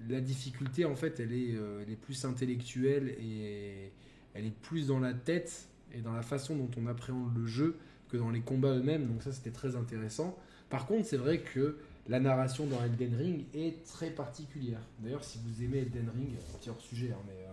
la 0.09 0.21
difficulté 0.21 0.85
en 0.85 0.97
fait 0.97 1.21
elle 1.21 1.33
est 1.33 1.97
plus 2.01 2.25
intellectuelle 2.25 3.11
et 3.21 3.93
elle 4.35 4.47
est 4.47 4.61
plus 4.63 4.87
dans 4.87 4.99
la 4.99 5.15
tête 5.15 5.69
et 5.93 6.01
dans 6.01 6.13
la 6.13 6.23
façon 6.23 6.57
dont 6.57 6.71
on 6.77 6.87
appréhende 6.87 7.37
le 7.37 7.47
jeu 7.47 7.77
dans 8.17 8.31
les 8.31 8.41
combats 8.41 8.75
eux-mêmes, 8.75 9.07
donc 9.07 9.23
ça 9.23 9.33
c'était 9.33 9.51
très 9.51 9.77
intéressant. 9.77 10.37
Par 10.71 10.87
contre, 10.87 11.07
c'est 11.07 11.17
vrai 11.17 11.41
que 11.41 11.77
la 12.09 12.19
narration 12.19 12.67
dans 12.67 12.83
Elden 12.83 13.15
Ring 13.15 13.45
est 13.55 13.85
très 13.85 14.11
particulière. 14.11 14.81
D'ailleurs, 14.99 15.25
si 15.25 15.39
vous 15.45 15.63
aimez 15.63 15.79
Elden 15.79 16.11
Ring, 16.17 16.31
petit 16.59 16.71
hors 16.71 16.81
sujet, 16.81 17.13
hein, 17.13 17.23
mais 17.27 17.47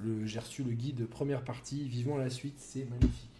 euh, 0.00 0.26
j'ai 0.26 0.40
reçu 0.40 0.64
le 0.64 0.72
guide 0.72 1.06
première 1.06 1.42
partie, 1.42 1.88
vivement 1.88 2.16
la 2.16 2.30
suite, 2.30 2.58
c'est 2.58 2.84
magnifique. 2.90 3.30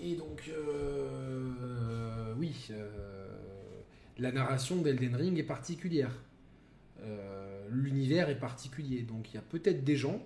Et 0.00 0.14
donc, 0.14 0.48
euh, 0.48 2.32
oui, 2.38 2.68
euh, 2.70 3.26
la 4.18 4.30
narration 4.30 4.76
d'Elden 4.76 5.16
Ring 5.16 5.38
est 5.38 5.44
particulière. 5.44 6.12
L'univers 7.70 8.28
est 8.28 8.38
particulier. 8.38 9.02
Donc, 9.02 9.30
il 9.30 9.34
y 9.34 9.38
a 9.38 9.42
peut-être 9.42 9.84
des 9.84 9.96
gens 9.96 10.20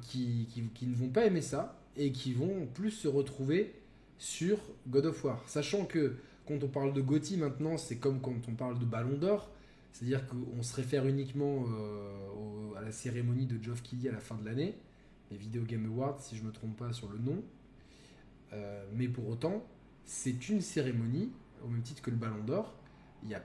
qui, 0.00 0.48
ne 0.82 0.94
vont 0.94 1.08
pas 1.08 1.26
aimer 1.26 1.42
ça, 1.42 1.81
et 1.96 2.12
qui 2.12 2.32
vont 2.32 2.66
plus 2.66 2.90
se 2.90 3.08
retrouver 3.08 3.74
sur 4.18 4.58
God 4.88 5.06
of 5.06 5.24
War. 5.24 5.42
Sachant 5.46 5.84
que 5.84 6.16
quand 6.46 6.62
on 6.62 6.68
parle 6.68 6.92
de 6.92 7.00
Gotti 7.00 7.36
maintenant, 7.36 7.76
c'est 7.76 7.96
comme 7.96 8.20
quand 8.20 8.34
on 8.48 8.54
parle 8.54 8.78
de 8.78 8.84
Ballon 8.84 9.16
d'Or, 9.16 9.50
c'est-à-dire 9.92 10.26
qu'on 10.26 10.62
se 10.62 10.74
réfère 10.74 11.06
uniquement 11.06 11.64
euh, 11.66 12.78
à 12.78 12.82
la 12.82 12.92
cérémonie 12.92 13.46
de 13.46 13.62
Geoff 13.62 13.82
Keighley 13.82 14.08
à 14.08 14.12
la 14.12 14.20
fin 14.20 14.36
de 14.36 14.44
l'année, 14.44 14.74
les 15.30 15.36
Video 15.36 15.62
Game 15.62 15.86
Awards, 15.86 16.20
si 16.20 16.36
je 16.36 16.42
ne 16.42 16.48
me 16.48 16.52
trompe 16.52 16.76
pas 16.76 16.92
sur 16.92 17.10
le 17.10 17.18
nom. 17.18 17.42
Euh, 18.52 18.84
mais 18.94 19.08
pour 19.08 19.28
autant, 19.28 19.64
c'est 20.04 20.48
une 20.48 20.60
cérémonie, 20.60 21.30
au 21.64 21.68
même 21.68 21.82
titre 21.82 22.02
que 22.02 22.10
le 22.10 22.16
Ballon 22.16 22.42
d'Or. 22.44 22.74
Il 23.22 23.30
y 23.30 23.34
a 23.34 23.42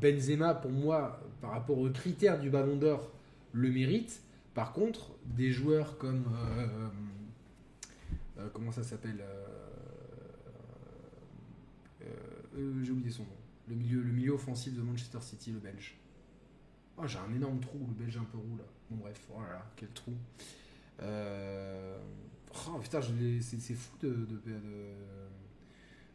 Benzema, 0.00 0.54
pour 0.54 0.70
moi, 0.70 1.20
par 1.40 1.50
rapport 1.50 1.78
aux 1.78 1.90
critères 1.90 2.40
du 2.40 2.50
Ballon 2.50 2.76
d'Or, 2.76 3.10
le 3.52 3.70
mérite. 3.70 4.20
Par 4.54 4.72
contre, 4.72 5.10
des 5.24 5.50
joueurs 5.50 5.98
comme 5.98 6.24
euh, 6.58 6.88
euh, 8.38 8.48
comment 8.52 8.72
ça 8.72 8.82
s'appelle 8.82 9.20
euh, 9.20 9.46
euh, 12.56 12.84
J'ai 12.84 12.92
oublié 12.92 13.10
son 13.10 13.22
nom. 13.22 13.28
Le 13.68 13.74
milieu, 13.74 14.32
offensif 14.32 14.74
de 14.74 14.82
Manchester 14.82 15.20
City, 15.20 15.52
le 15.52 15.58
Belge. 15.58 15.96
Oh, 16.98 17.06
j'ai 17.06 17.18
un 17.18 17.34
énorme 17.34 17.60
trou, 17.60 17.78
le 17.88 17.94
Belge 17.94 18.16
un 18.16 18.24
peu 18.24 18.38
roux 18.38 18.56
là. 18.56 18.64
Bon, 18.90 18.96
bref, 18.96 19.20
voilà, 19.28 19.62
oh 19.64 19.72
quel 19.76 19.88
trou. 19.90 20.14
Oh 21.02 22.78
putain, 22.80 23.00
c'est 23.40 23.74
fou 23.74 23.96
de, 24.00 24.26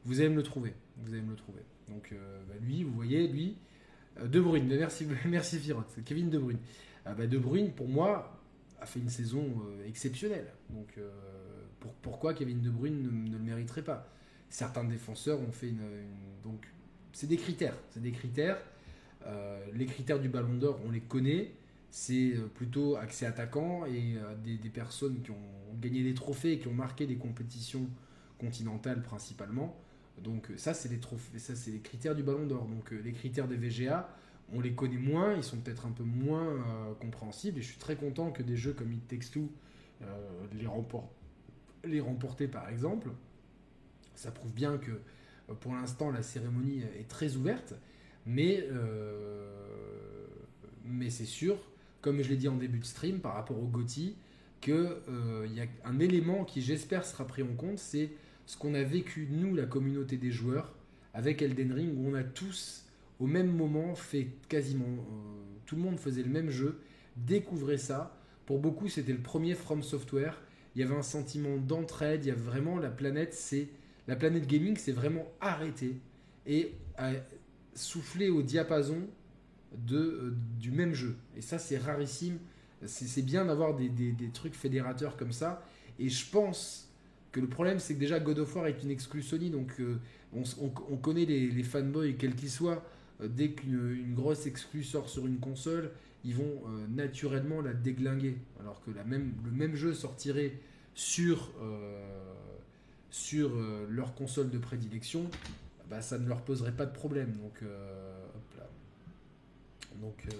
Vous 0.05 0.19
allez 0.21 0.29
me 0.29 0.37
le 0.37 0.43
trouver. 0.43 0.73
Vous 0.97 1.13
allez 1.13 1.21
me 1.21 1.31
le 1.31 1.35
trouver. 1.35 1.61
Donc, 1.89 2.15
bah, 2.47 2.55
lui, 2.61 2.83
vous 2.83 2.93
voyez, 2.93 3.27
lui. 3.27 3.57
de 4.23 4.39
Bruyne, 4.39 4.67
merci, 4.67 5.05
merci. 5.25 5.59
Kevin 6.05 6.29
De 6.29 6.39
Bruyne. 6.39 6.59
Ah, 7.05 7.13
bah, 7.13 7.27
de 7.27 7.37
Bruyne, 7.37 7.73
pour 7.73 7.89
moi, 7.89 8.41
a 8.79 8.85
fait 8.85 8.99
une 9.01 9.09
saison 9.09 9.45
exceptionnelle. 9.85 10.47
Donc, 10.69 10.97
pourquoi 12.01 12.33
Kevin 12.33 12.61
De 12.61 12.69
Bruyne 12.69 13.01
ne, 13.01 13.31
le 13.31 13.39
mériterait 13.39 13.83
pas 13.83 14.07
Certains 14.49 14.83
défenseurs 14.83 15.39
ont 15.39 15.51
fait 15.51 15.69
une, 15.69 15.81
donc 16.43 16.67
c'est 17.13 17.27
des 17.27 17.37
critères, 17.37 17.75
c'est 17.91 18.01
des 18.01 18.11
critères. 18.11 18.57
Euh, 19.25 19.63
les 19.73 19.85
critères 19.85 20.19
du 20.19 20.29
Ballon 20.29 20.55
d'Or, 20.55 20.79
on 20.85 20.91
les 20.91 21.01
connaît. 21.01 21.51
C'est 21.89 22.35
euh, 22.35 22.47
plutôt 22.47 22.95
accès 22.95 23.25
attaquant 23.25 23.85
et 23.85 24.15
euh, 24.15 24.35
des, 24.43 24.69
personnes 24.69 25.21
qui 25.21 25.31
ont 25.31 25.75
gagné 25.79 26.03
des 26.03 26.13
trophées 26.13 26.53
et 26.53 26.59
qui 26.59 26.67
ont 26.67 26.73
marqué 26.73 27.05
des 27.05 27.17
compétitions 27.17 27.87
continentales 28.39 29.01
principalement. 29.01 29.75
Donc 30.23 30.49
ça, 30.55 30.73
c'est 30.73 30.89
les 30.89 30.99
trophées, 30.99 31.37
ça 31.37 31.55
c'est 31.55 31.71
les 31.71 31.79
critères 31.79 32.15
du 32.15 32.23
Ballon 32.23 32.45
d'Or. 32.45 32.65
Donc 32.65 32.91
les 32.91 33.11
critères 33.11 33.47
des 33.47 33.57
VGA, 33.57 34.09
on 34.53 34.61
les 34.61 34.73
connaît 34.73 34.97
moins, 34.97 35.33
ils 35.33 35.43
sont 35.43 35.57
peut-être 35.57 35.85
un 35.85 35.91
peu 35.91 36.03
moins 36.03 36.57
compréhensibles. 36.99 37.59
Et 37.59 37.61
je 37.61 37.67
suis 37.67 37.79
très 37.79 37.95
content 37.95 38.31
que 38.31 38.43
des 38.43 38.55
jeux 38.55 38.73
comme 38.73 38.91
It 38.91 39.07
Takes 39.07 39.31
Two 39.31 39.49
les 40.53 40.67
remportent 40.67 41.11
les 41.83 41.99
remporter 41.99 42.47
par 42.47 42.69
exemple. 42.69 43.09
Ça 44.15 44.31
prouve 44.31 44.53
bien 44.53 44.77
que 44.77 44.91
euh, 44.91 45.53
pour 45.59 45.73
l'instant 45.73 46.11
la 46.11 46.23
cérémonie 46.23 46.83
est 46.99 47.07
très 47.07 47.35
ouverte, 47.35 47.73
mais, 48.25 48.65
euh, 48.71 50.27
mais 50.85 51.09
c'est 51.09 51.25
sûr, 51.25 51.57
comme 52.01 52.21
je 52.21 52.29
l'ai 52.29 52.37
dit 52.37 52.47
en 52.47 52.55
début 52.55 52.79
de 52.79 52.85
stream, 52.85 53.19
par 53.19 53.33
rapport 53.33 53.61
au 53.61 53.67
Gotti, 53.67 54.15
qu'il 54.59 54.75
y 55.55 55.59
a 55.59 55.65
un 55.85 55.99
élément 55.99 56.45
qui, 56.45 56.61
j'espère, 56.61 57.03
sera 57.05 57.25
pris 57.25 57.41
en 57.41 57.53
compte, 57.53 57.79
c'est 57.79 58.11
ce 58.45 58.57
qu'on 58.57 58.73
a 58.75 58.83
vécu, 58.83 59.27
nous, 59.31 59.55
la 59.55 59.65
communauté 59.65 60.17
des 60.17 60.31
joueurs, 60.31 60.73
avec 61.13 61.41
Elden 61.41 61.73
Ring, 61.73 61.97
où 61.97 62.09
on 62.09 62.13
a 62.13 62.23
tous, 62.23 62.85
au 63.19 63.25
même 63.25 63.51
moment, 63.51 63.95
fait 63.95 64.27
quasiment... 64.49 64.85
tout 65.65 65.75
le 65.75 65.81
monde 65.81 65.99
faisait 65.99 66.23
le 66.23 66.29
même 66.29 66.49
jeu, 66.49 66.79
découvrait 67.17 67.77
ça. 67.77 68.17
Pour 68.45 68.59
beaucoup, 68.59 68.87
c'était 68.87 69.13
le 69.13 69.21
premier 69.21 69.55
From 69.55 69.81
Software. 69.83 70.41
Il 70.75 70.81
y 70.81 70.83
avait 70.83 70.95
un 70.95 71.03
sentiment 71.03 71.57
d'entraide, 71.57 72.23
il 72.23 72.29
y 72.29 72.31
avait 72.31 72.41
vraiment 72.41 72.77
la 72.77 72.89
planète, 72.89 73.33
c'est... 73.33 73.69
La 74.07 74.15
planète 74.15 74.47
gaming 74.47 74.77
s'est 74.77 74.91
vraiment 74.91 75.27
arrêtée 75.39 75.95
et 76.47 76.73
a 76.97 77.11
soufflé 77.75 78.29
au 78.29 78.41
diapason 78.41 78.97
de, 79.77 79.97
euh, 79.97 80.35
du 80.59 80.71
même 80.71 80.93
jeu. 80.93 81.15
Et 81.37 81.41
ça, 81.41 81.59
c'est 81.59 81.77
rarissime. 81.77 82.39
C'est 82.85 83.21
bien 83.21 83.45
d'avoir 83.45 83.75
des, 83.75 83.89
des, 83.89 84.29
trucs 84.33 84.55
fédérateurs 84.55 85.15
comme 85.15 85.31
ça. 85.31 85.63
Et 85.99 86.09
je 86.09 86.29
pense 86.29 86.89
que 87.31 87.39
le 87.39 87.47
problème, 87.47 87.79
c'est 87.79 87.93
que 87.93 87.99
déjà 87.99 88.19
God 88.19 88.39
of 88.39 88.55
War 88.55 88.65
est 88.65 88.81
une 88.81 88.89
exclue 88.89 89.21
Sony, 89.21 89.51
donc 89.51 89.79
euh, 89.79 89.99
on, 90.33 90.41
on, 90.89 90.97
connaît 90.97 91.25
les, 91.25 91.51
les 91.51 91.63
fanboys, 91.63 92.15
quels 92.17 92.35
qu'ils 92.35 92.49
soient. 92.49 92.83
Euh, 93.21 93.27
dès 93.27 93.51
qu'une 93.51 94.15
grosse 94.15 94.47
exclue 94.47 94.83
sort 94.83 95.09
sur 95.09 95.27
une 95.27 95.37
console, 95.37 95.91
ils 96.23 96.35
vont 96.35 96.61
naturellement 96.89 97.61
la 97.61 97.73
déglinguer. 97.73 98.37
Alors 98.59 98.81
que 98.83 98.91
le 98.91 99.51
même 99.51 99.75
jeu 99.75 99.93
sortirait 99.93 100.53
sur, 100.93 101.51
sur 103.09 103.51
leur 103.89 104.13
console 104.13 104.49
de 104.49 104.57
prédilection, 104.57 105.29
bah, 105.89 106.01
ça 106.01 106.19
ne 106.19 106.27
leur 106.27 106.41
poserait 106.41 106.75
pas 106.75 106.85
de 106.85 106.93
problème. 106.93 107.33
Donc, 107.41 107.63
donc 110.01 110.23
euh, 110.33 110.37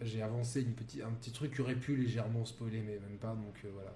j'ai 0.00 0.22
avancé 0.22 0.62
une 0.62 0.72
un 1.04 1.10
petit 1.10 1.32
truc 1.32 1.54
qui 1.54 1.60
aurait 1.60 1.74
pu 1.74 1.96
légèrement 1.96 2.44
spoiler, 2.44 2.80
mais 2.80 2.98
même 2.98 3.18
pas. 3.20 3.34
Donc 3.34 3.56
euh, 3.64 3.68
voilà. 3.74 3.94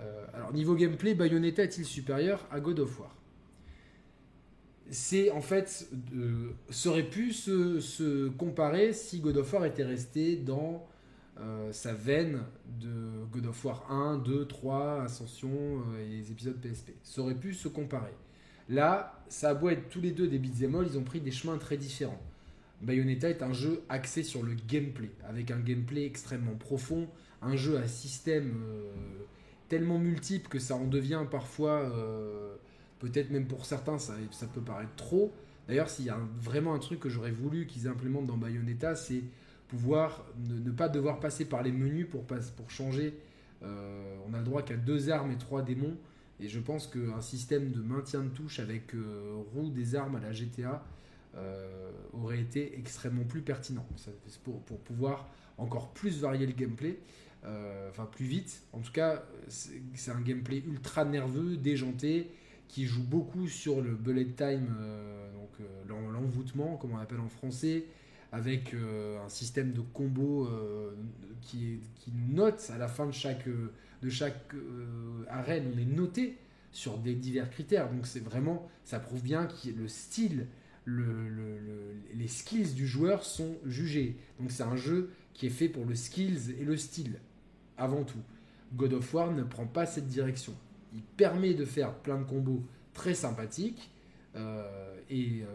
Euh, 0.00 0.26
alors 0.34 0.52
niveau 0.52 0.74
gameplay, 0.74 1.14
Bayonetta 1.14 1.64
est-il 1.64 1.84
supérieur 1.84 2.46
à 2.50 2.60
God 2.60 2.80
of 2.80 3.00
War? 3.00 3.14
C'est 4.90 5.30
en 5.30 5.40
fait 5.40 5.88
ça 6.70 6.90
aurait 6.90 7.08
pu 7.08 7.32
se, 7.32 8.28
comparer 8.28 8.92
si 8.92 9.20
God 9.20 9.36
of 9.38 9.52
War 9.52 9.64
était 9.64 9.84
resté 9.84 10.36
dans 10.36 10.86
sa 11.70 11.92
veine 11.92 12.42
de 12.80 13.24
God 13.30 13.46
of 13.46 13.64
War 13.64 13.90
1, 13.90 14.18
2, 14.18 14.46
3, 14.46 15.02
Ascension 15.02 15.82
et 16.00 16.16
les 16.16 16.30
épisodes 16.30 16.56
PSP. 16.56 16.92
Ça 17.02 17.20
aurait 17.20 17.34
pu 17.34 17.52
se 17.52 17.68
comparer. 17.68 18.14
Là, 18.68 19.22
ça 19.28 19.50
a 19.50 19.54
beau 19.54 19.68
être 19.68 19.88
tous 19.88 20.00
les 20.00 20.10
deux 20.10 20.28
des 20.28 20.38
beat'em 20.38 20.74
all, 20.74 20.86
ils 20.90 20.98
ont 20.98 21.04
pris 21.04 21.20
des 21.20 21.30
chemins 21.30 21.58
très 21.58 21.76
différents. 21.76 22.20
Bayonetta 22.82 23.30
est 23.30 23.42
un 23.42 23.52
jeu 23.52 23.82
axé 23.88 24.22
sur 24.22 24.42
le 24.42 24.54
gameplay, 24.68 25.10
avec 25.28 25.50
un 25.50 25.58
gameplay 25.58 26.04
extrêmement 26.04 26.54
profond, 26.54 27.08
un 27.42 27.56
jeu 27.56 27.78
à 27.78 27.86
système 27.86 28.62
euh, 28.66 28.92
tellement 29.68 29.98
multiple 29.98 30.48
que 30.48 30.58
ça 30.58 30.76
en 30.76 30.86
devient 30.86 31.24
parfois, 31.30 31.80
euh, 31.80 32.56
peut-être 32.98 33.30
même 33.30 33.46
pour 33.46 33.66
certains, 33.66 33.98
ça, 33.98 34.14
ça 34.30 34.46
peut 34.46 34.60
paraître 34.60 34.94
trop. 34.96 35.32
D'ailleurs, 35.68 35.90
s'il 35.90 36.04
y 36.06 36.10
a 36.10 36.18
vraiment 36.40 36.74
un 36.74 36.78
truc 36.78 37.00
que 37.00 37.08
j'aurais 37.08 37.32
voulu 37.32 37.66
qu'ils 37.66 37.88
implémentent 37.88 38.26
dans 38.26 38.36
Bayonetta, 38.36 38.94
c'est 38.94 39.22
pouvoir 39.68 40.24
ne, 40.38 40.70
pas 40.70 40.88
devoir 40.88 41.18
passer 41.18 41.44
par 41.44 41.62
les 41.62 41.72
menus 41.72 42.06
pour, 42.08 42.24
changer. 42.70 43.18
Euh, 43.62 44.16
on 44.28 44.34
a 44.34 44.38
le 44.38 44.44
droit 44.44 44.62
qu'à 44.62 44.76
deux 44.76 45.10
armes 45.10 45.32
et 45.32 45.38
trois 45.38 45.62
démons. 45.62 45.96
Et 46.38 46.48
je 46.48 46.60
pense 46.60 46.86
qu'un 46.86 47.20
système 47.22 47.72
de 47.72 47.80
maintien 47.80 48.22
de 48.22 48.28
touche 48.28 48.60
avec 48.60 48.92
roue 49.54 49.70
des 49.70 49.94
armes 49.94 50.16
à 50.16 50.20
la 50.20 50.32
GTA, 50.32 50.84
euh, 51.36 51.90
aurait 52.14 52.40
été 52.40 52.78
extrêmement 52.78 53.24
plus 53.24 53.42
pertinent. 53.42 53.86
Pour, 54.42 54.62
pour, 54.62 54.78
pouvoir 54.78 55.28
encore 55.58 55.92
plus 55.92 56.22
varier 56.22 56.46
le 56.46 56.54
gameplay, 56.54 56.98
euh, 57.44 57.90
enfin 57.90 58.06
plus 58.06 58.24
vite. 58.24 58.62
En 58.72 58.78
tout 58.78 58.92
cas, 58.92 59.22
c'est 59.48 60.10
un 60.10 60.20
gameplay 60.20 60.62
ultra 60.66 61.04
nerveux, 61.04 61.58
déjanté, 61.58 62.30
qui 62.68 62.84
joue 62.86 63.02
beaucoup 63.02 63.48
sur 63.48 63.80
le 63.80 63.94
bullet 63.94 64.26
time, 64.26 64.74
euh, 64.80 65.32
donc 65.32 65.50
l'envoûtement, 65.88 66.76
comme 66.76 66.92
on 66.92 66.98
appelle 66.98 67.20
en 67.20 67.28
français, 67.28 67.84
avec 68.32 68.74
un 68.74 69.28
système 69.28 69.72
de 69.72 69.80
combo 69.80 70.50
qui, 71.40 71.78
qui, 71.94 72.12
note 72.28 72.70
à 72.74 72.76
la 72.76 72.88
fin 72.88 73.06
de 73.06 73.12
chaque, 73.12 73.48
de 73.48 74.10
chaque 74.10 74.52
arène, 75.28 75.72
on 75.74 75.78
est 75.78 75.86
noté 75.86 76.36
sur 76.72 76.98
des 76.98 77.14
divers 77.14 77.48
critères. 77.48 77.90
Donc 77.90 78.06
c'est 78.06 78.22
vraiment, 78.22 78.68
ça 78.84 78.98
prouve 78.98 79.22
bien 79.22 79.46
que 79.46 79.70
le 79.70 79.88
style 79.88 80.48
les 80.86 82.28
skills 82.28 82.74
du 82.74 82.86
joueur 82.86 83.24
sont 83.24 83.56
jugés. 83.64 84.16
Donc 84.38 84.50
c'est 84.50 84.62
un 84.62 84.76
jeu 84.76 85.10
qui 85.34 85.46
est 85.46 85.50
fait 85.50 85.68
pour 85.68 85.84
le 85.84 85.94
skills 85.94 86.54
et 86.58 86.64
le 86.64 86.76
style, 86.76 87.18
avant 87.76 88.04
tout. 88.04 88.22
God 88.74 88.94
of 88.94 89.14
War 89.14 89.32
ne 89.32 89.42
prend 89.42 89.66
pas 89.66 89.86
cette 89.86 90.06
direction. 90.06 90.54
Il 90.96 91.02
permet 91.02 91.52
de 91.52 91.66
faire 91.66 91.92
plein 91.92 92.18
de 92.18 92.24
combos 92.24 92.62
très 92.94 93.12
sympathiques 93.12 93.90
euh, 94.34 94.94
et 95.10 95.42
euh, 95.42 95.46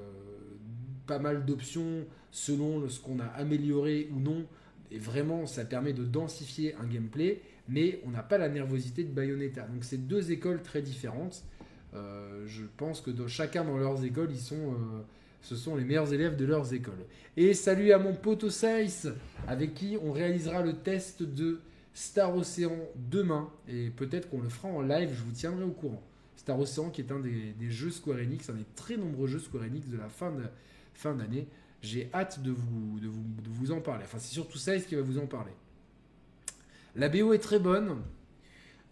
pas 1.07 1.17
mal 1.17 1.45
d'options 1.45 2.05
selon 2.29 2.87
ce 2.87 2.99
qu'on 2.99 3.19
a 3.19 3.25
amélioré 3.25 4.07
ou 4.13 4.19
non. 4.19 4.45
Et 4.91 4.99
vraiment, 4.99 5.47
ça 5.47 5.65
permet 5.65 5.93
de 5.93 6.03
densifier 6.03 6.75
un 6.75 6.85
gameplay, 6.85 7.41
mais 7.67 8.01
on 8.05 8.11
n'a 8.11 8.21
pas 8.21 8.37
la 8.37 8.49
nervosité 8.49 9.03
de 9.03 9.11
Bayonetta. 9.11 9.63
Donc 9.63 9.83
c'est 9.83 10.07
deux 10.07 10.31
écoles 10.31 10.61
très 10.61 10.83
différentes. 10.83 11.43
Euh, 11.95 12.45
je 12.45 12.63
pense 12.77 13.01
que 13.01 13.11
chacun 13.27 13.63
dans 13.65 13.77
leurs 13.77 14.05
écoles, 14.05 14.29
ils 14.31 14.39
sont 14.39 14.75
ce 15.41 15.55
sont 15.55 15.75
les 15.75 15.83
meilleurs 15.83 16.13
élèves 16.13 16.35
de 16.35 16.45
leurs 16.45 16.71
écoles. 16.73 17.03
Et 17.35 17.55
salut 17.55 17.91
à 17.93 17.97
mon 17.97 18.13
pote 18.13 18.49
Saïs, 18.49 19.07
avec 19.47 19.73
qui 19.73 19.97
on 20.03 20.11
réalisera 20.11 20.61
le 20.61 20.73
test 20.73 21.23
de 21.23 21.59
Star 21.93 22.35
Ocean 22.35 22.77
demain. 22.95 23.49
Et 23.67 23.89
peut-être 23.89 24.29
qu'on 24.29 24.41
le 24.41 24.49
fera 24.49 24.69
en 24.69 24.81
live, 24.81 25.09
je 25.13 25.23
vous 25.23 25.31
tiendrai 25.31 25.63
au 25.63 25.71
courant. 25.71 26.01
Star 26.35 26.59
Ocean 26.59 26.89
qui 26.89 27.01
est 27.01 27.11
un 27.11 27.19
des, 27.19 27.53
jeux 27.69 27.91
Square 27.91 28.17
Enix, 28.17 28.49
un 28.49 28.53
des 28.53 28.65
très 28.75 28.97
nombreux 28.97 29.27
jeux 29.27 29.39
Square 29.39 29.63
Enix 29.63 29.87
de 29.87 29.97
la 29.97 30.09
fin 30.09 30.31
d'année. 30.31 30.47
Fin 30.93 31.17
J'ai 31.81 32.09
hâte 32.13 32.41
de 32.41 32.51
vous, 32.51 32.99
de, 32.99 33.07
vous, 33.07 33.71
en 33.71 33.81
parler. 33.81 34.03
Enfin, 34.05 34.19
c'est 34.19 34.33
surtout 34.33 34.57
Saïs 34.57 34.85
qui 34.85 34.95
va 34.95 35.01
vous 35.01 35.19
en 35.19 35.27
parler? 35.27 35.51
La 36.95 37.09
BO 37.09 37.33
est 37.33 37.39
très 37.39 37.59
bonne. 37.59 37.97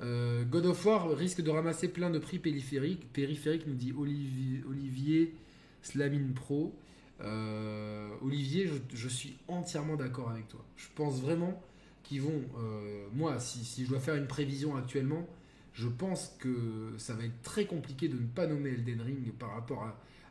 Euh, 0.02 0.46
God 0.46 0.66
of 0.68 0.86
War 0.86 1.10
risque 1.10 1.42
de 1.42 1.50
ramasser 1.50 1.90
plein 1.90 2.10
de 2.10 2.20
prix 2.20 2.40
périphériques, 2.40 3.12
périphériques 3.12 3.68
nous 3.68 3.76
dit 3.76 3.92
Olivier, 3.92 4.64
Olivier 4.70 5.36
Slamine 5.82 6.34
Pro. 6.34 6.74
Euh, 7.22 8.10
Olivier, 8.22 8.70
je, 8.94 9.08
suis 9.10 9.38
entièrement 9.48 9.96
d'accord 9.96 10.30
avec 10.30 10.48
toi. 10.48 10.64
Je 10.78 10.88
pense 10.96 11.20
vraiment 11.20 11.62
qu'ils 12.04 12.22
vont. 12.22 12.42
Euh, 12.58 13.08
moi, 13.14 13.40
si, 13.40 13.84
je 13.84 13.90
dois 13.90 14.00
faire 14.00 14.16
une 14.16 14.28
prévision 14.28 14.76
actuellement, 14.76 15.28
je 15.74 15.88
pense 15.88 16.36
que 16.40 16.94
ça 16.98 17.14
va 17.14 17.26
être 17.26 17.42
très 17.44 17.66
compliqué 17.66 18.08
de 18.08 18.16
ne 18.16 18.28
pas 18.28 18.48
nommer 18.48 18.72
Elden 18.72 19.02
Ring 19.02 19.32
par 19.34 19.54
rapport 19.54 19.84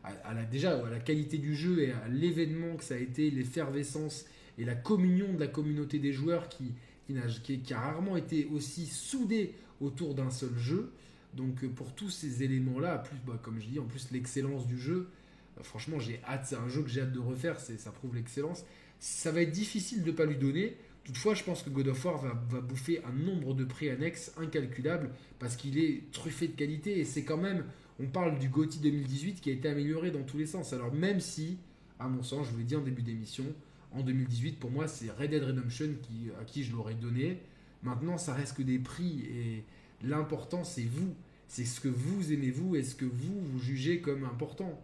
à, 0.05 0.35
la, 0.35 0.45
déjà 0.45 0.79
à 0.85 0.91
la 0.91 0.99
qualité 0.99 1.39
du 1.39 1.55
jeu 1.55 1.81
et 1.81 1.93
à 1.93 2.09
l'événement 2.09 2.77
que 2.77 2.85
ça 2.85 2.95
a 2.95 2.99
été, 2.99 3.31
l'effervescence 3.31 4.27
et 4.59 4.65
la 4.65 4.75
communion 4.75 5.33
de 5.33 5.41
la 5.41 5.47
communauté 5.47 5.99
des 5.99 6.13
joueurs 6.13 6.49
qui, 6.49 6.75
qui, 7.43 7.75
a, 7.75 7.81
rarement 7.81 8.17
été 8.17 8.47
aussi 8.53 8.87
soudée 8.87 9.55
autour 9.81 10.15
d'un 10.15 10.31
seul 10.31 10.57
jeu. 10.59 10.93
Donc 11.35 11.67
pour 11.69 11.95
tous 11.95 12.11
ces 12.11 12.43
éléments-là, 12.43 12.99
plus, 12.99 13.17
bah, 13.27 13.39
comme 13.43 13.61
je 13.61 13.67
dis, 13.67 13.79
en 13.79 13.85
plus 13.85 14.11
l'excellence 14.11 14.67
du 14.67 14.79
jeu, 14.79 15.09
franchement, 15.63 15.99
j'ai 15.99 16.21
hâte. 16.27 16.47
C'est 16.47 16.57
un 16.57 16.69
jeu 16.69 16.83
que 16.83 16.89
j'ai 16.89 17.03
hâte 17.03 17.13
de 17.13 17.19
refaire. 17.19 17.59
Ça 17.61 17.91
prouve 17.91 18.15
l'excellence. 18.15 18.65
Ça 19.01 19.31
va 19.31 19.43
être 19.43 19.53
difficile 19.53 20.03
de 20.03 20.11
ne 20.11 20.17
pas 20.17 20.25
lui 20.25 20.37
donner. 20.37 20.77
Toutefois, 21.09 21.33
je 21.33 21.43
pense 21.43 21.63
que 21.63 21.71
God 21.71 21.89
of 21.89 22.05
War 22.05 22.19
va, 22.19 22.61
bouffer 22.61 23.03
un 23.03 23.13
nombre 23.13 23.55
de 23.55 23.65
prix 23.65 23.89
annexes 23.89 24.31
incalculable 24.37 25.09
parce 25.39 25.57
qu'il 25.57 25.79
est 25.79 26.03
truffé 26.13 26.49
de 26.49 26.53
qualité 26.53 26.99
et 26.99 27.07
c'est 27.07 27.25
quand 27.25 27.39
même, 27.39 27.65
on 27.99 28.05
parle 28.05 28.39
du 28.39 28.51
GOTY 28.51 28.79
2018 28.81 29.41
qui 29.41 29.49
a 29.49 29.55
été 29.55 29.71
amélioré 29.71 30.11
dans 30.11 30.23
tous 30.23 30.37
les 30.37 30.45
sens. 30.45 30.75
Alors 30.75 30.93
même 30.93 31.21
si, 31.21 31.57
à 31.99 32.09
mon 32.09 32.23
sens, 32.23 32.47
je 32.47 32.53
vous 32.53 32.59
l'ai 32.59 32.65
dit 32.65 32.77
en 32.77 32.83
début 32.83 33.01
d'émission, 33.01 33.47
en 33.93 34.03
2018 34.03 34.59
pour 34.59 34.71
moi 34.71 34.87
c'est 34.87 35.11
Red 35.11 35.31
Dead 35.31 35.45
Redemption 35.45 35.95
qui, 36.03 36.31
à 36.39 36.45
qui 36.45 36.63
je 36.63 36.73
l'aurais 36.73 36.93
donné. 36.93 37.39
Maintenant, 37.83 38.19
ça 38.19 38.35
reste 38.35 38.59
que 38.59 38.63
des 38.63 38.79
prix 38.79 39.23
et 39.35 39.65
l'important 40.07 40.63
c'est 40.63 40.83
vous, 40.85 41.15
c'est 41.47 41.65
ce 41.65 41.81
que 41.81 41.89
vous 41.89 42.35
aimez 42.35 42.51
vous 42.51 42.77
et 42.77 42.83
ce 42.83 42.95
que 42.95 43.07
vous 43.07 43.41
vous 43.51 43.59
jugez 43.59 44.03
comme 44.03 44.25
important 44.25 44.79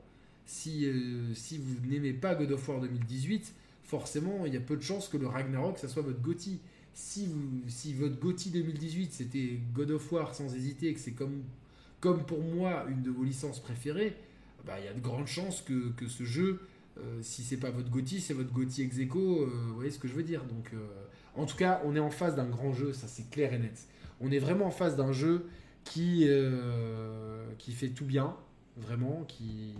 si, 0.46 0.86
euh, 0.86 1.34
si 1.34 1.59
vous 1.59 1.86
n'aimez 1.86 2.14
pas 2.14 2.34
God 2.34 2.52
of 2.52 2.66
War 2.66 2.80
2018, 2.80 3.52
forcément, 3.85 4.47
il 4.47 4.55
y 4.55 4.56
a 4.56 4.61
peu 4.61 4.77
de 4.77 4.82
chances 4.82 5.09
que 5.09 5.16
le 5.16 5.27
Ragnarok, 5.27 5.78
ça 5.78 5.89
soit 5.89 6.02
votre 6.02 6.20
GOTY. 6.20 6.61
Si, 6.94 7.28
si 7.69 7.94
votre 7.94 8.19
GOTY 8.19 8.51
2018, 8.51 9.12
c'était 9.12 9.61
God 9.73 9.90
of 9.93 10.12
War 10.12 10.35
sans 10.35 10.55
hésiter, 10.55 10.89
et 10.89 10.94
que 10.94 11.01
c'est 11.01 11.12
comme, 11.12 11.43
comme 12.01 12.24
pour 12.24 12.43
moi 12.43 12.86
une 12.89 13.02
de 13.02 13.11
vos 13.11 13.24
licences 13.24 13.61
préférées, 13.61 14.16
bah, 14.65 14.74
il 14.78 14.86
y 14.86 14.89
a 14.89 14.94
de 14.94 15.01
grandes 15.01 15.27
chances 15.27 15.61
que, 15.61 15.90
que 15.93 16.09
ce 16.09 16.24
jeu, 16.24 16.61
euh, 16.98 17.19
si 17.23 17.43
c'est 17.43 17.56
pas 17.56 17.70
votre 17.70 17.90
GOTY, 17.90 18.20
c'est 18.20 18.35
votre 18.35 18.52
GOTY 18.52 18.82
ex 18.82 18.98
euh, 18.98 19.06
vous 19.15 19.74
voyez 19.74 19.90
ce 19.90 19.98
que 19.98 20.09
je 20.09 20.15
veux 20.15 20.23
dire. 20.23 20.44
Donc, 20.44 20.70
en 21.35 21.47
tout 21.47 21.56
cas, 21.56 21.82
on 21.85 21.94
est 21.97 22.01
en 22.01 22.11
face 22.11 22.35
d'un 22.36 22.48
grand 22.48 22.73
jeu, 22.73 22.93
ça 22.93 23.09
c'est 23.09 23.28
clair 23.31 23.52
et 23.52 23.59
net. 23.59 23.86
On 24.20 24.31
est 24.31 24.39
vraiment 24.39 24.66
en 24.66 24.70
face 24.70 24.97
d'un 24.97 25.12
jeu 25.12 25.47
qui, 25.85 26.27
qui 27.59 27.73
fait 27.73 27.89
tout 27.89 28.06
bien, 28.06 28.36
vraiment, 28.77 29.24
qui, 29.28 29.74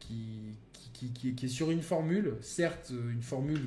qui, 0.00 0.56
qui, 0.96 1.34
est 1.42 1.48
sur 1.48 1.70
une 1.70 1.82
formule, 1.82 2.34
certes 2.40 2.90
une 2.90 3.22
formule 3.22 3.60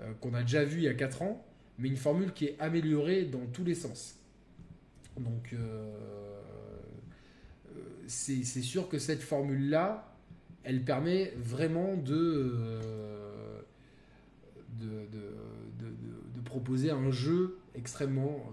euh, 0.00 0.12
qu'on 0.20 0.34
a 0.34 0.42
déjà 0.42 0.64
vue 0.64 0.78
il 0.78 0.84
y 0.84 0.88
a 0.88 0.94
4 0.94 1.22
ans, 1.22 1.44
mais 1.78 1.88
une 1.88 1.96
formule 1.96 2.32
qui 2.32 2.46
est 2.46 2.56
améliorée 2.58 3.24
dans 3.24 3.46
tous 3.52 3.64
les 3.64 3.74
sens. 3.74 4.16
Donc, 5.18 5.54
c'est 8.06 8.44
sûr 8.44 8.88
que 8.88 8.98
cette 8.98 9.22
formule-là, 9.22 10.16
elle 10.64 10.84
permet 10.84 11.32
vraiment 11.36 11.96
de, 11.96 12.56
de, 14.78 16.40
proposer 16.44 16.90
un 16.90 17.12
jeu 17.12 17.58
extrêmement 17.76 18.50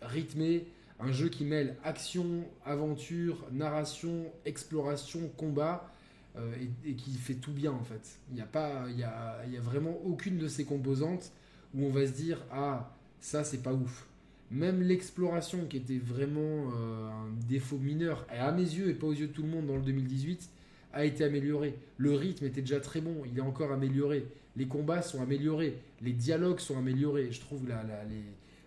rythmé, 0.00 0.68
un 1.00 1.10
jeu 1.10 1.28
qui 1.28 1.44
mêle 1.44 1.76
action, 1.82 2.44
aventure, 2.64 3.44
narration, 3.50 4.32
exploration, 4.44 5.28
combat, 5.36 5.92
euh, 6.38 6.54
et, 6.84 6.94
qui 6.94 7.12
fait 7.12 7.34
tout 7.34 7.52
bien 7.52 7.72
en 7.72 7.82
fait. 7.82 8.18
Il 8.30 8.34
n'y 8.34 8.42
a, 8.42 8.46
pas, 8.46 8.86
il 8.90 8.98
y 8.98 9.04
a, 9.04 9.60
vraiment 9.60 9.96
aucune 10.04 10.38
de 10.38 10.48
ces 10.48 10.64
composantes 10.64 11.32
où 11.74 11.84
on 11.84 11.90
va 11.90 12.06
se 12.06 12.12
dire 12.12 12.42
Ah, 12.50 12.94
ça 13.20 13.44
c'est 13.44 13.62
pas 13.62 13.72
ouf. 13.72 14.06
Même 14.50 14.82
l'exploration 14.82 15.66
qui 15.66 15.78
était 15.78 15.98
vraiment 15.98 16.70
euh, 16.76 17.08
un 17.08 17.30
défaut 17.48 17.78
mineur, 17.78 18.26
à 18.30 18.52
mes 18.52 18.62
yeux 18.62 18.90
et 18.90 18.94
pas 18.94 19.06
aux 19.06 19.12
yeux 19.12 19.28
de 19.28 19.32
tout 19.32 19.42
le 19.42 19.48
monde 19.48 19.66
dans 19.66 19.76
le 19.76 19.82
2018, 19.82 20.48
a 20.92 21.04
été 21.04 21.24
améliorée. 21.24 21.74
Le 21.96 22.14
rythme 22.14 22.44
était 22.44 22.60
déjà 22.60 22.80
très 22.80 23.00
bon, 23.00 23.22
il 23.24 23.38
est 23.38 23.42
encore 23.42 23.72
amélioré. 23.72 24.26
Les 24.56 24.66
combats 24.66 25.02
sont 25.02 25.20
améliorés, 25.20 25.78
les 26.00 26.12
dialogues 26.12 26.60
sont 26.60 26.78
améliorés. 26.78 27.32
Je 27.32 27.40
trouve 27.40 27.68
la, 27.68 27.82
la, 27.82 28.04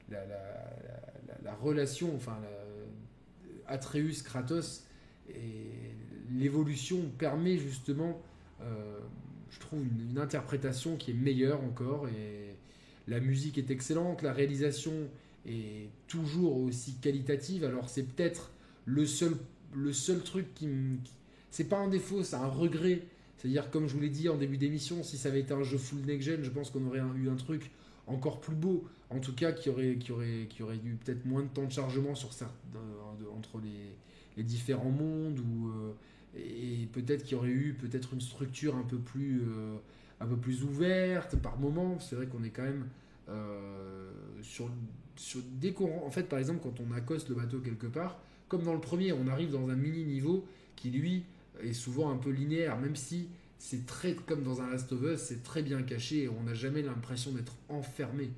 la, 0.09 0.25
la 1.43 1.55
relation, 1.55 2.15
enfin, 2.15 2.37
Atreus-Kratos, 3.67 4.83
et 5.29 5.88
l'évolution 6.37 7.01
permet 7.17 7.57
justement, 7.57 8.21
euh, 8.61 8.99
je 9.51 9.59
trouve, 9.59 9.83
une, 9.83 10.17
interprétation 10.17 10.97
qui 10.97 11.11
est 11.11 11.15
meilleure 11.15 11.63
encore. 11.63 12.07
Et 12.07 12.55
la 13.07 13.19
musique 13.19 13.57
est 13.57 13.71
excellente, 13.71 14.21
la 14.21 14.33
réalisation 14.33 14.93
est 15.45 15.89
toujours 16.07 16.57
aussi 16.57 16.95
qualitative. 16.95 17.63
Alors 17.63 17.89
c'est 17.89 18.03
peut-être 18.03 18.51
le 18.85 19.05
seul, 19.05 19.35
le 19.75 19.93
seul 19.93 20.21
truc 20.21 20.53
qui 20.53 20.67
me... 20.67 20.97
C'est 21.51 21.67
pas 21.67 21.77
un 21.77 21.87
défaut, 21.87 22.23
c'est 22.23 22.35
un 22.35 22.47
regret. 22.47 23.01
C'est-à-dire, 23.37 23.71
comme 23.71 23.87
je 23.87 23.93
vous 23.93 24.01
l'ai 24.01 24.09
dit 24.09 24.29
en 24.29 24.37
début 24.37 24.57
d'émission, 24.57 25.01
si 25.01 25.17
ça 25.17 25.29
avait 25.29 25.39
été 25.39 25.53
un 25.53 25.63
jeu 25.63 25.77
full 25.77 26.01
next-gen, 26.01 26.43
je 26.43 26.49
pense 26.49 26.69
qu'on 26.69 26.85
aurait 26.85 27.01
eu 27.15 27.29
un 27.29 27.35
truc 27.35 27.71
encore 28.05 28.41
plus 28.41 28.55
beau. 28.55 28.83
En 29.09 29.19
tout 29.19 29.33
cas, 29.33 29.51
qui 29.53 29.69
aurait, 29.69 29.95
qui 29.95 30.11
aurait, 30.11 30.45
qui 30.49 30.61
aurait 30.61 30.75
eu 30.75 30.97
peut-être 31.03 31.25
moins 31.25 31.41
de 31.41 31.47
temps 31.47 31.65
de 31.65 31.71
chargement 31.71 32.13
sur 32.13 32.33
certains, 32.33 32.53
entre 33.35 33.59
les, 33.59 33.95
les, 34.37 34.43
différents 34.43 34.91
mondes 34.91 35.39
ou, 35.39 35.69
euh, 35.69 35.93
et 36.35 36.87
peut-être 36.91 37.23
qu'il 37.23 37.33
y 37.33 37.35
aurait 37.35 37.49
eu 37.49 37.75
peut-être 37.79 38.13
une 38.13 38.21
structure 38.21 38.75
un 38.75 38.83
peu 38.83 38.97
plus, 38.97 39.41
euh, 39.41 39.77
un 40.19 40.27
peu 40.27 40.37
plus 40.37 40.63
ouverte 40.63 41.35
par 41.37 41.57
moment. 41.57 41.99
C'est 41.99 42.15
vrai 42.15 42.27
qu'on 42.27 42.43
est 42.43 42.49
quand 42.49 42.63
même 42.63 42.87
euh, 43.29 44.11
sur, 44.41 44.69
dès 45.59 45.75
en 45.77 46.09
fait, 46.11 46.23
par 46.23 46.39
exemple, 46.39 46.59
quand 46.63 46.79
on 46.79 46.91
accoste 46.91 47.29
le 47.29 47.35
bateau 47.35 47.59
quelque 47.59 47.87
part, 47.87 48.19
comme 48.47 48.63
dans 48.63 48.73
le 48.73 48.81
premier, 48.81 49.13
on 49.13 49.27
arrive 49.27 49.51
dans 49.51 49.69
un 49.69 49.75
mini 49.75 50.03
niveau 50.03 50.45
qui 50.75 50.89
lui 50.89 51.23
est 51.61 51.73
souvent 51.73 52.11
un 52.11 52.17
peu 52.17 52.29
linéaire, 52.29 52.77
même 52.79 52.95
si 52.95 53.29
c'est 53.57 53.85
très 53.85 54.15
comme 54.15 54.43
dans 54.43 54.61
un 54.61 54.69
Last 54.69 54.91
of 54.93 55.01
Us, 55.03 55.19
c'est 55.19 55.43
très 55.43 55.61
bien 55.61 55.81
caché 55.83 56.23
et 56.23 56.29
on 56.29 56.43
n'a 56.43 56.53
jamais 56.53 56.81
l'impression 56.81 57.31
d'être 57.31 57.55
enfermé. 57.67 58.31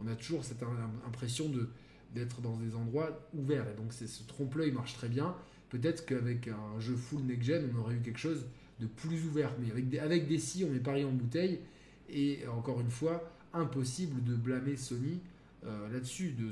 On 0.00 0.06
a 0.06 0.14
toujours 0.14 0.44
cette 0.44 0.62
impression 1.06 1.48
de 1.48 1.68
d'être 2.14 2.40
dans 2.40 2.56
des 2.56 2.74
endroits 2.74 3.28
ouverts 3.34 3.66
et 3.68 3.74
donc 3.74 3.92
ce 3.92 4.22
trompe-l'œil 4.26 4.72
marche 4.72 4.94
très 4.94 5.08
bien. 5.08 5.34
Peut-être 5.70 6.06
qu'avec 6.06 6.48
un 6.48 6.80
jeu 6.80 6.96
full 6.96 7.22
next-gen, 7.22 7.70
on 7.74 7.80
aurait 7.80 7.94
eu 7.94 8.00
quelque 8.00 8.18
chose 8.18 8.46
de 8.80 8.86
plus 8.86 9.26
ouvert. 9.26 9.52
Mais 9.60 9.70
avec 9.70 9.88
des, 9.88 9.98
avec 9.98 10.26
des 10.26 10.38
si, 10.38 10.64
on 10.64 10.74
est 10.74 10.80
pari 10.80 11.04
en 11.04 11.12
bouteille. 11.12 11.60
Et 12.08 12.40
encore 12.48 12.80
une 12.80 12.90
fois, 12.90 13.30
impossible 13.52 14.24
de 14.24 14.34
blâmer 14.34 14.76
Sony 14.76 15.20
euh, 15.66 15.88
là-dessus, 15.90 16.32
de, 16.32 16.50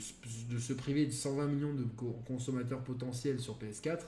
de, 0.53 0.59
se 0.59 0.73
priver 0.73 1.07
de 1.07 1.13
120 1.13 1.47
millions 1.47 1.75
de 1.75 1.85
consommateurs 2.27 2.83
potentiels 2.83 3.41
sur 3.41 3.57
PS4 3.59 4.01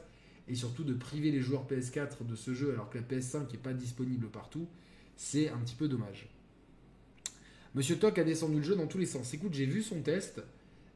et 0.48 0.54
surtout 0.54 0.84
de 0.84 0.94
priver 0.94 1.30
les 1.30 1.40
joueurs 1.40 1.66
PS4 1.66 2.26
de 2.26 2.34
ce 2.34 2.54
jeu 2.54 2.72
alors 2.72 2.90
que 2.90 2.98
la 2.98 3.04
PS5 3.04 3.52
n'est 3.52 3.58
pas 3.58 3.72
disponible 3.72 4.28
partout, 4.28 4.66
c'est 5.16 5.50
un 5.50 5.58
petit 5.58 5.74
peu 5.74 5.88
dommage. 5.88 6.28
Monsieur 7.74 7.96
Toc 7.96 8.18
a 8.18 8.24
descendu 8.24 8.56
le 8.56 8.62
jeu 8.62 8.74
dans 8.74 8.86
tous 8.86 8.98
les 8.98 9.06
sens. 9.06 9.32
Écoute, 9.34 9.54
j'ai 9.54 9.66
vu 9.66 9.82
son 9.82 10.00
test 10.00 10.42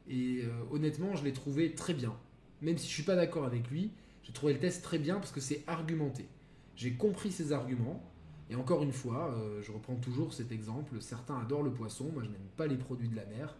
et 0.09 0.41
euh, 0.43 0.49
honnêtement, 0.71 1.15
je 1.15 1.23
l'ai 1.23 1.33
trouvé 1.33 1.73
très 1.73 1.93
bien. 1.93 2.13
Même 2.61 2.77
si 2.77 2.87
je 2.87 2.93
suis 2.93 3.03
pas 3.03 3.15
d'accord 3.15 3.45
avec 3.45 3.69
lui, 3.69 3.91
j'ai 4.23 4.31
trouvé 4.31 4.53
le 4.53 4.59
test 4.59 4.83
très 4.83 4.99
bien 4.99 5.15
parce 5.15 5.31
que 5.31 5.41
c'est 5.41 5.63
argumenté. 5.67 6.27
J'ai 6.75 6.93
compris 6.93 7.31
ses 7.31 7.51
arguments. 7.51 8.01
Et 8.49 8.55
encore 8.55 8.83
une 8.83 8.91
fois, 8.91 9.33
euh, 9.33 9.61
je 9.61 9.71
reprends 9.71 9.95
toujours 9.95 10.33
cet 10.33 10.51
exemple. 10.51 11.01
Certains 11.01 11.39
adorent 11.39 11.63
le 11.63 11.71
poisson, 11.71 12.09
moi 12.13 12.23
je 12.23 12.29
n'aime 12.29 12.49
pas 12.57 12.67
les 12.67 12.77
produits 12.77 13.07
de 13.09 13.15
la 13.15 13.25
mer. 13.25 13.55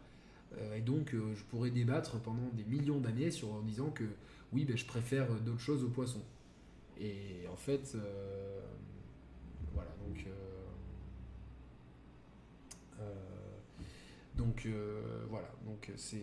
Euh, 0.57 0.75
et 0.75 0.81
donc 0.81 1.13
euh, 1.13 1.33
je 1.35 1.43
pourrais 1.43 1.71
débattre 1.71 2.19
pendant 2.19 2.47
des 2.53 2.63
millions 2.63 2.99
d'années 2.99 3.31
sur 3.31 3.53
en 3.53 3.61
disant 3.61 3.89
que 3.89 4.03
oui, 4.51 4.65
ben, 4.65 4.77
je 4.77 4.85
préfère 4.85 5.27
d'autres 5.41 5.59
choses 5.59 5.83
au 5.83 5.89
poisson. 5.89 6.21
Et 6.99 7.47
en 7.51 7.55
fait, 7.55 7.97
voilà, 9.73 9.89
donc. 10.05 10.27
donc 14.35 14.67
voilà, 15.29 15.51
donc 15.65 15.91
c'est. 15.97 16.21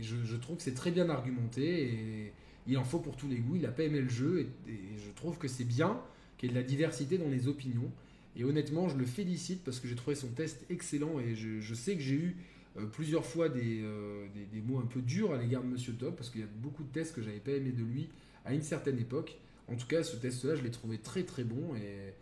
Je, 0.00 0.16
je, 0.24 0.36
trouve 0.36 0.56
que 0.56 0.62
c'est 0.62 0.74
très 0.74 0.90
bien 0.90 1.10
argumenté 1.10 1.84
et 1.84 2.32
il 2.70 2.78
en 2.78 2.84
faut 2.84 3.00
pour 3.00 3.16
tous 3.16 3.28
les 3.28 3.38
goûts. 3.38 3.56
Il 3.56 3.62
n'a 3.62 3.68
pas 3.68 3.82
aimé 3.82 4.00
le 4.00 4.08
jeu 4.08 4.48
et, 4.68 4.72
je 4.96 5.10
trouve 5.16 5.38
que 5.38 5.48
c'est 5.48 5.64
bien 5.64 6.00
qu'il 6.38 6.48
y 6.48 6.52
ait 6.52 6.54
de 6.54 6.60
la 6.60 6.66
diversité 6.66 7.18
dans 7.18 7.28
les 7.28 7.48
opinions. 7.48 7.90
Et 8.36 8.44
honnêtement, 8.44 8.88
je 8.88 8.96
le 8.96 9.04
félicite 9.04 9.64
parce 9.64 9.80
que 9.80 9.88
j'ai 9.88 9.96
trouvé 9.96 10.14
son 10.14 10.28
test 10.28 10.64
excellent 10.70 11.18
et 11.18 11.34
je, 11.34 11.74
sais 11.74 11.96
que 11.96 12.00
j'ai 12.00 12.14
eu 12.14 12.36
euh, 12.78 12.86
plusieurs 12.86 13.26
fois 13.26 13.48
euh, 13.48 14.26
des, 14.52 14.60
mots 14.60 14.78
un 14.78 14.86
peu 14.86 15.02
durs 15.02 15.32
à 15.32 15.36
l'égard 15.36 15.62
de 15.62 15.68
Monsieur 15.68 15.92
Top 15.94 16.16
parce 16.16 16.30
qu'il 16.30 16.40
y 16.40 16.44
a 16.44 16.48
beaucoup 16.62 16.84
de 16.84 16.92
tests 16.92 17.14
que 17.14 17.22
j'avais 17.22 17.40
pas 17.40 17.50
aimé 17.50 17.72
de 17.72 17.82
lui 17.82 18.08
à 18.44 18.54
une 18.54 18.62
certaine 18.62 18.98
époque. 18.98 19.36
En 19.66 19.74
tout 19.74 19.88
cas, 19.88 20.04
ce 20.04 20.16
test-là, 20.16 20.54
je 20.54 20.62
l'ai 20.62 20.70
trouvé 20.70 20.98
très 20.98 21.24
très 21.24 21.42
bon 21.42 21.74
et 21.74 22.14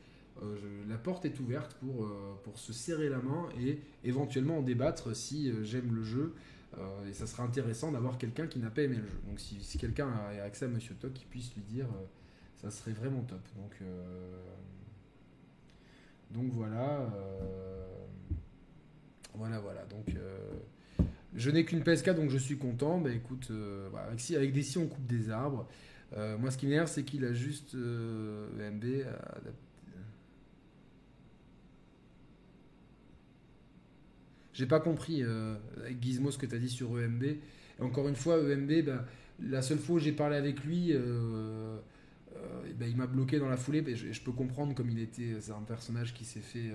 euh, 0.42 0.56
la 0.88 0.96
porte 0.96 1.26
est 1.26 1.38
ouverte 1.40 1.74
pour, 1.74 2.10
pour 2.42 2.58
se 2.58 2.72
serrer 2.72 3.10
la 3.10 3.18
main 3.18 3.48
et 3.60 3.78
éventuellement 4.02 4.58
en 4.58 4.62
débattre 4.62 5.14
si 5.14 5.52
j'aime 5.62 5.94
le 5.94 6.02
jeu 6.02 6.34
et 7.08 7.12
ça 7.12 7.26
sera 7.26 7.42
intéressant 7.42 7.90
d'avoir 7.92 8.18
quelqu'un 8.18 8.46
qui 8.46 8.58
n'a 8.58 8.70
pas 8.70 8.82
aimé 8.82 8.96
le 8.96 9.06
jeu. 9.06 9.20
Donc 9.26 9.40
si, 9.40 9.78
quelqu'un 9.78 10.08
a 10.08 10.42
accès 10.42 10.66
à 10.66 10.68
Monsieur 10.68 10.94
Toc, 10.94 11.12
qui 11.12 11.24
puisse 11.24 11.54
lui 11.54 11.62
dire, 11.62 11.86
euh, 11.86 12.04
ça 12.56 12.70
serait 12.70 12.92
vraiment 12.92 13.22
top. 13.22 13.40
Donc, 13.56 13.72
euh, 13.82 14.36
voilà. 16.52 17.10
voilà, 19.34 19.58
voilà. 19.60 19.84
Donc 19.86 20.14
je 21.34 21.50
n'ai 21.50 21.64
qu'une 21.64 21.82
PSK, 21.82 22.14
donc 22.14 22.30
je 22.30 22.38
suis 22.38 22.58
content. 22.58 22.98
Bah 22.98 23.10
écoute, 23.10 23.50
avec, 24.06 24.20
si, 24.20 24.36
avec 24.36 24.52
des 24.52 24.62
si 24.62 24.78
on 24.78 24.86
coupe 24.86 25.06
des 25.06 25.30
arbres. 25.30 25.66
moi, 26.14 26.50
ce 26.50 26.58
qui 26.58 26.66
m'énerve, 26.66 26.88
c'est 26.88 27.04
qu'il 27.04 27.24
a 27.24 27.32
juste 27.32 27.74
EMB 27.74 28.84
J'ai 34.58 34.66
pas 34.66 34.80
compris, 34.80 35.22
euh, 35.22 35.54
Gizmo, 36.00 36.32
ce 36.32 36.38
que 36.38 36.44
tu 36.44 36.56
as 36.56 36.58
dit 36.58 36.68
sur 36.68 36.98
EMB. 36.98 37.36
Encore 37.78 38.08
une 38.08 38.16
fois, 38.16 38.38
EMB, 38.38 38.86
bah, 38.86 39.04
la 39.40 39.62
seule 39.62 39.78
fois 39.78 39.96
où 39.96 39.98
j'ai 40.00 40.10
parlé 40.10 40.34
avec 40.34 40.64
lui, 40.64 40.92
euh, 40.92 40.98
euh, 42.34 42.72
bah, 42.76 42.88
il 42.88 42.96
m'a 42.96 43.06
bloqué 43.06 43.38
dans 43.38 43.48
la 43.48 43.56
foulée. 43.56 43.84
je, 43.94 44.20
peux 44.20 44.32
comprendre 44.32 44.74
comme 44.74 44.90
il 44.90 44.98
était. 44.98 45.36
C'est 45.38 45.52
un 45.52 45.62
personnage 45.62 46.12
qui 46.12 46.24
s'est 46.24 46.40
fait. 46.40 46.72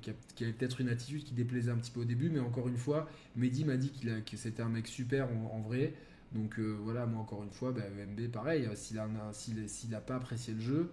qui, 0.00 0.44
avait 0.44 0.52
peut-être 0.52 0.80
une 0.80 0.90
attitude 0.90 1.24
qui 1.24 1.34
déplaisait 1.34 1.72
un 1.72 1.76
petit 1.76 1.90
peu 1.90 2.02
au 2.02 2.04
début, 2.04 2.30
mais 2.30 2.38
encore 2.38 2.68
une 2.68 2.76
fois, 2.76 3.08
Mehdi 3.34 3.64
m'a 3.64 3.76
dit 3.76 3.90
qu'il 3.90 4.22
que 4.22 4.36
c'était 4.36 4.62
un 4.62 4.68
mec 4.68 4.86
super 4.86 5.28
en, 5.52 5.60
vrai. 5.60 5.92
Donc 6.30 6.60
voilà, 6.60 7.04
moi 7.04 7.20
encore 7.20 7.42
une 7.42 7.50
fois, 7.50 7.72
bah, 7.72 7.82
EMB 7.98 8.30
pareil, 8.30 8.68
s'il 8.74 9.90
n'a 9.90 10.00
pas 10.00 10.14
apprécié 10.14 10.54
le 10.54 10.60
jeu, 10.60 10.76
euh, 10.76 10.86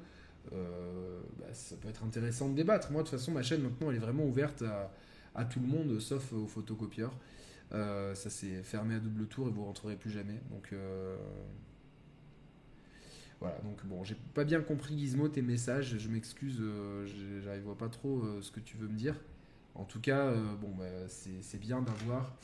bah, 0.49 1.53
ça 1.53 1.75
peut 1.75 1.89
être 1.89 2.03
intéressant 2.03 2.49
de 2.49 2.55
débattre. 2.55 2.91
Moi, 2.91 3.03
de 3.03 3.09
toute 3.09 3.17
façon, 3.17 3.31
ma 3.31 3.43
chaîne 3.43 3.61
maintenant, 3.61 3.89
elle 3.89 3.97
est 3.97 3.99
vraiment 3.99 4.25
ouverte 4.25 4.63
à, 5.35 5.45
tout 5.45 5.59
le 5.59 5.67
monde, 5.67 5.99
sauf 5.99 6.33
aux 6.33 6.47
photocopieurs. 6.47 7.13
Euh, 7.73 8.13
ça 8.15 8.29
s'est 8.29 8.63
fermé 8.63 8.95
à 8.95 8.99
double 8.99 9.27
tour 9.27 9.47
et 9.47 9.51
vous 9.51 9.63
rentrerez 9.63 9.95
plus 9.95 10.11
jamais. 10.11 10.41
Donc 10.49 10.73
euh, 10.73 11.15
voilà. 13.39 13.57
Donc 13.59 13.85
bon, 13.85 14.03
j'ai 14.03 14.17
pas 14.33 14.43
bien 14.43 14.61
compris 14.61 14.97
Gizmo 14.97 15.29
tes 15.29 15.41
messages. 15.41 15.97
Je 15.97 16.09
m'excuse, 16.09 16.61
j'arrive 17.43 17.73
pas 17.75 17.89
trop 17.89 18.23
ce 18.41 18.51
que 18.51 18.59
tu 18.59 18.77
veux 18.77 18.87
me 18.87 18.97
dire. 18.97 19.15
En 19.75 19.85
tout 19.85 20.01
cas, 20.01 20.33
bon, 20.61 20.69
bah, 20.77 21.07
c'est 21.07 21.59
bien 21.59 21.81
d'avoir 21.81 22.35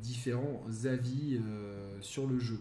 différents 0.00 0.62
avis 0.86 1.40
sur 2.00 2.26
le 2.26 2.38
jeu. 2.38 2.60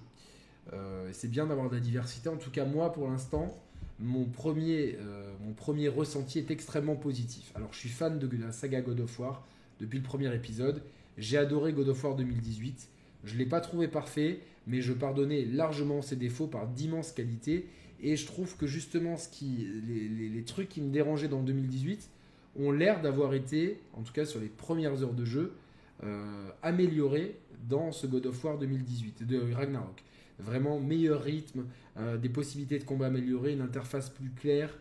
c'est 1.13 1.31
bien 1.31 1.47
d'avoir 1.47 1.69
de 1.69 1.75
la 1.75 1.81
diversité. 1.81 2.27
En 2.27 2.37
tout 2.37 2.51
cas, 2.51 2.65
moi, 2.65 2.91
pour 2.91 3.07
l'instant, 3.07 3.57
mon 4.01 4.25
premier, 4.25 4.97
euh, 4.99 5.31
mon 5.45 5.53
premier 5.53 5.87
ressenti 5.87 6.39
est 6.39 6.51
extrêmement 6.51 6.95
positif. 6.95 7.51
Alors, 7.55 7.71
je 7.71 7.77
suis 7.77 7.89
fan 7.89 8.19
de 8.19 8.29
la 8.37 8.51
saga 8.51 8.81
God 8.81 8.99
of 8.99 9.19
War 9.19 9.45
depuis 9.79 9.97
le 9.97 10.03
premier 10.03 10.33
épisode. 10.33 10.81
J'ai 11.17 11.37
adoré 11.37 11.73
God 11.73 11.89
of 11.89 12.03
War 12.03 12.15
2018. 12.15 12.89
Je 13.23 13.33
ne 13.33 13.39
l'ai 13.39 13.45
pas 13.45 13.61
trouvé 13.61 13.87
parfait, 13.87 14.39
mais 14.65 14.81
je 14.81 14.93
pardonnais 14.93 15.45
largement 15.45 16.01
ses 16.01 16.15
défauts 16.15 16.47
par 16.47 16.67
d'immenses 16.67 17.11
qualités. 17.11 17.67
Et 18.01 18.15
je 18.15 18.25
trouve 18.25 18.57
que 18.57 18.65
justement, 18.65 19.17
ce 19.17 19.29
qui, 19.29 19.67
les, 19.87 20.43
trucs 20.43 20.69
qui 20.69 20.81
me 20.81 20.91
dérangeaient 20.91 21.27
dans 21.27 21.43
2018, 21.43 22.09
ont 22.59 22.71
l'air 22.71 23.01
d'avoir 23.01 23.35
été, 23.35 23.79
en 23.93 24.01
tout 24.01 24.11
cas 24.11 24.25
sur 24.25 24.39
les 24.39 24.47
premières 24.47 25.03
heures 25.03 25.13
de 25.13 25.23
jeu, 25.23 25.53
améliorés 26.63 27.35
dans 27.69 27.91
ce 27.91 28.07
God 28.07 28.25
of 28.25 28.43
War 28.43 28.57
2018, 28.57 29.27
de 29.27 29.53
Ragnarok. 29.53 30.03
Vraiment 30.41 30.79
meilleur 30.79 31.23
rythme, 31.23 31.65
des 32.21 32.29
possibilités 32.29 32.79
de 32.79 32.83
combat 32.83 33.07
améliorées, 33.07 33.53
une 33.53 33.61
interface 33.61 34.09
plus 34.09 34.29
claire, 34.29 34.75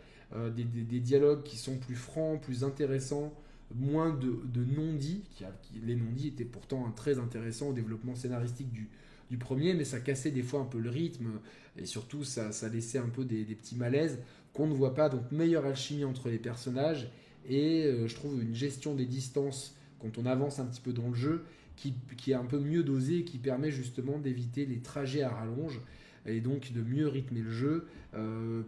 des, 0.55 0.65
dialogues 1.01 1.43
qui 1.43 1.57
sont 1.57 1.77
plus 1.77 1.97
francs, 1.97 2.41
plus 2.41 2.65
intéressants, 2.65 3.33
moins 3.75 4.11
de, 4.11 4.65
non-dits. 4.77 5.23
Qui, 5.35 5.45
les 5.85 5.97
non-dits 5.97 6.29
étaient 6.29 6.45
pourtant 6.45 6.91
très 6.93 7.19
intéressants 7.19 7.69
au 7.69 7.73
développement 7.73 8.15
scénaristique 8.15 8.71
du, 8.73 9.37
premier, 9.39 9.75
mais 9.75 9.85
ça 9.85 10.01
cassait 10.01 10.33
des 10.33 10.43
fois 10.43 10.61
un 10.61 10.65
peu 10.65 10.79
le 10.79 10.91
rythme 10.91 11.41
et 11.79 11.87
surtout 11.87 12.25
ça, 12.25 12.51
ça 12.51 12.69
laissait 12.69 12.99
un 12.99 13.09
peu 13.09 13.25
des, 13.25 13.45
petits 13.45 13.77
malaises 13.77 14.19
qu'on 14.53 14.67
ne 14.67 14.75
voit 14.75 14.95
pas. 14.95 15.09
Donc 15.09 15.31
meilleure 15.31 15.67
alchimie 15.67 16.05
entre 16.05 16.29
les 16.29 16.39
personnages 16.39 17.09
et 17.49 17.85
euh, 17.85 18.09
je 18.09 18.15
trouve 18.15 18.43
une 18.43 18.55
gestion 18.55 18.95
des 18.95 19.07
distances 19.07 19.77
quand 20.01 20.19
on 20.19 20.27
avance 20.27 20.59
un 20.59 20.67
petit 20.67 20.81
peu 20.81 20.93
dans 20.93 21.09
le 21.09 21.15
jeu 21.15 21.45
qui, 21.81 21.95
qui 22.17 22.33
est 22.33 22.35
un 22.35 22.45
peu 22.45 22.59
mieux 22.59 22.83
dosée 22.83 23.19
et 23.19 23.25
qui 23.25 23.39
permet 23.39 23.71
justement 23.71 24.19
d'éviter 24.19 24.67
les 24.67 24.81
trajets 24.81 25.23
à 25.23 25.31
rallonge 25.31 25.81
et 26.27 26.41
donc 26.41 26.73
de 26.73 26.83
mieux 26.83 27.09
rythmer 27.09 27.41
le 27.41 27.51
jeu. 27.51 27.87
Euh, 28.15 28.63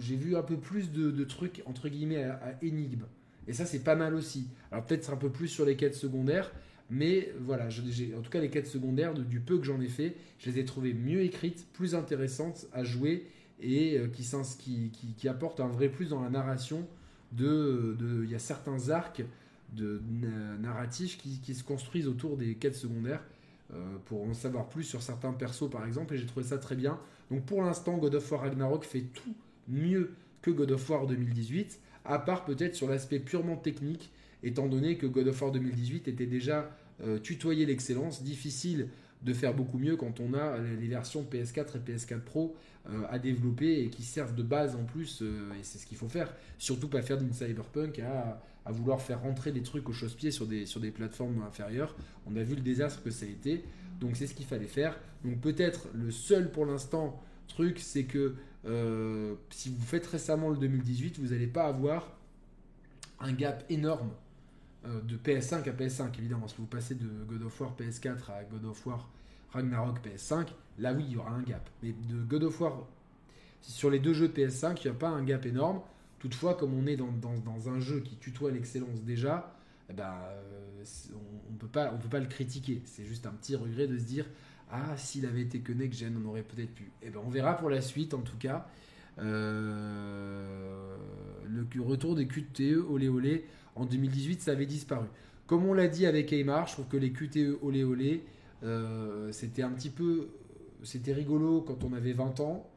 j'ai 0.00 0.16
vu 0.16 0.36
un 0.36 0.42
peu 0.42 0.58
plus 0.58 0.92
de, 0.92 1.24
trucs 1.24 1.62
entre 1.64 1.88
guillemets 1.88 2.24
à, 2.24 2.34
à 2.34 2.64
énigme. 2.64 3.04
Et 3.46 3.54
ça, 3.54 3.64
c'est 3.64 3.82
pas 3.82 3.96
mal 3.96 4.14
aussi. 4.14 4.48
Alors 4.70 4.84
peut-être 4.84 5.10
un 5.10 5.16
peu 5.16 5.30
plus 5.30 5.48
sur 5.48 5.64
les 5.64 5.76
quêtes 5.76 5.94
secondaires, 5.94 6.52
mais 6.90 7.32
voilà, 7.40 7.66
en 7.66 8.22
tout 8.22 8.30
cas, 8.30 8.40
les 8.40 8.50
quêtes 8.50 8.66
secondaires, 8.66 9.14
du 9.14 9.40
peu 9.40 9.58
que 9.58 9.64
j'en 9.64 9.80
ai 9.80 9.88
fait, 9.88 10.16
je 10.38 10.50
les 10.50 10.58
ai 10.58 10.64
trouvées 10.64 10.92
mieux 10.92 11.22
écrites, 11.22 11.66
plus 11.72 11.94
intéressantes 11.94 12.66
à 12.72 12.84
jouer 12.84 13.26
et 13.60 13.98
euh, 13.98 14.08
qui, 14.58 14.90
qui, 15.16 15.28
apportent 15.28 15.60
un 15.60 15.68
vrai 15.68 15.88
plus 15.88 16.10
dans 16.10 16.22
la 16.22 16.30
narration. 16.30 16.86
De, 17.32 17.94
il 18.24 18.30
y 18.30 18.34
a 18.34 18.38
certains 18.38 18.88
arcs 18.88 19.22
de 19.72 20.00
narratifs 20.60 21.18
qui, 21.18 21.54
se 21.54 21.64
construisent 21.64 22.08
autour 22.08 22.36
des 22.36 22.54
quêtes 22.54 22.74
secondaires 22.74 23.22
euh, 23.72 23.96
pour 24.06 24.22
en 24.22 24.34
savoir 24.34 24.68
plus 24.68 24.84
sur 24.84 25.02
certains 25.02 25.32
persos 25.32 25.70
par 25.70 25.86
exemple 25.86 26.14
et 26.14 26.18
j'ai 26.18 26.26
trouvé 26.26 26.46
ça 26.46 26.58
très 26.58 26.76
bien. 26.76 26.98
Donc 27.30 27.44
pour 27.44 27.62
l'instant 27.62 27.98
God 27.98 28.14
of 28.14 28.32
War 28.32 28.42
Ragnarok 28.42 28.84
fait 28.84 29.02
tout 29.02 29.34
mieux 29.68 30.14
que 30.40 30.50
God 30.50 30.70
of 30.70 30.88
War 30.88 31.06
2018 31.06 31.80
à 32.04 32.18
part 32.18 32.44
peut-être 32.44 32.74
sur 32.74 32.88
l'aspect 32.88 33.18
purement 33.18 33.56
technique 33.56 34.10
étant 34.42 34.66
donné 34.68 34.96
que 34.96 35.06
God 35.06 35.28
of 35.28 35.42
War 35.42 35.52
2018 35.52 36.08
était 36.08 36.26
déjà 36.26 36.70
euh, 37.02 37.18
tutoyé 37.18 37.66
l'excellence, 37.66 38.22
difficile 38.22 38.88
de 39.22 39.32
faire 39.32 39.54
beaucoup 39.54 39.78
mieux 39.78 39.96
quand 39.96 40.20
on 40.20 40.34
a 40.34 40.58
les 40.58 40.86
versions 40.86 41.26
PS4 41.28 41.76
et 41.76 41.92
PS4 41.92 42.20
Pro 42.20 42.56
euh, 42.90 43.02
à 43.10 43.18
développer 43.18 43.82
et 43.82 43.90
qui 43.90 44.02
servent 44.02 44.34
de 44.34 44.42
base 44.42 44.76
en 44.76 44.84
plus, 44.84 45.20
euh, 45.22 45.52
et 45.52 45.62
c'est 45.62 45.78
ce 45.78 45.86
qu'il 45.86 45.98
faut 45.98 46.08
faire. 46.08 46.32
Surtout 46.58 46.88
pas 46.88 47.02
faire 47.02 47.18
d'une 47.18 47.32
cyberpunk 47.32 47.98
à, 47.98 48.40
vouloir 48.70 49.00
faire 49.00 49.22
rentrer 49.22 49.50
des 49.50 49.62
trucs 49.62 49.88
au 49.88 49.92
chausse-pied 49.92 50.30
sur 50.30 50.46
des, 50.46 50.66
sur 50.66 50.78
des 50.80 50.90
plateformes 50.90 51.42
inférieures. 51.42 51.96
On 52.26 52.36
a 52.36 52.42
vu 52.42 52.54
le 52.54 52.60
désastre 52.60 53.02
que 53.02 53.10
ça 53.10 53.24
a 53.24 53.28
été, 53.28 53.64
donc 53.98 54.14
c'est 54.14 54.26
ce 54.26 54.34
qu'il 54.34 54.44
fallait 54.44 54.66
faire. 54.66 54.98
Donc 55.24 55.40
peut-être 55.40 55.88
le 55.94 56.10
seul 56.10 56.50
pour 56.50 56.66
l'instant 56.66 57.18
truc, 57.46 57.78
c'est 57.78 58.04
que 58.04 58.34
si 59.48 59.70
vous 59.70 59.86
faites 59.86 60.06
récemment 60.06 60.50
le 60.50 60.58
2018, 60.58 61.18
vous 61.18 61.28
n'allez 61.28 61.46
pas 61.46 61.64
avoir 61.64 62.14
un 63.20 63.32
gap 63.32 63.64
énorme 63.70 64.10
euh, 64.86 65.00
de 65.02 65.16
PS5 65.16 65.68
à 65.68 65.72
PS5, 65.72 66.16
évidemment. 66.18 66.46
Si 66.46 66.56
vous 66.58 66.66
passez 66.66 66.94
de 66.94 67.08
God 67.26 67.42
of 67.42 67.60
War 67.60 67.74
PS4 67.78 68.30
à 68.30 68.44
God 68.44 68.64
of 68.64 68.86
War 68.86 69.10
Ragnarok 69.50 69.98
PS5, 70.06 70.46
là 70.78 70.92
oui, 70.92 71.04
il 71.08 71.14
y 71.14 71.16
aura 71.16 71.30
un 71.30 71.42
gap. 71.42 71.68
Mais 71.82 71.92
de 71.92 72.22
God 72.22 72.44
of 72.44 72.60
War, 72.60 72.86
sur 73.60 73.90
les 73.90 73.98
deux 73.98 74.12
jeux 74.12 74.28
de 74.28 74.32
PS5, 74.32 74.78
il 74.84 74.90
n'y 74.90 74.96
a 74.96 74.98
pas 74.98 75.08
un 75.08 75.24
gap 75.24 75.44
énorme. 75.46 75.80
Toutefois, 76.20 76.54
comme 76.54 76.74
on 76.74 76.86
est 76.86 76.96
dans, 76.96 77.68
un 77.68 77.80
jeu 77.80 78.00
qui 78.00 78.16
tutoie 78.16 78.50
l'excellence 78.50 79.02
déjà, 79.02 79.54
eh 79.90 79.92
ben, 79.92 80.14
euh, 80.30 80.84
on 81.48 81.52
ne 81.52 81.58
peut, 81.58 81.66
pas, 81.66 81.88
peut 81.88 82.08
pas 82.08 82.20
le 82.20 82.26
critiquer. 82.26 82.82
C'est 82.84 83.04
juste 83.04 83.26
un 83.26 83.32
petit 83.32 83.56
regret 83.56 83.86
de 83.86 83.98
se 83.98 84.04
dire 84.04 84.26
Ah, 84.70 84.96
s'il 84.96 85.26
avait 85.26 85.42
été 85.42 85.60
que 85.60 85.72
next 85.72 86.04
on 86.04 86.28
aurait 86.28 86.42
peut-être 86.42 86.74
pu. 86.74 86.90
Eh 87.02 87.10
ben, 87.10 87.20
on 87.24 87.30
verra 87.30 87.56
pour 87.56 87.70
la 87.70 87.80
suite, 87.80 88.14
en 88.14 88.20
tout 88.20 88.36
cas. 88.38 88.68
Euh, 89.18 90.96
le 91.46 91.82
retour 91.82 92.14
des 92.14 92.26
QTE, 92.26 92.84
olé 92.88 93.08
olé. 93.08 93.46
En 93.78 93.86
2018, 93.86 94.42
ça 94.42 94.52
avait 94.52 94.66
disparu. 94.66 95.06
Comme 95.46 95.64
on 95.64 95.72
l'a 95.72 95.88
dit 95.88 96.04
avec 96.04 96.32
Aymar, 96.32 96.66
je 96.66 96.72
trouve 96.74 96.88
que 96.88 96.96
les 96.96 97.12
QTE 97.12 97.58
olé 97.62 97.84
olé, 97.84 98.24
euh, 98.62 99.30
c'était 99.32 99.62
un 99.62 99.70
petit 99.70 99.90
peu. 99.90 100.28
C'était 100.82 101.12
rigolo 101.12 101.62
quand 101.62 101.84
on 101.84 101.92
avait 101.92 102.12
20 102.12 102.40
ans. 102.40 102.68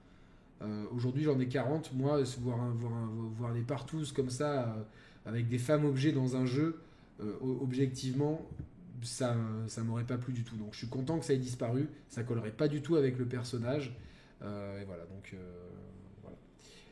Euh, 0.62 0.86
aujourd'hui, 0.96 1.24
j'en 1.24 1.40
ai 1.40 1.48
40. 1.48 1.94
Moi, 1.94 2.22
voir, 2.40 2.72
voir, 2.74 3.10
voir 3.36 3.54
des 3.54 3.62
partous 3.62 4.14
comme 4.16 4.30
ça, 4.30 4.62
euh, 4.64 4.84
avec 5.26 5.50
des 5.50 5.58
femmes 5.58 5.86
objets 5.86 6.12
dans 6.12 6.36
un 6.36 6.46
jeu, 6.46 6.80
objectivement, 7.42 8.42
ça 9.04 9.36
ça 9.68 9.84
m'aurait 9.84 10.06
pas 10.06 10.18
plu 10.18 10.34
du 10.34 10.44
tout. 10.44 10.56
Donc, 10.56 10.70
je 10.72 10.80
suis 10.80 10.88
content 10.88 11.20
que 11.20 11.26
ça 11.26 11.34
ait 11.34 11.38
disparu. 11.38 11.88
Ça 12.10 12.24
collerait 12.24 12.52
pas 12.52 12.68
du 12.68 12.82
tout 12.82 12.96
avec 12.96 13.18
le 13.18 13.26
personnage. 13.26 13.96
et 14.42 14.86
voilà, 14.86 15.04
donc. 15.06 15.36
voilà. 16.22 16.38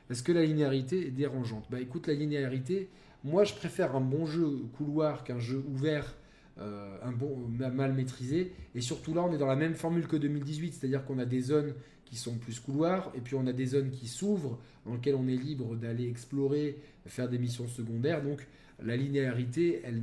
Est-ce 0.10 0.24
que 0.24 0.32
la 0.32 0.44
linéarité 0.44 1.08
est 1.08 1.12
dérangeante? 1.12 1.66
Bah 1.72 1.80
écoute, 1.80 2.06
la 2.08 2.14
linéarité, 2.14 2.90
moi, 3.24 3.44
je 3.44 3.54
préfère 3.54 3.96
un 3.96 4.02
bon 4.02 4.26
jeu 4.26 4.48
couloir 4.78 5.24
qu'un 5.24 5.40
jeu 5.40 5.64
ouvert, 5.68 6.16
euh, 6.60 6.98
un 7.04 7.12
bon 7.12 7.38
mal 7.50 7.94
maîtrisé. 7.94 8.54
Et 8.76 8.82
surtout 8.82 9.14
là, 9.14 9.24
on 9.24 9.34
est 9.34 9.38
dans 9.38 9.48
la 9.48 9.56
même 9.56 9.76
formule 9.76 10.08
que 10.08 10.16
2018, 10.16 10.74
c'est-à-dire 10.74 11.06
qu'on 11.06 11.20
a 11.20 11.26
des 11.26 11.42
zones 11.42 11.74
qui 12.06 12.16
sont 12.16 12.38
plus 12.38 12.60
couloirs, 12.60 13.12
et 13.16 13.22
puis 13.22 13.36
on 13.36 13.46
a 13.46 13.54
des 13.54 13.68
zones 13.68 13.92
qui 13.92 14.08
s'ouvrent, 14.08 14.60
dans 14.86 14.94
lesquelles 14.94 15.16
on 15.16 15.28
est 15.28 15.36
libre 15.36 15.76
d'aller 15.76 16.10
explorer, 16.10 16.82
faire 17.06 17.30
des 17.30 17.38
missions 17.38 17.68
secondaires. 17.68 18.24
Donc 18.24 18.48
la 18.82 18.96
linéarité, 18.96 19.82
elle, 19.84 20.02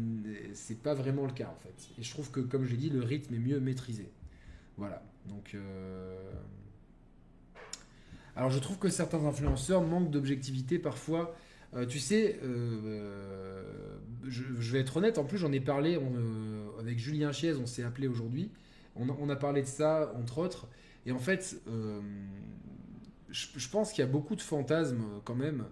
c'est 0.52 0.80
pas 0.80 0.94
vraiment 0.94 1.26
le 1.26 1.32
cas 1.32 1.48
en 1.48 1.60
fait. 1.62 1.88
Et 1.98 2.02
je 2.02 2.10
trouve 2.10 2.30
que, 2.30 2.40
comme 2.40 2.64
je 2.64 2.70
l'ai 2.72 2.76
dit, 2.76 2.90
le 2.90 3.02
rythme 3.02 3.34
est 3.34 3.38
mieux 3.38 3.60
maîtrisé. 3.60 4.10
Voilà. 4.76 5.02
Donc. 5.26 5.55
Euh, 5.55 6.32
alors 8.36 8.51
je 8.51 8.59
trouve 8.59 8.78
que 8.78 8.90
certains 8.90 9.24
influenceurs 9.24 9.80
manquent 9.80 10.10
d'objectivité 10.10 10.78
parfois 10.78 11.34
euh, 11.77 11.85
tu 11.85 11.98
sais, 11.98 12.39
euh, 12.43 13.98
je, 14.27 14.73
vais 14.73 14.81
être 14.81 14.97
honnête, 14.97 15.19
en 15.19 15.24
plus 15.24 15.36
j'en 15.36 15.53
ai 15.53 15.61
parlé 15.61 15.97
euh, 15.97 16.81
avec 16.81 16.98
Julien 16.98 17.32
Chiez, 17.32 17.55
on 17.55 17.66
s'est 17.66 17.82
appelé 17.82 18.09
aujourd'hui, 18.09 18.51
on, 18.97 19.28
a 19.28 19.36
parlé 19.36 19.61
de 19.61 19.66
ça 19.66 20.12
entre 20.16 20.39
autres, 20.39 20.69
et 21.05 21.12
en 21.12 21.19
fait, 21.19 21.61
je, 23.28 23.69
pense 23.69 23.93
qu'il 23.93 24.03
y 24.03 24.09
a 24.09 24.11
beaucoup 24.11 24.36
de 24.36 24.40
fantasmes 24.40 25.05
quand 25.24 25.35
même, 25.35 25.66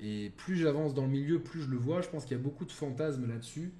et 0.00 0.32
plus 0.38 0.56
j'avance 0.56 0.94
dans 0.94 1.02
le 1.04 1.10
milieu, 1.10 1.40
plus 1.40 1.60
je 1.60 1.68
le 1.68 1.76
vois, 1.76 2.00
je 2.00 2.08
pense 2.08 2.24
qu'il 2.24 2.36
y 2.36 2.40
a 2.40 2.42
beaucoup 2.42 2.64
de 2.64 2.72
fantasmes 2.72 3.28
là-dessus. 3.28 3.70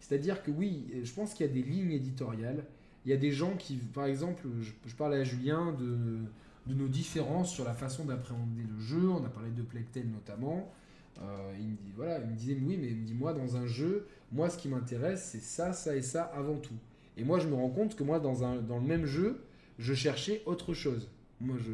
C'est-à-dire 0.00 0.42
que 0.42 0.50
oui, 0.50 0.90
je 1.04 1.12
pense 1.12 1.34
qu'il 1.34 1.46
y 1.46 1.48
a 1.48 1.52
des 1.52 1.62
lignes 1.62 1.92
éditoriales, 1.92 2.64
il 3.04 3.10
y 3.10 3.14
a 3.14 3.18
des 3.18 3.32
gens 3.32 3.54
qui, 3.56 3.74
par 3.76 4.06
exemple, 4.06 4.48
je, 4.60 4.72
je 4.86 4.96
parlais 4.96 5.18
à 5.18 5.24
Julien 5.24 5.72
de, 5.72 6.18
de 6.66 6.74
nos 6.74 6.88
différences 6.88 7.52
sur 7.52 7.64
la 7.64 7.74
façon 7.74 8.04
d'appréhender 8.04 8.62
le 8.62 8.80
jeu, 8.80 9.08
on 9.08 9.24
a 9.24 9.28
parlé 9.28 9.50
de 9.50 9.62
Plectel 9.62 10.08
notamment, 10.08 10.72
euh, 11.20 11.52
il 11.58 11.68
me 11.68 11.76
dit 11.76 11.92
voilà, 11.94 12.18
il 12.20 12.30
me 12.30 12.34
disait 12.34 12.56
oui, 12.60 12.78
mais 12.80 12.88
il 12.88 12.96
me 12.96 13.04
dit 13.04 13.14
moi 13.14 13.34
dans 13.34 13.56
un 13.56 13.66
jeu, 13.66 14.06
moi 14.32 14.48
ce 14.48 14.56
qui 14.56 14.68
m'intéresse 14.68 15.28
c'est 15.32 15.42
ça, 15.42 15.72
ça 15.72 15.94
et 15.94 16.02
ça 16.02 16.22
avant 16.22 16.56
tout. 16.56 16.74
Et 17.16 17.24
moi 17.24 17.38
je 17.38 17.48
me 17.48 17.54
rends 17.54 17.68
compte 17.68 17.96
que 17.96 18.02
moi 18.02 18.18
dans 18.18 18.44
un 18.44 18.56
dans 18.56 18.78
le 18.78 18.86
même 18.86 19.04
jeu, 19.04 19.42
je 19.78 19.94
cherchais 19.94 20.42
autre 20.46 20.74
chose. 20.74 21.10
Moi 21.40 21.56
je 21.58 21.72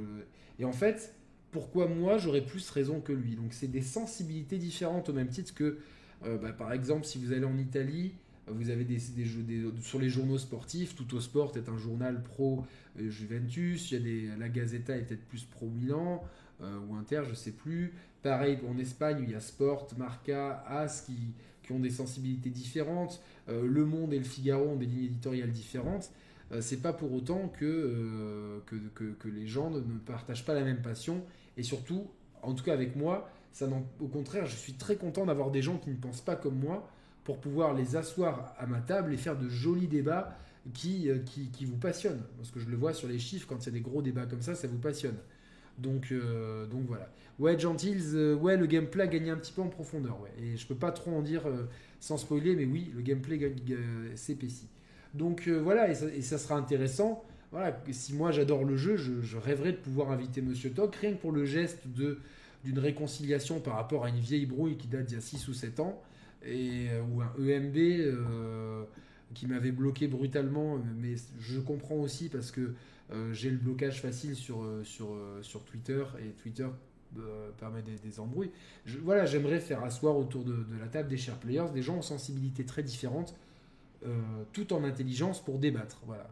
et 0.59 0.65
en 0.65 0.73
fait 0.73 1.15
pourquoi 1.53 1.87
moi 1.87 2.19
j'aurais 2.19 2.45
plus 2.45 2.69
raison 2.71 3.01
que 3.01 3.13
lui? 3.13 3.37
Donc 3.37 3.53
c'est 3.53 3.69
des 3.69 3.83
sensibilités 3.83 4.59
différentes 4.59 5.09
au 5.09 5.13
même 5.13 5.29
titre 5.29 5.55
que 5.55 5.79
euh, 6.25 6.37
bah, 6.37 6.53
par 6.53 6.73
exemple 6.73 7.07
si 7.07 7.19
vous 7.19 7.33
allez 7.33 7.47
en 7.47 7.59
Italie, 7.59 8.15
vous 8.49 8.71
avez 8.71 8.85
des, 8.85 8.99
jeux 9.25 9.45
sur 9.81 10.01
les 10.01 10.09
journaux 10.09 10.39
sportifs. 10.39 10.97
Tout 10.97 11.15
au 11.15 11.21
sport 11.21 11.53
est 11.57 11.69
un 11.69 11.77
journal 11.79 12.23
pro 12.23 12.65
euh, 12.99 13.09
Juventus. 13.09 13.93
Il 13.93 13.95
y 13.95 13.97
a 13.97 14.01
des, 14.01 14.41
la 14.41 14.49
Gazeta 14.49 14.97
est 14.97 15.03
peut-être 15.03 15.27
plus 15.27 15.45
pro 15.45 15.69
Milan 15.69 16.25
ou 16.89 16.97
Inter, 16.97 17.23
je 17.29 17.35
sais 17.35 17.53
plus. 17.53 17.93
Pareil 18.23 18.59
en 18.69 18.77
Espagne, 18.79 19.19
il 19.23 19.31
y 19.31 19.35
a 19.35 19.41
Sport, 19.41 19.89
Marca, 19.97 20.65
As 20.67 21.03
qui, 21.03 21.73
ont 21.73 21.79
des 21.79 21.91
sensibilités 21.91 22.49
différentes. 22.49 23.21
Euh, 23.51 23.67
le 23.67 23.85
Monde 23.85 24.15
et 24.15 24.19
le 24.19 24.25
Figaro 24.25 24.71
ont 24.71 24.77
des 24.77 24.87
lignes 24.87 25.05
éditoriales 25.05 25.53
différentes. 25.53 26.11
Euh, 26.51 26.63
c'est 26.63 26.81
pas 26.81 26.95
pour 26.95 27.13
autant 27.13 27.53
euh, 27.61 28.61
que, 28.65 28.77
que, 28.95 29.05
que, 29.13 29.29
les 29.29 29.47
gens 29.47 29.69
ne, 29.69 29.81
partagent 29.99 30.47
pas 30.47 30.55
la 30.55 30.65
même 30.65 30.81
passion. 30.81 31.23
Et 31.59 31.63
surtout, 31.63 32.07
en 32.43 32.55
tout 32.55 32.65
cas 32.65 32.73
avec 32.73 32.97
moi, 32.97 33.29
ça 33.53 33.69
au 34.01 34.07
contraire, 34.07 34.47
je 34.47 34.57
suis 34.57 34.75
très 34.75 34.97
content 34.97 35.27
d'avoir 35.27 35.51
des 35.51 35.61
gens 35.61 35.77
qui 35.77 35.91
ne 35.91 35.97
pensent 35.97 36.23
pas 36.23 36.37
comme 36.37 36.59
moi 36.59 36.89
pour 37.25 37.39
pouvoir 37.39 37.75
les 37.75 37.97
asseoir 37.97 38.55
à 38.59 38.67
ma 38.67 38.81
table 38.81 39.13
et 39.13 39.19
faire 39.19 39.37
de 39.37 39.51
jolis 39.51 39.89
débats 39.89 40.39
qui, 40.73 41.11
qui, 41.27 41.51
qui 41.51 41.67
vous 41.67 41.77
passionnent. 41.77 42.23
Parce 42.39 42.51
que 42.51 42.61
je 42.61 42.71
le 42.71 42.77
vois 42.77 42.95
sur 42.95 43.09
les 43.09 43.19
chiffres, 43.19 43.47
quand 43.47 43.59
il 43.63 43.67
y 43.67 43.69
a 43.69 43.73
des 43.73 43.83
gros 43.83 44.01
débats 44.01 44.25
comme 44.25 44.41
ça, 44.41 44.55
ça 44.55 44.69
vous 44.69 44.79
passionne. 44.79 45.17
Donc, 45.79 46.13
donc 46.71 46.87
voilà. 46.87 47.09
Ouais, 47.39 47.57
Gentils, 47.57 48.15
euh, 48.15 48.35
ouais, 48.35 48.57
le 48.57 48.67
gameplay 48.67 49.05
a 49.05 49.07
gagné 49.07 49.31
un 49.31 49.37
petit 49.37 49.53
peu 49.53 49.63
en 49.63 49.69
profondeur. 49.69 50.19
Et 50.43 50.57
je 50.57 50.67
peux 50.67 50.75
pas 50.75 50.91
trop 50.91 51.13
en 51.13 51.23
dire 51.23 51.47
euh, 51.47 51.67
sans 52.01 52.17
spoiler, 52.17 52.57
mais 52.57 52.65
oui, 52.65 52.91
le 52.97 53.01
gameplay 53.01 53.39
euh, 53.43 54.17
s'épaissit. 54.17 54.69
Donc 55.15 55.49
voilà, 55.49 55.91
et 55.91 55.95
ça, 55.95 56.37
sera 56.37 56.57
intéressant. 56.57 57.25
Voilà, 57.51 57.81
si 57.93 58.15
moi 58.15 58.31
j'adore 58.31 58.65
le 58.65 58.77
jeu, 58.77 58.97
je, 58.97 59.39
rêverais 59.39 59.73
de 59.73 59.79
pouvoir 59.79 60.11
inviter 60.11 60.43
Monsieur 60.43 60.71
Toc, 60.71 60.95
rien 60.97 61.13
que 61.13 61.17
pour 61.17 61.33
le 61.33 61.47
geste 61.47 61.81
d'une 61.87 62.79
réconciliation 62.79 63.59
par 63.59 63.77
rapport 63.77 64.05
à 64.05 64.11
une 64.11 64.19
vieille 64.19 64.45
brouille 64.45 64.77
qui 64.77 64.87
date 64.87 65.07
d'il 65.07 65.15
y 65.15 65.19
a 65.19 65.23
6 65.23 65.49
ou 65.49 65.55
7 65.55 65.81
ans. 65.81 66.03
et, 66.45 66.89
ou 67.11 67.23
un 67.23 67.33
EMB 67.39 67.77
qui 69.33 69.47
m'avait 69.47 69.73
bloqué 69.73 70.09
brutalement, 70.09 70.79
mais 70.99 71.15
je 71.41 71.59
comprends 71.59 71.97
aussi 71.97 72.29
parce 72.29 72.51
que 72.51 72.75
j'ai 73.33 73.51
le 73.51 73.57
blocage 73.57 74.03
facile 74.03 74.37
sur, 74.37 74.65
sur, 74.85 75.17
sur 75.43 75.65
Twitter 75.65 76.05
et 76.21 76.31
Twitter 76.33 76.69
permet 77.59 77.83
des, 77.83 78.21
embrouilles. 78.21 78.51
voilà, 79.03 79.25
j'aimerais 79.25 79.61
faire 79.61 79.83
asseoir 79.83 80.17
autour 80.17 80.45
de, 80.45 80.55
la 80.79 80.89
table 80.89 81.09
des 81.09 81.17
chers 81.17 81.39
players 81.39 81.71
des 81.73 81.81
gens 81.81 81.99
aux 81.99 82.03
sensibilités 82.03 82.67
très 82.67 82.83
différentes, 82.83 83.35
tout 84.53 84.73
en 84.75 84.85
intelligence 84.85 85.43
pour 85.43 85.59
débattre. 85.59 86.01
Voilà. 86.07 86.29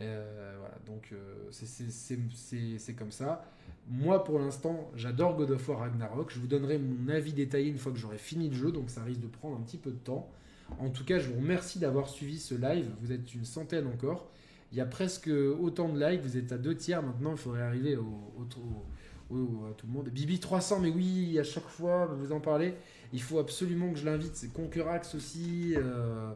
Euh, 0.00 0.54
voilà, 0.58 0.74
donc 0.86 1.10
euh, 1.12 1.48
c'est 1.50 2.94
comme 2.94 3.12
ça. 3.12 3.44
Moi, 3.88 4.24
pour 4.24 4.38
l'instant, 4.38 4.90
j'adore 4.94 5.36
God 5.36 5.50
of 5.50 5.68
War 5.68 5.80
Ragnarok. 5.80 6.30
Je 6.32 6.38
vous 6.38 6.46
donnerai 6.46 6.78
mon 6.78 7.08
avis 7.08 7.32
détaillé 7.32 7.68
une 7.68 7.78
fois 7.78 7.92
que 7.92 7.98
j'aurai 7.98 8.18
fini 8.18 8.48
le 8.48 8.54
jeu, 8.54 8.72
donc 8.72 8.90
ça 8.90 9.02
risque 9.02 9.20
de 9.20 9.26
prendre 9.26 9.56
un 9.56 9.60
petit 9.60 9.78
peu 9.78 9.90
de 9.90 9.96
temps. 9.96 10.30
En 10.78 10.88
tout 10.90 11.04
cas, 11.04 11.18
je 11.18 11.28
vous 11.28 11.38
remercie 11.38 11.78
d'avoir 11.78 12.08
suivi 12.08 12.38
ce 12.38 12.54
live. 12.54 12.90
Vous 13.00 13.12
êtes 13.12 13.34
une 13.34 13.44
centaine 13.44 13.86
encore. 13.86 14.30
Il 14.72 14.78
y 14.78 14.80
a 14.80 14.86
presque 14.86 15.30
autant 15.60 15.88
de 15.88 16.02
likes. 16.02 16.22
Vous 16.22 16.36
êtes 16.36 16.52
à 16.52 16.58
deux 16.58 16.74
tiers 16.74 17.02
maintenant. 17.02 17.32
Il 17.32 17.38
faudrait 17.38 17.62
arriver 17.62 17.96
au, 17.96 18.42
à 18.42 19.74
tout 19.74 19.86
le 19.86 19.92
monde. 19.92 20.08
Bibi 20.08 20.40
300, 20.40 20.80
mais 20.80 20.90
oui, 20.90 21.38
à 21.38 21.44
chaque 21.44 21.68
fois, 21.68 22.06
vous 22.06 22.32
en 22.32 22.40
parlez. 22.40 22.74
Il 23.12 23.22
faut 23.22 23.38
absolument 23.38 23.92
que 23.92 23.98
je 23.98 24.04
l'invite. 24.04 24.34
C'est 24.34 24.52
Concurax 24.52 25.14
aussi. 25.14 25.74
Euh, 25.76 26.32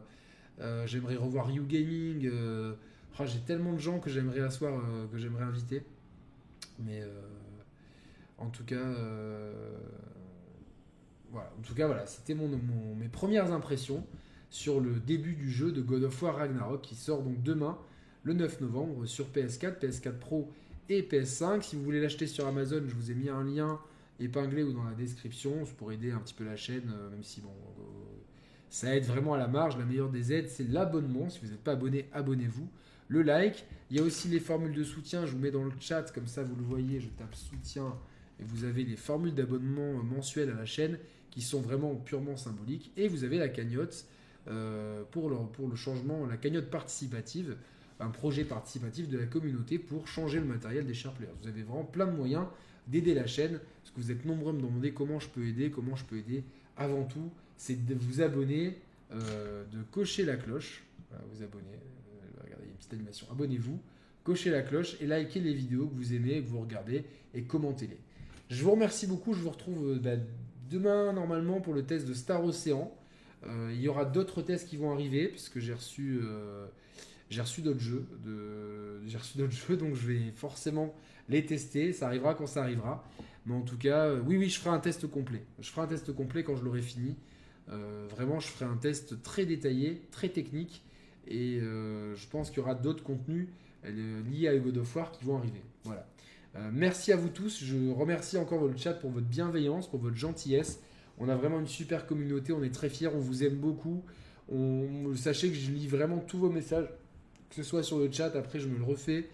j'aimerais 0.85 1.15
revoir 1.15 1.51
You 1.51 1.65
Gaming. 1.65 2.29
Oh, 3.19 3.23
j'ai 3.25 3.39
tellement 3.39 3.73
de 3.73 3.79
gens 3.79 3.99
que 3.99 4.11
j'aimerais 4.11 4.41
asseoir, 4.41 4.73
euh, 4.73 5.07
que 5.07 5.17
j'aimerais 5.17 5.43
inviter. 5.43 5.83
Mais 6.79 7.01
euh, 7.01 7.07
en 8.37 8.49
tout 8.49 8.63
cas, 8.63 8.75
euh, 8.75 9.75
voilà. 11.31 11.51
En 11.57 11.61
tout 11.63 11.73
cas, 11.73 11.87
voilà, 11.87 12.05
c'était 12.05 12.35
mes 12.35 13.09
premières 13.09 13.51
impressions 13.51 14.05
sur 14.51 14.79
le 14.79 14.99
début 14.99 15.33
du 15.33 15.49
jeu 15.49 15.71
de 15.71 15.81
God 15.81 16.03
of 16.03 16.21
War 16.21 16.35
Ragnarok 16.35 16.81
qui 16.81 16.95
sort 16.95 17.23
donc 17.23 17.41
demain, 17.41 17.77
le 18.23 18.33
9 18.33 18.61
novembre, 18.61 19.05
sur 19.05 19.27
PS4, 19.27 19.79
PS4 19.79 20.17
Pro 20.17 20.51
et 20.89 21.01
PS5. 21.01 21.61
Si 21.61 21.75
vous 21.75 21.83
voulez 21.83 22.01
l'acheter 22.01 22.27
sur 22.27 22.45
Amazon, 22.47 22.83
je 22.87 22.93
vous 22.93 23.11
ai 23.11 23.15
mis 23.15 23.29
un 23.29 23.43
lien 23.43 23.79
épinglé 24.19 24.63
ou 24.63 24.73
dans 24.73 24.83
la 24.83 24.93
description 24.93 25.63
pour 25.77 25.91
aider 25.91 26.11
un 26.11 26.19
petit 26.19 26.33
peu 26.33 26.43
la 26.43 26.55
chaîne, 26.55 26.91
même 27.11 27.23
si 27.23 27.41
bon, 27.41 27.49
ça 28.69 28.95
aide 28.95 29.05
vraiment 29.05 29.33
à 29.33 29.37
la 29.37 29.47
marge. 29.47 29.77
La 29.77 29.85
meilleure 29.85 30.09
des 30.09 30.33
aides, 30.33 30.49
c'est 30.49 30.67
l'abonnement. 30.67 31.29
Si 31.29 31.39
vous 31.41 31.51
n'êtes 31.51 31.63
pas 31.63 31.73
abonné, 31.73 32.07
abonnez-vous 32.13 32.67
le 33.07 33.21
like. 33.21 33.65
Il 33.89 33.97
y 33.97 33.99
a 33.99 34.03
aussi 34.03 34.27
les 34.27 34.39
formules 34.39 34.73
de 34.73 34.83
soutien, 34.83 35.25
je 35.25 35.31
vous 35.31 35.39
mets 35.39 35.51
dans 35.51 35.63
le 35.63 35.71
chat, 35.79 36.11
comme 36.13 36.27
ça 36.27 36.43
vous 36.43 36.55
le 36.55 36.63
voyez, 36.63 36.99
je 36.99 37.07
tape 37.09 37.35
soutien 37.35 37.95
et 38.39 38.43
vous 38.43 38.65
avez 38.65 38.83
les 38.83 38.97
formules 38.97 39.33
d'abonnement 39.33 39.93
mensuelles 40.03 40.49
à 40.49 40.55
la 40.55 40.65
chaîne 40.65 40.99
qui 41.31 41.41
sont 41.41 41.61
vraiment 41.61 41.95
purement 41.95 42.37
symboliques. 42.37 42.91
Et 42.97 43.07
vous 43.07 43.23
avez 43.23 43.37
la 43.37 43.49
cagnotte 43.49 44.05
euh, 44.47 45.03
pour 45.11 45.29
le 45.29 45.75
changement, 45.75 46.25
la 46.25 46.37
cagnotte 46.37 46.69
participative, 46.69 47.55
un 47.99 48.09
projet 48.09 48.43
participatif 48.43 49.07
de 49.09 49.17
la 49.17 49.25
communauté 49.25 49.79
pour 49.79 50.07
changer 50.07 50.39
le 50.39 50.45
matériel 50.45 50.85
des 50.85 50.93
Sharp 50.93 51.17
Players. 51.17 51.33
Vous 51.41 51.47
avez 51.47 51.63
vraiment 51.63 51.83
plein 51.83 52.05
de 52.05 52.11
moyens 52.11 52.45
d'aider 52.87 53.13
la 53.13 53.27
chaîne, 53.27 53.59
parce 53.81 53.91
que 53.93 53.99
vous 53.99 54.11
êtes 54.11 54.25
nombreux 54.25 54.51
à 54.51 54.53
me 54.53 54.61
demander 54.61 54.91
comment 54.91 55.19
je 55.19 55.27
peux 55.27 55.45
aider, 55.45 55.71
comment 55.71 55.95
je 55.95 56.05
peux 56.05 56.17
aider. 56.17 56.43
Avant 56.77 57.03
tout, 57.03 57.31
c'est 57.57 57.85
de 57.85 57.95
vous 57.95 58.21
abonner, 58.21 58.77
euh, 59.11 59.63
de 59.65 59.81
cocher 59.91 60.23
la 60.23 60.37
cloche, 60.37 60.83
vous 61.31 61.43
abonner, 61.43 61.79
petite 62.77 62.93
animation. 62.93 63.27
Abonnez-vous, 63.31 63.79
cochez 64.23 64.49
la 64.49 64.61
cloche 64.61 64.97
et 65.01 65.07
likez 65.07 65.39
les 65.39 65.53
vidéos 65.53 65.87
que 65.87 65.95
vous 65.95 66.13
aimez, 66.13 66.41
que 66.41 66.47
vous 66.47 66.59
regardez 66.59 67.03
et 67.33 67.43
commentez-les. 67.43 67.97
Je 68.49 68.63
vous 68.63 68.71
remercie 68.71 69.07
beaucoup. 69.07 69.33
Je 69.33 69.41
vous 69.41 69.49
retrouve 69.49 69.91
euh, 69.91 69.99
bah, 69.99 70.21
demain 70.69 71.13
normalement 71.13 71.59
pour 71.59 71.73
le 71.73 71.83
test 71.83 72.07
de 72.07 72.13
Star 72.13 72.43
Ocean. 72.43 72.93
Euh, 73.45 73.71
il 73.73 73.81
y 73.81 73.87
aura 73.87 74.05
d'autres 74.05 74.41
tests 74.41 74.67
qui 74.67 74.77
vont 74.77 74.91
arriver 74.91 75.27
puisque 75.27 75.59
j'ai 75.59 75.73
reçu, 75.73 76.19
euh, 76.23 76.67
j'ai 77.29 77.41
reçu 77.41 77.61
d'autres 77.61 77.79
jeux. 77.79 78.05
J'ai 79.05 79.17
reçu 79.17 79.37
d'autres 79.37 79.53
jeux 79.67 79.77
donc 79.77 79.95
je 79.95 80.07
vais 80.07 80.31
forcément 80.35 80.93
les 81.29 81.45
tester. 81.45 81.93
Ça 81.93 82.07
arrivera 82.07 82.35
quand 82.35 82.47
ça 82.47 82.63
arrivera. 82.63 83.03
Mais 83.45 83.53
en 83.53 83.61
tout 83.61 83.77
cas, 83.77 84.13
oui, 84.13 84.37
oui, 84.37 84.49
je 84.49 84.59
ferai 84.59 84.75
un 84.75 84.79
test 84.79 85.07
complet. 85.07 85.43
Je 85.59 85.69
ferai 85.69 85.81
un 85.81 85.87
test 85.87 86.13
complet 86.13 86.43
quand 86.43 86.57
je 86.57 86.63
l'aurai 86.63 86.81
fini. 86.81 87.15
vraiment, 87.67 88.39
je 88.39 88.47
ferai 88.47 88.65
un 88.65 88.75
test 88.77 89.21
très 89.23 89.45
détaillé, 89.45 90.01
très 90.11 90.29
technique 90.29 90.83
et 91.29 91.59
euh, 91.61 92.15
je 92.15 92.27
pense 92.27 92.49
qu'il 92.49 92.59
y 92.59 92.61
aura 92.61 92.75
d'autres 92.75 93.03
contenus 93.03 93.47
euh, 93.85 94.21
liés 94.29 94.47
à 94.47 94.57
God 94.57 94.77
of 94.77 94.95
War 94.95 95.11
qui 95.11 95.25
vont 95.25 95.37
arriver. 95.37 95.61
Voilà. 95.83 96.07
Euh, 96.55 96.69
merci 96.73 97.11
à 97.11 97.17
vous 97.17 97.29
tous. 97.29 97.63
Je 97.63 97.91
remercie 97.91 98.37
encore 98.37 98.59
votre 98.59 98.77
chat 98.77 98.93
pour 98.93 99.11
votre 99.11 99.27
bienveillance, 99.27 99.89
pour 99.89 99.99
votre 99.99 100.15
gentillesse. 100.15 100.79
On 101.19 101.29
a 101.29 101.35
vraiment 101.35 101.59
une 101.59 101.67
super 101.67 102.05
communauté. 102.05 102.53
On 102.53 102.63
est 102.63 102.73
très 102.73 102.89
fiers. 102.89 103.09
On 103.13 103.19
vous 103.19 103.43
aime 103.43 103.55
beaucoup. 103.55 104.03
Sachez 105.15 105.49
que 105.49 105.55
je 105.55 105.71
lis 105.71 105.87
vraiment 105.87 106.19
tous 106.19 106.37
vos 106.37 106.49
messages, 106.49 106.87
que 107.49 107.55
ce 107.55 107.63
soit 107.63 107.83
sur 107.83 107.99
le 107.99 108.11
chat. 108.11 108.35
Après, 108.35 108.59
je 108.59 108.67
me 108.67 108.77
le 108.77 108.83
refais. 108.83 109.29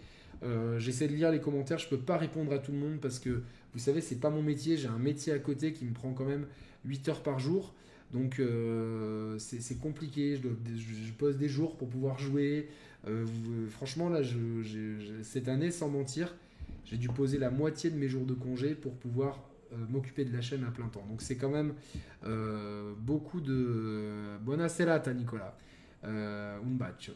J'essaie 0.77 1.07
de 1.07 1.13
lire 1.13 1.31
les 1.31 1.39
commentaires. 1.39 1.79
Je 1.79 1.87
peux 1.87 1.97
pas 1.97 2.17
répondre 2.17 2.51
à 2.51 2.59
tout 2.59 2.73
le 2.73 2.77
monde 2.77 2.99
parce 2.99 3.17
que 3.17 3.43
vous 3.73 3.79
savez, 3.79 4.01
c'est 4.01 4.19
pas 4.19 4.29
mon 4.29 4.41
métier. 4.41 4.77
J'ai 4.77 4.89
un 4.89 4.99
métier 4.99 5.31
à 5.31 5.39
côté 5.39 5.73
qui 5.73 5.85
me 5.85 5.93
prend 5.93 6.13
quand 6.13 6.25
même 6.25 6.45
8 6.85 7.09
heures 7.09 7.23
par 7.23 7.39
jour. 7.39 7.73
Donc 8.13 8.39
euh, 8.39 9.37
c'est 9.39 9.79
compliqué, 9.79 10.37
je, 10.37 11.11
pose 11.17 11.37
des 11.37 11.49
jours 11.49 11.75
pour 11.75 11.89
pouvoir 11.89 12.19
jouer. 12.19 12.69
Euh, 13.07 13.25
franchement, 13.69 14.07
là, 14.07 14.21
cette 15.23 15.47
année, 15.47 15.71
sans 15.71 15.89
mentir, 15.89 16.33
j'ai 16.85 16.97
dû 16.97 17.07
poser 17.07 17.39
la 17.39 17.49
moitié 17.49 17.89
de 17.89 17.97
mes 17.97 18.07
jours 18.07 18.25
de 18.25 18.35
congé 18.35 18.75
pour 18.75 18.93
pouvoir 18.93 19.39
euh, 19.73 19.77
m'occuper 19.89 20.25
de 20.25 20.31
la 20.33 20.41
chaîne 20.41 20.63
à 20.63 20.69
plein 20.69 20.87
temps. 20.87 21.05
Donc 21.09 21.21
c'est 21.23 21.35
quand 21.35 21.49
même 21.49 21.73
beaucoup 22.99 23.41
de... 23.41 24.37
Buona 24.41 24.69
serata, 24.69 25.13
Nicolas. 25.13 25.57
Un 26.03 26.59
bacio. 26.65 27.13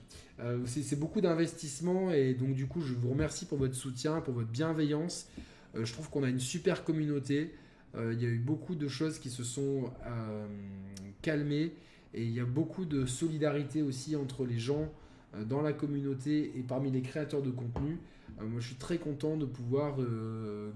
c'est 0.66 1.00
beaucoup 1.00 1.22
d'investissement 1.22 2.12
et 2.12 2.34
donc 2.34 2.54
du 2.54 2.68
coup, 2.68 2.82
je 2.82 2.94
vous 2.94 3.10
remercie 3.10 3.46
pour 3.46 3.58
votre 3.58 3.76
soutien, 3.76 4.22
pour 4.22 4.34
votre 4.34 4.50
bienveillance. 4.50 5.28
je 5.76 5.92
trouve 5.92 6.10
qu'on 6.10 6.24
a 6.24 6.30
une 6.30 6.40
super 6.40 6.84
communauté. 6.84 7.54
Euh, 7.96 8.14
il 8.14 8.22
y 8.22 8.26
a 8.26 8.30
eu 8.30 8.40
beaucoup 8.40 8.76
de 8.76 8.88
choses 8.88 9.20
qui 9.20 9.30
se 9.30 9.44
sont 9.44 9.92
euh, 10.06 10.48
calmées 11.22 11.74
et 12.14 12.24
il 12.24 12.32
y 12.32 12.40
a 12.40 12.46
beaucoup 12.46 12.86
de 12.86 13.06
solidarité 13.06 13.82
aussi 13.82 14.16
entre 14.16 14.46
les 14.46 14.60
gens 14.60 14.92
euh, 15.36 15.44
dans 15.44 15.62
la 15.62 15.74
communauté 15.74 16.52
et 16.56 16.62
parmi 16.62 16.92
les 16.92 17.02
créateurs 17.02 17.42
de 17.42 17.52
contenu. 17.52 17.98
moi, 18.40 18.60
je 18.60 18.68
suis 18.68 18.76
très 18.76 18.98
content 18.98 19.36
de 19.38 19.46
pouvoir 19.46 19.98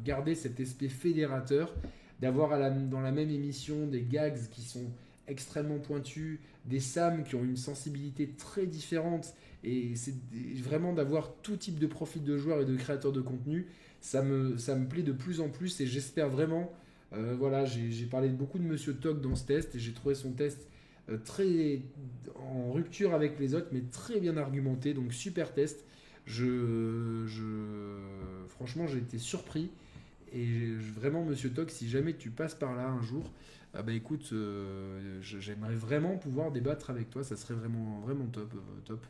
garder 0.03 0.33
cet 0.33 0.59
aspect 0.59 0.89
fédérateur, 0.89 1.71
d'avoir 2.19 2.49
dans 2.89 3.01
la 3.01 3.11
même 3.11 3.29
émission 3.29 3.85
des 3.85 4.01
gags 4.01 4.49
qui 4.49 4.61
sont 4.61 4.89
extrêmement 5.27 5.79
pointus, 5.79 6.39
des 6.65 6.79
Sam 6.79 7.23
qui 7.23 7.35
ont 7.35 7.43
une 7.43 7.57
sensibilité 7.57 8.29
très 8.37 8.65
différente, 8.65 9.33
et 9.63 9.95
c'est 9.95 10.15
vraiment 10.63 10.93
d'avoir 10.93 11.33
tout 11.41 11.57
type 11.57 11.79
de 11.79 11.87
profil 11.87 12.23
de 12.23 12.37
joueurs 12.37 12.61
et 12.61 12.65
de 12.65 12.75
créateurs 12.75 13.11
de 13.11 13.21
contenu. 13.21 13.67
Ça 13.99 14.23
me, 14.23 14.57
ça 14.57 14.75
me 14.75 14.87
plaît 14.87 15.03
de 15.03 15.11
plus 15.11 15.41
en 15.41 15.49
plus 15.49 15.79
et 15.79 15.85
j'espère 15.85 16.29
vraiment 16.29 16.71
euh, 17.13 17.35
voilà, 17.37 17.65
j'ai 17.65 18.05
parlé 18.05 18.29
beaucoup 18.29 18.57
de 18.57 18.63
Monsieur 18.63 18.93
Toc 18.93 19.21
dans 19.21 19.35
ce 19.35 19.45
test 19.45 19.75
et 19.75 19.79
j'ai 19.79 19.91
trouvé 19.91 20.15
son 20.15 20.31
test 20.31 20.67
euh, 21.09 21.17
très 21.17 21.81
en 22.37 22.71
rupture 22.71 23.13
avec 23.13 23.37
les 23.39 23.53
autres, 23.53 23.67
mais 23.71 23.81
très 23.91 24.19
bien 24.19 24.37
argumenté. 24.37 24.93
Donc 24.93 25.13
super 25.13 25.53
test. 25.53 25.83
Je, 26.25 27.25
franchement, 28.47 28.87
j'ai 28.87 28.99
été 28.99 29.17
surpris. 29.17 29.69
Et 30.33 30.71
vraiment, 30.95 31.25
Monsieur 31.25 31.49
Toc, 31.49 31.69
si 31.71 31.89
jamais 31.89 32.13
tu 32.13 32.29
passes 32.29 32.55
par 32.55 32.75
là 32.75 32.87
un 32.87 33.01
jour, 33.01 33.29
ah 33.73 33.83
bah 33.83 33.93
écoute, 33.93 34.29
euh, 34.33 35.19
j'aimerais 35.21 35.75
vraiment 35.75 36.17
pouvoir 36.17 36.51
débattre 36.51 36.89
avec 36.89 37.09
toi. 37.09 37.23
Ça 37.23 37.37
serait 37.37 37.53
vraiment, 37.53 38.01
vraiment 38.01 38.25
top, 38.25 38.53
top. 38.85 39.05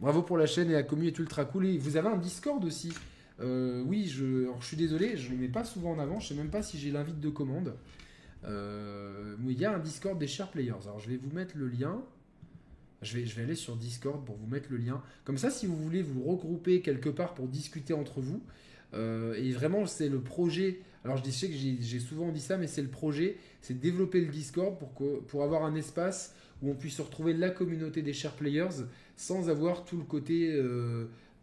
Bravo 0.00 0.22
pour 0.22 0.36
la 0.36 0.46
chaîne 0.46 0.70
et 0.70 0.74
la 0.74 0.82
commu 0.82 1.06
est 1.06 1.18
ultra 1.18 1.46
cool. 1.46 1.66
Et 1.66 1.78
vous 1.78 1.96
avez 1.96 2.08
un 2.08 2.18
Discord 2.18 2.62
aussi. 2.64 2.92
Euh, 3.40 3.82
oui, 3.86 4.06
je, 4.06 4.50
je 4.60 4.66
suis 4.66 4.76
désolé, 4.76 5.16
je 5.16 5.28
ne 5.28 5.34
le 5.34 5.40
mets 5.40 5.48
pas 5.48 5.64
souvent 5.64 5.92
en 5.92 5.98
avant. 5.98 6.20
Je 6.20 6.28
sais 6.28 6.34
même 6.34 6.50
pas 6.50 6.62
si 6.62 6.78
j'ai 6.78 6.90
l'invite 6.90 7.20
de 7.20 7.30
commande. 7.30 7.74
Euh, 8.44 9.36
il 9.48 9.58
y 9.58 9.64
a 9.64 9.74
un 9.74 9.78
Discord 9.78 10.18
des 10.18 10.26
Share 10.26 10.50
Players. 10.50 10.84
Alors, 10.84 11.00
je 11.00 11.08
vais 11.08 11.16
vous 11.16 11.30
mettre 11.30 11.56
le 11.56 11.68
lien. 11.68 12.02
Je 13.00 13.16
vais, 13.16 13.26
je 13.26 13.34
vais 13.34 13.42
aller 13.42 13.54
sur 13.54 13.76
Discord 13.76 14.24
pour 14.24 14.36
vous 14.36 14.46
mettre 14.46 14.68
le 14.70 14.76
lien. 14.76 15.02
Comme 15.24 15.38
ça, 15.38 15.50
si 15.50 15.66
vous 15.66 15.76
voulez 15.76 16.02
vous 16.02 16.22
regrouper 16.22 16.82
quelque 16.82 17.08
part 17.08 17.34
pour 17.34 17.48
discuter 17.48 17.94
entre 17.94 18.20
vous, 18.20 18.42
euh, 18.94 19.34
et 19.34 19.52
vraiment, 19.52 19.86
c'est 19.86 20.08
le 20.08 20.20
projet. 20.20 20.80
Alors, 21.06 21.22
je 21.24 21.30
sais 21.30 21.48
que 21.48 21.54
j'ai 21.54 22.00
souvent 22.00 22.32
dit 22.32 22.40
ça, 22.40 22.56
mais 22.56 22.66
c'est 22.66 22.82
le 22.82 22.88
projet 22.88 23.36
c'est 23.60 23.78
développer 23.78 24.20
le 24.20 24.26
Discord 24.26 24.76
pour, 25.28 25.42
avoir 25.42 25.64
un 25.64 25.74
espace 25.74 26.34
où 26.62 26.70
on 26.70 26.74
puisse 26.74 27.00
retrouver 27.00 27.32
la 27.32 27.50
communauté 27.50 28.02
des 28.02 28.12
Share 28.12 28.34
Players 28.34 28.84
sans 29.16 29.48
avoir 29.48 29.84
tout 29.84 29.96
le 29.96 30.04
côté 30.04 30.60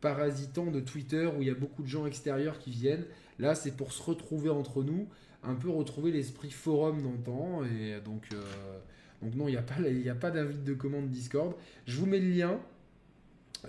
parasitant 0.03 0.65
de 0.65 0.81
Twitter 0.81 1.29
où 1.37 1.41
il 1.41 1.47
y 1.47 1.51
a 1.51 1.55
beaucoup 1.55 1.81
de 1.81 1.87
gens 1.87 2.05
extérieurs 2.05 2.59
qui 2.59 2.71
viennent. 2.71 3.05
Là, 3.39 3.55
c'est 3.55 3.71
pour 3.71 3.93
se 3.93 4.03
retrouver 4.03 4.49
entre 4.49 4.83
nous, 4.83 5.07
un 5.43 5.55
peu 5.55 5.69
retrouver 5.69 6.11
l'esprit 6.11 6.51
forum 6.51 7.01
d'antan. 7.01 7.63
Et 7.63 8.01
donc, 8.03 8.27
euh, 8.33 8.41
donc 9.21 9.35
non, 9.35 9.47
il 9.47 9.51
n'y 9.51 9.57
a 9.57 9.61
pas, 9.61 9.75
pas 10.19 10.31
d'invite 10.31 10.65
de 10.65 10.73
commande 10.73 11.09
Discord. 11.09 11.55
Je 11.85 11.97
vous 11.97 12.05
mets 12.05 12.19
le 12.19 12.29
lien. 12.29 12.59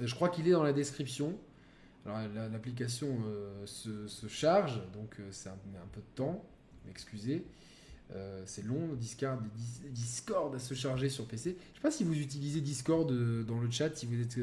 Je 0.01 0.12
crois 0.12 0.29
qu'il 0.29 0.49
est 0.49 0.53
dans 0.53 0.65
la 0.65 0.73
description. 0.73 1.39
Alors, 2.06 2.18
l'application 2.52 3.18
euh, 3.26 3.64
se, 3.66 4.28
charge, 4.28 4.81
donc 4.93 5.16
euh, 5.18 5.28
c'est 5.31 5.48
un, 5.48 5.56
peu 5.93 6.01
de 6.01 6.14
temps. 6.14 6.44
Excusez. 6.90 7.47
Euh, 8.14 8.43
c'est 8.44 8.64
long, 8.64 8.93
Discord, 8.94 9.40
Discord 9.90 10.55
à 10.55 10.59
se 10.59 10.74
charger 10.74 11.09
sur 11.09 11.26
PC. 11.26 11.56
Je 11.72 11.76
sais 11.76 11.82
pas 11.82 11.90
si 11.90 12.05
vous 12.05 12.18
utilisez 12.18 12.60
Discord 12.60 13.10
dans 13.47 13.59
le 13.59 13.70
chat, 13.70 13.97
si 13.97 14.05
vous 14.05 14.20
êtes, 14.20 14.39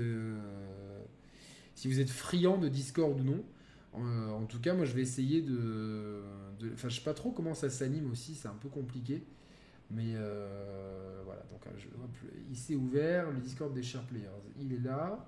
si 1.75 1.87
vous 1.87 1.99
êtes 1.99 2.09
friand 2.09 2.57
de 2.57 2.67
Discord 2.67 3.19
ou 3.19 3.23
non. 3.23 3.43
En, 3.93 4.45
tout 4.45 4.59
cas, 4.59 4.73
moi 4.73 4.85
je 4.85 4.93
vais 4.93 5.01
essayer 5.01 5.41
de. 5.41 6.23
Enfin, 6.73 6.89
je 6.89 6.95
sais 6.95 7.03
pas 7.03 7.13
trop 7.13 7.31
comment 7.31 7.53
ça 7.53 7.69
s'anime 7.69 8.09
aussi, 8.09 8.33
c'est 8.33 8.47
un 8.47 8.57
peu 8.59 8.69
compliqué. 8.69 9.23
Mais 9.91 10.15
voilà, 11.25 11.43
donc 11.51 11.61
il 12.49 12.57
s'est 12.57 12.75
ouvert, 12.75 13.29
le 13.29 13.39
Discord 13.39 13.71
des 13.71 13.83
Share 13.83 14.05
Players. 14.07 14.29
Il 14.59 14.73
est 14.73 14.79
là. 14.79 15.27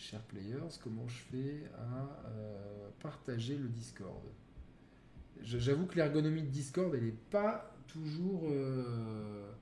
Share 0.00 0.22
Players, 0.22 0.78
comment 0.82 1.06
je 1.08 1.18
fais 1.30 1.70
à 1.76 2.08
partager 3.00 3.58
le 3.58 3.68
Discord? 3.68 4.24
J'avoue 5.42 5.84
que 5.86 5.96
l'ergonomie 5.96 6.42
de 6.42 6.48
Discord, 6.48 6.94
elle 6.94 7.04
n'est 7.04 7.12
pas 7.30 7.70
toujours, 7.86 8.44
euh, 8.50 9.52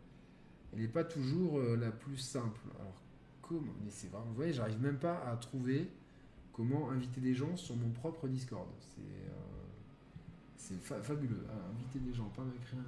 est 0.77 0.87
pas 0.87 1.03
toujours 1.03 1.59
euh, 1.59 1.77
la 1.77 1.91
plus 1.91 2.19
simple. 2.19 2.61
Alors 2.79 3.03
comment 3.43 3.75
Mais 3.83 3.91
c'est 3.91 4.07
vraiment, 4.07 4.27
vous 4.27 4.35
voyez, 4.35 4.53
j'arrive 4.53 4.81
même 4.81 4.99
pas 4.99 5.25
à 5.27 5.37
trouver 5.37 5.91
comment 6.53 6.89
inviter 6.91 7.21
des 7.21 7.35
gens 7.35 7.57
sur 7.57 7.75
mon 7.75 7.91
propre 7.91 8.29
Discord. 8.29 8.69
C'est 10.57 10.75
euh, 10.75 11.03
fabuleux. 11.03 11.47
Hein, 11.51 11.73
inviter 11.75 11.99
des 11.99 12.15
gens, 12.15 12.29
pas 12.29 12.45
créer 12.63 12.79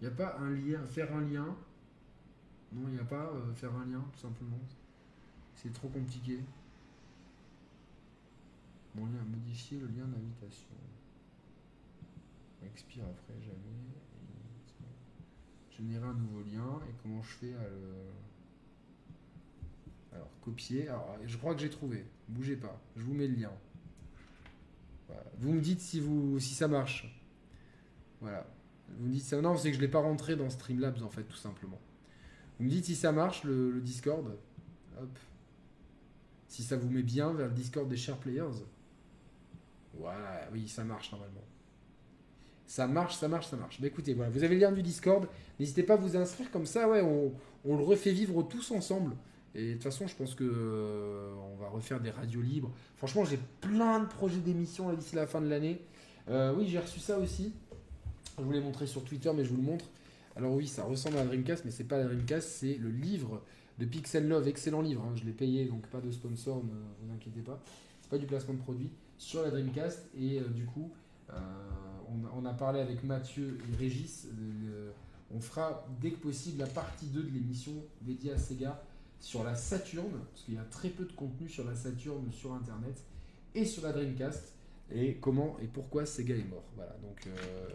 Il 0.00 0.08
n'y 0.08 0.12
a 0.12 0.16
pas 0.16 0.36
un 0.40 0.50
lien, 0.50 0.84
faire 0.84 1.14
un 1.14 1.20
lien? 1.20 1.56
Non, 2.72 2.88
il 2.88 2.94
n'y 2.94 3.00
a 3.00 3.04
pas 3.04 3.30
faire 3.54 3.72
un 3.76 3.84
lien, 3.84 4.04
tout 4.12 4.18
simplement? 4.18 4.58
C'est 5.54 5.72
trop 5.72 5.88
compliqué. 5.88 6.40
Mon 8.94 9.06
lien, 9.06 9.24
modifier 9.24 9.78
le 9.78 9.86
lien 9.86 10.06
d'invitation 10.06 10.68
expire 12.66 13.04
après 13.04 13.40
jamais. 13.40 13.58
Générer 15.76 16.06
un 16.06 16.14
nouveau 16.14 16.42
lien 16.42 16.80
et 16.88 16.92
comment 17.02 17.22
je 17.22 17.30
fais 17.30 17.54
à 17.54 17.68
le. 17.68 17.94
Alors, 20.12 20.30
copier. 20.42 20.88
Alors, 20.88 21.16
je 21.24 21.36
crois 21.38 21.54
que 21.54 21.60
j'ai 21.60 21.70
trouvé. 21.70 22.04
Bougez 22.28 22.56
pas. 22.56 22.80
Je 22.96 23.02
vous 23.02 23.14
mets 23.14 23.26
le 23.26 23.36
lien. 23.36 23.52
Vous 25.38 25.52
me 25.52 25.60
dites 25.60 25.80
si, 25.80 26.00
vous, 26.00 26.38
si 26.38 26.54
ça 26.54 26.68
marche. 26.68 27.20
Voilà. 28.20 28.46
Vous 28.98 29.06
me 29.06 29.12
dites 29.12 29.24
ça. 29.24 29.40
Non, 29.40 29.56
c'est 29.56 29.68
que 29.68 29.74
je 29.74 29.80
ne 29.80 29.86
l'ai 29.86 29.90
pas 29.90 30.00
rentré 30.00 30.36
dans 30.36 30.50
Streamlabs 30.50 31.02
en 31.02 31.08
fait, 31.08 31.24
tout 31.24 31.36
simplement. 31.36 31.80
Vous 32.58 32.64
me 32.66 32.70
dites 32.70 32.84
si 32.84 32.94
ça 32.94 33.12
marche 33.12 33.44
le, 33.44 33.80
Discord. 33.80 34.38
Hop. 35.00 35.18
Si 36.48 36.62
ça 36.62 36.76
vous 36.76 36.90
met 36.90 37.02
bien 37.02 37.32
vers 37.32 37.48
le 37.48 37.54
Discord 37.54 37.88
des 37.88 37.96
Share 37.96 38.18
Players. 38.18 38.62
Voilà, 39.94 40.48
oui, 40.52 40.68
ça 40.68 40.84
marche 40.84 41.12
normalement. 41.12 41.42
Ça 42.66 42.86
marche, 42.86 43.16
ça 43.16 43.28
marche, 43.28 43.48
ça 43.48 43.56
marche. 43.56 43.78
Mais 43.80 43.88
écoutez, 43.88 44.14
voilà, 44.14 44.30
vous 44.30 44.44
avez 44.44 44.54
le 44.54 44.60
lien 44.60 44.72
du 44.72 44.82
Discord. 44.82 45.26
N'hésitez 45.60 45.82
pas 45.82 45.94
à 45.94 45.96
vous 45.96 46.16
inscrire 46.16 46.50
comme 46.50 46.66
ça, 46.66 46.88
ouais, 46.88 47.02
on, 47.02 47.76
le 47.76 47.82
refait 47.82 48.12
vivre 48.12 48.42
tous 48.42 48.70
ensemble. 48.70 49.14
Et 49.54 49.68
de 49.68 49.72
toute 49.74 49.82
façon, 49.82 50.06
je 50.06 50.16
pense 50.16 50.34
que 50.34 50.44
euh, 50.44 51.34
on 51.52 51.56
va 51.56 51.68
refaire 51.68 52.00
des 52.00 52.10
radios 52.10 52.40
libres. 52.40 52.70
Franchement, 52.96 53.24
j'ai 53.24 53.38
plein 53.60 54.00
de 54.00 54.06
projets 54.06 54.40
d'émissions 54.40 54.90
d'ici 54.94 55.14
la 55.14 55.26
fin 55.26 55.42
de 55.42 55.48
l'année. 55.48 55.82
Euh, 56.30 56.54
oui, 56.56 56.66
j'ai 56.68 56.78
reçu 56.78 57.00
ça 57.00 57.18
aussi. 57.18 57.52
Je 58.38 58.42
vous 58.42 58.52
l'ai 58.52 58.60
montré 58.60 58.86
sur 58.86 59.04
Twitter, 59.04 59.30
mais 59.34 59.44
je 59.44 59.50
vous 59.50 59.58
le 59.58 59.62
montre. 59.62 59.84
Alors 60.34 60.54
oui, 60.54 60.66
ça 60.66 60.84
ressemble 60.84 61.18
à 61.18 61.24
la 61.24 61.26
Dreamcast, 61.26 61.66
mais 61.66 61.70
c'est 61.70 61.84
pas 61.84 61.98
la 61.98 62.04
Dreamcast, 62.04 62.48
c'est 62.48 62.76
le 62.76 62.88
livre 62.88 63.42
de 63.78 63.84
Pixel 63.84 64.26
Love, 64.26 64.48
excellent 64.48 64.80
livre. 64.80 65.04
Hein. 65.04 65.12
je 65.14 65.24
l'ai 65.24 65.32
payé, 65.32 65.66
donc 65.66 65.86
pas 65.88 66.00
de 66.00 66.10
sponsor, 66.10 66.64
ne 66.64 66.70
vous 66.70 67.12
inquiétez 67.12 67.40
pas. 67.40 67.60
C'est 68.00 68.08
pas 68.08 68.16
du 68.16 68.24
placement 68.24 68.54
de 68.54 68.60
produit 68.60 68.90
sur 69.22 69.42
la 69.42 69.50
Dreamcast 69.50 70.08
et 70.18 70.40
euh, 70.40 70.48
du 70.48 70.66
coup 70.66 70.90
on, 72.34 72.44
a 72.44 72.52
parlé 72.52 72.80
avec 72.80 73.04
Mathieu 73.04 73.56
et 73.70 73.76
Régis. 73.76 74.26
on 75.34 75.40
fera 75.40 75.86
dès 76.00 76.10
que 76.10 76.18
possible 76.18 76.58
la 76.58 76.66
partie 76.66 77.06
2 77.06 77.22
de 77.22 77.30
l'émission 77.30 77.72
dédiée 78.02 78.32
à 78.32 78.36
Sega 78.36 78.82
sur 79.18 79.44
la 79.44 79.54
Saturn, 79.54 80.10
parce 80.30 80.42
qu'il 80.42 80.54
y 80.54 80.58
a 80.58 80.64
très 80.64 80.88
peu 80.88 81.04
de 81.04 81.12
contenu 81.12 81.48
sur 81.48 81.64
la 81.64 81.74
Saturn 81.74 82.30
sur 82.32 82.52
Internet, 82.52 83.02
et 83.54 83.64
sur 83.64 83.84
la 83.84 83.92
Dreamcast, 83.92 84.52
et 84.90 85.14
comment 85.14 85.56
et 85.62 85.68
pourquoi 85.68 86.04
Sega 86.04 86.34
est 86.34 86.50
mort. 86.50 86.64
Voilà, 86.76 86.92
donc... 87.02 87.26
Euh, 87.26 87.68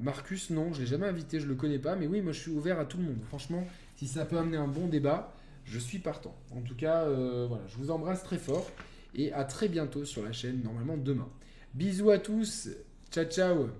Marcus, 0.00 0.50
non, 0.50 0.72
je 0.74 0.82
l'ai 0.82 0.86
jamais 0.86 1.06
invité, 1.06 1.40
je 1.40 1.46
le 1.46 1.54
connais 1.54 1.78
pas, 1.78 1.96
mais 1.96 2.06
oui, 2.06 2.20
moi 2.20 2.32
je 2.32 2.40
suis 2.40 2.50
ouvert 2.52 2.78
à 2.78 2.84
tout 2.84 2.98
le 2.98 3.04
monde. 3.04 3.20
Franchement, 3.26 3.66
si 3.96 4.06
ça 4.06 4.26
peut 4.26 4.38
amener 4.38 4.58
un 4.58 4.68
bon 4.68 4.86
débat, 4.86 5.34
je 5.64 5.78
suis 5.78 5.98
partant. 5.98 6.36
En 6.54 6.60
tout 6.60 6.76
cas, 6.76 7.04
euh, 7.04 7.46
voilà, 7.48 7.66
je 7.66 7.76
vous 7.78 7.90
embrasse 7.90 8.22
très 8.22 8.38
fort 8.38 8.70
et 9.18 9.32
à 9.32 9.44
très 9.44 9.68
bientôt 9.68 10.04
sur 10.04 10.22
la 10.22 10.32
chaîne, 10.32 10.62
normalement 10.62 10.96
demain. 10.96 11.28
Bisous 11.74 12.10
à 12.10 12.18
tous 12.18 12.70
Ciao, 13.10 13.24
ciao. 13.24 13.70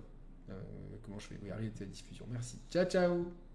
Euh, 0.48 0.55
comment 1.02 1.19
je 1.19 1.27
fais? 1.27 1.39
Oui, 1.43 1.51
arrêtez 1.51 1.85
la 1.85 1.90
diffusion. 1.90 2.27
Merci. 2.31 2.59
Ciao, 2.70 2.85
ciao. 2.85 3.48